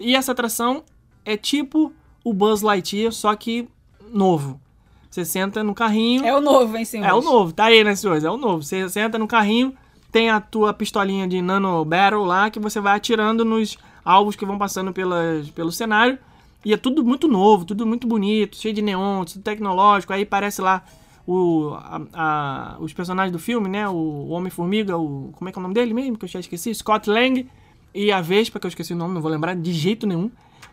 E 0.00 0.16
essa 0.16 0.32
atração 0.32 0.82
é 1.24 1.36
tipo 1.36 1.92
o 2.24 2.32
Buzz 2.32 2.60
Lightyear, 2.60 3.12
só 3.12 3.36
que 3.36 3.68
novo. 4.12 4.60
Você 5.08 5.24
senta 5.24 5.62
no 5.62 5.76
carrinho. 5.76 6.26
É 6.26 6.36
o 6.36 6.40
novo, 6.40 6.76
hein, 6.76 6.84
senhor? 6.84 7.06
É 7.06 7.14
o 7.14 7.22
novo, 7.22 7.52
tá 7.52 7.66
aí, 7.66 7.84
né, 7.84 7.94
senhores? 7.94 8.24
É 8.24 8.30
o 8.30 8.36
novo. 8.36 8.64
Você 8.64 8.88
senta 8.88 9.16
no 9.16 9.28
carrinho, 9.28 9.76
tem 10.14 10.30
a 10.30 10.40
tua 10.40 10.72
pistolinha 10.72 11.26
de 11.26 11.42
Nano 11.42 11.84
Battle 11.84 12.24
lá, 12.24 12.48
que 12.48 12.60
você 12.60 12.78
vai 12.80 12.96
atirando 12.96 13.44
nos 13.44 13.76
alvos 14.04 14.36
que 14.36 14.46
vão 14.46 14.56
passando 14.56 14.92
pelas, 14.92 15.50
pelo 15.50 15.72
cenário. 15.72 16.16
E 16.64 16.72
é 16.72 16.76
tudo 16.76 17.04
muito 17.04 17.26
novo, 17.26 17.64
tudo 17.64 17.84
muito 17.84 18.06
bonito, 18.06 18.56
cheio 18.56 18.72
de 18.72 18.80
neon, 18.80 19.24
tudo 19.24 19.42
tecnológico. 19.42 20.12
Aí 20.12 20.24
parece 20.24 20.62
lá 20.62 20.84
o, 21.26 21.74
a- 21.74 22.00
a- 22.14 22.76
os 22.78 22.92
personagens 22.92 23.32
do 23.32 23.40
filme, 23.40 23.68
né? 23.68 23.88
O 23.88 24.28
Homem-Formiga, 24.28 24.96
o. 24.96 25.30
Como 25.32 25.48
é 25.48 25.52
que 25.52 25.58
é 25.58 25.60
o 25.60 25.62
nome 25.62 25.74
dele 25.74 25.92
mesmo? 25.92 26.16
Que 26.16 26.26
eu 26.26 26.28
já 26.28 26.38
esqueci. 26.38 26.72
Scott 26.72 27.10
Lang 27.10 27.48
e 27.92 28.12
a 28.12 28.20
Vespa, 28.20 28.60
que 28.60 28.66
eu 28.66 28.68
esqueci 28.68 28.92
o 28.92 28.96
nome, 28.96 29.14
não 29.14 29.20
vou 29.20 29.30
lembrar 29.32 29.56
de 29.56 29.72
jeito 29.72 30.06
nenhum. 30.06 30.30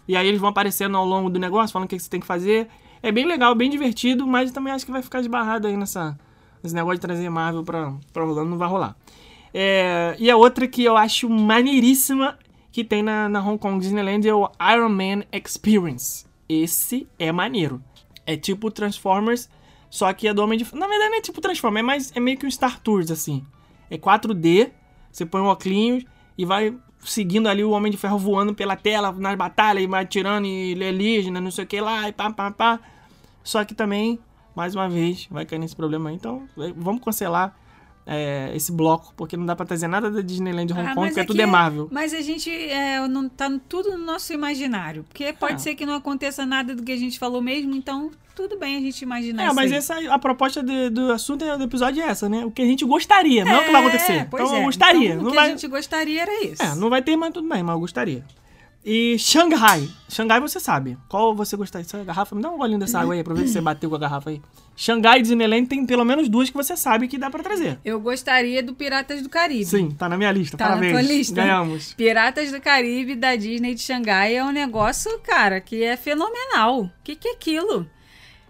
E 0.07 0.15
aí 0.15 0.27
eles 0.27 0.39
vão 0.39 0.49
aparecendo 0.51 0.95
ao 0.97 1.05
longo 1.05 1.31
do 1.31 1.39
negócio, 1.39 1.73
falando 1.73 1.87
o 1.87 1.89
que 1.89 1.99
você 1.99 2.09
tem 2.09 2.19
que 2.19 2.27
fazer. 2.27 2.67
É 3.01 3.11
bem 3.11 3.25
legal, 3.25 3.55
bem 3.55 3.71
divertido, 3.71 4.27
mas 4.27 4.51
também 4.51 4.71
acho 4.71 4.85
que 4.85 4.91
vai 4.91 5.01
ficar 5.01 5.19
esbarrado 5.19 5.65
aí 5.67 5.75
nessa, 5.75 6.15
nesse 6.61 6.75
negócio 6.75 6.97
de 6.97 7.01
trazer 7.01 7.27
Marvel 7.29 7.63
pra, 7.63 7.91
pra 8.13 8.23
Orlando, 8.23 8.51
não 8.51 8.57
vai 8.59 8.69
rolar. 8.69 8.95
É, 9.53 10.15
e 10.17 10.29
a 10.29 10.37
outra 10.37 10.67
que 10.67 10.83
eu 10.83 10.95
acho 10.95 11.29
maneiríssima 11.29 12.37
que 12.71 12.83
tem 12.83 13.03
na, 13.03 13.27
na 13.27 13.41
Hong 13.41 13.57
Kong 13.57 13.79
Disneyland 13.79 14.27
é 14.27 14.33
o 14.33 14.49
Iron 14.73 14.89
Man 14.89 15.23
Experience. 15.31 16.25
Esse 16.47 17.07
é 17.19 17.31
maneiro. 17.31 17.83
É 18.25 18.37
tipo 18.37 18.71
Transformers, 18.71 19.49
só 19.89 20.11
que 20.13 20.27
é 20.27 20.33
do 20.33 20.41
Homem 20.41 20.57
de... 20.57 20.63
Na 20.75 20.87
verdade 20.87 21.09
não 21.09 21.17
é 21.17 21.21
tipo 21.21 21.41
Transformers, 21.41 21.83
é, 21.83 21.85
mais, 21.85 22.11
é 22.15 22.19
meio 22.19 22.37
que 22.37 22.45
um 22.45 22.51
Star 22.51 22.79
Tours, 22.79 23.11
assim. 23.11 23.45
É 23.89 23.97
4D, 23.97 24.71
você 25.11 25.25
põe 25.25 25.41
um 25.41 25.45
óculos 25.45 26.05
e 26.37 26.45
vai 26.45 26.73
seguindo 27.03 27.47
ali 27.47 27.63
o 27.63 27.71
Homem 27.71 27.91
de 27.91 27.97
Ferro 27.97 28.17
voando 28.17 28.53
pela 28.53 28.75
tela, 28.75 29.11
nas 29.11 29.35
batalhas, 29.35 29.83
e 29.83 29.87
vai 29.87 30.03
atirando 30.03 30.45
e 30.45 30.73
alienígena, 30.73 31.41
não 31.41 31.51
sei 31.51 31.65
o 31.65 31.67
que 31.67 31.81
lá, 31.81 32.07
e 32.07 32.13
pá, 32.13 32.31
pá, 32.31 32.51
pá. 32.51 32.79
Só 33.43 33.65
que 33.65 33.73
também, 33.73 34.19
mais 34.55 34.75
uma 34.75 34.87
vez, 34.87 35.27
vai 35.29 35.45
cair 35.45 35.59
nesse 35.59 35.75
problema 35.75 36.09
aí. 36.09 36.15
Então, 36.15 36.47
vamos 36.77 37.03
cancelar 37.03 37.57
é, 38.05 38.51
esse 38.55 38.71
bloco, 38.71 39.13
porque 39.15 39.37
não 39.37 39.45
dá 39.45 39.55
pra 39.55 39.65
trazer 39.65 39.87
nada 39.87 40.09
da 40.09 40.21
Disneyland 40.21 40.71
Hong 40.73 40.81
Ah, 40.81 40.95
Kong, 40.95 41.07
porque 41.07 41.19
é 41.19 41.23
é 41.23 41.25
tudo 41.25 41.41
é 41.41 41.45
Marvel. 41.45 41.87
Mas 41.91 42.13
a 42.13 42.21
gente 42.21 42.49
é, 42.49 43.07
não 43.07 43.29
tá 43.29 43.49
tudo 43.69 43.91
no 43.97 44.03
nosso 44.05 44.33
imaginário. 44.33 45.03
Porque 45.07 45.31
pode 45.33 45.55
É. 45.55 45.57
ser 45.59 45.75
que 45.75 45.85
não 45.85 45.93
aconteça 45.95 46.45
nada 46.45 46.75
do 46.75 46.83
que 46.83 46.91
a 46.91 46.97
gente 46.97 47.17
falou 47.19 47.41
mesmo, 47.41 47.75
então 47.75 48.11
tudo 48.35 48.57
bem 48.57 48.75
a 48.77 48.79
gente 48.79 49.01
imaginar 49.01 49.43
É, 49.43 49.45
isso 49.47 49.55
mas 49.55 49.71
aí. 49.71 49.77
essa, 49.77 50.13
a 50.13 50.17
proposta 50.17 50.63
de- 50.63 50.89
do 50.89 51.11
assunto 51.11 51.45
do 51.57 51.63
episódio 51.63 52.01
é 52.01 52.07
essa, 52.07 52.27
né? 52.27 52.43
O 52.45 52.49
que 52.51 52.61
a 52.61 52.65
gente 52.65 52.83
gostaria, 52.85 53.45
não 53.45 53.51
é 53.51 53.59
o 53.59 53.65
que 53.65 53.71
vai 53.71 53.81
acontecer. 53.85 54.27
pois 54.31 54.43
então, 54.43 54.55
é. 54.55 54.59
eu 54.59 54.63
gostaria. 54.65 55.09
Então, 55.09 55.17
não 55.17 55.27
o 55.27 55.29
que 55.29 55.35
vai... 55.35 55.45
a 55.47 55.49
gente 55.49 55.67
gostaria 55.67 56.21
era 56.21 56.43
isso. 56.45 56.63
É, 56.63 56.75
não 56.75 56.89
vai 56.89 57.01
ter, 57.01 57.15
mas 57.15 57.31
tudo 57.33 57.47
bem, 57.47 57.61
mas 57.61 57.73
eu 57.75 57.79
gostaria. 57.79 58.23
E 58.83 59.17
Xangai. 59.19 59.87
Xangai 60.09 60.39
você 60.39 60.59
sabe. 60.59 60.97
Qual 61.07 61.35
você 61.35 61.55
gostaria? 61.55 61.85
Essa 61.85 62.03
garrafa, 62.03 62.35
me 62.35 62.41
dá 62.41 62.49
um 62.49 62.57
golinho 62.57 62.79
dessa 62.79 62.99
água 62.99 63.13
aí, 63.13 63.19
aproveita 63.19 63.47
que 63.47 63.53
você 63.53 63.61
bateu 63.61 63.89
com 63.89 63.95
a 63.95 63.99
garrafa 63.99 64.31
aí. 64.31 64.41
Xangai 64.75 65.19
e 65.19 65.21
Disneyland 65.21 65.67
tem 65.67 65.85
pelo 65.85 66.03
menos 66.03 66.27
duas 66.27 66.49
que 66.49 66.55
você 66.55 66.75
sabe 66.75 67.07
que 67.07 67.17
dá 67.17 67.29
pra 67.29 67.43
trazer. 67.43 67.79
Eu 67.85 67.99
gostaria 67.99 68.63
do 68.63 68.73
Piratas 68.73 69.21
do 69.21 69.29
Caribe. 69.29 69.65
Sim, 69.65 69.91
tá 69.91 70.09
na 70.09 70.17
minha 70.17 70.31
lista. 70.31 70.57
Tá 70.57 70.63
na 70.65 70.69
Parabéns. 70.71 70.93
tua 70.93 71.01
lista? 71.01 71.35
Ganhamos. 71.35 71.93
Piratas 71.93 72.51
do 72.51 72.59
Caribe 72.59 73.15
da 73.15 73.35
Disney 73.35 73.75
de 73.75 73.81
Xangai 73.81 74.35
é 74.35 74.43
um 74.43 74.51
negócio, 74.51 75.19
cara, 75.19 75.61
que 75.61 75.83
é 75.83 75.95
fenomenal. 75.95 76.81
O 76.85 76.91
que, 77.03 77.15
que 77.15 77.27
é 77.27 77.31
aquilo? 77.33 77.87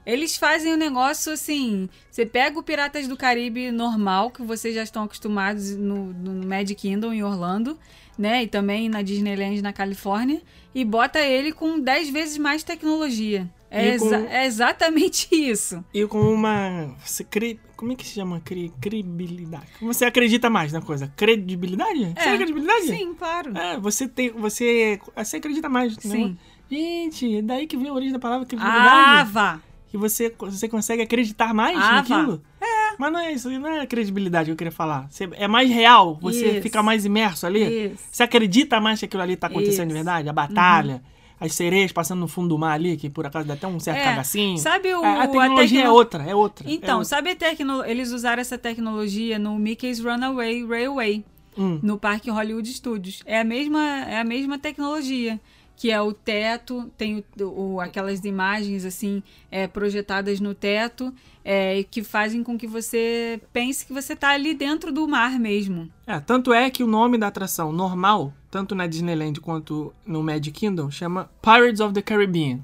Eles 0.06 0.36
fazem 0.38 0.74
um 0.74 0.78
negócio 0.78 1.32
assim. 1.32 1.88
Você 2.10 2.26
pega 2.26 2.58
o 2.60 2.64
Piratas 2.64 3.08
do 3.08 3.16
Caribe 3.18 3.72
normal, 3.72 4.32
que 4.32 4.42
vocês 4.42 4.74
já 4.76 4.84
estão 4.84 5.04
acostumados 5.04 5.76
no, 5.76 6.14
no 6.14 6.48
Magic 6.48 6.76
Kingdom 6.76 7.14
em 7.14 7.24
Orlando, 7.24 7.78
né? 8.18 8.44
E 8.44 8.48
também 8.48 8.90
na 8.90 9.02
Disneyland 9.02 9.62
na 9.62 9.72
Califórnia, 9.72 10.42
e 10.74 10.84
bota 10.84 11.20
ele 11.20 11.52
com 11.52 11.80
10 11.80 12.10
vezes 12.10 12.38
mais 12.38 12.64
tecnologia. 12.64 13.48
É, 13.74 13.98
com- 13.98 14.06
exa- 14.08 14.28
é 14.30 14.46
exatamente 14.46 15.28
isso. 15.34 15.84
E 15.94 16.06
com 16.06 16.20
uma. 16.20 16.94
Você 17.06 17.24
cre... 17.24 17.58
Como 17.78 17.94
é 17.94 17.96
que 17.96 18.06
se 18.06 18.16
chama? 18.16 18.42
Credibilidade. 18.42 19.66
Como 19.80 19.94
você 19.94 20.06
acredita 20.06 20.50
mais 20.50 20.72
na 20.74 20.82
coisa? 20.82 21.12
Credibilidade? 21.16 22.14
Você 22.18 22.30
É. 22.30 22.36
credibilidade? 22.38 22.88
Sim, 22.88 23.14
claro. 23.14 23.58
É, 23.58 23.80
você 23.80 24.08
tem. 24.08 24.30
Você. 24.32 25.00
Você 25.16 25.38
acredita 25.38 25.70
mais. 25.70 25.96
né? 25.96 26.02
Sim. 26.02 26.38
Gente, 26.70 27.38
é 27.38 27.42
daí 27.42 27.66
que 27.68 27.76
vem 27.78 27.88
a 27.90 27.94
origem 27.94 28.14
da 28.14 28.20
palavra 28.20 28.44
Ah, 28.46 28.48
credibilidade. 28.48 29.32
vá! 29.32 29.60
Que 29.92 29.98
você, 29.98 30.34
você 30.40 30.68
consegue 30.70 31.02
acreditar 31.04 31.54
mais 31.54 31.78
Ah, 31.78 31.96
naquilo. 31.96 32.42
É. 32.60 32.96
Mas 32.98 33.12
não 33.12 33.20
é 33.20 33.32
isso, 33.34 33.50
não 33.50 33.68
é 33.70 33.86
credibilidade 33.86 34.46
que 34.46 34.52
eu 34.52 34.56
queria 34.56 34.72
falar. 34.72 35.08
Você- 35.10 35.30
é 35.34 35.48
mais 35.48 35.70
real, 35.70 36.18
você 36.22 36.54
Isso. 36.54 36.62
fica 36.62 36.82
mais 36.82 37.04
imerso 37.06 37.46
ali. 37.46 37.88
Isso. 37.94 38.04
Você 38.12 38.24
acredita 38.24 38.80
mais 38.80 39.00
que 39.00 39.06
aquilo 39.06 39.22
ali 39.22 39.36
tá 39.36 39.48
acontecendo 39.48 39.72
Isso. 39.74 39.82
Uhum. 39.82 39.88
de 39.88 39.94
verdade? 39.94 40.30
A 40.30 40.34
batalha, 40.34 41.02
as 41.40 41.54
sereias 41.54 41.92
passando 41.92 42.20
no 42.20 42.28
fundo 42.28 42.50
do 42.50 42.58
mar 42.58 42.74
ali, 42.74 42.96
que 42.98 43.10
por 43.10 43.26
acaso 43.26 43.48
dá 43.48 43.54
até 43.56 43.68
um 43.68 43.80
certo 43.80 43.98
É, 43.98 44.04
cagacinho. 44.04 44.58
sabe 44.58 44.94
o- 44.94 45.04
É, 45.04 45.08
a 45.08 45.24
a 45.24 45.28
tecnologia 45.28 45.80
é 45.80 45.82
tecno- 45.84 45.94
outra, 45.96 46.24
é 46.24 46.36
outra. 46.36 46.72
Então, 46.72 46.90
é 46.90 46.94
outra. 46.94 47.06
sabe 47.06 47.32
a 47.32 47.36
tecno... 47.36 47.84
eles 47.84 48.12
usaram 48.12 48.40
essa 48.42 48.58
tecnologia 48.58 49.38
no 49.40 49.58
Mickey's 49.58 50.00
Runaway 50.00 50.66
Railway, 50.66 51.26
Hum. 51.58 51.80
no 51.84 51.98
Parque 51.98 52.30
Hollywood 52.30 52.70
Studios. 52.72 53.22
É 53.26 53.40
a 53.40 53.44
mesma, 53.44 53.82
é 54.08 54.20
a 54.20 54.24
mesma 54.24 54.58
tecnologia, 54.60 55.40
que 55.82 55.90
é 55.90 56.00
o 56.00 56.14
teto, 56.14 56.92
tem 56.96 57.26
o, 57.40 57.74
o- 57.74 57.82
aquelas 57.82 58.24
imagens 58.24 58.86
assim 58.86 59.24
é, 59.50 59.66
projetadas 59.66 60.40
no 60.40 60.54
teto, 60.54 61.12
é, 61.44 61.82
que 61.90 62.04
fazem 62.04 62.44
com 62.44 62.56
que 62.56 62.68
você 62.68 63.42
pense 63.52 63.84
que 63.84 63.92
você 63.92 64.14
está 64.14 64.30
ali 64.30 64.54
dentro 64.54 64.92
do 64.92 65.08
mar 65.08 65.40
mesmo. 65.40 65.90
É, 66.06 66.20
tanto 66.20 66.54
é 66.54 66.70
que 66.70 66.84
o 66.84 66.88
nome 66.88 67.18
da 67.18 67.26
atração 67.30 67.72
normal, 67.72 68.32
tanto 68.52 68.76
na 68.76 68.86
Disneyland 68.86 69.42
quanto 69.42 69.92
no 70.06 70.22
Magic 70.22 70.52
Kingdom, 70.52 70.92
chama 70.92 71.32
Pirates 71.42 71.80
of 71.80 71.96
the 71.96 72.02
Caribbean. 72.04 72.60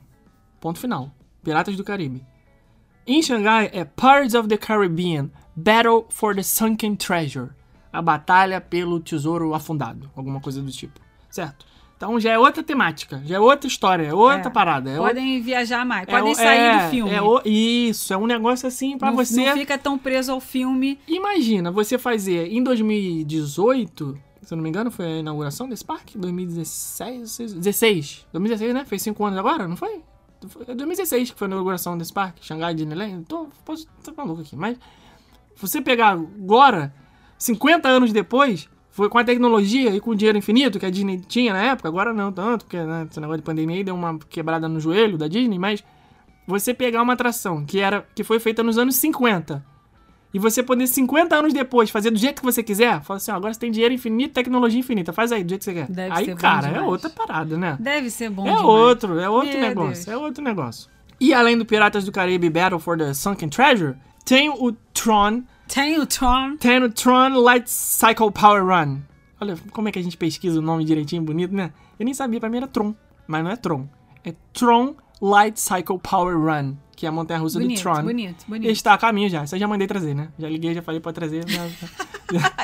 Ponto 0.62 0.78
final. 0.80 1.12
Piratas 1.44 1.76
do 1.76 1.84
Caribe. 1.84 2.24
Em 3.08 3.24
Xangai 3.24 3.72
é 3.74 3.84
Pirates 3.84 4.36
of 4.36 4.48
the 4.48 4.58
Caribbean 4.58 5.32
Battle 5.56 6.06
for 6.10 6.36
the 6.36 6.44
Sunken 6.44 6.96
Treasure. 6.96 7.50
A 7.92 8.00
batalha 8.00 8.62
pelo 8.62 9.00
tesouro 9.00 9.56
afundado. 9.56 10.12
Alguma 10.16 10.40
coisa 10.40 10.62
do 10.62 10.70
tipo. 10.72 11.00
Certo? 11.32 11.66
Então 11.98 12.20
já 12.20 12.32
é 12.32 12.38
outra 12.38 12.62
temática, 12.62 13.20
já 13.26 13.38
é 13.38 13.40
outra 13.40 13.68
história, 13.68 14.04
é 14.06 14.14
outra 14.14 14.48
É. 14.48 14.52
parada. 14.52 14.92
É 14.92 14.98
Podem 14.98 15.42
viajar 15.42 15.84
mais, 15.84 16.04
o- 16.04 16.12
podem 16.12 16.30
é 16.30 16.32
o- 16.32 16.36
sair 16.36 16.60
é- 16.60 16.84
do 16.86 16.90
filme. 16.92 17.12
é 17.12 17.22
o- 17.22 17.42
isso, 17.44 18.14
é 18.14 18.18
um 18.18 18.28
negócio 18.28 18.68
assim 18.68 18.98
pra 19.00 19.10
não, 19.10 19.16
você. 19.18 19.44
não 19.48 19.58
fica 19.58 19.78
tão 19.80 19.98
preso 19.98 20.32
ao 20.32 20.40
filme. 20.40 21.00
Imagina 21.08 21.72
você 21.72 21.98
fazer 21.98 22.52
em 22.54 22.62
2018, 22.62 24.18
se 24.44 24.54
eu 24.54 24.56
não 24.58 24.64
me 24.64 24.70
engano, 24.70 24.92
foi 24.92 25.06
a 25.06 25.18
inauguração 25.18 25.68
desse 25.68 25.84
parque? 25.84 26.18
2016? 26.18 27.38
16. 27.56 28.26
2016, 28.32 28.74
né? 28.74 28.86
Fez 28.86 29.02
5 29.02 29.26
anos 29.26 29.40
agora, 29.40 29.68
não 29.68 29.76
foi? 29.76 30.02
Foi 30.50 30.66
2016 30.66 31.32
que 31.32 31.38
foi 31.40 31.48
a 31.48 31.52
inauguração 31.52 31.98
desse 31.98 32.14
parque, 32.14 32.46
Xangai 32.46 32.76
Disneyland. 32.76 33.26
Tô, 33.26 33.48
posso, 33.66 33.88
tô 34.04 34.14
maluco 34.16 34.42
aqui, 34.42 34.56
mas 34.56 34.78
você 35.56 35.82
pegar 35.82 36.10
agora, 36.10 36.94
50 37.40 37.90
anos 37.90 38.14
depois, 38.14 38.70
foi 38.98 39.10
com 39.10 39.20
a 39.20 39.24
tecnologia 39.24 39.92
e 39.96 40.00
com 40.00 40.10
o 40.10 40.16
dinheiro 40.16 40.40
infinito 40.40 40.80
que 40.80 40.86
a 40.88 40.90
Disney 40.90 41.20
tinha 41.20 41.54
na 41.54 41.62
época, 41.62 41.88
agora 41.88 42.12
não 42.12 42.32
tanto, 42.32 42.66
porque 42.66 42.78
né, 42.82 43.06
esse 43.10 43.20
negócio 43.20 43.38
de 43.42 43.46
pandemia 43.46 43.76
aí 43.78 43.84
deu 43.84 43.94
uma 43.94 44.18
quebrada 44.28 44.68
no 44.68 44.80
joelho 44.80 45.20
da 45.20 45.28
Disney, 45.28 45.60
mas 45.60 45.84
você 46.48 46.74
pegar 46.74 47.04
uma 47.04 47.14
atração 47.14 47.64
que 47.64 47.80
era 47.80 48.04
que 48.16 48.24
foi 48.24 48.40
feita 48.40 48.64
nos 48.64 48.76
anos 48.80 48.96
50 48.96 49.64
e 50.34 50.40
você 50.40 50.64
poder 50.64 50.88
50 50.88 51.36
anos 51.36 51.54
depois 51.54 51.92
fazer 51.92 52.10
do 52.10 52.18
jeito 52.18 52.40
que 52.40 52.46
você 52.46 52.64
quiser, 52.64 53.00
fala 53.04 53.18
assim, 53.18 53.32
ó, 53.32 53.36
agora 53.36 53.54
você 53.54 53.60
tem 53.60 53.70
dinheiro 53.70 53.94
infinito, 53.94 54.34
tecnologia 54.34 54.80
infinita, 54.80 55.14
faz 55.14 55.32
aí 55.32 55.44
do 55.44 55.50
jeito 55.50 55.60
que 55.60 55.66
você 55.66 55.74
quer. 55.76 55.88
Deve 55.92 56.16
aí, 56.16 56.36
cara, 56.36 56.68
é 56.70 56.82
outra 56.82 57.08
parada, 57.10 57.56
né? 57.56 57.78
Deve 57.80 58.10
ser 58.10 58.32
bom 58.32 58.46
É 58.48 58.50
demais. 58.50 58.66
outro, 58.66 59.20
é 59.20 59.30
outro 59.30 59.52
Meu 59.52 59.62
negócio, 59.70 60.06
Deus. 60.06 60.08
é 60.08 60.18
outro 60.18 60.44
negócio. 60.44 60.90
E 61.20 61.36
além 61.36 61.56
do 61.56 61.66
Piratas 61.68 62.04
do 62.04 62.12
Caribe 62.12 62.50
Battle 62.50 62.80
for 62.80 62.98
the 62.98 63.14
Sunken 63.14 63.48
Treasure, 63.50 63.94
tem 64.26 64.50
o 64.50 64.72
Tron, 64.92 65.44
Tem 65.68 66.00
o 66.00 66.06
Tom. 66.06 66.58
tem 66.58 66.82
o 66.82 66.90
Tron 66.90 67.40
Light 67.42 67.70
Cycle 67.70 68.32
Power 68.32 68.64
Run. 68.66 69.00
Olha 69.40 69.56
como 69.72 69.88
é 69.88 69.92
que 69.92 70.00
a 70.00 70.02
gente 70.02 70.18
pesquisa 70.18 70.60
o 70.60 70.62
nome 70.62 70.84
direitinho, 70.84 71.22
bonito, 71.22 71.54
né? 71.54 71.72
Eu 72.00 72.06
nem 72.06 72.14
sabia, 72.14 72.40
pra 72.40 72.50
mim 72.50 72.58
era 72.58 72.68
Tron, 72.68 72.96
mas 73.28 73.44
não 73.44 73.52
é 73.52 73.56
Tron. 73.56 73.88
É 74.24 74.34
Tron 74.54 74.96
Light 75.22 75.60
Cycle 75.60 76.00
Power 76.00 76.38
Run, 76.38 76.76
que 76.96 77.06
é 77.06 77.10
a 77.10 77.12
montanha-russa 77.12 77.60
do 77.60 77.66
Bonito, 77.66 77.82
Tron. 77.82 78.02
bonito, 78.04 78.46
bonito. 78.48 78.72
está 78.72 78.94
a 78.94 78.98
caminho 78.98 79.30
já, 79.30 79.44
isso 79.44 79.56
eu 79.56 79.60
já 79.60 79.68
mandei 79.68 79.88
trazer, 79.88 80.16
né? 80.16 80.30
Já 80.40 80.50
liguei, 80.50 80.74
já 80.74 80.82
falei 80.82 81.00
pra 81.00 81.12
trazer. 81.14 81.44
Já, 81.48 81.68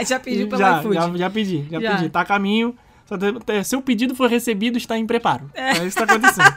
Já 0.04 0.20
pediu 0.20 0.48
pelo 0.48 0.60
já, 0.62 0.80
iFood. 0.80 0.96
já, 0.96 1.18
já 1.18 1.30
pedi, 1.30 1.68
já, 1.70 1.80
Já. 1.80 1.96
pedi. 1.96 2.10
Tá 2.10 2.22
a 2.22 2.26
caminho. 2.26 2.76
Seu 3.66 3.82
pedido 3.82 4.16
foi 4.16 4.28
recebido, 4.30 4.78
está 4.78 4.98
em 4.98 5.06
preparo. 5.06 5.52
É, 5.54 5.86
isso 5.86 5.98
que 5.98 6.06
tá 6.06 6.14
acontecendo. 6.14 6.54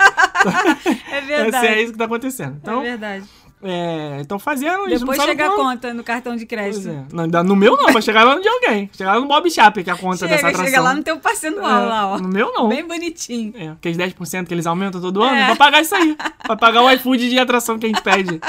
É 1.11 1.17
É, 1.19 1.21
verdade. 1.21 1.67
é 1.67 1.83
isso 1.83 1.93
que 1.93 1.99
tá 1.99 2.05
acontecendo. 2.05 2.55
é 2.55 2.59
Então, 2.63 2.81
verdade. 2.83 3.27
É, 3.63 4.19
estão 4.21 4.39
fazendo 4.39 4.87
isso. 4.89 5.01
Depois 5.01 5.21
chega 5.23 5.47
a 5.47 5.51
como. 5.51 5.63
conta 5.63 5.95
no 5.95 6.05
cartão 6.05 6.37
de 6.37 6.45
crédito. 6.47 6.89
É. 6.89 7.05
Não, 7.13 7.43
no 7.43 7.57
meu 7.57 7.77
não, 7.77 7.93
vai 7.93 8.03
chegar 8.03 8.23
lá 8.25 8.37
no 8.37 8.43
de 8.43 8.49
alguém. 8.49 8.89
Chegar 8.93 9.15
lá 9.15 9.21
no 9.21 9.27
Bob 9.27 9.51
Chap, 9.51 9.83
que 9.83 9.89
é 9.91 9.93
a 9.93 9.97
conta 9.97 10.27
dessa 10.27 10.37
Chega, 10.37 10.49
atração. 10.49 10.65
chega 10.67 10.81
lá 10.81 10.95
no 10.95 11.03
teu 11.03 11.19
percentual, 11.19 11.83
É, 11.83 11.87
lá, 11.87 12.07
ó. 12.13 12.19
No 12.19 12.29
meu 12.29 12.53
não. 12.53 12.69
Bem 12.69 12.87
bonitinho. 12.87 13.53
É, 13.57 13.69
aqueles 13.71 13.97
10% 13.97 14.47
que 14.47 14.55
eles 14.55 14.67
aumentam 14.67 15.01
todo 15.01 15.23
ano, 15.23 15.35
É. 15.37 15.47
pra 15.47 15.57
pagar 15.57 15.81
isso 15.83 15.95
aí. 15.95 16.17
pra 16.43 16.57
pagar 16.57 16.83
o 16.83 16.91
iFood 16.91 17.29
de 17.31 17.39
atração 17.39 17.79
que 17.79 17.87
a 17.87 17.89
gente 17.89 18.03
pede. 18.03 18.41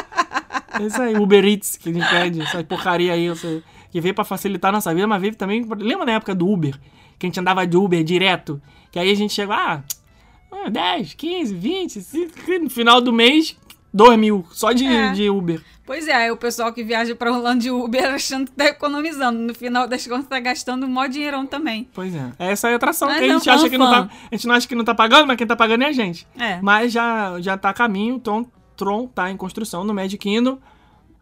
É 0.79 0.83
isso 0.83 1.01
aí, 1.01 1.15
Uber 1.15 1.43
Eats 1.45 1.77
que 1.77 1.89
a 1.89 1.93
gente 1.93 2.07
pede, 2.09 2.41
essa 2.41 2.63
porcaria 2.63 3.13
aí, 3.13 3.27
essa- 3.27 3.63
que 3.89 4.01
veio 4.01 4.13
pra 4.13 4.23
facilitar 4.25 4.69
a 4.69 4.73
nossa 4.73 4.93
vida, 4.93 5.07
mas 5.07 5.21
veio 5.21 5.35
também. 5.35 5.65
Lembra 5.79 6.05
na 6.05 6.11
época 6.13 6.35
do 6.35 6.47
Uber? 6.47 6.75
Que 7.17 7.25
a 7.25 7.29
gente 7.29 7.39
andava 7.39 7.65
de 7.65 7.75
Uber 7.77 8.03
direto? 8.03 8.61
Que 8.91 8.99
aí 8.99 9.09
a 9.09 9.15
gente 9.15 9.33
chegou, 9.33 9.55
ah, 9.55 9.81
ah, 10.51 10.69
10, 10.69 11.13
15, 11.13 11.53
20, 11.55 12.01
cinco, 12.01 12.33
no 12.61 12.69
final 12.69 13.01
do 13.01 13.11
mês, 13.11 13.57
2 13.97 14.17
mil, 14.19 14.45
só 14.51 14.71
de, 14.71 14.85
É. 14.85 15.11
de 15.11 15.29
Uber. 15.29 15.61
Pois 15.85 16.07
é, 16.07 16.13
aí 16.13 16.31
o 16.31 16.37
pessoal 16.37 16.71
que 16.73 16.83
viaja 16.83 17.15
pra 17.15 17.31
Orlando 17.31 17.61
de 17.61 17.71
Uber 17.71 18.05
achando 18.13 18.45
que 18.45 18.51
tá 18.51 18.65
economizando. 18.65 19.39
No 19.39 19.55
final 19.55 19.87
das 19.87 20.05
contas, 20.05 20.27
tá 20.27 20.39
gastando 20.39 20.87
mó 20.87 21.07
dinheirão 21.07 21.45
também. 21.45 21.87
Pois 21.93 22.13
é. 22.13 22.31
Essa 22.37 22.69
é 22.69 22.73
a 22.73 22.75
atração 22.75 23.07
Mas 23.07 23.17
que 23.19 23.23
a 23.23 23.27
gente 23.29 23.49
é 23.49 23.51
um 23.51 23.55
acha 23.55 23.69
que 23.69 23.77
não 23.77 23.89
tá. 23.89 24.03
fã. 24.03 24.09
A 24.31 24.35
gente 24.35 24.47
não 24.47 24.55
acha 24.55 24.67
que 24.67 24.75
não 24.75 24.83
tá 24.85 24.93
pagando, 24.93 25.25
mas 25.27 25.37
quem 25.37 25.47
tá 25.47 25.55
pagando 25.55 25.83
é 25.83 25.87
a 25.87 25.91
gente. 25.91 26.27
É. 26.37 26.59
Mas 26.61 26.91
já, 26.91 27.39
já 27.39 27.57
tá 27.57 27.69
a 27.69 27.73
caminho, 27.73 28.15
o 28.15 28.19
Tron, 28.19 28.45
Tron 28.75 29.07
tá 29.07 29.31
em 29.31 29.37
construção 29.37 29.83
no 29.83 29.93
Magic 29.93 30.17
Kingdom, 30.17 30.59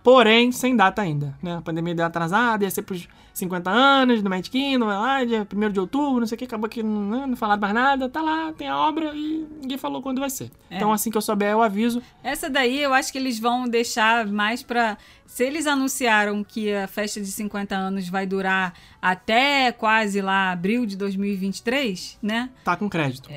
porém 0.04 0.52
sem 0.52 0.76
data 0.76 1.02
ainda, 1.02 1.36
né? 1.42 1.58
A 1.58 1.62
pandemia 1.62 1.96
deu 1.96 2.06
atrasada, 2.06 2.64
ia 2.64 2.72
ser 2.72 2.82
pros 2.82 3.08
50 3.36 3.70
anos 3.70 4.24
do 4.24 4.30
Magic 4.30 4.50
Kingdom, 4.50 4.86
vai 4.86 4.96
lá, 4.98 5.24
dia 5.26 5.46
1 5.54 5.70
de 5.70 5.80
outubro, 5.80 6.22
não 6.22 6.26
sei 6.26 6.36
o 6.36 6.40
que, 6.40 6.46
acabou 6.46 6.70
que 6.70 6.82
não, 6.82 7.02
né, 7.10 7.26
não 7.28 7.36
falaram 7.36 7.60
mais 7.62 7.74
nada, 7.74 8.08
tá 8.10 8.22
lá, 8.22 8.54
tem 8.54 8.68
a 8.70 8.78
obra 8.78 9.12
e 9.14 9.46
ninguém 9.62 9.78
falou 9.78 10.02
quando 10.02 10.20
vai 10.22 10.30
ser. 10.30 10.50
É. 10.72 10.78
Então 10.78 10.94
assim 10.94 11.12
que 11.12 11.18
eu 11.18 11.22
souber 11.22 11.52
eu 11.52 11.62
aviso. 11.62 12.02
Essa 12.24 12.50
daí 12.50 12.82
eu 12.82 12.94
acho 12.94 13.12
que 13.12 13.18
eles 13.18 13.38
vão 13.38 13.68
deixar 13.68 14.26
mais 14.26 14.64
pra. 14.64 14.98
Se 15.26 15.44
eles 15.44 15.68
anunciaram 15.68 16.44
que 16.46 16.74
a 16.74 16.88
festa 16.88 17.20
de 17.20 17.28
50 17.28 17.76
anos 17.76 18.08
vai 18.08 18.26
durar 18.26 18.74
até 19.02 19.72
quase 19.72 20.22
lá 20.22 20.52
abril 20.52 20.86
de 20.86 20.96
2023, 20.96 22.18
né? 22.22 22.50
Tá 22.64 22.76
com 22.76 22.90
crédito. 22.90 23.30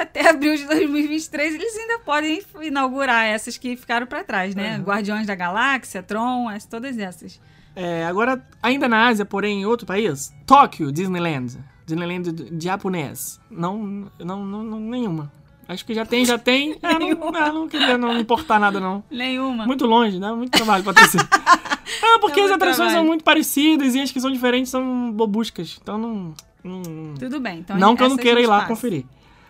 Até 0.00 0.30
abril 0.30 0.56
de 0.56 0.64
2023 0.66 1.54
eles 1.54 1.76
ainda 1.76 1.98
podem 2.00 2.40
inaugurar 2.62 3.26
essas 3.26 3.58
que 3.58 3.76
ficaram 3.76 4.06
pra 4.06 4.24
trás, 4.24 4.54
né? 4.54 4.78
Uhum. 4.78 4.84
Guardiões 4.84 5.26
da 5.26 5.34
Galáxia, 5.34 6.02
Tron, 6.02 6.48
as- 6.48 6.64
todas 6.64 6.98
essas. 6.98 7.38
É, 7.74 8.04
agora, 8.06 8.44
ainda 8.62 8.88
na 8.88 9.06
Ásia, 9.06 9.24
porém 9.24 9.62
em 9.62 9.66
outro 9.66 9.86
país, 9.86 10.32
Tóquio 10.46 10.92
Disneyland. 10.92 11.58
Disneyland 11.86 12.32
japonês. 12.60 13.40
Não, 13.50 14.08
não, 14.18 14.44
não, 14.44 14.62
não, 14.62 14.80
nenhuma. 14.80 15.32
Acho 15.68 15.84
que 15.86 15.94
já 15.94 16.04
tem, 16.04 16.24
já 16.24 16.36
tem. 16.38 16.76
É, 16.82 16.98
não, 16.98 17.30
não, 17.30 17.52
não 17.54 17.68
queria 17.68 17.96
não 17.96 18.18
importar 18.18 18.58
nada, 18.58 18.78
não. 18.78 19.02
Nenhuma. 19.10 19.64
Muito 19.66 19.86
longe, 19.86 20.18
né? 20.18 20.30
Muito 20.32 20.50
trabalho 20.52 20.84
pra 20.84 20.92
ter. 20.94 21.02
Ah, 22.04 22.18
porque 22.20 22.40
É 22.40 22.44
as 22.44 22.50
atrações 22.50 22.76
são 22.76 22.86
trabalho. 22.86 23.06
muito 23.06 23.22
parecidas 23.24 23.94
e 23.94 24.00
as 24.00 24.10
que 24.10 24.20
são 24.20 24.30
diferentes 24.30 24.70
são 24.70 25.12
bobuscas. 25.12 25.78
Então 25.80 25.98
não. 25.98 26.34
Não, 26.64 26.82
Tudo 27.18 27.38
bem. 27.38 27.58
Então, 27.58 27.76
não 27.76 27.94
que 27.94 28.02
eu 28.02 28.08
não 28.08 28.16
queira 28.16 28.40
ir 28.40 28.46
lá 28.46 28.56
passa. 28.60 28.68
conferir. 28.68 29.04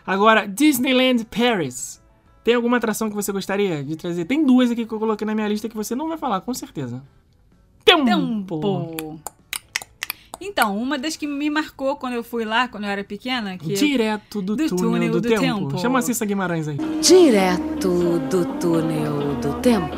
Agora, 0.06 0.46
Disneyland 0.46 1.24
Paris. 1.26 2.02
Tem 2.42 2.54
alguma 2.54 2.78
atração 2.78 3.08
que 3.08 3.14
você 3.14 3.30
gostaria 3.30 3.84
de 3.84 3.94
trazer? 3.96 4.24
Tem 4.24 4.44
duas 4.44 4.70
aqui 4.70 4.84
que 4.84 4.92
eu 4.92 4.98
coloquei 4.98 5.24
na 5.24 5.34
minha 5.34 5.46
lista 5.46 5.68
que 5.68 5.76
você 5.76 5.94
não 5.94 6.08
vai 6.08 6.18
falar, 6.18 6.40
com 6.40 6.52
certeza. 6.52 7.02
Tempo. 7.84 8.04
Tempo. 8.04 9.20
Então, 10.40 10.76
uma 10.76 10.98
das 10.98 11.16
que 11.16 11.26
me 11.26 11.48
marcou 11.48 11.94
quando 11.96 12.14
eu 12.14 12.24
fui 12.24 12.44
lá, 12.44 12.66
quando 12.66 12.82
eu 12.84 12.90
era 12.90 13.04
pequena, 13.04 13.56
que 13.56 13.74
Direto 13.74 14.42
do, 14.42 14.56
Do 14.56 14.68
túnel, 14.68 14.84
túnel 14.90 15.12
do, 15.12 15.20
do 15.20 15.28
tempo. 15.28 15.40
tempo. 15.40 15.78
Chama 15.78 16.00
a 16.00 16.02
Cissa 16.02 16.24
Guimarães 16.26 16.66
aí. 16.66 16.76
Direto 17.00 18.18
do 18.28 18.44
túnel 18.58 19.36
do 19.40 19.60
tempo. 19.60 19.94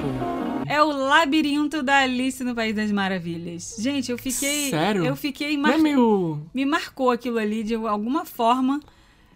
é 0.66 0.82
o 0.82 0.86
labirinto 0.92 1.82
da 1.82 2.00
Alice 2.00 2.44
no 2.44 2.54
País 2.54 2.74
das 2.76 2.92
Maravilhas. 2.92 3.76
Gente, 3.78 4.10
eu 4.12 4.18
fiquei. 4.18 4.68
Sério? 4.68 5.06
Eu 5.06 5.16
fiquei. 5.16 5.56
Não 5.56 5.70
é 5.70 5.72
Mar... 5.72 5.78
meio. 5.82 6.42
Me 6.52 6.66
marcou 6.66 7.10
aquilo 7.10 7.38
ali 7.38 7.62
de 7.62 7.74
alguma 7.74 8.26
forma. 8.26 8.80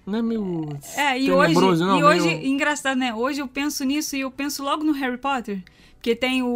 Não 0.07 0.19
é 0.19 0.23
meio. 0.23 0.69
É, 0.95 1.19
e 1.19 1.31
hoje, 1.33 1.55
não? 1.55 1.99
e 2.01 2.05
hoje, 2.05 2.27
meio- 2.27 2.47
engraçado, 2.47 2.99
né? 2.99 3.15
Hoje 3.15 3.41
eu 3.41 3.49
penso 3.49 3.83
nisso 3.85 4.15
e 4.15 4.21
eu 4.21 4.31
penso 4.31 4.63
logo 4.63 4.85
no 4.85 4.93
Harry 4.93 5.17
Potter. 5.19 5.63
Porque 5.99 6.15
tem 6.15 6.43
o, 6.45 6.47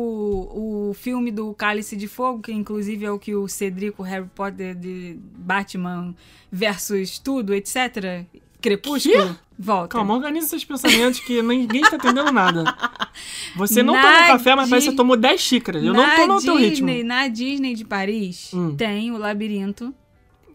o 0.91 0.95
filme 0.95 1.33
do 1.33 1.53
Cálice 1.53 1.97
de 1.97 2.07
Fogo, 2.07 2.41
que 2.43 2.53
inclusive 2.53 3.05
é 3.05 3.11
o 3.11 3.19
que 3.19 3.35
o 3.35 3.49
Cedrico 3.49 4.03
Harry 4.05 4.29
Potter 4.35 4.73
de 4.75 5.19
Batman 5.37 6.15
versus 6.51 7.19
tudo, 7.19 7.53
etc. 7.53 8.25
Crepúsculo. 8.61 9.35
Quê? 9.35 9.35
Volta. 9.59 9.89
Calma, 9.97 10.15
organiza 10.15 10.47
esses 10.47 10.65
pensamentos 10.65 11.19
que 11.21 11.43
ninguém 11.43 11.83
tá 11.83 11.97
entendendo 11.97 12.31
nada. 12.33 12.65
Você 13.57 13.83
não 13.83 13.95
Na 13.95 14.03
tomou 14.03 14.27
café, 14.29 14.55
mas 14.55 14.69
parece 14.71 14.87
que 14.87 14.91
você 14.93 14.97
tomou 14.97 15.17
10 15.17 15.41
xícaras. 15.41 15.85
Eu 15.85 15.93
não 15.93 16.17
tô 16.17 16.27
no 16.27 16.41
teu 16.41 16.57
ritmo. 16.57 16.87
Disney, 16.89 17.03
Na 17.05 17.27
Disney 17.29 17.75
de 17.75 17.85
Paris 17.85 18.51
Hum. 18.55 18.75
tem 18.77 19.11
o 19.11 19.19
labirinto, 19.19 19.93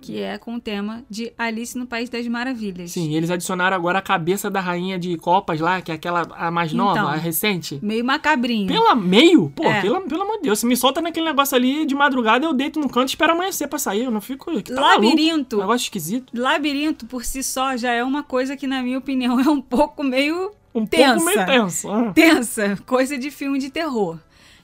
que 0.01 0.21
é 0.21 0.37
com 0.37 0.55
o 0.55 0.59
tema 0.59 1.03
de 1.09 1.31
Alice 1.37 1.77
no 1.77 1.85
País 1.85 2.09
das 2.09 2.27
Maravilhas. 2.27 2.91
Sim, 2.91 3.13
eles 3.13 3.29
adicionaram 3.29 3.75
agora 3.75 3.99
a 3.99 4.01
cabeça 4.01 4.49
da 4.49 4.59
rainha 4.59 4.97
de 4.97 5.17
copas 5.17 5.59
lá, 5.59 5.81
que 5.81 5.91
é 5.91 5.95
aquela 5.95 6.21
a 6.35 6.49
mais 6.51 6.71
nova, 6.73 6.99
Então. 6.99 7.07
a 7.09 7.15
recente. 7.15 7.79
Meio 7.81 8.05
macabrinho. 8.05 8.67
Pela 8.67 8.95
meio? 8.95 9.49
Pô, 9.55 9.63
É. 9.65 9.81
pelo, 9.81 10.01
pelo 10.01 10.21
amor 10.23 10.37
de 10.37 10.43
Deus. 10.43 10.59
Se 10.59 10.65
me 10.65 10.77
solta 10.77 11.01
naquele 11.01 11.25
negócio 11.25 11.55
ali 11.55 11.85
de 11.85 11.93
madrugada, 11.95 12.45
eu 12.45 12.53
deito 12.53 12.79
no 12.79 12.87
canto 12.89 13.09
e 13.09 13.11
espero 13.11 13.33
amanhecer 13.33 13.67
pra 13.67 13.79
sair. 13.79 14.03
Eu 14.05 14.11
não 14.11 14.21
fico. 14.21 14.51
Tá 14.61 14.79
Labirinto. 14.79 15.57
Maluco. 15.57 15.67
Negócio 15.67 15.85
esquisito. 15.85 16.31
Labirinto, 16.33 17.05
por 17.05 17.25
si 17.25 17.43
só, 17.43 17.75
já 17.75 17.91
é 17.91 18.03
uma 18.03 18.23
coisa 18.23 18.55
que, 18.55 18.67
na 18.67 18.81
minha 18.81 18.97
opinião, 18.97 19.39
é 19.41 19.49
um 19.49 19.61
pouco 19.61 20.03
meio 20.03 20.51
Um 20.73 20.85
Tensa. 20.85 21.13
pouco 21.15 21.25
meio 21.25 21.45
tenso. 21.45 21.89
ah. 21.91 22.11
tensa, 22.13 22.77
coisa 22.85 23.17
de 23.17 23.31
filme 23.31 23.59
de 23.59 23.69
terror. 23.69 24.19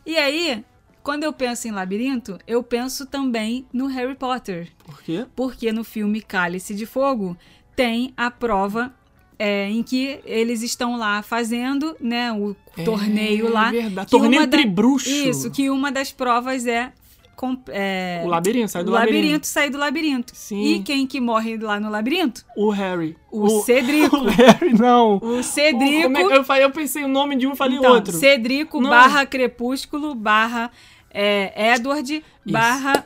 E 0.05 0.15
aí, 0.17 0.63
quando 1.03 1.23
eu 1.25 1.33
penso 1.33 1.67
em 1.67 1.71
labirinto, 1.71 2.39
eu 2.47 2.63
penso 2.63 3.05
também 3.05 3.65
no 3.73 3.87
Harry 3.87 4.15
Potter. 4.15 4.69
Por 4.85 5.01
quê? 5.03 5.25
Porque 5.35 5.71
no 5.71 5.83
filme 5.83 6.21
Cálice 6.21 6.73
de 6.73 6.85
Fogo 6.85 7.37
tem 7.75 8.13
a 8.15 8.31
prova 8.31 8.93
é, 9.37 9.67
em 9.69 9.83
que 9.83 10.19
eles 10.25 10.61
estão 10.61 10.95
lá 10.97 11.21
fazendo, 11.21 11.97
né, 11.99 12.31
o 12.31 12.55
torneio 12.85 13.51
lá. 13.51 13.69
É 13.69 13.81
verdade. 13.81 14.09
Torneio 14.09 14.43
da- 14.43 14.57
tribruxo. 14.57 15.09
Isso, 15.09 15.51
que 15.51 15.69
uma 15.69 15.91
das 15.91 16.11
provas 16.11 16.65
é, 16.67 16.93
com- 17.35 17.57
é, 17.67 18.21
O 18.23 18.27
labirinto, 18.27 18.69
sai 18.71 18.83
do 18.83 18.91
o 18.91 18.93
labirinto. 18.93 19.17
labirinto 19.21 19.47
sair 19.47 19.69
do 19.71 19.77
labirinto. 19.77 20.33
Sim. 20.35 20.63
E 20.75 20.83
quem 20.83 21.05
que 21.07 21.19
morre 21.19 21.57
lá 21.57 21.79
no 21.79 21.89
labirinto? 21.89 22.45
O 22.55 22.69
Harry. 22.69 23.17
O 23.31 23.49
Cedrico. 23.65 24.15
O 24.17 24.23
Harry, 24.29 24.73
não. 24.79 25.17
O 25.17 25.41
Cedrico. 25.43 26.03
Como 26.03 26.17
é 26.19 26.27
que 26.27 26.33
eu, 26.35 26.43
falei, 26.43 26.63
eu 26.63 26.71
pensei 26.71 27.03
o 27.03 27.07
nome 27.07 27.35
de 27.35 27.47
um 27.47 27.53
e 27.53 27.55
falei 27.57 27.79
Então, 27.79 27.91
outro. 27.91 28.13
Cedrico 28.15 28.79
Não. 28.79 28.91
barra 28.91 29.25
Crepúsculo 29.25 30.13
barra 30.15 30.71
é, 31.13 31.73
Edward 31.75 32.23
barra 32.45 33.05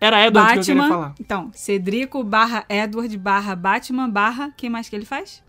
Era 0.00 0.26
Edward 0.26 0.52
que 0.52 0.58
eu 0.58 0.62
queria 0.62 0.74
Batman. 0.82 0.88
falar. 0.94 1.14
Então, 1.20 1.50
Cedrico 1.54 2.22
barra 2.22 2.64
Edward 2.68 3.16
barra 3.16 3.56
Batman 3.56 4.08
barra. 4.10 4.52
Quem 4.56 4.68
mais 4.70 4.88
que 4.88 4.94
ele 4.96 5.04
faz? 5.06 5.42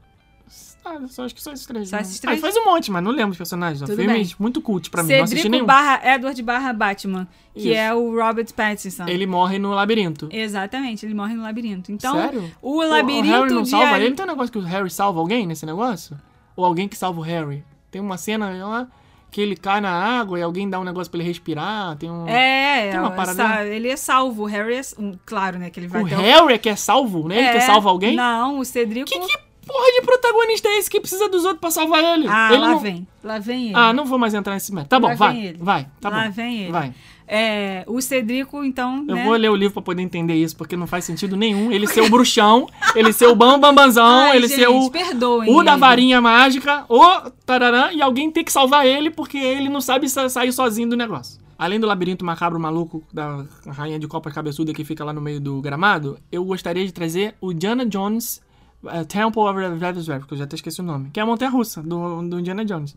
Ah, 0.85 1.05
só, 1.09 1.25
acho 1.25 1.35
que 1.35 1.41
só 1.43 1.51
esses 1.51 1.65
três. 1.65 1.89
Só 1.89 1.97
né? 1.97 2.01
esses 2.01 2.17
três? 2.17 2.37
Ah, 2.37 2.41
faz 2.41 2.55
um 2.55 2.63
monte, 2.63 2.89
mas 2.89 3.03
não 3.03 3.11
lembro 3.11 3.31
os 3.31 3.37
personagens. 3.37 3.81
Tudo 3.81 3.97
Filmes 3.97 4.29
bem. 4.29 4.35
muito 4.39 4.61
cult 4.61 4.89
pra 4.89 5.03
mim. 5.03 5.09
não 5.09 5.23
assisti 5.23 5.35
Cedrico 5.41 5.51
nenhum. 5.51 5.65
barra 5.65 6.15
Edward 6.15 6.41
barra 6.41 6.71
Batman, 6.71 7.27
que 7.53 7.59
Isso. 7.71 7.77
é 7.77 7.93
o 7.93 8.15
Robert 8.15 8.47
Pattinson. 8.53 9.05
Ele 9.05 9.25
morre 9.27 9.59
no 9.59 9.71
labirinto. 9.71 10.29
Exatamente, 10.31 11.05
ele 11.05 11.13
morre 11.13 11.33
no 11.35 11.41
labirinto. 11.43 11.91
Então, 11.91 12.15
Sério? 12.15 12.49
o 12.61 12.77
O 12.77 12.87
labirinto 12.87 13.27
Harry 13.27 13.53
não 13.53 13.63
de 13.63 13.69
salva 13.69 13.97
ele? 13.97 14.09
Não 14.09 14.15
tem 14.15 14.25
um 14.25 14.29
negócio 14.29 14.51
que 14.53 14.57
o 14.59 14.61
Harry 14.61 14.89
salva 14.89 15.19
alguém 15.19 15.45
nesse 15.45 15.65
negócio? 15.65 16.17
Ou 16.55 16.63
alguém 16.63 16.87
que 16.87 16.95
salva 16.97 17.19
o 17.19 17.23
Harry? 17.23 17.65
Tem 17.91 18.01
uma 18.01 18.17
cena 18.17 18.49
lá 18.65 18.87
que 19.29 19.41
ele 19.41 19.55
cai 19.55 19.79
na 19.81 19.91
água 19.91 20.39
e 20.39 20.41
alguém 20.41 20.69
dá 20.69 20.79
um 20.79 20.83
negócio 20.83 21.11
pra 21.11 21.19
ele 21.19 21.27
respirar. 21.27 21.95
Tem 21.97 22.09
um. 22.09 22.27
É, 22.27 22.91
Tem 22.91 22.99
uma 22.99 23.13
é, 23.13 23.15
parada- 23.15 23.65
ele 23.65 23.89
é 23.89 23.95
salvo. 23.97 24.43
O 24.43 24.45
Harry 24.45 24.75
é. 24.75 24.81
um, 24.97 25.13
Claro, 25.25 25.59
né? 25.59 25.69
Que 25.69 25.79
ele 25.79 25.87
vai 25.87 26.01
o 26.01 26.05
Harry 26.05 26.53
é 26.53 26.57
que 26.57 26.69
é 26.69 26.75
salvo, 26.75 27.27
né? 27.27 27.37
Ele 27.37 27.49
que 27.51 27.57
É, 27.57 27.61
salva 27.61 27.89
alguém? 27.89 28.15
Não, 28.15 28.59
o 28.59 28.65
Cedrico. 28.65 29.05
Que, 29.09 29.19
que 29.19 29.37
porra 29.67 29.91
de 29.91 30.01
protagonista 30.01 30.69
é 30.69 30.77
esse 30.77 30.89
que 30.89 30.99
precisa 30.99 31.27
dos 31.29 31.43
outros 31.43 31.59
pra 31.59 31.69
salvar 31.71 32.01
ele? 32.03 32.27
Ah, 32.29 32.47
ele 32.51 32.61
lá 32.61 32.69
não... 32.69 32.79
vem. 32.79 33.07
Lá 33.23 33.37
vem 33.37 33.65
ele. 33.67 33.75
Ah, 33.75 33.91
não 33.93 34.05
vou 34.05 34.17
mais 34.17 34.33
entrar 34.33 34.53
nesse 34.53 34.73
método. 34.73 34.89
Tá 34.89 34.99
bom, 34.99 35.07
Lá 35.09 35.15
vai. 35.15 35.33
vem 35.33 35.45
ele. 35.45 35.57
Vai, 35.61 35.87
tá 35.99 36.09
Lá 36.09 36.23
bom. 36.25 36.31
vem 36.31 36.61
ele. 36.63 36.71
Vai. 36.71 36.93
É, 37.27 37.83
o 37.87 38.01
Cedrico, 38.01 38.63
então. 38.63 39.03
Eu 39.07 39.15
né? 39.15 39.25
vou 39.25 39.35
ler 39.35 39.49
o 39.49 39.55
livro 39.55 39.73
pra 39.73 39.81
poder 39.81 40.01
entender 40.01 40.35
isso, 40.35 40.55
porque 40.55 40.77
não 40.77 40.87
faz 40.87 41.03
sentido 41.03 41.35
nenhum. 41.35 41.71
Ele 41.71 41.85
ser 41.85 42.01
o 42.01 42.09
bruxão, 42.09 42.67
ele 42.95 43.11
ser 43.11 43.27
o 43.27 43.35
bambambazão, 43.35 44.33
ele 44.33 44.47
gente, 44.47 44.59
ser 44.61 44.69
o, 44.69 44.89
perdoem 44.89 45.53
o 45.53 45.61
da 45.61 45.75
varinha 45.75 46.21
mágica, 46.21 46.85
o 46.87 47.29
tararã, 47.45 47.91
e 47.91 48.01
alguém 48.01 48.31
tem 48.31 48.43
que 48.43 48.51
salvar 48.51 48.87
ele 48.87 49.11
porque 49.11 49.37
ele 49.37 49.67
não 49.67 49.81
sabe 49.81 50.07
sa- 50.07 50.29
sair 50.29 50.53
sozinho 50.53 50.89
do 50.89 50.95
negócio. 50.95 51.39
Além 51.59 51.79
do 51.79 51.87
labirinto 51.87 52.23
macabro 52.23 52.59
maluco 52.59 53.03
da 53.11 53.43
rainha 53.67 53.97
de 53.99 54.07
copas 54.07 54.31
cabeçuda 54.31 54.73
que 54.73 54.85
fica 54.85 55.03
lá 55.03 55.11
no 55.11 55.19
meio 55.19 55.41
do 55.41 55.59
gramado, 55.59 56.19
eu 56.31 56.45
gostaria 56.45 56.85
de 56.85 56.93
trazer 56.93 57.35
o 57.41 57.51
Indiana 57.51 57.85
Jones 57.85 58.41
eh, 58.85 59.03
Temple 59.03 59.41
of 59.41 59.59
Revelation, 59.59 60.19
porque 60.19 60.35
eu 60.35 60.37
já 60.37 60.43
até 60.43 60.55
esqueci 60.55 60.79
o 60.81 60.83
nome, 60.83 61.09
que 61.11 61.19
é 61.19 61.23
a 61.23 61.25
montanha-russa 61.25 61.81
do, 61.81 62.21
do 62.21 62.39
Indiana 62.39 62.63
Jones. 62.63 62.95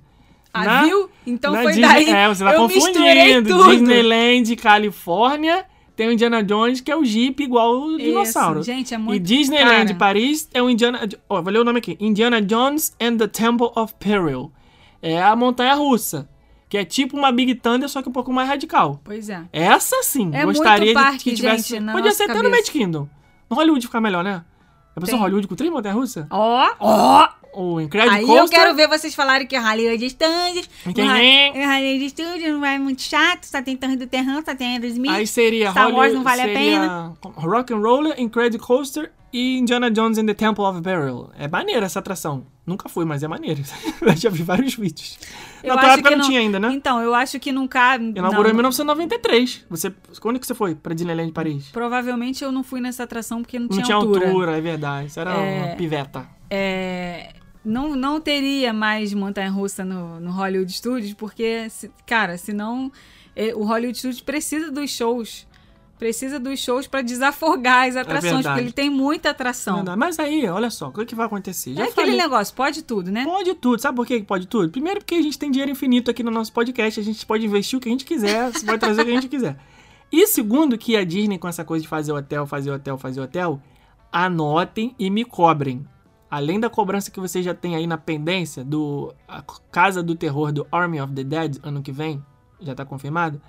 Ah, 0.53 0.65
Na- 0.65 0.83
viu? 0.85 1.09
Então 1.27 1.55
foi 1.55 1.73
Disney- 1.73 1.83
daí. 1.89 2.11
É, 2.11 2.29
você 2.29 2.45
tá 2.45 2.53
eu 2.55 2.61
confundindo. 2.63 3.49
tudo. 3.49 3.71
Disneyland, 3.71 4.57
Califórnia, 4.57 5.65
tem 5.95 6.09
o 6.09 6.13
Indiana 6.13 6.43
Jones, 6.43 6.81
que 6.81 6.91
é 6.91 6.97
o 6.97 7.05
Jeep 7.05 7.43
igual 7.43 7.79
o 7.81 7.97
dinossauro. 7.99 8.63
gente, 8.63 8.93
é 8.93 8.97
E 8.97 9.01
muito- 9.01 9.23
Disneyland 9.23 9.87
cara. 9.87 9.99
Paris 9.99 10.49
é 10.53 10.61
o 10.63 10.69
Indiana... 10.69 11.09
Ó, 11.29 11.41
vou 11.41 11.53
ler 11.53 11.59
o 11.61 11.65
nome 11.65 11.79
aqui. 11.79 11.97
Indiana 12.01 12.41
Jones 12.43 12.95
and 13.01 13.17
the 13.19 13.29
Temple 13.29 13.71
of 13.77 13.95
Peril. 13.99 14.51
É 15.03 15.23
a 15.23 15.35
montanha 15.37 15.75
russa. 15.75 16.29
Que 16.69 16.79
é 16.79 16.85
tipo 16.85 17.17
uma 17.17 17.33
Big 17.33 17.55
Thunder, 17.57 17.89
só 17.89 18.01
que 18.01 18.09
um 18.09 18.13
pouco 18.13 18.33
mais 18.33 18.49
radical. 18.49 19.01
Pois 19.03 19.29
é. 19.29 19.43
Essa 19.53 20.03
sim, 20.05 20.31
É 20.33 20.45
gostaria 20.45 20.79
muito 20.87 20.89
de 20.89 20.95
parque, 20.95 21.19
que 21.31 21.35
tivesse. 21.35 21.69
gente, 21.77 21.93
Podia 21.93 22.13
ser 22.13 22.25
até 22.25 22.35
no 22.35 22.43
cabeça. 22.43 22.57
Magic 22.61 22.79
Kingdom. 22.79 23.09
No 23.49 23.57
Hollywood 23.57 23.87
ficar 23.87 24.01
melhor, 24.01 24.23
né? 24.23 24.45
A 24.95 25.01
pessoa. 25.01 25.21
Hollywood 25.21 25.49
com 25.49 25.55
três 25.57 25.73
montanhas 25.73 25.97
russas? 25.97 26.27
Ó, 26.31 26.69
ó. 26.79 27.29
O 27.53 27.81
Incredible 27.81 28.19
Aí 28.19 28.25
Coaster. 28.27 28.45
eu 28.45 28.49
quero 28.65 28.77
ver 28.77 28.89
vocês 28.89 29.15
falarem 29.15 29.47
que 29.47 29.57
Hollywood 29.59 30.09
Studios. 30.11 30.71
Entendi. 30.87 31.09
Hollywood 31.09 32.09
Studios 32.11 32.53
não 32.53 32.65
é 32.65 32.79
muito 32.79 33.03
chato, 33.03 33.45
só 33.45 33.61
tem 33.61 33.77
Torre 33.77 33.97
do 33.97 34.07
Terrão, 34.07 34.43
só 34.45 34.55
tem 34.55 34.77
Aerosmith. 34.77 35.11
Aí 35.11 35.27
seria 35.27 35.71
Star 35.71 35.85
Wars 35.87 35.95
Hollywood- 36.13 36.15
não 36.15 36.23
vale 36.23 36.43
a 36.43 36.45
seria 36.45 37.13
Rock 37.37 37.73
and 37.73 37.79
Roller, 37.79 38.15
Incredible 38.21 38.65
Coaster 38.65 39.11
e 39.33 39.59
Indiana 39.59 39.91
Jones 39.91 40.19
and 40.19 40.27
the 40.27 40.35
Temple 40.35 40.63
of 40.65 40.81
Burial. 40.81 41.31
É 41.39 41.49
maneira 41.49 41.87
essa 41.87 41.99
atração. 41.99 42.47
Nunca 42.67 42.89
fui, 42.89 43.05
mas 43.05 43.23
é 43.25 43.29
maneiro. 43.29 43.61
Já 44.17 44.31
vi 44.31 44.45
vários 44.45 44.75
vídeos. 44.77 45.19
Eu 45.63 45.75
Na 45.75 45.81
tua 45.81 45.93
época 45.95 46.11
que 46.11 46.17
não, 46.17 46.27
tinha 46.27 46.39
ainda, 46.41 46.61
né? 46.61 46.71
Então, 46.73 47.01
eu 47.03 47.13
acho 47.15 47.39
que 47.41 47.51
não 47.51 47.67
cabe. 47.67 48.11
Inaugurou 48.17 48.45
não, 48.45 48.51
em 48.51 48.55
1993. 48.55 49.67
Você, 49.69 49.93
quando 50.21 50.39
que 50.39 50.47
você 50.47 50.55
foi 50.55 50.75
pra 50.77 50.95
Disneyland 50.95 51.27
de 51.29 51.33
Paris? 51.33 51.69
Provavelmente 51.73 52.45
eu 52.45 52.53
não 52.53 52.63
fui 52.63 52.81
nessa 52.81 53.03
atração 53.03 53.43
porque 53.43 53.59
não, 53.59 53.67
Não 53.69 53.83
tinha, 53.83 53.97
altura. 53.97 54.57
é 54.57 54.61
verdade. 54.61 55.09
Isso 55.09 55.19
era 55.19 55.33
É. 55.33 55.65
uma 55.65 55.77
piveta. 55.77 56.29
É, 56.49 57.33
não, 57.65 57.95
não 57.95 58.21
teria 58.21 58.73
mais 58.73 59.13
montanha-russa 59.13 59.85
no, 59.85 60.19
no 60.21 60.31
Hollywood 60.31 60.73
Studios, 60.73 61.13
porque, 61.15 61.69
se- 61.71 61.91
cara, 62.07 62.37
senão 62.39 62.91
eh, 63.37 63.55
o 63.55 63.65
Hollywood 63.65 63.99
Studios 63.99 64.21
precisa 64.21 64.71
dos 64.71 64.91
shows. 64.91 65.47
Precisa 65.99 66.41
dos 66.41 66.59
shows 66.59 66.87
pra 66.87 67.03
desafogar 67.03 67.87
as 67.87 67.95
atrações, 67.95 68.47
É 68.47 68.49
porque 68.49 68.61
ele 68.65 68.73
tem 68.73 68.89
muita 68.89 69.29
atração. 69.29 69.77
Verdade. 69.77 69.99
Mas 69.99 70.19
aí, 70.19 70.47
olha 70.49 70.71
só, 70.71 70.89
o 70.89 70.93
que, 70.93 71.15
vai 71.15 71.27
acontecer? 71.27 71.73
É 71.73 71.75
Já 71.75 71.83
aquele 71.83 71.95
falei. 71.95 72.17
negócio, 72.17 72.55
pode 72.55 72.83
tudo, 72.83 73.13
né? 73.13 73.23
Pode 73.23 73.53
tudo. 73.57 73.79
Sabe 73.83 73.97
por 73.97 74.07
que 74.07 74.21
que 74.21 74.27
pode 74.27 74.47
tudo? 74.47 74.71
Primeiro 74.71 75.01
porque 75.01 75.17
a 75.17 75.21
gente 75.23 75.39
tem 75.39 75.51
dinheiro 75.51 75.71
infinito 75.71 76.11
aqui 76.11 76.23
no 76.23 76.31
nosso 76.31 76.55
podcast. 76.55 76.99
A 76.99 77.03
gente 77.03 77.27
pode 77.27 77.45
investir 77.45 77.77
o 77.79 77.83
que 77.83 77.89
a 77.91 77.93
gente 77.93 78.07
quiser. 78.07 78.49
Você 78.51 78.65
pode 78.65 78.79
trazer 78.79 79.03
o 79.03 79.05
que 79.05 79.11
a 79.11 79.15
gente 79.15 79.29
quiser. 79.29 79.59
E 80.11 80.27
segundo 80.27 80.79
que 80.79 80.97
a 80.97 81.05
Disney, 81.05 81.37
com 81.37 81.47
essa 81.47 81.67
coisa 81.67 81.83
de 81.83 81.89
fazer 81.89 82.13
hotel, 82.13 82.47
fazer 82.47 82.71
hotel, 82.71 82.97
fazer 82.97 83.21
hotel, 83.21 83.61
anotem 84.11 84.95
e 84.99 85.11
me 85.11 85.23
cobrem. 85.25 85.87
Além 86.31 86.61
da 86.61 86.71
cobrança 86.71 87.11
que 87.11 87.19
você 87.19 87.43
já 87.43 87.53
tem 87.53 87.75
aí 87.75 87.87
na 87.87 87.99
pendência 87.99 88.65
do 88.65 89.13
a 89.27 89.43
Casa 89.73 90.03
do 90.03 90.15
Terror 90.15 90.53
do 90.53 90.67
Army 90.71 91.01
of 91.01 91.13
the 91.13 91.25
Dead 91.25 91.59
ano 91.63 91.83
que 91.83 91.91
vem, 91.91 92.25
já 92.61 92.75
tá 92.75 92.85
confirmado, 92.85 93.41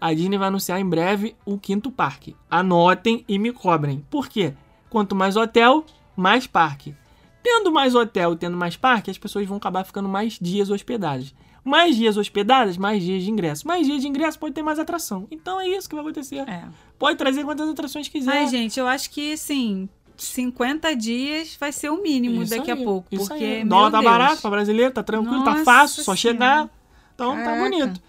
a 0.00 0.14
Disney 0.14 0.38
vai 0.38 0.48
anunciar 0.48 0.80
em 0.80 0.88
breve 0.88 1.36
o 1.44 1.58
quinto 1.58 1.90
parque. 1.90 2.34
Anotem 2.50 3.24
e 3.28 3.38
me 3.38 3.52
cobrem. 3.52 4.04
Por 4.10 4.28
quê? 4.28 4.54
Quanto 4.88 5.14
mais 5.14 5.36
hotel, 5.36 5.84
mais 6.16 6.46
parque. 6.46 6.94
Tendo 7.42 7.70
mais 7.70 7.94
hotel 7.94 8.34
tendo 8.34 8.56
mais 8.56 8.76
parque, 8.76 9.10
as 9.10 9.18
pessoas 9.18 9.46
vão 9.46 9.58
acabar 9.58 9.84
ficando 9.84 10.08
mais 10.08 10.38
dias 10.40 10.70
hospedadas. 10.70 11.34
Mais 11.64 11.94
dias 11.94 12.16
hospedadas, 12.16 12.76
mais 12.76 13.02
dias 13.02 13.22
de 13.22 13.30
ingresso. 13.30 13.66
Mais 13.66 13.86
dias 13.86 14.00
de 14.00 14.08
ingresso 14.08 14.38
pode 14.38 14.54
ter 14.54 14.62
mais 14.62 14.78
atração. 14.78 15.28
Então 15.30 15.60
é 15.60 15.68
isso 15.68 15.88
que 15.88 15.94
vai 15.94 16.04
acontecer. 16.04 16.48
É. 16.48 16.64
Pode 16.98 17.16
trazer 17.16 17.44
quantas 17.44 17.68
atrações 17.68 18.08
quiser. 18.08 18.32
Ai, 18.32 18.46
gente, 18.48 18.80
eu 18.80 18.86
acho 18.88 19.10
que, 19.10 19.34
assim, 19.34 19.88
50 20.22 20.94
dias 20.96 21.56
vai 21.58 21.72
ser 21.72 21.90
o 21.90 22.02
mínimo 22.02 22.42
Isso 22.42 22.56
daqui 22.56 22.70
aí, 22.70 22.80
a 22.80 22.84
pouco. 22.84 23.08
Porque, 23.10 23.44
aí. 23.44 23.64
dólar 23.64 23.90
tá 23.90 24.00
Deus. 24.00 24.10
barato 24.12 24.42
pra 24.42 24.50
brasileiro, 24.50 24.92
tá 24.92 25.02
tranquilo, 25.02 25.44
tá 25.44 25.52
Nossa 25.52 25.64
fácil, 25.64 26.04
só 26.04 26.16
chegar. 26.16 26.68
Então 27.14 27.36
tá 27.36 27.44
Caraca. 27.44 27.62
bonito. 27.62 28.00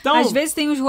Então, 0.00 0.16
Às 0.16 0.32
vezes 0.32 0.52
tem 0.54 0.68
uns 0.68 0.80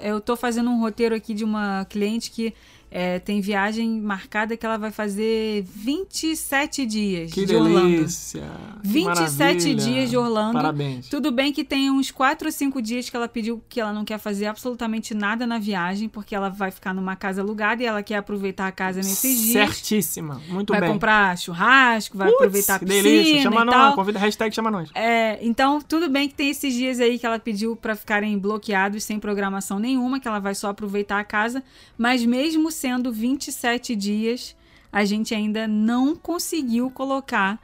Eu 0.00 0.20
tô 0.20 0.34
fazendo 0.34 0.70
um 0.70 0.80
roteiro 0.80 1.14
aqui 1.14 1.34
de 1.34 1.44
uma 1.44 1.84
cliente 1.90 2.30
que 2.30 2.54
é, 2.94 3.18
tem 3.18 3.40
viagem 3.40 4.00
marcada 4.02 4.54
que 4.54 4.66
ela 4.66 4.76
vai 4.76 4.90
fazer 4.90 5.64
27 5.74 6.84
dias 6.84 7.32
que 7.32 7.46
de 7.46 7.56
Orlando. 7.56 7.90
delícia. 7.90 8.42
que 8.82 8.88
27 8.88 9.38
maravilha. 9.38 9.74
dias 9.76 10.10
de 10.10 10.16
Orlando. 10.18 10.52
Parabéns. 10.52 11.08
Tudo 11.08 11.32
bem 11.32 11.52
que 11.54 11.64
tem 11.64 11.90
uns 11.90 12.10
4 12.10 12.48
ou 12.48 12.52
5 12.52 12.82
dias 12.82 13.08
que 13.08 13.16
ela 13.16 13.26
pediu 13.26 13.62
que 13.66 13.80
ela 13.80 13.94
não 13.94 14.04
quer 14.04 14.18
fazer 14.18 14.44
absolutamente 14.46 15.14
nada 15.14 15.46
na 15.46 15.58
viagem, 15.58 16.06
porque 16.06 16.34
ela 16.34 16.50
vai 16.50 16.70
ficar 16.70 16.92
numa 16.92 17.16
casa 17.16 17.40
alugada 17.40 17.82
e 17.82 17.86
ela 17.86 18.02
quer 18.02 18.16
aproveitar 18.16 18.66
a 18.66 18.72
casa 18.72 18.98
nesses 18.98 19.40
dias. 19.42 19.52
Certíssima. 19.70 20.40
Muito 20.48 20.70
vai 20.72 20.80
bem. 20.82 20.92
comprar 20.92 21.36
churrasco, 21.38 22.18
vai 22.18 22.28
Putz, 22.28 22.36
aproveitar 22.40 22.74
a 22.74 22.78
que 22.78 22.84
piscina 22.84 23.02
delícia. 23.02 23.42
Chama 23.42 23.62
e 23.62 23.64
nós, 23.64 23.94
convida, 23.94 24.18
hashtag 24.18 24.54
chama 24.54 24.70
nós. 24.70 24.90
É, 24.94 25.38
então, 25.40 25.80
tudo 25.80 26.10
bem 26.10 26.28
que 26.28 26.34
tem 26.34 26.50
esses 26.50 26.74
dias 26.74 27.00
aí 27.00 27.18
que 27.18 27.24
ela 27.24 27.38
pediu 27.38 27.74
pra 27.74 27.96
ficarem 27.96 28.38
bloqueados 28.38 29.02
sem 29.04 29.18
programação 29.18 29.78
nenhuma, 29.78 30.20
que 30.20 30.28
ela 30.28 30.38
vai 30.40 30.54
só 30.54 30.68
aproveitar 30.68 31.18
a 31.18 31.24
casa, 31.24 31.62
mas 31.96 32.24
mesmo 32.26 32.70
sendo 32.82 33.12
27 33.12 33.94
dias, 33.94 34.56
a 34.92 35.04
gente 35.04 35.32
ainda 35.32 35.68
não 35.68 36.16
conseguiu 36.16 36.90
colocar 36.90 37.60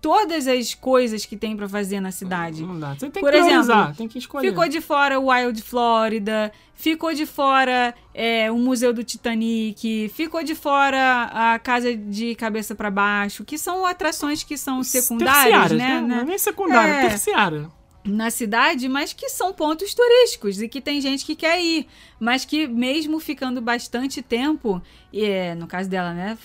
todas 0.00 0.48
as 0.48 0.74
coisas 0.74 1.24
que 1.24 1.36
tem 1.36 1.56
pra 1.56 1.68
fazer 1.68 2.00
na 2.00 2.10
cidade. 2.10 2.64
Não 2.64 2.78
dá. 2.78 2.94
Você 2.94 3.08
tem 3.08 3.22
Por 3.22 3.30
que 3.30 3.36
exemplo, 3.38 3.94
tem 3.96 4.08
que 4.08 4.18
escolher. 4.18 4.48
Ficou 4.48 4.68
de 4.68 4.80
fora 4.80 5.18
o 5.20 5.30
Wild 5.30 5.62
Florida, 5.62 6.52
ficou 6.74 7.14
de 7.14 7.24
fora 7.24 7.94
é, 8.12 8.50
o 8.50 8.58
Museu 8.58 8.92
do 8.92 9.04
Titanic, 9.04 10.08
ficou 10.12 10.42
de 10.42 10.56
fora 10.56 11.30
a 11.32 11.58
Casa 11.60 11.96
de 11.96 12.34
Cabeça 12.34 12.74
pra 12.74 12.90
Baixo, 12.90 13.44
que 13.44 13.56
são 13.56 13.86
atrações 13.86 14.42
que 14.42 14.56
são 14.56 14.82
secundárias, 14.82 15.70
Terciárias, 15.70 15.78
né? 15.78 16.00
Não 16.00 16.08
né? 16.08 16.20
é 16.20 16.24
nem 16.24 16.38
secundária, 16.38 16.92
É. 16.92 17.08
terciária. 17.08 17.77
Na 18.04 18.30
cidade, 18.30 18.88
mas 18.88 19.12
que 19.12 19.28
são 19.28 19.52
pontos 19.52 19.94
turísticos 19.94 20.62
e 20.62 20.68
que 20.68 20.80
tem 20.80 21.00
gente 21.00 21.24
que 21.24 21.36
quer 21.36 21.60
ir, 21.60 21.86
mas 22.18 22.44
que 22.44 22.66
mesmo 22.66 23.20
ficando 23.20 23.60
bastante 23.60 24.22
tempo, 24.22 24.80
e 25.12 25.24
é, 25.24 25.54
no 25.54 25.66
caso 25.66 25.88
dela, 25.90 26.14
né, 26.14 26.38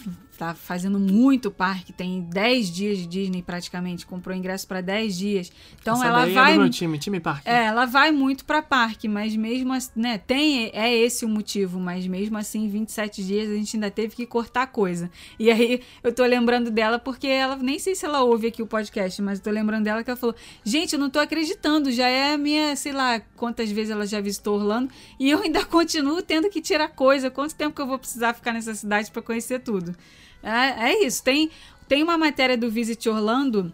tá 0.44 0.54
fazendo 0.54 1.00
muito 1.00 1.50
parque, 1.50 1.94
tem 1.94 2.22
10 2.22 2.70
dias 2.70 2.98
de 2.98 3.06
Disney 3.08 3.42
praticamente, 3.42 4.06
comprou 4.06 4.36
ingresso 4.36 4.68
para 4.68 4.82
10 4.82 5.18
dias. 5.18 5.52
Então 5.82 5.96
Essa 5.96 6.08
ela 6.08 6.26
vai 6.26 6.52
é 6.52 6.56
do 6.56 6.62
meu 6.62 6.70
time, 6.70 7.00
time 7.00 7.20
parque. 7.20 7.48
é, 7.48 7.66
ela 7.66 7.86
vai 7.86 8.12
muito 8.12 8.44
pra 8.44 8.62
parque, 8.62 9.08
mas 9.08 9.36
mesmo 9.36 9.72
assim, 9.72 9.92
né, 9.96 10.18
tem, 10.18 10.70
é 10.74 10.94
esse 10.94 11.24
o 11.24 11.30
motivo, 11.30 11.80
mas 11.80 12.06
mesmo 12.06 12.38
assim, 12.38 12.68
27 12.68 13.24
dias 13.24 13.50
a 13.50 13.54
gente 13.56 13.78
ainda 13.78 13.90
teve 13.90 14.16
que 14.16 14.26
cortar 14.26 14.68
coisa. 14.68 15.10
E 15.40 15.50
aí 15.50 15.82
eu 16.04 16.14
tô 16.14 16.26
lembrando 16.26 16.70
dela 16.70 17.00
porque 17.00 17.28
ela, 17.28 17.56
nem 17.56 17.80
sei 17.80 17.96
se 17.96 18.06
ela 18.06 18.22
ouve 18.22 18.48
aqui 18.48 18.62
o 18.62 18.68
podcast, 18.68 19.22
mas 19.22 19.40
eu 19.40 19.46
tô 19.46 19.52
lembrando 19.52 19.86
dela 19.86 20.04
que 20.04 20.10
ela 20.10 20.18
falou: 20.18 20.36
gente, 20.66 20.94
eu 20.94 21.00
não 21.00 21.10
tô 21.10 21.20
acreditando, 21.20 21.90
já 21.92 22.08
é 22.10 22.34
a 22.34 22.38
minha, 22.38 22.76
sei 22.76 22.92
lá, 22.92 23.22
quantas 23.38 23.72
vezes 23.72 23.92
ela 23.92 24.06
já 24.06 24.20
visitou 24.20 24.58
Orlando 24.58 24.92
e 25.18 25.30
eu 25.30 25.42
ainda 25.42 25.64
continuo 25.66 26.22
tendo 26.22 26.50
que 26.50 26.62
tirar 26.62 26.90
coisa. 26.90 27.32
Quanto 27.32 27.56
tempo 27.56 27.76
que 27.76 27.82
eu 27.82 27.88
vou 27.88 27.98
precisar 27.98 28.34
ficar 28.34 28.52
nessa 28.52 28.76
cidade 28.76 29.10
pra 29.10 29.22
conhecer 29.22 29.60
tudo? 29.60 29.96
É, 30.44 30.92
é 30.92 31.06
isso, 31.06 31.24
tem, 31.24 31.50
tem 31.88 32.04
uma 32.04 32.18
matéria 32.18 32.58
do 32.58 32.70
Visit 32.70 33.08
Orlando 33.08 33.74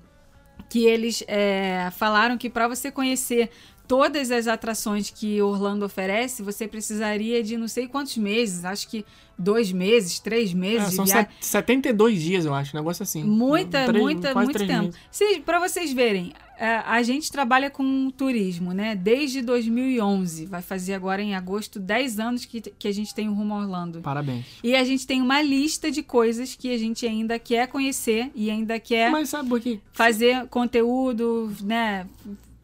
que 0.70 0.86
eles 0.86 1.24
é, 1.28 1.90
falaram 1.92 2.38
que 2.38 2.50
para 2.50 2.68
você 2.68 2.92
conhecer 2.92 3.50
todas 3.90 4.30
as 4.30 4.46
atrações 4.48 5.10
que 5.10 5.42
Orlando 5.42 5.84
oferece, 5.84 6.44
você 6.44 6.68
precisaria 6.68 7.42
de 7.44 7.58
não 7.58 7.68
sei 7.68 7.88
quantos 7.88 8.16
meses, 8.18 8.64
acho 8.64 8.88
que 8.88 9.04
dois 9.36 9.72
meses, 9.72 10.20
três 10.20 10.54
meses 10.54 10.86
É, 10.88 10.90
de 10.90 10.96
são 10.96 11.06
viagem. 11.06 11.28
set- 11.40 11.46
72 11.48 12.22
dias, 12.22 12.46
eu 12.46 12.54
acho, 12.54 12.76
um 12.76 12.80
negócio 12.80 13.02
assim. 13.02 13.24
Muita, 13.24 13.86
Três- 13.86 14.04
muita, 14.04 14.36
muito 14.36 14.60
tempo. 14.68 14.94
pra 15.44 15.60
vocês 15.60 15.92
verem, 15.92 16.34
é, 16.60 16.76
a 16.86 17.02
gente 17.02 17.32
trabalha 17.32 17.70
com 17.72 18.12
turismo, 18.12 18.74
né? 18.74 18.94
Desde 18.96 19.42
2011. 19.42 20.46
Vai 20.46 20.62
fazer 20.62 20.94
agora 20.94 21.22
em 21.22 21.34
agosto 21.34 21.80
10 21.80 22.20
anos 22.20 22.46
que, 22.46 22.62
que 22.62 22.88
a 22.88 22.92
gente 22.94 23.16
tem 23.16 23.28
o 23.28 23.34
Rumo 23.34 23.56
a 23.56 23.60
Orlando. 23.60 24.02
Parabéns. 24.02 24.46
E 24.64 24.76
a 24.76 24.84
gente 24.84 25.08
tem 25.08 25.20
uma 25.20 25.42
lista 25.42 25.90
de 25.90 26.04
coisas 26.04 26.54
que 26.54 26.72
a 26.72 26.78
gente 26.78 27.08
ainda 27.08 27.40
quer 27.40 27.68
conhecer 27.70 28.30
e 28.36 28.52
ainda 28.52 28.80
quer 28.80 29.10
Mas 29.10 29.30
sabe 29.30 29.50
por 29.50 29.60
quê? 29.60 29.80
fazer 29.94 30.46
conteúdo, 30.48 31.52
né? 31.64 32.06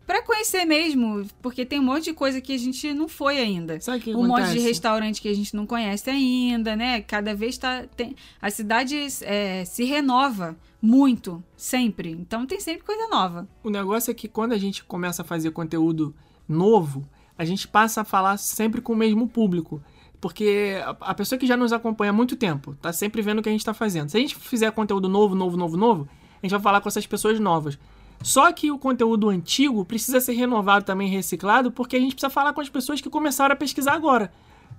Pra 0.06 0.22
conhecer 0.22 0.66
mesmo, 0.66 1.26
porque 1.42 1.66
tem 1.66 1.80
um 1.80 1.84
monte 1.84 2.06
de 2.06 2.14
coisa 2.14 2.40
que 2.40 2.54
a 2.54 2.58
gente 2.58 2.94
não 2.94 3.08
foi 3.08 3.40
ainda. 3.40 3.80
Sabe 3.82 3.98
o 3.98 4.02
que 4.02 4.16
um 4.16 4.28
monte 4.28 4.38
de 4.38 4.44
acontece? 4.44 4.60
restaurante 4.68 5.22
que 5.22 5.28
a 5.28 5.34
gente 5.34 5.56
não 5.56 5.66
conhece 5.66 6.10
ainda, 6.10 6.76
né? 6.76 7.02
Cada 7.02 7.34
vez 7.34 7.58
tá. 7.58 7.86
Tem, 7.98 8.16
a 8.42 8.52
cidade 8.52 8.96
é, 9.24 9.66
se 9.66 9.84
renova 9.84 10.56
muito, 10.80 11.44
sempre. 11.58 12.12
Então 12.12 12.46
tem 12.46 12.60
sempre 12.60 12.84
coisa 12.86 13.08
nova. 13.08 13.48
O 13.64 13.70
negócio 13.72 14.12
é 14.12 14.14
que 14.14 14.28
quando 14.28 14.54
a 14.54 14.58
gente 14.58 14.84
começa 14.84 15.24
a 15.24 15.26
fazer 15.26 15.50
conteúdo 15.52 16.14
novo, 16.48 17.04
a 17.38 17.44
gente 17.44 17.68
passa 17.68 18.02
a 18.02 18.06
falar 18.06 18.38
sempre 18.38 18.82
com 18.82 18.94
o 18.94 18.96
mesmo 18.96 19.28
público. 19.28 19.82
Porque 20.22 20.80
a- 20.86 20.96
a 21.02 21.14
pessoa 21.14 21.38
que 21.38 21.46
já 21.48 21.58
nos 21.58 21.74
acompanha 21.74 22.12
há 22.12 22.14
muito 22.14 22.36
tempo, 22.36 22.76
tá 22.82 22.94
sempre 22.94 23.22
vendo 23.22 23.40
o 23.40 23.42
que 23.42 23.50
a 23.50 23.52
gente 23.52 23.66
tá 23.66 23.74
fazendo. 23.74 24.10
Se 24.10 24.18
a 24.18 24.20
gente 24.20 24.36
fizer 24.36 24.72
conteúdo 24.72 25.10
novo, 25.10 25.36
novo, 25.36 25.58
novo, 25.58 25.76
novo, 25.78 26.08
a 26.42 26.46
gente 26.46 26.52
vai 26.52 26.62
falar 26.62 26.80
com 26.82 26.88
essas 26.90 27.06
pessoas 27.08 27.40
novas. 27.40 27.78
Só 28.26 28.52
que 28.52 28.72
o 28.72 28.80
conteúdo 28.80 29.30
antigo 29.30 29.86
precisa 29.86 30.20
ser 30.20 30.34
renovado 30.34 30.84
também, 30.84 31.08
reciclado, 31.08 31.72
porque 31.72 31.96
a 31.96 32.00
gente 32.00 32.16
precisa 32.16 32.32
falar 32.32 32.54
com 32.54 32.60
as 32.60 32.68
pessoas 32.68 33.00
que 33.00 33.08
começaram 33.08 33.54
a 33.54 33.56
pesquisar 33.56 33.94
agora. 33.94 34.32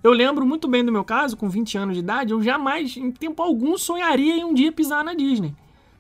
Eu 0.03 0.11
lembro 0.11 0.45
muito 0.45 0.67
bem 0.67 0.85
do 0.85 0.91
meu 0.91 1.05
caso, 1.05 1.37
com 1.37 1.49
20 1.49 1.79
anos 1.79 1.95
de 1.95 2.01
idade, 2.01 2.33
eu 2.33 2.43
jamais, 2.43 2.97
em 2.97 3.13
tempo 3.13 3.41
algum, 3.41 3.79
sonharia 3.79 4.35
em 4.35 4.43
um 4.43 4.53
dia 4.53 4.73
pisar 4.73 5.05
na 5.05 5.15
Disney. 5.15 5.55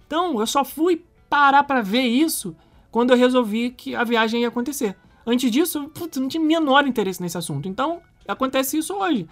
Então, 0.08 0.40
eu 0.40 0.46
só 0.48 0.64
fui 0.64 1.04
parar 1.30 1.62
pra 1.62 1.82
ver 1.82 2.02
isso 2.02 2.56
quando 2.90 3.12
eu 3.12 3.16
resolvi 3.16 3.70
que 3.70 3.94
a 3.94 4.02
viagem 4.02 4.40
ia 4.40 4.48
acontecer. 4.48 4.96
Antes 5.24 5.48
disso, 5.48 5.88
putz, 5.94 6.18
não 6.18 6.26
tinha 6.26 6.42
menor 6.42 6.84
interesse 6.84 7.22
nesse 7.22 7.38
assunto. 7.38 7.68
Então, 7.68 8.00
acontece 8.26 8.76
isso 8.76 8.92
hoje. 8.92 9.24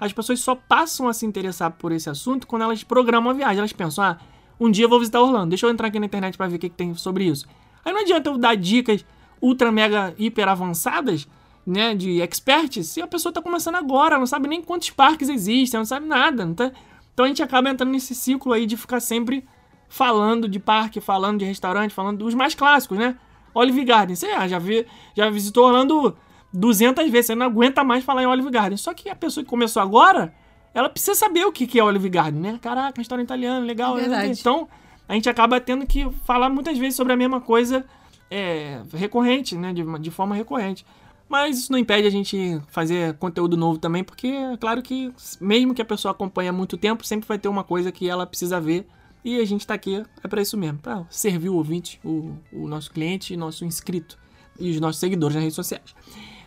As 0.00 0.10
pessoas 0.10 0.40
só 0.40 0.54
passam 0.54 1.06
a 1.06 1.12
se 1.12 1.26
interessar 1.26 1.72
por 1.72 1.92
esse 1.92 2.08
assunto 2.08 2.46
quando 2.46 2.62
elas 2.62 2.82
programam 2.82 3.30
a 3.30 3.34
viagem. 3.34 3.58
Elas 3.58 3.74
pensam, 3.74 4.04
ah, 4.04 4.18
um 4.58 4.70
dia 4.70 4.86
eu 4.86 4.88
vou 4.88 4.98
visitar 4.98 5.20
Orlando, 5.20 5.50
deixa 5.50 5.66
eu 5.66 5.70
entrar 5.70 5.88
aqui 5.88 6.00
na 6.00 6.06
internet 6.06 6.36
pra 6.36 6.48
ver 6.48 6.56
o 6.56 6.58
que, 6.58 6.68
que 6.68 6.74
tem 6.74 6.94
sobre 6.94 7.24
isso. 7.24 7.46
Aí 7.84 7.92
não 7.92 8.00
adianta 8.00 8.30
eu 8.30 8.38
dar 8.38 8.56
dicas 8.56 9.04
ultra, 9.40 9.70
mega, 9.70 10.14
hiper 10.18 10.48
avançadas, 10.48 11.28
né, 11.66 11.94
de 11.94 12.20
experts, 12.22 12.88
se 12.88 13.02
a 13.02 13.06
pessoa 13.06 13.32
tá 13.32 13.42
começando 13.42 13.74
agora, 13.74 14.18
não 14.18 14.26
sabe 14.26 14.48
nem 14.48 14.62
quantos 14.62 14.88
parques 14.88 15.28
existem, 15.28 15.78
não 15.78 15.84
sabe 15.84 16.06
nada, 16.06 16.46
não 16.46 16.54
tá? 16.54 16.72
Então 17.12 17.26
a 17.26 17.28
gente 17.28 17.42
acaba 17.42 17.68
entrando 17.68 17.90
nesse 17.90 18.14
ciclo 18.14 18.52
aí 18.54 18.64
de 18.64 18.76
ficar 18.76 19.00
sempre 19.00 19.46
falando 19.88 20.48
de 20.48 20.58
parque, 20.58 21.00
falando 21.00 21.40
de 21.40 21.44
restaurante, 21.44 21.92
falando 21.92 22.18
dos 22.18 22.34
mais 22.34 22.54
clássicos, 22.54 22.96
né? 22.96 23.16
Olive 23.54 23.84
Garden, 23.84 24.14
você 24.14 24.26
ah, 24.28 24.46
já, 24.46 24.58
vi, 24.58 24.86
já 25.14 25.28
visitou 25.28 25.66
Orlando 25.66 26.16
200 26.52 27.10
vezes, 27.10 27.26
você 27.26 27.34
não 27.34 27.46
aguenta 27.46 27.82
mais 27.82 28.04
falar 28.04 28.22
em 28.22 28.26
Olive 28.26 28.50
Garden. 28.50 28.76
Só 28.76 28.94
que 28.94 29.08
a 29.08 29.16
pessoa 29.16 29.42
que 29.42 29.50
começou 29.50 29.82
agora, 29.82 30.32
ela 30.72 30.88
precisa 30.88 31.14
saber 31.14 31.44
o 31.44 31.52
que 31.52 31.78
é 31.78 31.82
Olive 31.82 32.08
Garden, 32.08 32.40
né? 32.40 32.58
Caraca, 32.62 32.98
restaurante 32.98 33.26
italiano, 33.26 33.66
legal. 33.66 33.96
né? 33.96 34.02
Verdade. 34.02 34.38
Então, 34.38 34.68
a 35.08 35.14
gente 35.14 35.28
acaba 35.28 35.58
tendo 35.60 35.86
que 35.86 36.08
falar 36.24 36.50
muitas 36.50 36.76
vezes 36.76 36.94
sobre 36.94 37.12
a 37.12 37.16
mesma 37.16 37.40
coisa 37.40 37.84
é, 38.30 38.82
recorrente, 38.92 39.56
né? 39.56 39.72
De, 39.72 39.82
de 39.98 40.10
forma 40.10 40.34
recorrente. 40.34 40.84
Mas 41.28 41.58
isso 41.58 41.72
não 41.72 41.78
impede 41.78 42.06
a 42.06 42.10
gente 42.10 42.60
fazer 42.68 43.14
conteúdo 43.14 43.56
novo 43.56 43.78
também, 43.78 44.02
porque 44.02 44.28
é 44.28 44.56
claro 44.56 44.80
que, 44.82 45.12
mesmo 45.40 45.74
que 45.74 45.82
a 45.82 45.84
pessoa 45.84 46.12
acompanhe 46.12 46.48
há 46.48 46.52
muito 46.52 46.76
tempo, 46.76 47.06
sempre 47.06 47.28
vai 47.28 47.38
ter 47.38 47.48
uma 47.48 47.64
coisa 47.64 47.92
que 47.92 48.08
ela 48.08 48.26
precisa 48.26 48.60
ver. 48.60 48.86
E 49.24 49.38
a 49.40 49.44
gente 49.44 49.66
tá 49.66 49.74
aqui 49.74 50.02
é 50.22 50.28
para 50.28 50.40
isso 50.40 50.56
mesmo, 50.56 50.78
para 50.78 51.04
servir 51.10 51.48
o 51.48 51.56
ouvinte, 51.56 52.00
o, 52.04 52.34
o 52.52 52.68
nosso 52.68 52.90
cliente 52.90 53.36
nosso 53.36 53.64
inscrito 53.64 54.16
e 54.58 54.70
os 54.70 54.80
nossos 54.80 55.00
seguidores 55.00 55.34
nas 55.34 55.42
redes 55.42 55.56
sociais. 55.56 55.94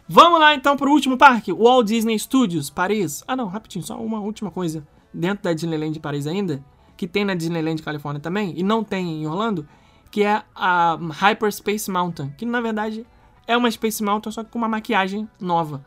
Vamos 0.08 0.40
lá 0.40 0.56
então 0.56 0.76
pro 0.76 0.92
último 0.92 1.18
parque, 1.18 1.54
Walt 1.54 1.88
Disney 1.88 2.18
Studios, 2.18 2.70
Paris. 2.70 3.24
Ah 3.28 3.36
não, 3.36 3.48
rapidinho, 3.48 3.86
só 3.86 4.02
uma 4.02 4.20
última 4.20 4.50
coisa. 4.50 4.86
Dentro 5.14 5.44
da 5.44 5.54
Disneyland 5.54 5.94
de 5.94 6.00
Paris 6.00 6.26
ainda, 6.26 6.64
que 7.02 7.08
tem 7.08 7.26
na 7.26 7.34
Disneyland 7.34 7.82
Califórnia 7.82 8.22
também, 8.22 8.54
e 8.56 8.62
não 8.62 8.84
tem 8.84 9.24
em 9.24 9.26
Orlando, 9.26 9.68
que 10.12 10.22
é 10.22 10.44
a 10.54 11.00
Hyperspace 11.14 11.90
Mountain, 11.90 12.32
que 12.38 12.46
na 12.46 12.62
verdade 12.62 13.08
é 13.48 13.58
uma 13.58 13.72
Space 13.72 14.04
Mountain, 14.04 14.32
só 14.32 14.44
que 14.44 14.52
com 14.52 14.60
uma 14.60 14.68
maquiagem 14.68 15.28
nova. 15.40 15.84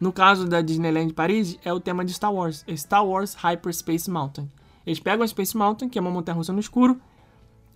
No 0.00 0.12
caso 0.12 0.44
da 0.48 0.60
Disneyland 0.60 1.14
Paris, 1.14 1.56
é 1.64 1.72
o 1.72 1.78
tema 1.78 2.04
de 2.04 2.12
Star 2.12 2.34
Wars, 2.34 2.64
é 2.66 2.76
Star 2.76 3.06
Wars 3.06 3.34
Hyperspace 3.34 4.10
Mountain. 4.10 4.50
Eles 4.84 4.98
pegam 4.98 5.22
a 5.22 5.28
Space 5.28 5.56
Mountain, 5.56 5.88
que 5.88 6.00
é 6.00 6.00
uma 6.00 6.10
montanha 6.10 6.34
russa 6.34 6.52
no 6.52 6.58
escuro, 6.58 7.00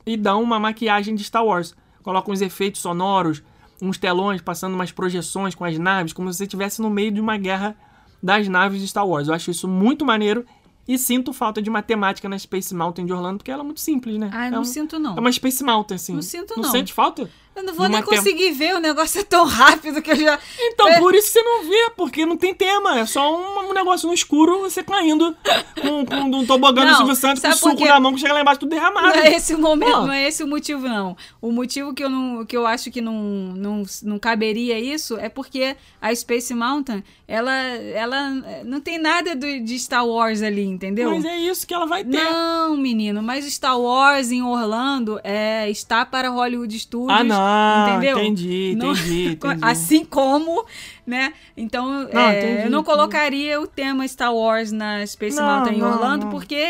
e 0.04 0.16
dão 0.16 0.42
uma 0.42 0.58
maquiagem 0.58 1.14
de 1.14 1.22
Star 1.22 1.44
Wars. 1.44 1.76
Colocam 2.02 2.34
uns 2.34 2.40
efeitos 2.40 2.80
sonoros, 2.80 3.40
uns 3.80 3.98
telões 3.98 4.42
passando 4.42 4.74
umas 4.74 4.90
projeções 4.90 5.54
com 5.54 5.64
as 5.64 5.78
naves, 5.78 6.12
como 6.12 6.28
se 6.32 6.38
você 6.38 6.42
estivesse 6.42 6.82
no 6.82 6.90
meio 6.90 7.12
de 7.12 7.20
uma 7.20 7.36
guerra 7.36 7.76
das 8.20 8.48
naves 8.48 8.80
de 8.80 8.88
Star 8.88 9.06
Wars. 9.06 9.28
Eu 9.28 9.34
acho 9.34 9.48
isso 9.52 9.68
muito 9.68 10.04
maneiro 10.04 10.44
E 10.88 10.98
sinto 10.98 11.32
falta 11.32 11.62
de 11.62 11.70
matemática 11.70 12.28
na 12.28 12.38
Space 12.38 12.74
Mountain 12.74 13.06
de 13.06 13.12
Orlando, 13.12 13.38
porque 13.38 13.50
ela 13.50 13.62
é 13.62 13.64
muito 13.64 13.80
simples, 13.80 14.18
né? 14.18 14.30
Ah, 14.32 14.46
é 14.46 14.50
não 14.50 14.62
um- 14.62 14.64
sinto 14.64 14.98
não. 14.98 15.16
É 15.16 15.20
uma 15.20 15.30
Space 15.30 15.62
Mountain, 15.62 15.94
assim. 15.96 16.14
Não 16.14 16.22
sinto, 16.22 16.54
Não 16.56 16.64
não. 16.64 16.70
sente 16.70 16.92
falta? 16.92 17.30
Eu 17.54 17.64
não 17.64 17.74
vou 17.74 17.88
nem 17.88 18.00
conseguir 18.02 18.52
ver, 18.52 18.74
o 18.74 18.78
negócio 18.78 19.20
é 19.20 19.24
tão 19.24 19.44
rápido 19.44 20.00
que 20.00 20.10
eu 20.12 20.16
já... 20.16 20.38
Então, 20.60 20.88
É. 20.88 20.98
por 20.98 21.14
isso 21.14 21.32
você 21.32 21.42
não 21.42 21.64
vê, 21.68 21.90
porque 21.96 22.24
não 22.24 22.36
tem 22.36 22.54
tema. 22.54 22.98
É 23.00 23.04
só 23.04 23.36
um, 23.36 23.70
um 23.70 23.72
negócio 23.74 24.06
no 24.08 24.14
escuro, 24.14 24.60
você 24.60 24.82
caindo 24.82 25.36
com, 25.82 26.06
com 26.06 26.16
um 26.38 26.46
tobogã 26.46 26.82
do 26.84 26.90
Não, 26.90 26.96
Silvio 26.98 27.16
Santos 27.16 27.42
com 27.42 27.52
suco 27.52 27.84
na 27.84 27.98
mão 28.00 28.14
que 28.14 28.20
chega 28.20 28.32
lá 28.32 28.40
embaixo 28.40 28.60
tudo 28.60 28.70
derramado. 28.70 29.08
Não 29.08 29.14
é 29.14 29.34
esse 29.34 29.54
o 29.54 29.58
momento, 29.58 29.90
Pô. 29.92 30.06
não 30.06 30.12
é 30.12 30.26
esse 30.28 30.42
o 30.44 30.46
motivo, 30.46 30.88
não. 30.88 31.16
O 31.42 31.50
motivo 31.52 31.92
que 31.92 32.02
eu, 32.04 32.08
não, 32.08 32.46
que 32.46 32.56
eu 32.56 32.66
acho 32.66 32.90
que 32.90 33.00
não, 33.00 33.14
não, 33.14 33.82
não 34.04 34.18
caberia 34.18 34.78
isso 34.78 35.18
é 35.18 35.28
porque 35.28 35.76
a 36.00 36.14
Space 36.14 36.54
Mountain, 36.54 37.02
ela, 37.28 37.52
ela 37.52 38.30
não 38.64 38.80
tem 38.80 38.96
nada 38.98 39.34
do- 39.34 39.60
de 39.60 39.78
Star 39.78 40.06
Wars 40.06 40.40
ali, 40.40 40.64
entendeu? 40.64 41.10
Mas 41.10 41.24
é 41.24 41.36
isso 41.36 41.66
que 41.66 41.74
ela 41.74 41.84
vai 41.86 42.04
ter. 42.04 42.22
Não, 42.24 42.76
menino, 42.76 43.22
mas 43.22 43.44
Star 43.52 43.78
Wars 43.78 44.30
em 44.30 44.42
Orlando 44.42 45.20
é, 45.24 45.68
está 45.68 46.06
para 46.06 46.30
Hollywood 46.30 46.78
Studios. 46.78 47.10
Ah, 47.10 47.24
não. 47.24 47.39
Entendeu? 47.90 48.18
Entendi, 48.18 48.74
Não- 48.76 48.92
entendi, 48.92 49.26
entendi. 49.32 49.58
Assim 49.62 50.04
como, 50.04 50.64
né? 51.06 51.32
Então, 51.56 51.86
Não, 52.12 52.20
é, 52.20 52.38
entendi, 52.38 52.52
eu 52.64 52.70
não 52.70 52.80
entendi. 52.80 52.84
colocaria 52.84 53.60
o 53.60 53.66
tema 53.66 54.06
Star 54.06 54.34
Wars 54.34 54.72
na 54.72 55.06
Space 55.06 55.36
Não, 55.36 55.44
Mountain 55.46 55.78
em 55.78 55.82
Orlando, 55.82 56.26
porque 56.28 56.64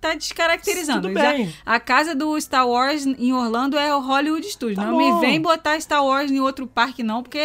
tá 0.00 0.14
descaracterizando. 0.14 1.08
Tudo 1.08 1.18
Já- 1.20 1.32
bem. 1.32 1.52
a 1.64 1.80
casa 1.80 2.14
do 2.14 2.38
Star 2.40 2.68
Wars 2.68 3.06
em 3.06 3.32
Orlando 3.32 3.78
é 3.78 3.94
o 3.94 4.00
Hollywood 4.00 4.46
Studios. 4.50 4.76
Tá 4.78 4.84
não 4.90 4.98
bom. 4.98 5.14
me 5.14 5.20
vem 5.26 5.40
botar 5.40 5.80
Star 5.80 6.04
Wars 6.04 6.30
em 6.30 6.40
outro 6.40 6.66
parque, 6.66 7.02
não, 7.02 7.22
porque 7.22 7.40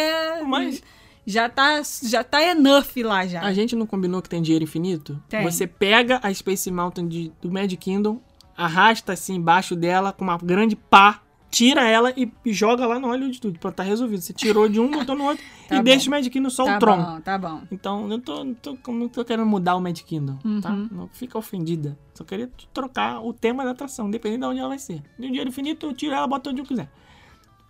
Mas- 0.46 0.82
já 1.26 1.48
tá, 1.48 1.80
já 2.02 2.24
tá 2.24 2.42
enough 2.42 2.86
lá 3.04 3.26
já. 3.26 3.40
A 3.42 3.52
gente 3.52 3.76
não 3.76 3.86
combinou 3.86 4.20
que 4.20 4.28
tem 4.28 4.42
dinheiro 4.42 4.64
infinito? 4.64 5.22
Tem. 5.28 5.42
Você 5.42 5.66
pega 5.66 6.18
a 6.22 6.32
Space 6.34 6.70
Mountain 6.70 7.08
de- 7.08 7.32
do 7.40 7.50
Magic 7.50 7.76
Kingdom, 7.76 8.20
arrasta 8.56 9.12
assim 9.14 9.36
embaixo 9.36 9.74
dela 9.76 10.12
com 10.12 10.24
uma 10.24 10.36
grande 10.36 10.76
pá, 10.76 11.20
tira 11.50 11.86
ela 11.88 12.12
e, 12.16 12.30
e 12.44 12.52
joga 12.52 12.86
lá 12.86 12.98
no 12.98 13.08
Hollywood 13.08 13.36
Studios. 13.36 13.58
Pronto, 13.60 13.74
tá 13.74 13.82
resolvido. 13.82 14.20
Você 14.20 14.32
tirou 14.32 14.68
de 14.68 14.78
um, 14.80 14.88
botou 14.92 15.14
no 15.16 15.24
outro 15.24 15.44
Tá 15.68 15.74
e 15.76 15.78
bom. 15.78 15.84
deixa 15.84 16.08
o 16.08 16.10
Magic 16.10 16.30
Kingdom 16.32 16.50
só 16.50 16.64
tá 16.64 16.76
o 16.76 16.78
Tron. 16.78 16.96
bom, 17.02 17.20
tá 17.20 17.38
bom. 17.38 17.62
Então, 17.70 18.10
eu 18.10 18.18
tô, 18.20 18.44
não 18.44 18.54
tô, 18.54 18.76
não 18.88 19.08
tô 19.08 19.24
querendo 19.24 19.46
mudar 19.46 19.76
o 19.76 19.80
Magic 19.80 20.04
Kingdom, 20.04 20.38
tá? 20.60 20.70
Uhum. 20.70 20.88
Não 20.90 21.08
fica 21.08 21.36
ofendida. 21.38 21.98
Só 22.14 22.24
queria 22.24 22.50
trocar 22.72 23.20
o 23.20 23.32
tema 23.32 23.64
da 23.64 23.70
atração, 23.72 24.08
independente 24.08 24.40
de 24.40 24.46
onde 24.46 24.58
ela 24.60 24.68
vai 24.68 24.78
ser. 24.78 25.02
De 25.18 25.26
um 25.26 25.28
dinheiro 25.28 25.48
infinito, 25.50 25.86
eu 25.86 25.92
tiro 25.92 26.14
ela, 26.14 26.26
boto 26.26 26.50
onde 26.50 26.60
eu 26.60 26.64
quiser. 26.64 26.90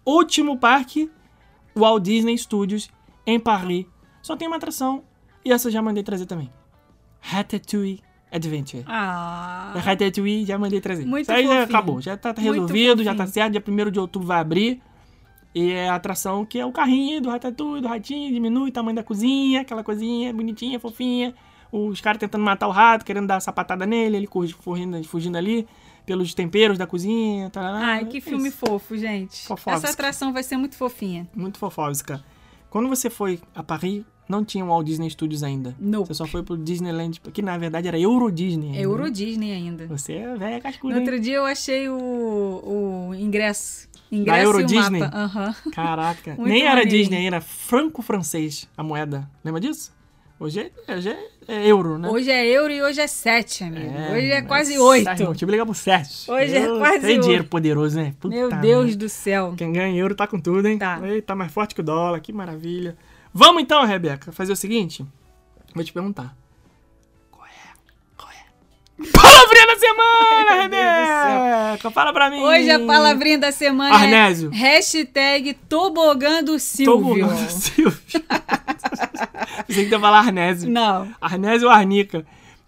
Último 0.05 0.59
parque, 0.59 1.11
Walt 1.77 2.03
Disney 2.03 2.37
Studios, 2.39 2.89
em 3.27 3.39
Paris. 3.39 3.87
Só 4.23 4.37
tem 4.37 4.49
uma 4.49 4.57
atração, 4.57 5.05
e 5.45 5.53
essa 5.53 5.69
eu 5.69 5.73
já 5.73 5.81
mandei 5.83 6.03
trazer 6.03 6.27
também. 6.27 6.51
Ratatouille 7.21 8.01
Adventure. 8.33 8.85
Ah, 8.87 9.73
A 9.75 9.79
Ratatouille 9.81 10.45
já 10.45 10.59
mandei 10.59 10.81
trazer. 10.81 11.05
Muito 11.05 11.23
Isso 11.23 11.33
aí 11.33 11.47
já 11.47 11.63
acabou, 11.65 12.01
já 12.01 12.17
tá 12.17 12.33
resolvido, 12.37 13.03
já 13.03 13.15
tá 13.15 13.27
certo. 13.27 13.53
Dia 13.53 13.63
1 13.67 13.91
de 13.91 13.99
outubro 13.99 14.29
vai 14.29 14.39
abrir. 14.41 14.81
E 15.55 15.73
é 15.73 15.89
a 15.89 15.97
atração 15.97 16.45
que 16.45 16.61
é 16.61 16.65
o 16.65 16.71
carrinho 16.71 17.21
do 17.21 17.29
Ratatouille, 17.29 17.83
do 17.83 17.89
ratinho, 17.89 18.33
diminui 18.33 18.69
o 18.69 18.73
tamanho 18.73 18.95
da 18.95 19.03
cozinha, 19.03 19.63
aquela 19.63 19.83
coisinha 19.83 20.33
bonitinha, 20.33 20.79
fofinha. 20.79 21.35
Os 21.73 22.01
caras 22.01 22.19
tentando 22.21 22.45
matar 22.45 22.69
o 22.69 22.71
rato, 22.71 23.05
querendo 23.05 23.27
dar 23.27 23.41
sapatada 23.41 23.85
nele, 23.87 24.17
ele 24.17 24.29
fugindo, 24.61 25.03
fugindo 25.05 25.37
ali 25.37 25.67
pelos 26.07 26.35
temperos 26.35 26.79
da 26.79 26.87
cozinha. 26.87 27.51
tarará. 27.51 27.79
Ai, 27.85 28.05
que 28.07 28.19
É 28.19 28.21
filme 28.21 28.49
isso. 28.49 28.59
fofo, 28.59 28.97
gente. 28.97 29.45
Fofóvica. 29.47 29.87
Essa 29.87 29.93
atração 29.95 30.33
vai 30.33 30.43
ser 30.43 30.57
muito 30.57 30.77
fofinha. 30.77 31.29
Muito 31.35 31.59
fofósica. 31.59 32.25
Quando 32.69 32.89
você 32.89 33.11
foi 33.11 33.41
a 33.55 33.63
Paris, 33.63 34.05
não 34.31 34.45
tinha 34.45 34.65
o 34.65 34.69
Walt 34.69 34.87
Disney 34.87 35.11
Studios 35.11 35.43
ainda. 35.43 35.75
Nope. 35.79 36.09
Você 36.09 36.15
só 36.15 36.27
foi 36.27 36.43
pro 36.43 36.57
Disneyland, 36.57 37.21
que 37.33 37.43
na 37.43 37.59
verdade 37.59 37.89
era 37.89 37.99
Euro 37.99 38.31
Disney. 38.31 38.69
ainda, 38.69 38.79
Euro 38.81 39.05
né? 39.05 39.11
Disney 39.11 39.53
ainda. 39.53 39.87
Você 39.89 40.15
é 40.15 40.35
velha 40.37 40.57
No 40.57 40.63
cascuda, 40.63 40.95
hein? 40.95 41.01
outro 41.01 41.21
dia 41.21 41.37
eu 41.37 41.45
achei 41.45 41.89
o, 41.89 41.95
o 43.11 43.15
ingresso. 43.15 43.89
Ingresso 44.11 44.43
Euro 44.47 44.61
e 44.61 44.65
o 44.65 44.67
Disney? 44.67 45.03
Aham. 45.03 45.55
Caraca. 45.73 46.35
Nem 46.41 46.67
era. 46.67 46.85
Disney, 46.87 47.27
era 47.27 47.41
franco-francês 47.41 48.69
a 48.77 48.83
moeda. 48.83 49.29
Lembra 49.45 49.61
disso? 49.61 49.93
Hoje 50.39 50.73
é, 50.89 50.95
hoje 50.97 51.11
é- 51.11 51.29
é 51.49 51.67
euro, 51.69 51.99
né? 51.99 52.09
Hoje 52.09 52.31
é 52.31 52.47
euro 52.47 52.73
e 52.73 52.81
hoje 52.81 52.99
é 52.99 53.07
sete, 53.07 53.63
amigo. 53.63 53.91
hoje 54.11 54.31
é 54.31 54.41
quase 54.41 54.73
sai, 54.73 54.81
oito. 54.81 55.09
irmão, 55.11 55.27
Multiplica 55.27 55.67
por 55.67 55.77
sete. 55.77 56.31
Hoje 56.31 56.57
é 56.57 56.67
quase 56.79 57.01
Tem 57.07 57.21
dinheiro 57.21 57.43
oito. 57.43 57.51
poderoso, 57.51 57.97
né? 57.97 58.15
Puta 58.19 58.35
Meu 58.35 58.49
Deus 58.51 58.97
do 58.97 59.07
céu. 59.09 59.53
Quem 59.57 59.71
ganha 59.71 59.95
euro 59.95 60.15
tá 60.15 60.27
com 60.27 60.41
tudo, 60.41 60.67
hein? 60.67 60.79
Tá. 60.79 60.99
Eita, 61.07 61.35
mais 61.35 61.53
forte 61.53 61.75
que 61.75 61.83
o 61.83 61.85
dólar. 61.85 62.21
Que 62.21 62.33
maravilha. 62.33 62.97
Vamos 63.33 63.63
então, 63.63 63.85
Rebeca, 63.85 64.33
fazer 64.33 64.53
o 64.53 64.57
seguinte. 64.57 65.05
Vou 65.75 65.85
te 65.85 65.93
perguntar. 65.93 66.35
Qual 67.31 67.47
é? 67.47 67.51
Qual 68.17 68.29
é? 68.31 69.11
Palavrinha 69.13 69.67
da 69.67 69.79
semana, 69.79 70.63
Rebeca! 71.79 71.91
Fala 71.91 72.13
pra 72.13 72.29
mim. 72.31 72.41
Hoje 72.43 72.71
a 72.71 72.81
palavrinha 72.85 73.39
da 73.39 73.53
semana 73.53 73.95
Arnésio. 73.95 74.51
é 74.53 74.57
hashtag 74.57 75.55
tobogã 75.69 76.43
do 76.43 76.59
Silvio. 76.59 77.29
Com- 77.29 77.37
Silvio. 77.49 78.01
Você 79.69 79.85
que 79.85 79.91
ia 79.93 80.01
falar 80.01 80.19
Arnésio. 80.19 80.69
Não, 80.71 81.09
Arnésio 81.21 81.69
ou 81.69 81.73
Arnica. 81.75 82.27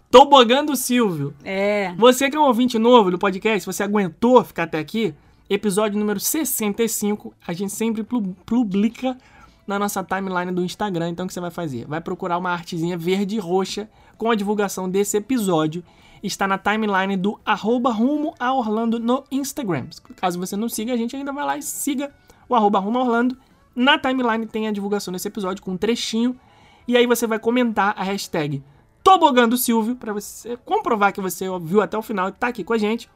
Tobogã 0.09 0.63
do 0.63 0.75
Silvio. 0.75 1.33
é. 1.43 1.93
Você 1.97 2.29
que 2.29 2.37
é 2.37 2.39
um 2.39 2.43
ouvinte 2.43 2.77
novo 2.79 3.11
do 3.11 3.17
podcast, 3.17 3.65
você 3.65 3.83
aguentou 3.83 4.43
ficar 4.43 4.63
até 4.63 4.77
aqui, 4.79 5.13
episódio 5.49 5.99
número 5.99 6.19
65, 6.19 7.33
a 7.45 7.51
gente 7.51 7.73
sempre 7.73 8.03
pu- 8.03 8.35
publica 8.45 9.17
na 9.65 9.79
nossa 9.79 10.03
timeline 10.03 10.51
do 10.51 10.63
Instagram. 10.63 11.09
Então 11.09 11.25
o 11.25 11.27
que 11.27 11.33
você 11.33 11.39
vai 11.39 11.51
fazer? 11.51 11.85
Vai 11.87 12.01
procurar 12.01 12.37
uma 12.37 12.51
artezinha 12.51 12.97
verde 12.97 13.35
e 13.35 13.39
roxa 13.39 13.89
com 14.17 14.29
a 14.29 14.35
divulgação 14.35 14.89
desse 14.89 15.17
episódio. 15.17 15.83
Está 16.21 16.47
na 16.47 16.57
timeline 16.57 17.17
do 17.17 17.39
arroba 17.45 17.91
rumo 17.91 18.33
a 18.39 18.53
Orlando 18.53 18.99
no 18.99 19.23
Instagram. 19.31 19.87
Caso 20.15 20.39
você 20.39 20.55
não 20.55 20.69
siga, 20.69 20.93
a 20.93 20.97
gente 20.97 21.15
ainda 21.15 21.33
vai 21.33 21.45
lá 21.45 21.57
e 21.57 21.61
siga 21.61 22.13
o 22.47 22.55
arroba 22.55 22.79
rumo 22.79 22.99
a 22.99 23.01
Orlando. 23.01 23.37
Na 23.75 23.97
timeline 23.97 24.45
tem 24.45 24.67
a 24.67 24.71
divulgação 24.71 25.11
desse 25.11 25.27
episódio 25.27 25.63
com 25.63 25.71
um 25.71 25.77
trechinho. 25.77 26.39
E 26.87 26.95
aí 26.95 27.07
você 27.07 27.25
vai 27.25 27.39
comentar 27.39 27.93
a 27.97 28.03
hashtag 28.03 28.63
Tobogã 29.03 29.47
do 29.49 29.57
Silvio 29.57 29.95
para 29.95 30.13
você 30.13 30.57
comprovar 30.63 31.11
que 31.11 31.19
você 31.19 31.45
viu 31.59 31.81
até 31.81 31.97
o 31.97 32.01
final 32.01 32.29
e 32.29 32.31
tá 32.31 32.47
aqui 32.47 32.63
com 32.63 32.73
a 32.73 32.77
gente. 32.77 33.09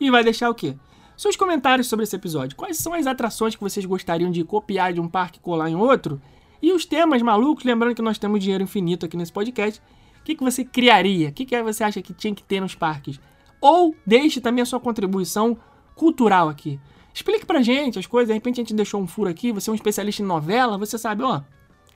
E 0.00 0.10
vai 0.10 0.24
deixar 0.24 0.50
o 0.50 0.54
quê? 0.54 0.76
Seus 1.22 1.36
comentários 1.36 1.86
sobre 1.86 2.02
esse 2.02 2.16
episódio. 2.16 2.56
Quais 2.56 2.78
são 2.78 2.92
as 2.94 3.06
atrações 3.06 3.54
que 3.54 3.62
vocês 3.62 3.86
gostariam 3.86 4.28
de 4.28 4.42
copiar 4.42 4.92
de 4.92 5.00
um 5.00 5.06
parque 5.06 5.38
e 5.38 5.40
colar 5.40 5.70
em 5.70 5.76
outro? 5.76 6.20
E 6.60 6.72
os 6.72 6.84
temas 6.84 7.22
malucos, 7.22 7.62
lembrando 7.62 7.94
que 7.94 8.02
nós 8.02 8.18
temos 8.18 8.40
dinheiro 8.40 8.64
infinito 8.64 9.06
aqui 9.06 9.16
nesse 9.16 9.32
podcast. 9.32 9.80
O 10.18 10.24
que, 10.24 10.34
que 10.34 10.42
você 10.42 10.64
criaria? 10.64 11.28
O 11.28 11.32
que, 11.32 11.44
que 11.44 11.62
você 11.62 11.84
acha 11.84 12.02
que 12.02 12.12
tinha 12.12 12.34
que 12.34 12.42
ter 12.42 12.58
nos 12.58 12.74
parques? 12.74 13.20
Ou 13.60 13.94
deixe 14.04 14.40
também 14.40 14.62
a 14.62 14.66
sua 14.66 14.80
contribuição 14.80 15.56
cultural 15.94 16.48
aqui. 16.48 16.80
Explique 17.14 17.46
pra 17.46 17.62
gente 17.62 18.00
as 18.00 18.06
coisas. 18.06 18.26
De 18.26 18.34
repente 18.34 18.60
a 18.60 18.64
gente 18.64 18.74
deixou 18.74 19.00
um 19.00 19.06
furo 19.06 19.30
aqui. 19.30 19.52
Você 19.52 19.70
é 19.70 19.72
um 19.72 19.76
especialista 19.76 20.24
em 20.24 20.26
novela. 20.26 20.76
Você 20.76 20.98
sabe, 20.98 21.22
ó. 21.22 21.40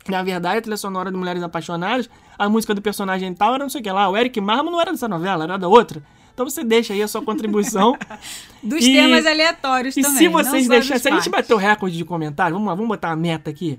Na 0.09 0.23
verdade, 0.23 0.59
a 0.59 0.63
trilha 0.63 0.77
sonora 0.77 1.11
de 1.11 1.17
Mulheres 1.17 1.43
Apaixonadas, 1.43 2.09
a 2.39 2.49
música 2.49 2.73
do 2.77 2.81
personagem 2.81 3.35
tal 3.35 3.57
era 3.57 3.65
não 3.65 3.71
sei 3.71 3.81
o 3.81 3.83
que 3.83 3.91
lá. 3.91 4.09
O 4.09 4.17
Eric 4.17 4.41
Marmo 4.41 4.71
não 4.71 4.81
era 4.81 4.93
dessa 4.93 5.09
novela, 5.09 5.43
era 5.43 5.57
da 5.57 5.67
outra. 5.67 6.01
Então 6.37 6.45
você 6.51 6.63
deixa 6.63 6.93
aí 6.93 7.03
a 7.03 7.09
sua 7.09 7.23
contribuição. 7.23 7.97
Dos 8.63 8.85
E- 8.85 8.93
temas 8.93 9.25
aleatórios 9.25 9.97
e 9.97 10.03
também. 10.03 10.19
se 10.19 10.25
não 10.25 10.33
vocês 10.33 10.69
deixarem. 10.69 11.01
Se 11.03 11.09
a 11.09 11.15
gente 11.17 11.31
bater 11.31 11.55
o 11.55 11.57
recorde 11.57 11.97
de 11.97 12.05
comentário, 12.05 12.53
vamos 12.53 12.69
lá, 12.69 12.75
vamos 12.75 12.89
botar 12.89 13.09
uma 13.09 13.17
meta 13.17 13.49
aqui. 13.49 13.79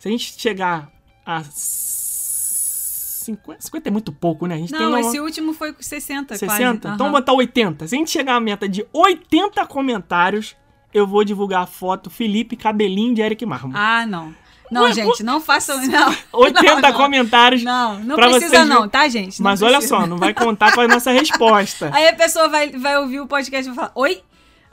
Se 0.00 0.08
a 0.08 0.10
gente 0.10 0.34
chegar 0.36 0.90
a 1.24 1.44
50, 1.44 3.60
50 3.60 3.88
é 3.88 3.92
muito 3.92 4.10
pouco, 4.12 4.48
né? 4.48 4.56
A 4.56 4.58
gente 4.58 4.72
tem 4.72 4.80
Não, 4.80 4.88
uma, 4.88 5.00
esse 5.00 5.20
último 5.20 5.52
foi 5.52 5.72
com 5.72 5.80
60, 5.80 6.34
60. 6.36 6.52
quase. 6.58 6.76
Então 6.76 6.88
Aham. 6.90 6.98
vamos 6.98 7.12
botar 7.12 7.34
80. 7.34 7.86
Se 7.86 7.94
a 7.94 7.98
gente 7.98 8.10
chegar 8.10 8.34
a 8.34 8.40
meta 8.40 8.68
de 8.68 8.84
80 8.92 9.64
comentários, 9.66 10.56
eu 10.92 11.06
vou 11.06 11.22
divulgar 11.22 11.62
a 11.62 11.66
foto 11.66 12.10
Felipe 12.10 12.56
Cabelinho 12.56 13.14
de 13.14 13.22
Eric 13.22 13.46
Marmo. 13.46 13.72
Ah, 13.76 14.04
não. 14.06 14.34
Não, 14.72 14.82
Ué, 14.84 14.92
gente, 14.92 15.22
não 15.22 15.40
façam. 15.40 15.76
Não. 15.86 16.16
80 16.32 16.62
não, 16.74 16.80
não. 16.80 16.92
comentários. 16.94 17.62
Não, 17.62 17.98
não 18.00 18.16
precisa 18.16 18.48
vocês 18.48 18.68
não, 18.68 18.88
tá, 18.88 19.08
gente? 19.08 19.40
Não 19.40 19.44
Mas 19.50 19.60
olha 19.62 19.78
precisa. 19.78 19.96
só, 20.00 20.06
não 20.06 20.16
vai 20.16 20.32
contar 20.32 20.72
com 20.72 20.80
a 20.80 20.88
nossa 20.88 21.10
resposta. 21.12 21.90
Aí 21.94 22.08
a 22.08 22.14
pessoa 22.14 22.48
vai, 22.48 22.70
vai 22.70 22.96
ouvir 22.98 23.20
o 23.20 23.26
podcast 23.26 23.68
e 23.68 23.72
vai 23.72 23.84
falar, 23.84 23.92
oi, 23.94 24.22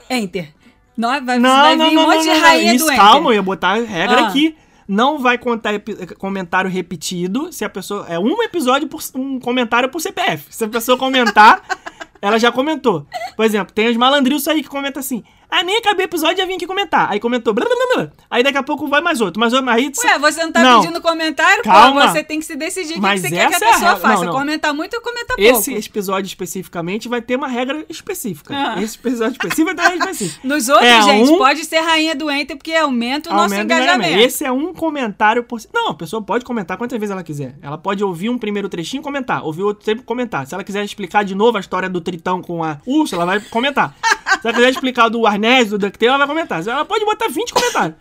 enter. 0.08 0.52
Não, 0.96 1.08
vai, 1.24 1.38
Não, 1.38 1.56
vai 1.62 1.76
não, 1.76 1.88
vir 1.88 1.94
não, 1.94 2.02
um 2.02 2.06
monte 2.06 2.26
não, 2.26 2.34
de 2.34 2.40
rainha 2.40 2.74
Isso, 2.74 2.84
do 2.86 2.90
enter. 2.92 3.00
calma, 3.02 3.30
eu 3.30 3.34
ia 3.34 3.42
botar 3.42 3.70
a 3.70 3.82
regra 3.82 4.22
Ah. 4.22 4.28
aqui. 4.28 4.56
Não 4.88 5.18
vai 5.20 5.38
contar 5.38 5.70
comentário 6.18 6.68
repetido 6.68 7.52
se 7.52 7.64
a 7.64 7.68
pessoa. 7.70 8.06
É 8.08 8.18
um 8.18 8.42
episódio 8.42 8.88
por 8.88 9.00
um 9.14 9.38
comentário 9.38 9.88
por 9.88 10.00
CPF. 10.00 10.46
Se 10.50 10.64
a 10.64 10.68
pessoa 10.68 10.98
comentar, 10.98 11.62
ela 12.20 12.38
já 12.40 12.50
comentou. 12.50 13.06
Por 13.36 13.44
exemplo, 13.44 13.72
tem 13.72 13.88
os 13.88 13.96
malandrilhos 13.96 14.48
aí 14.48 14.62
que 14.64 14.68
comentam 14.68 14.98
assim: 14.98 15.22
Aí 15.50 15.64
nem 15.64 15.76
acabei 15.78 16.04
o 16.04 16.08
episódio 16.08 16.42
e 16.42 16.46
vim 16.46 16.54
aqui 16.54 16.66
comentar. 16.66 17.10
Aí 17.10 17.18
comentou. 17.20 17.52
Blá, 17.52 17.64
blá, 17.66 17.74
blá, 17.76 17.96
blá. 18.04 18.12
Aí 18.30 18.42
daqui 18.42 18.58
a 18.58 18.62
pouco 18.62 18.86
vai 18.88 19.00
mais 19.00 19.20
outro. 19.20 19.40
Mais 19.40 19.52
outro. 19.52 19.68
Aí, 19.70 19.90
Ué, 20.04 20.18
você 20.18 20.42
não 20.44 20.52
tá 20.52 20.62
Não. 20.62 20.80
pedindo 20.80 21.00
comentário, 21.00 21.62
Calma. 21.62 22.02
pô. 22.02 22.08
Você 22.08 22.22
tem 22.24 22.38
que 22.38 22.44
se 22.46 22.56
decidir 22.56 22.92
o 22.92 22.94
que, 22.94 23.00
Mas 23.00 23.20
que 23.22 23.28
você 23.28 23.34
quer 23.34 23.48
que 23.48 23.54
a 23.54 23.56
essa 23.56 23.64
é 23.64 23.68
a 23.68 23.72
pessoa 23.72 23.96
faça. 23.96 24.14
Não, 24.24 24.24
não. 24.24 24.32
Comentar 24.38 24.74
muito 24.74 24.94
ou 24.94 25.00
comentar 25.02 25.36
esse 25.38 25.70
pouco. 25.72 25.86
episódio 25.86 26.26
especificamente 26.28 27.08
vai 27.08 27.20
ter 27.20 27.36
uma 27.36 27.48
regra 27.48 27.84
específica. 27.88 28.54
Ah. 28.56 28.82
Esse 28.82 28.96
episódio 28.96 29.32
específico 29.32 29.64
vai 29.66 29.74
ter 29.74 29.82
uma 29.82 29.88
regra 29.90 30.10
específica. 30.10 30.40
Nos 30.48 30.68
outros, 30.68 30.86
É, 30.88 31.02
gente, 31.02 31.30
um- 31.30 31.38
pode 31.38 31.64
ser 31.64 31.80
rainha 31.80 32.14
do 32.14 32.30
Enter, 32.30 32.56
porque 32.56 32.72
aumenta 32.74 33.30
o 33.30 33.32
nosso 33.34 33.54
Aumenta 33.54 33.74
o 33.74 33.76
engajamento. 33.78 34.18
Esse 34.20 34.44
é 34.44 34.52
um 34.52 34.72
comentário 34.72 35.42
por. 35.44 35.60
Não, 35.72 35.88
a 35.88 35.94
pessoa 35.94 36.22
pode 36.22 36.44
comentar 36.44 36.76
quantas 36.76 36.98
vezes 36.98 37.10
ela 37.12 37.22
quiser. 37.22 37.56
Ela 37.62 37.76
pode 37.78 38.02
ouvir 38.04 38.28
um 38.30 38.38
primeiro 38.38 38.68
trechinho 38.68 39.00
e 39.00 39.04
comentar. 39.04 39.44
Ouvir 39.44 39.62
outro 39.62 39.84
tempo 39.84 40.02
comentar. 40.02 40.46
Se 40.46 40.54
ela 40.54 40.64
quiser 40.64 40.84
explicar 40.84 41.24
de 41.24 41.34
novo 41.34 41.56
a 41.56 41.60
história 41.60 41.88
do 41.88 42.00
Tritão 42.00 42.40
com 42.42 42.62
a 42.62 42.78
Ursa, 42.86 43.16
ela 43.16 43.24
vai 43.26 43.40
comentar. 43.40 43.94
Se 44.40 44.48
ela 44.48 44.54
quiser 44.54 44.70
explicar 44.70 45.08
do 45.08 45.26
Arnésio, 45.26 45.78
do 45.78 45.86
DuckTales, 45.86 46.08
ela 46.14 46.18
vai 46.18 46.26
comentar. 46.26 46.66
Ela 46.66 46.84
pode 46.84 47.04
botar 47.04 47.28
20 47.28 47.52
comentários. 47.52 47.96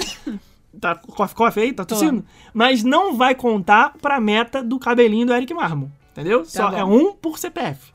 Tá 0.80 0.96
coffee, 0.96 1.36
coffee 1.36 1.64
aí? 1.64 1.74
Tá 1.74 1.84
tossindo? 1.84 2.24
Mas 2.54 2.84
não 2.84 3.16
vai 3.16 3.36
contar 3.36 3.94
pra 4.02 4.20
meta 4.20 4.64
do 4.64 4.80
cabelinho 4.80 5.26
do 5.26 5.34
Eric 5.34 5.54
Marmo. 5.54 5.92
Entendeu? 6.12 6.46
Só 6.46 6.66
Tá 6.66 6.72
bom. 6.72 6.78
é 6.78 6.84
um 6.86 7.14
por 7.14 7.38
CPF. 7.38 7.92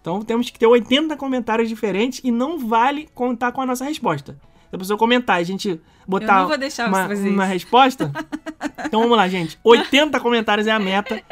Então 0.00 0.20
temos 0.22 0.50
que 0.50 0.58
ter 0.58 0.66
80 0.66 1.16
comentários 1.16 1.68
diferentes 1.68 2.20
e 2.22 2.30
não 2.30 2.58
vale 2.58 3.08
contar 3.14 3.52
com 3.52 3.60
a 3.60 3.66
nossa 3.66 3.84
resposta. 3.84 4.36
Se 4.70 4.74
a 4.76 4.78
pessoa 4.78 4.98
comentar 4.98 5.38
a 5.38 5.42
gente 5.42 5.80
botar 6.06 6.40
não 6.40 6.48
vou 6.48 6.58
deixar 6.58 6.88
uma, 6.88 7.02
você 7.02 7.08
fazer 7.16 7.28
uma 7.28 7.44
resposta. 7.44 8.12
então 8.84 9.00
vamos 9.00 9.16
lá, 9.16 9.28
gente. 9.28 9.58
80 9.64 10.18
comentários 10.20 10.66
é 10.66 10.70
a 10.70 10.78
meta 10.78 11.22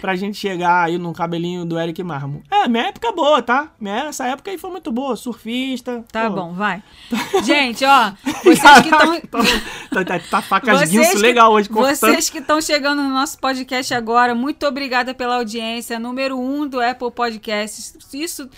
pra 0.00 0.16
gente 0.16 0.36
chegar 0.36 0.84
aí 0.84 0.98
no 0.98 1.12
cabelinho 1.12 1.64
do 1.64 1.78
Eric 1.78 2.02
Marmo. 2.02 2.42
É, 2.50 2.66
minha 2.68 2.88
época 2.88 3.08
é 3.08 3.12
boa, 3.12 3.42
tá? 3.42 3.72
Minha, 3.78 4.06
essa 4.08 4.26
época 4.26 4.50
aí 4.50 4.58
foi 4.58 4.70
muito 4.70 4.90
boa. 4.90 5.16
Surfista. 5.16 6.04
Tá 6.10 6.28
pô. 6.28 6.36
bom, 6.36 6.52
vai. 6.54 6.82
Gente, 7.44 7.84
ó, 7.84 8.12
vocês 8.42 8.60
que 8.60 8.88
estão. 8.88 9.20
tá, 9.90 10.04
tá, 10.04 10.20
tá 10.30 10.42
facas 10.42 10.80
Vocês 10.80 10.90
guinso 10.90 11.12
que- 11.12 11.18
legal 11.18 11.52
hoje, 11.52 11.68
cortando. 11.68 11.96
Vocês 11.96 12.30
que 12.30 12.38
estão 12.38 12.60
chegando 12.60 13.02
no 13.02 13.10
nosso 13.10 13.38
podcast 13.38 13.92
agora, 13.94 14.34
muito 14.34 14.66
obrigada 14.66 15.14
pela 15.14 15.36
audiência. 15.36 15.98
Número 15.98 16.38
um 16.38 16.66
do 16.66 16.80
Apple 16.80 17.10
Podcasts. 17.10 17.96
Isso 18.12 18.48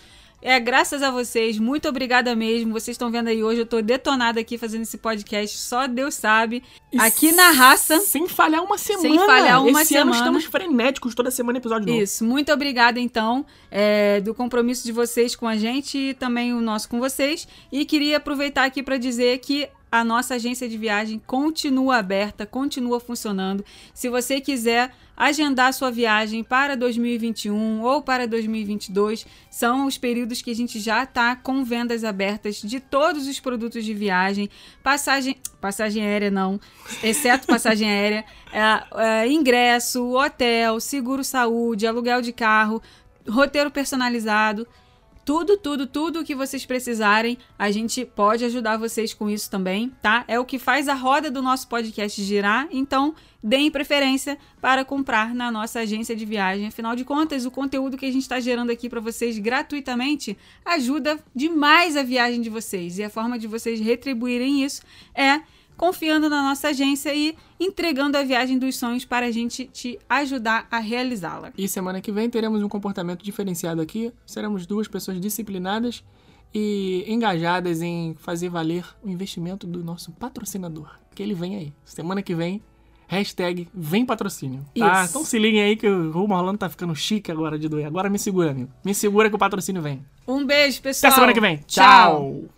é 0.45 0.61
graças 0.61 1.03
a 1.03 1.11
vocês. 1.11 1.59
Muito 1.59 1.89
obrigada 1.89 2.37
mesmo. 2.37 2.75
Vocês 2.75 2.95
estão 2.95 3.11
vendo 3.11 3.29
aí 3.29 3.43
hoje, 3.43 3.63
eu 3.63 3.67
tô 3.67 3.81
detonada 3.81 4.39
aqui 4.39 4.59
fazendo 4.59 4.83
esse 4.83 4.99
podcast. 4.99 5.57
Só 5.57 5.87
Deus 5.87 6.15
sabe. 6.15 6.63
E 6.93 7.01
Aqui 7.01 7.33
na 7.33 7.51
raça. 7.51 7.99
Sem 8.01 8.29
falhar 8.29 8.63
uma 8.63 8.77
semana. 8.77 9.25
falhar 9.25 9.63
uma 9.63 9.81
Esse 9.81 9.97
ano 9.97 10.13
semana. 10.13 10.17
estamos 10.17 10.45
frenéticos, 10.45 11.15
toda 11.15 11.31
semana 11.31 11.57
episódio 11.57 11.89
novo. 11.89 12.03
Isso, 12.03 12.27
muito 12.27 12.53
obrigada 12.53 13.01
então 13.01 13.47
é, 13.71 14.21
do 14.21 14.35
compromisso 14.35 14.85
de 14.85 14.93
vocês 14.93 15.35
com 15.35 15.49
a 15.49 15.57
gente 15.57 15.97
e 15.97 16.15
também 16.15 16.53
o 16.53 16.61
nosso 16.61 16.91
com 16.91 17.01
vocês. 17.01 17.49
E 17.73 17.87
queria 17.87 18.19
aproveitar 18.19 18.65
aqui 18.65 18.83
para 18.83 18.99
dizer 18.99 19.39
que 19.39 19.67
a 19.91 20.05
nossa 20.05 20.35
agência 20.35 20.69
de 20.69 20.77
viagem 20.77 21.23
continua 21.27 21.97
aberta, 21.97 22.45
continua 22.45 23.01
funcionando. 23.01 23.65
Se 23.95 24.11
você 24.11 24.41
quiser 24.43 24.93
agendar 25.17 25.73
sua 25.73 25.91
viagem 25.91 26.43
para 26.43 26.77
2021 26.77 27.83
ou 27.83 28.03
para 28.03 28.27
2022, 28.27 29.27
são 29.51 29.87
os 29.87 29.97
períodos 29.97 30.43
que 30.43 30.51
a 30.51 30.55
gente 30.55 30.81
já 30.81 31.05
está 31.05 31.37
com 31.37 31.65
vendas 31.65 32.05
abertas 32.05 32.57
de 32.57 32.81
todos 32.81 33.27
os 33.29 33.39
produtos 33.39 33.85
de 33.85 33.95
viagem, 33.95 34.51
passagem, 34.83 35.37
passagem 35.61 36.05
aérea 36.05 36.31
não, 36.31 36.61
exceto 37.03 37.47
passagem 37.47 37.89
aérea, 37.91 38.25
é, 38.53 39.23
é, 39.23 39.29
ingresso, 39.29 40.17
hotel, 40.17 40.81
seguro 40.81 41.23
saúde, 41.23 41.87
aluguel 41.87 42.21
de 42.21 42.33
carro, 42.33 42.83
roteiro 43.29 43.71
personalizado. 43.71 44.67
Tudo, 45.25 45.57
tudo, 45.57 45.87
tudo 45.87 46.25
que 46.25 46.35
vocês 46.35 46.67
precisarem, 46.67 47.39
a 47.59 47.71
gente 47.71 48.05
pode 48.05 48.45
ajudar 48.45 48.77
vocês 48.77 49.15
com 49.15 49.31
isso 49.31 49.51
também, 49.51 49.91
tá? 50.03 50.25
É 50.29 50.39
o 50.39 50.45
que 50.45 50.59
faz 50.59 50.87
a 50.87 50.95
roda 50.95 51.31
do 51.31 51.41
nosso 51.41 51.67
podcast 51.67 52.23
girar, 52.23 52.69
então 52.71 53.15
deem 53.43 53.71
preferência 53.71 54.39
para 54.61 54.85
comprar 54.85 55.35
na 55.35 55.51
nossa 55.51 55.81
agência 55.81 56.15
de 56.15 56.25
viagem. 56.25 56.67
Afinal 56.67 56.95
de 56.95 57.05
contas, 57.05 57.47
o 57.47 57.51
conteúdo 57.51 57.97
que 57.97 58.07
a 58.07 58.13
gente 58.13 58.23
está 58.23 58.39
gerando 58.39 58.71
aqui 58.71 58.89
para 58.89 59.01
vocês 59.01 59.39
gratuitamente 59.39 60.37
ajuda 60.65 61.19
demais 61.35 61.97
a 61.97 62.03
viagem 62.03 62.41
de 62.41 62.51
vocês. 62.51 62.99
E 62.99 63.05
a 63.05 63.11
forma 63.11 63.39
de 63.39 63.47
vocês 63.47 63.81
retribuírem 63.81 64.63
isso 64.63 64.83
é 65.15 65.41
confiando 65.77 66.29
na 66.29 66.43
nossa 66.43 66.69
agência 66.69 67.15
e 67.15 67.37
entregando 67.59 68.17
a 68.17 68.23
viagem 68.23 68.59
dos 68.59 68.77
sonhos 68.77 69.05
para 69.05 69.27
a 69.27 69.31
gente 69.31 69.67
te 69.67 69.99
ajudar 70.09 70.67
a 70.71 70.79
realizá-la. 70.79 71.53
E 71.57 71.69
semana 71.69 72.01
que 72.01 72.13
vem 72.13 72.29
teremos 72.29 72.63
um 72.63 72.69
comportamento 72.69 73.23
diferenciado 73.23 73.81
aqui. 73.81 74.13
Seremos 74.27 74.67
duas 74.67 74.89
pessoas 74.89 75.21
disciplinadas 75.21 76.03
e 76.55 77.05
engajadas 77.09 77.83
em 77.83 78.15
fazer 78.19 78.49
valer 78.49 78.85
o 79.03 79.11
investimento 79.11 79.67
do 79.67 79.83
nosso 79.83 80.13
patrocinador. 80.13 80.89
Que 81.15 81.23
ele 81.23 81.35
vem 81.35 81.57
aí. 81.57 81.73
Semana 81.85 82.23
que 82.23 82.35
vem, 82.35 82.63
hashtag 83.09 83.69
vem 83.75 84.07
patrocínio. 84.07 84.65
Tá? 84.77 85.03
Isso. 85.03 85.11
Então 85.11 85.25
se 85.25 85.39
liguem 85.39 85.63
aí 85.63 85.77
que 85.77 85.89
o 85.89 86.13
Rumo 86.13 86.35
Orlando 86.35 86.59
tá 86.59 86.69
ficando 86.69 86.95
chique 86.95 87.31
agora 87.31 87.59
de 87.59 87.69
doer. 87.69 87.87
Agora 87.87 88.09
me 88.09 88.19
segura, 88.19 88.53
amigo. 88.53 88.71
Me 88.85 88.95
segura 88.95 89.29
que 89.29 89.37
o 89.37 89.39
patrocínio 89.39 89.83
vem. 89.83 90.05
Um 90.27 90.47
beijo, 90.47 90.81
pessoal. 90.81 91.11
Até 91.11 91.15
semana 91.17 91.33
que 91.33 91.41
vem. 91.41 91.57
Tchau. 91.67 92.43
Tchau. 92.43 92.54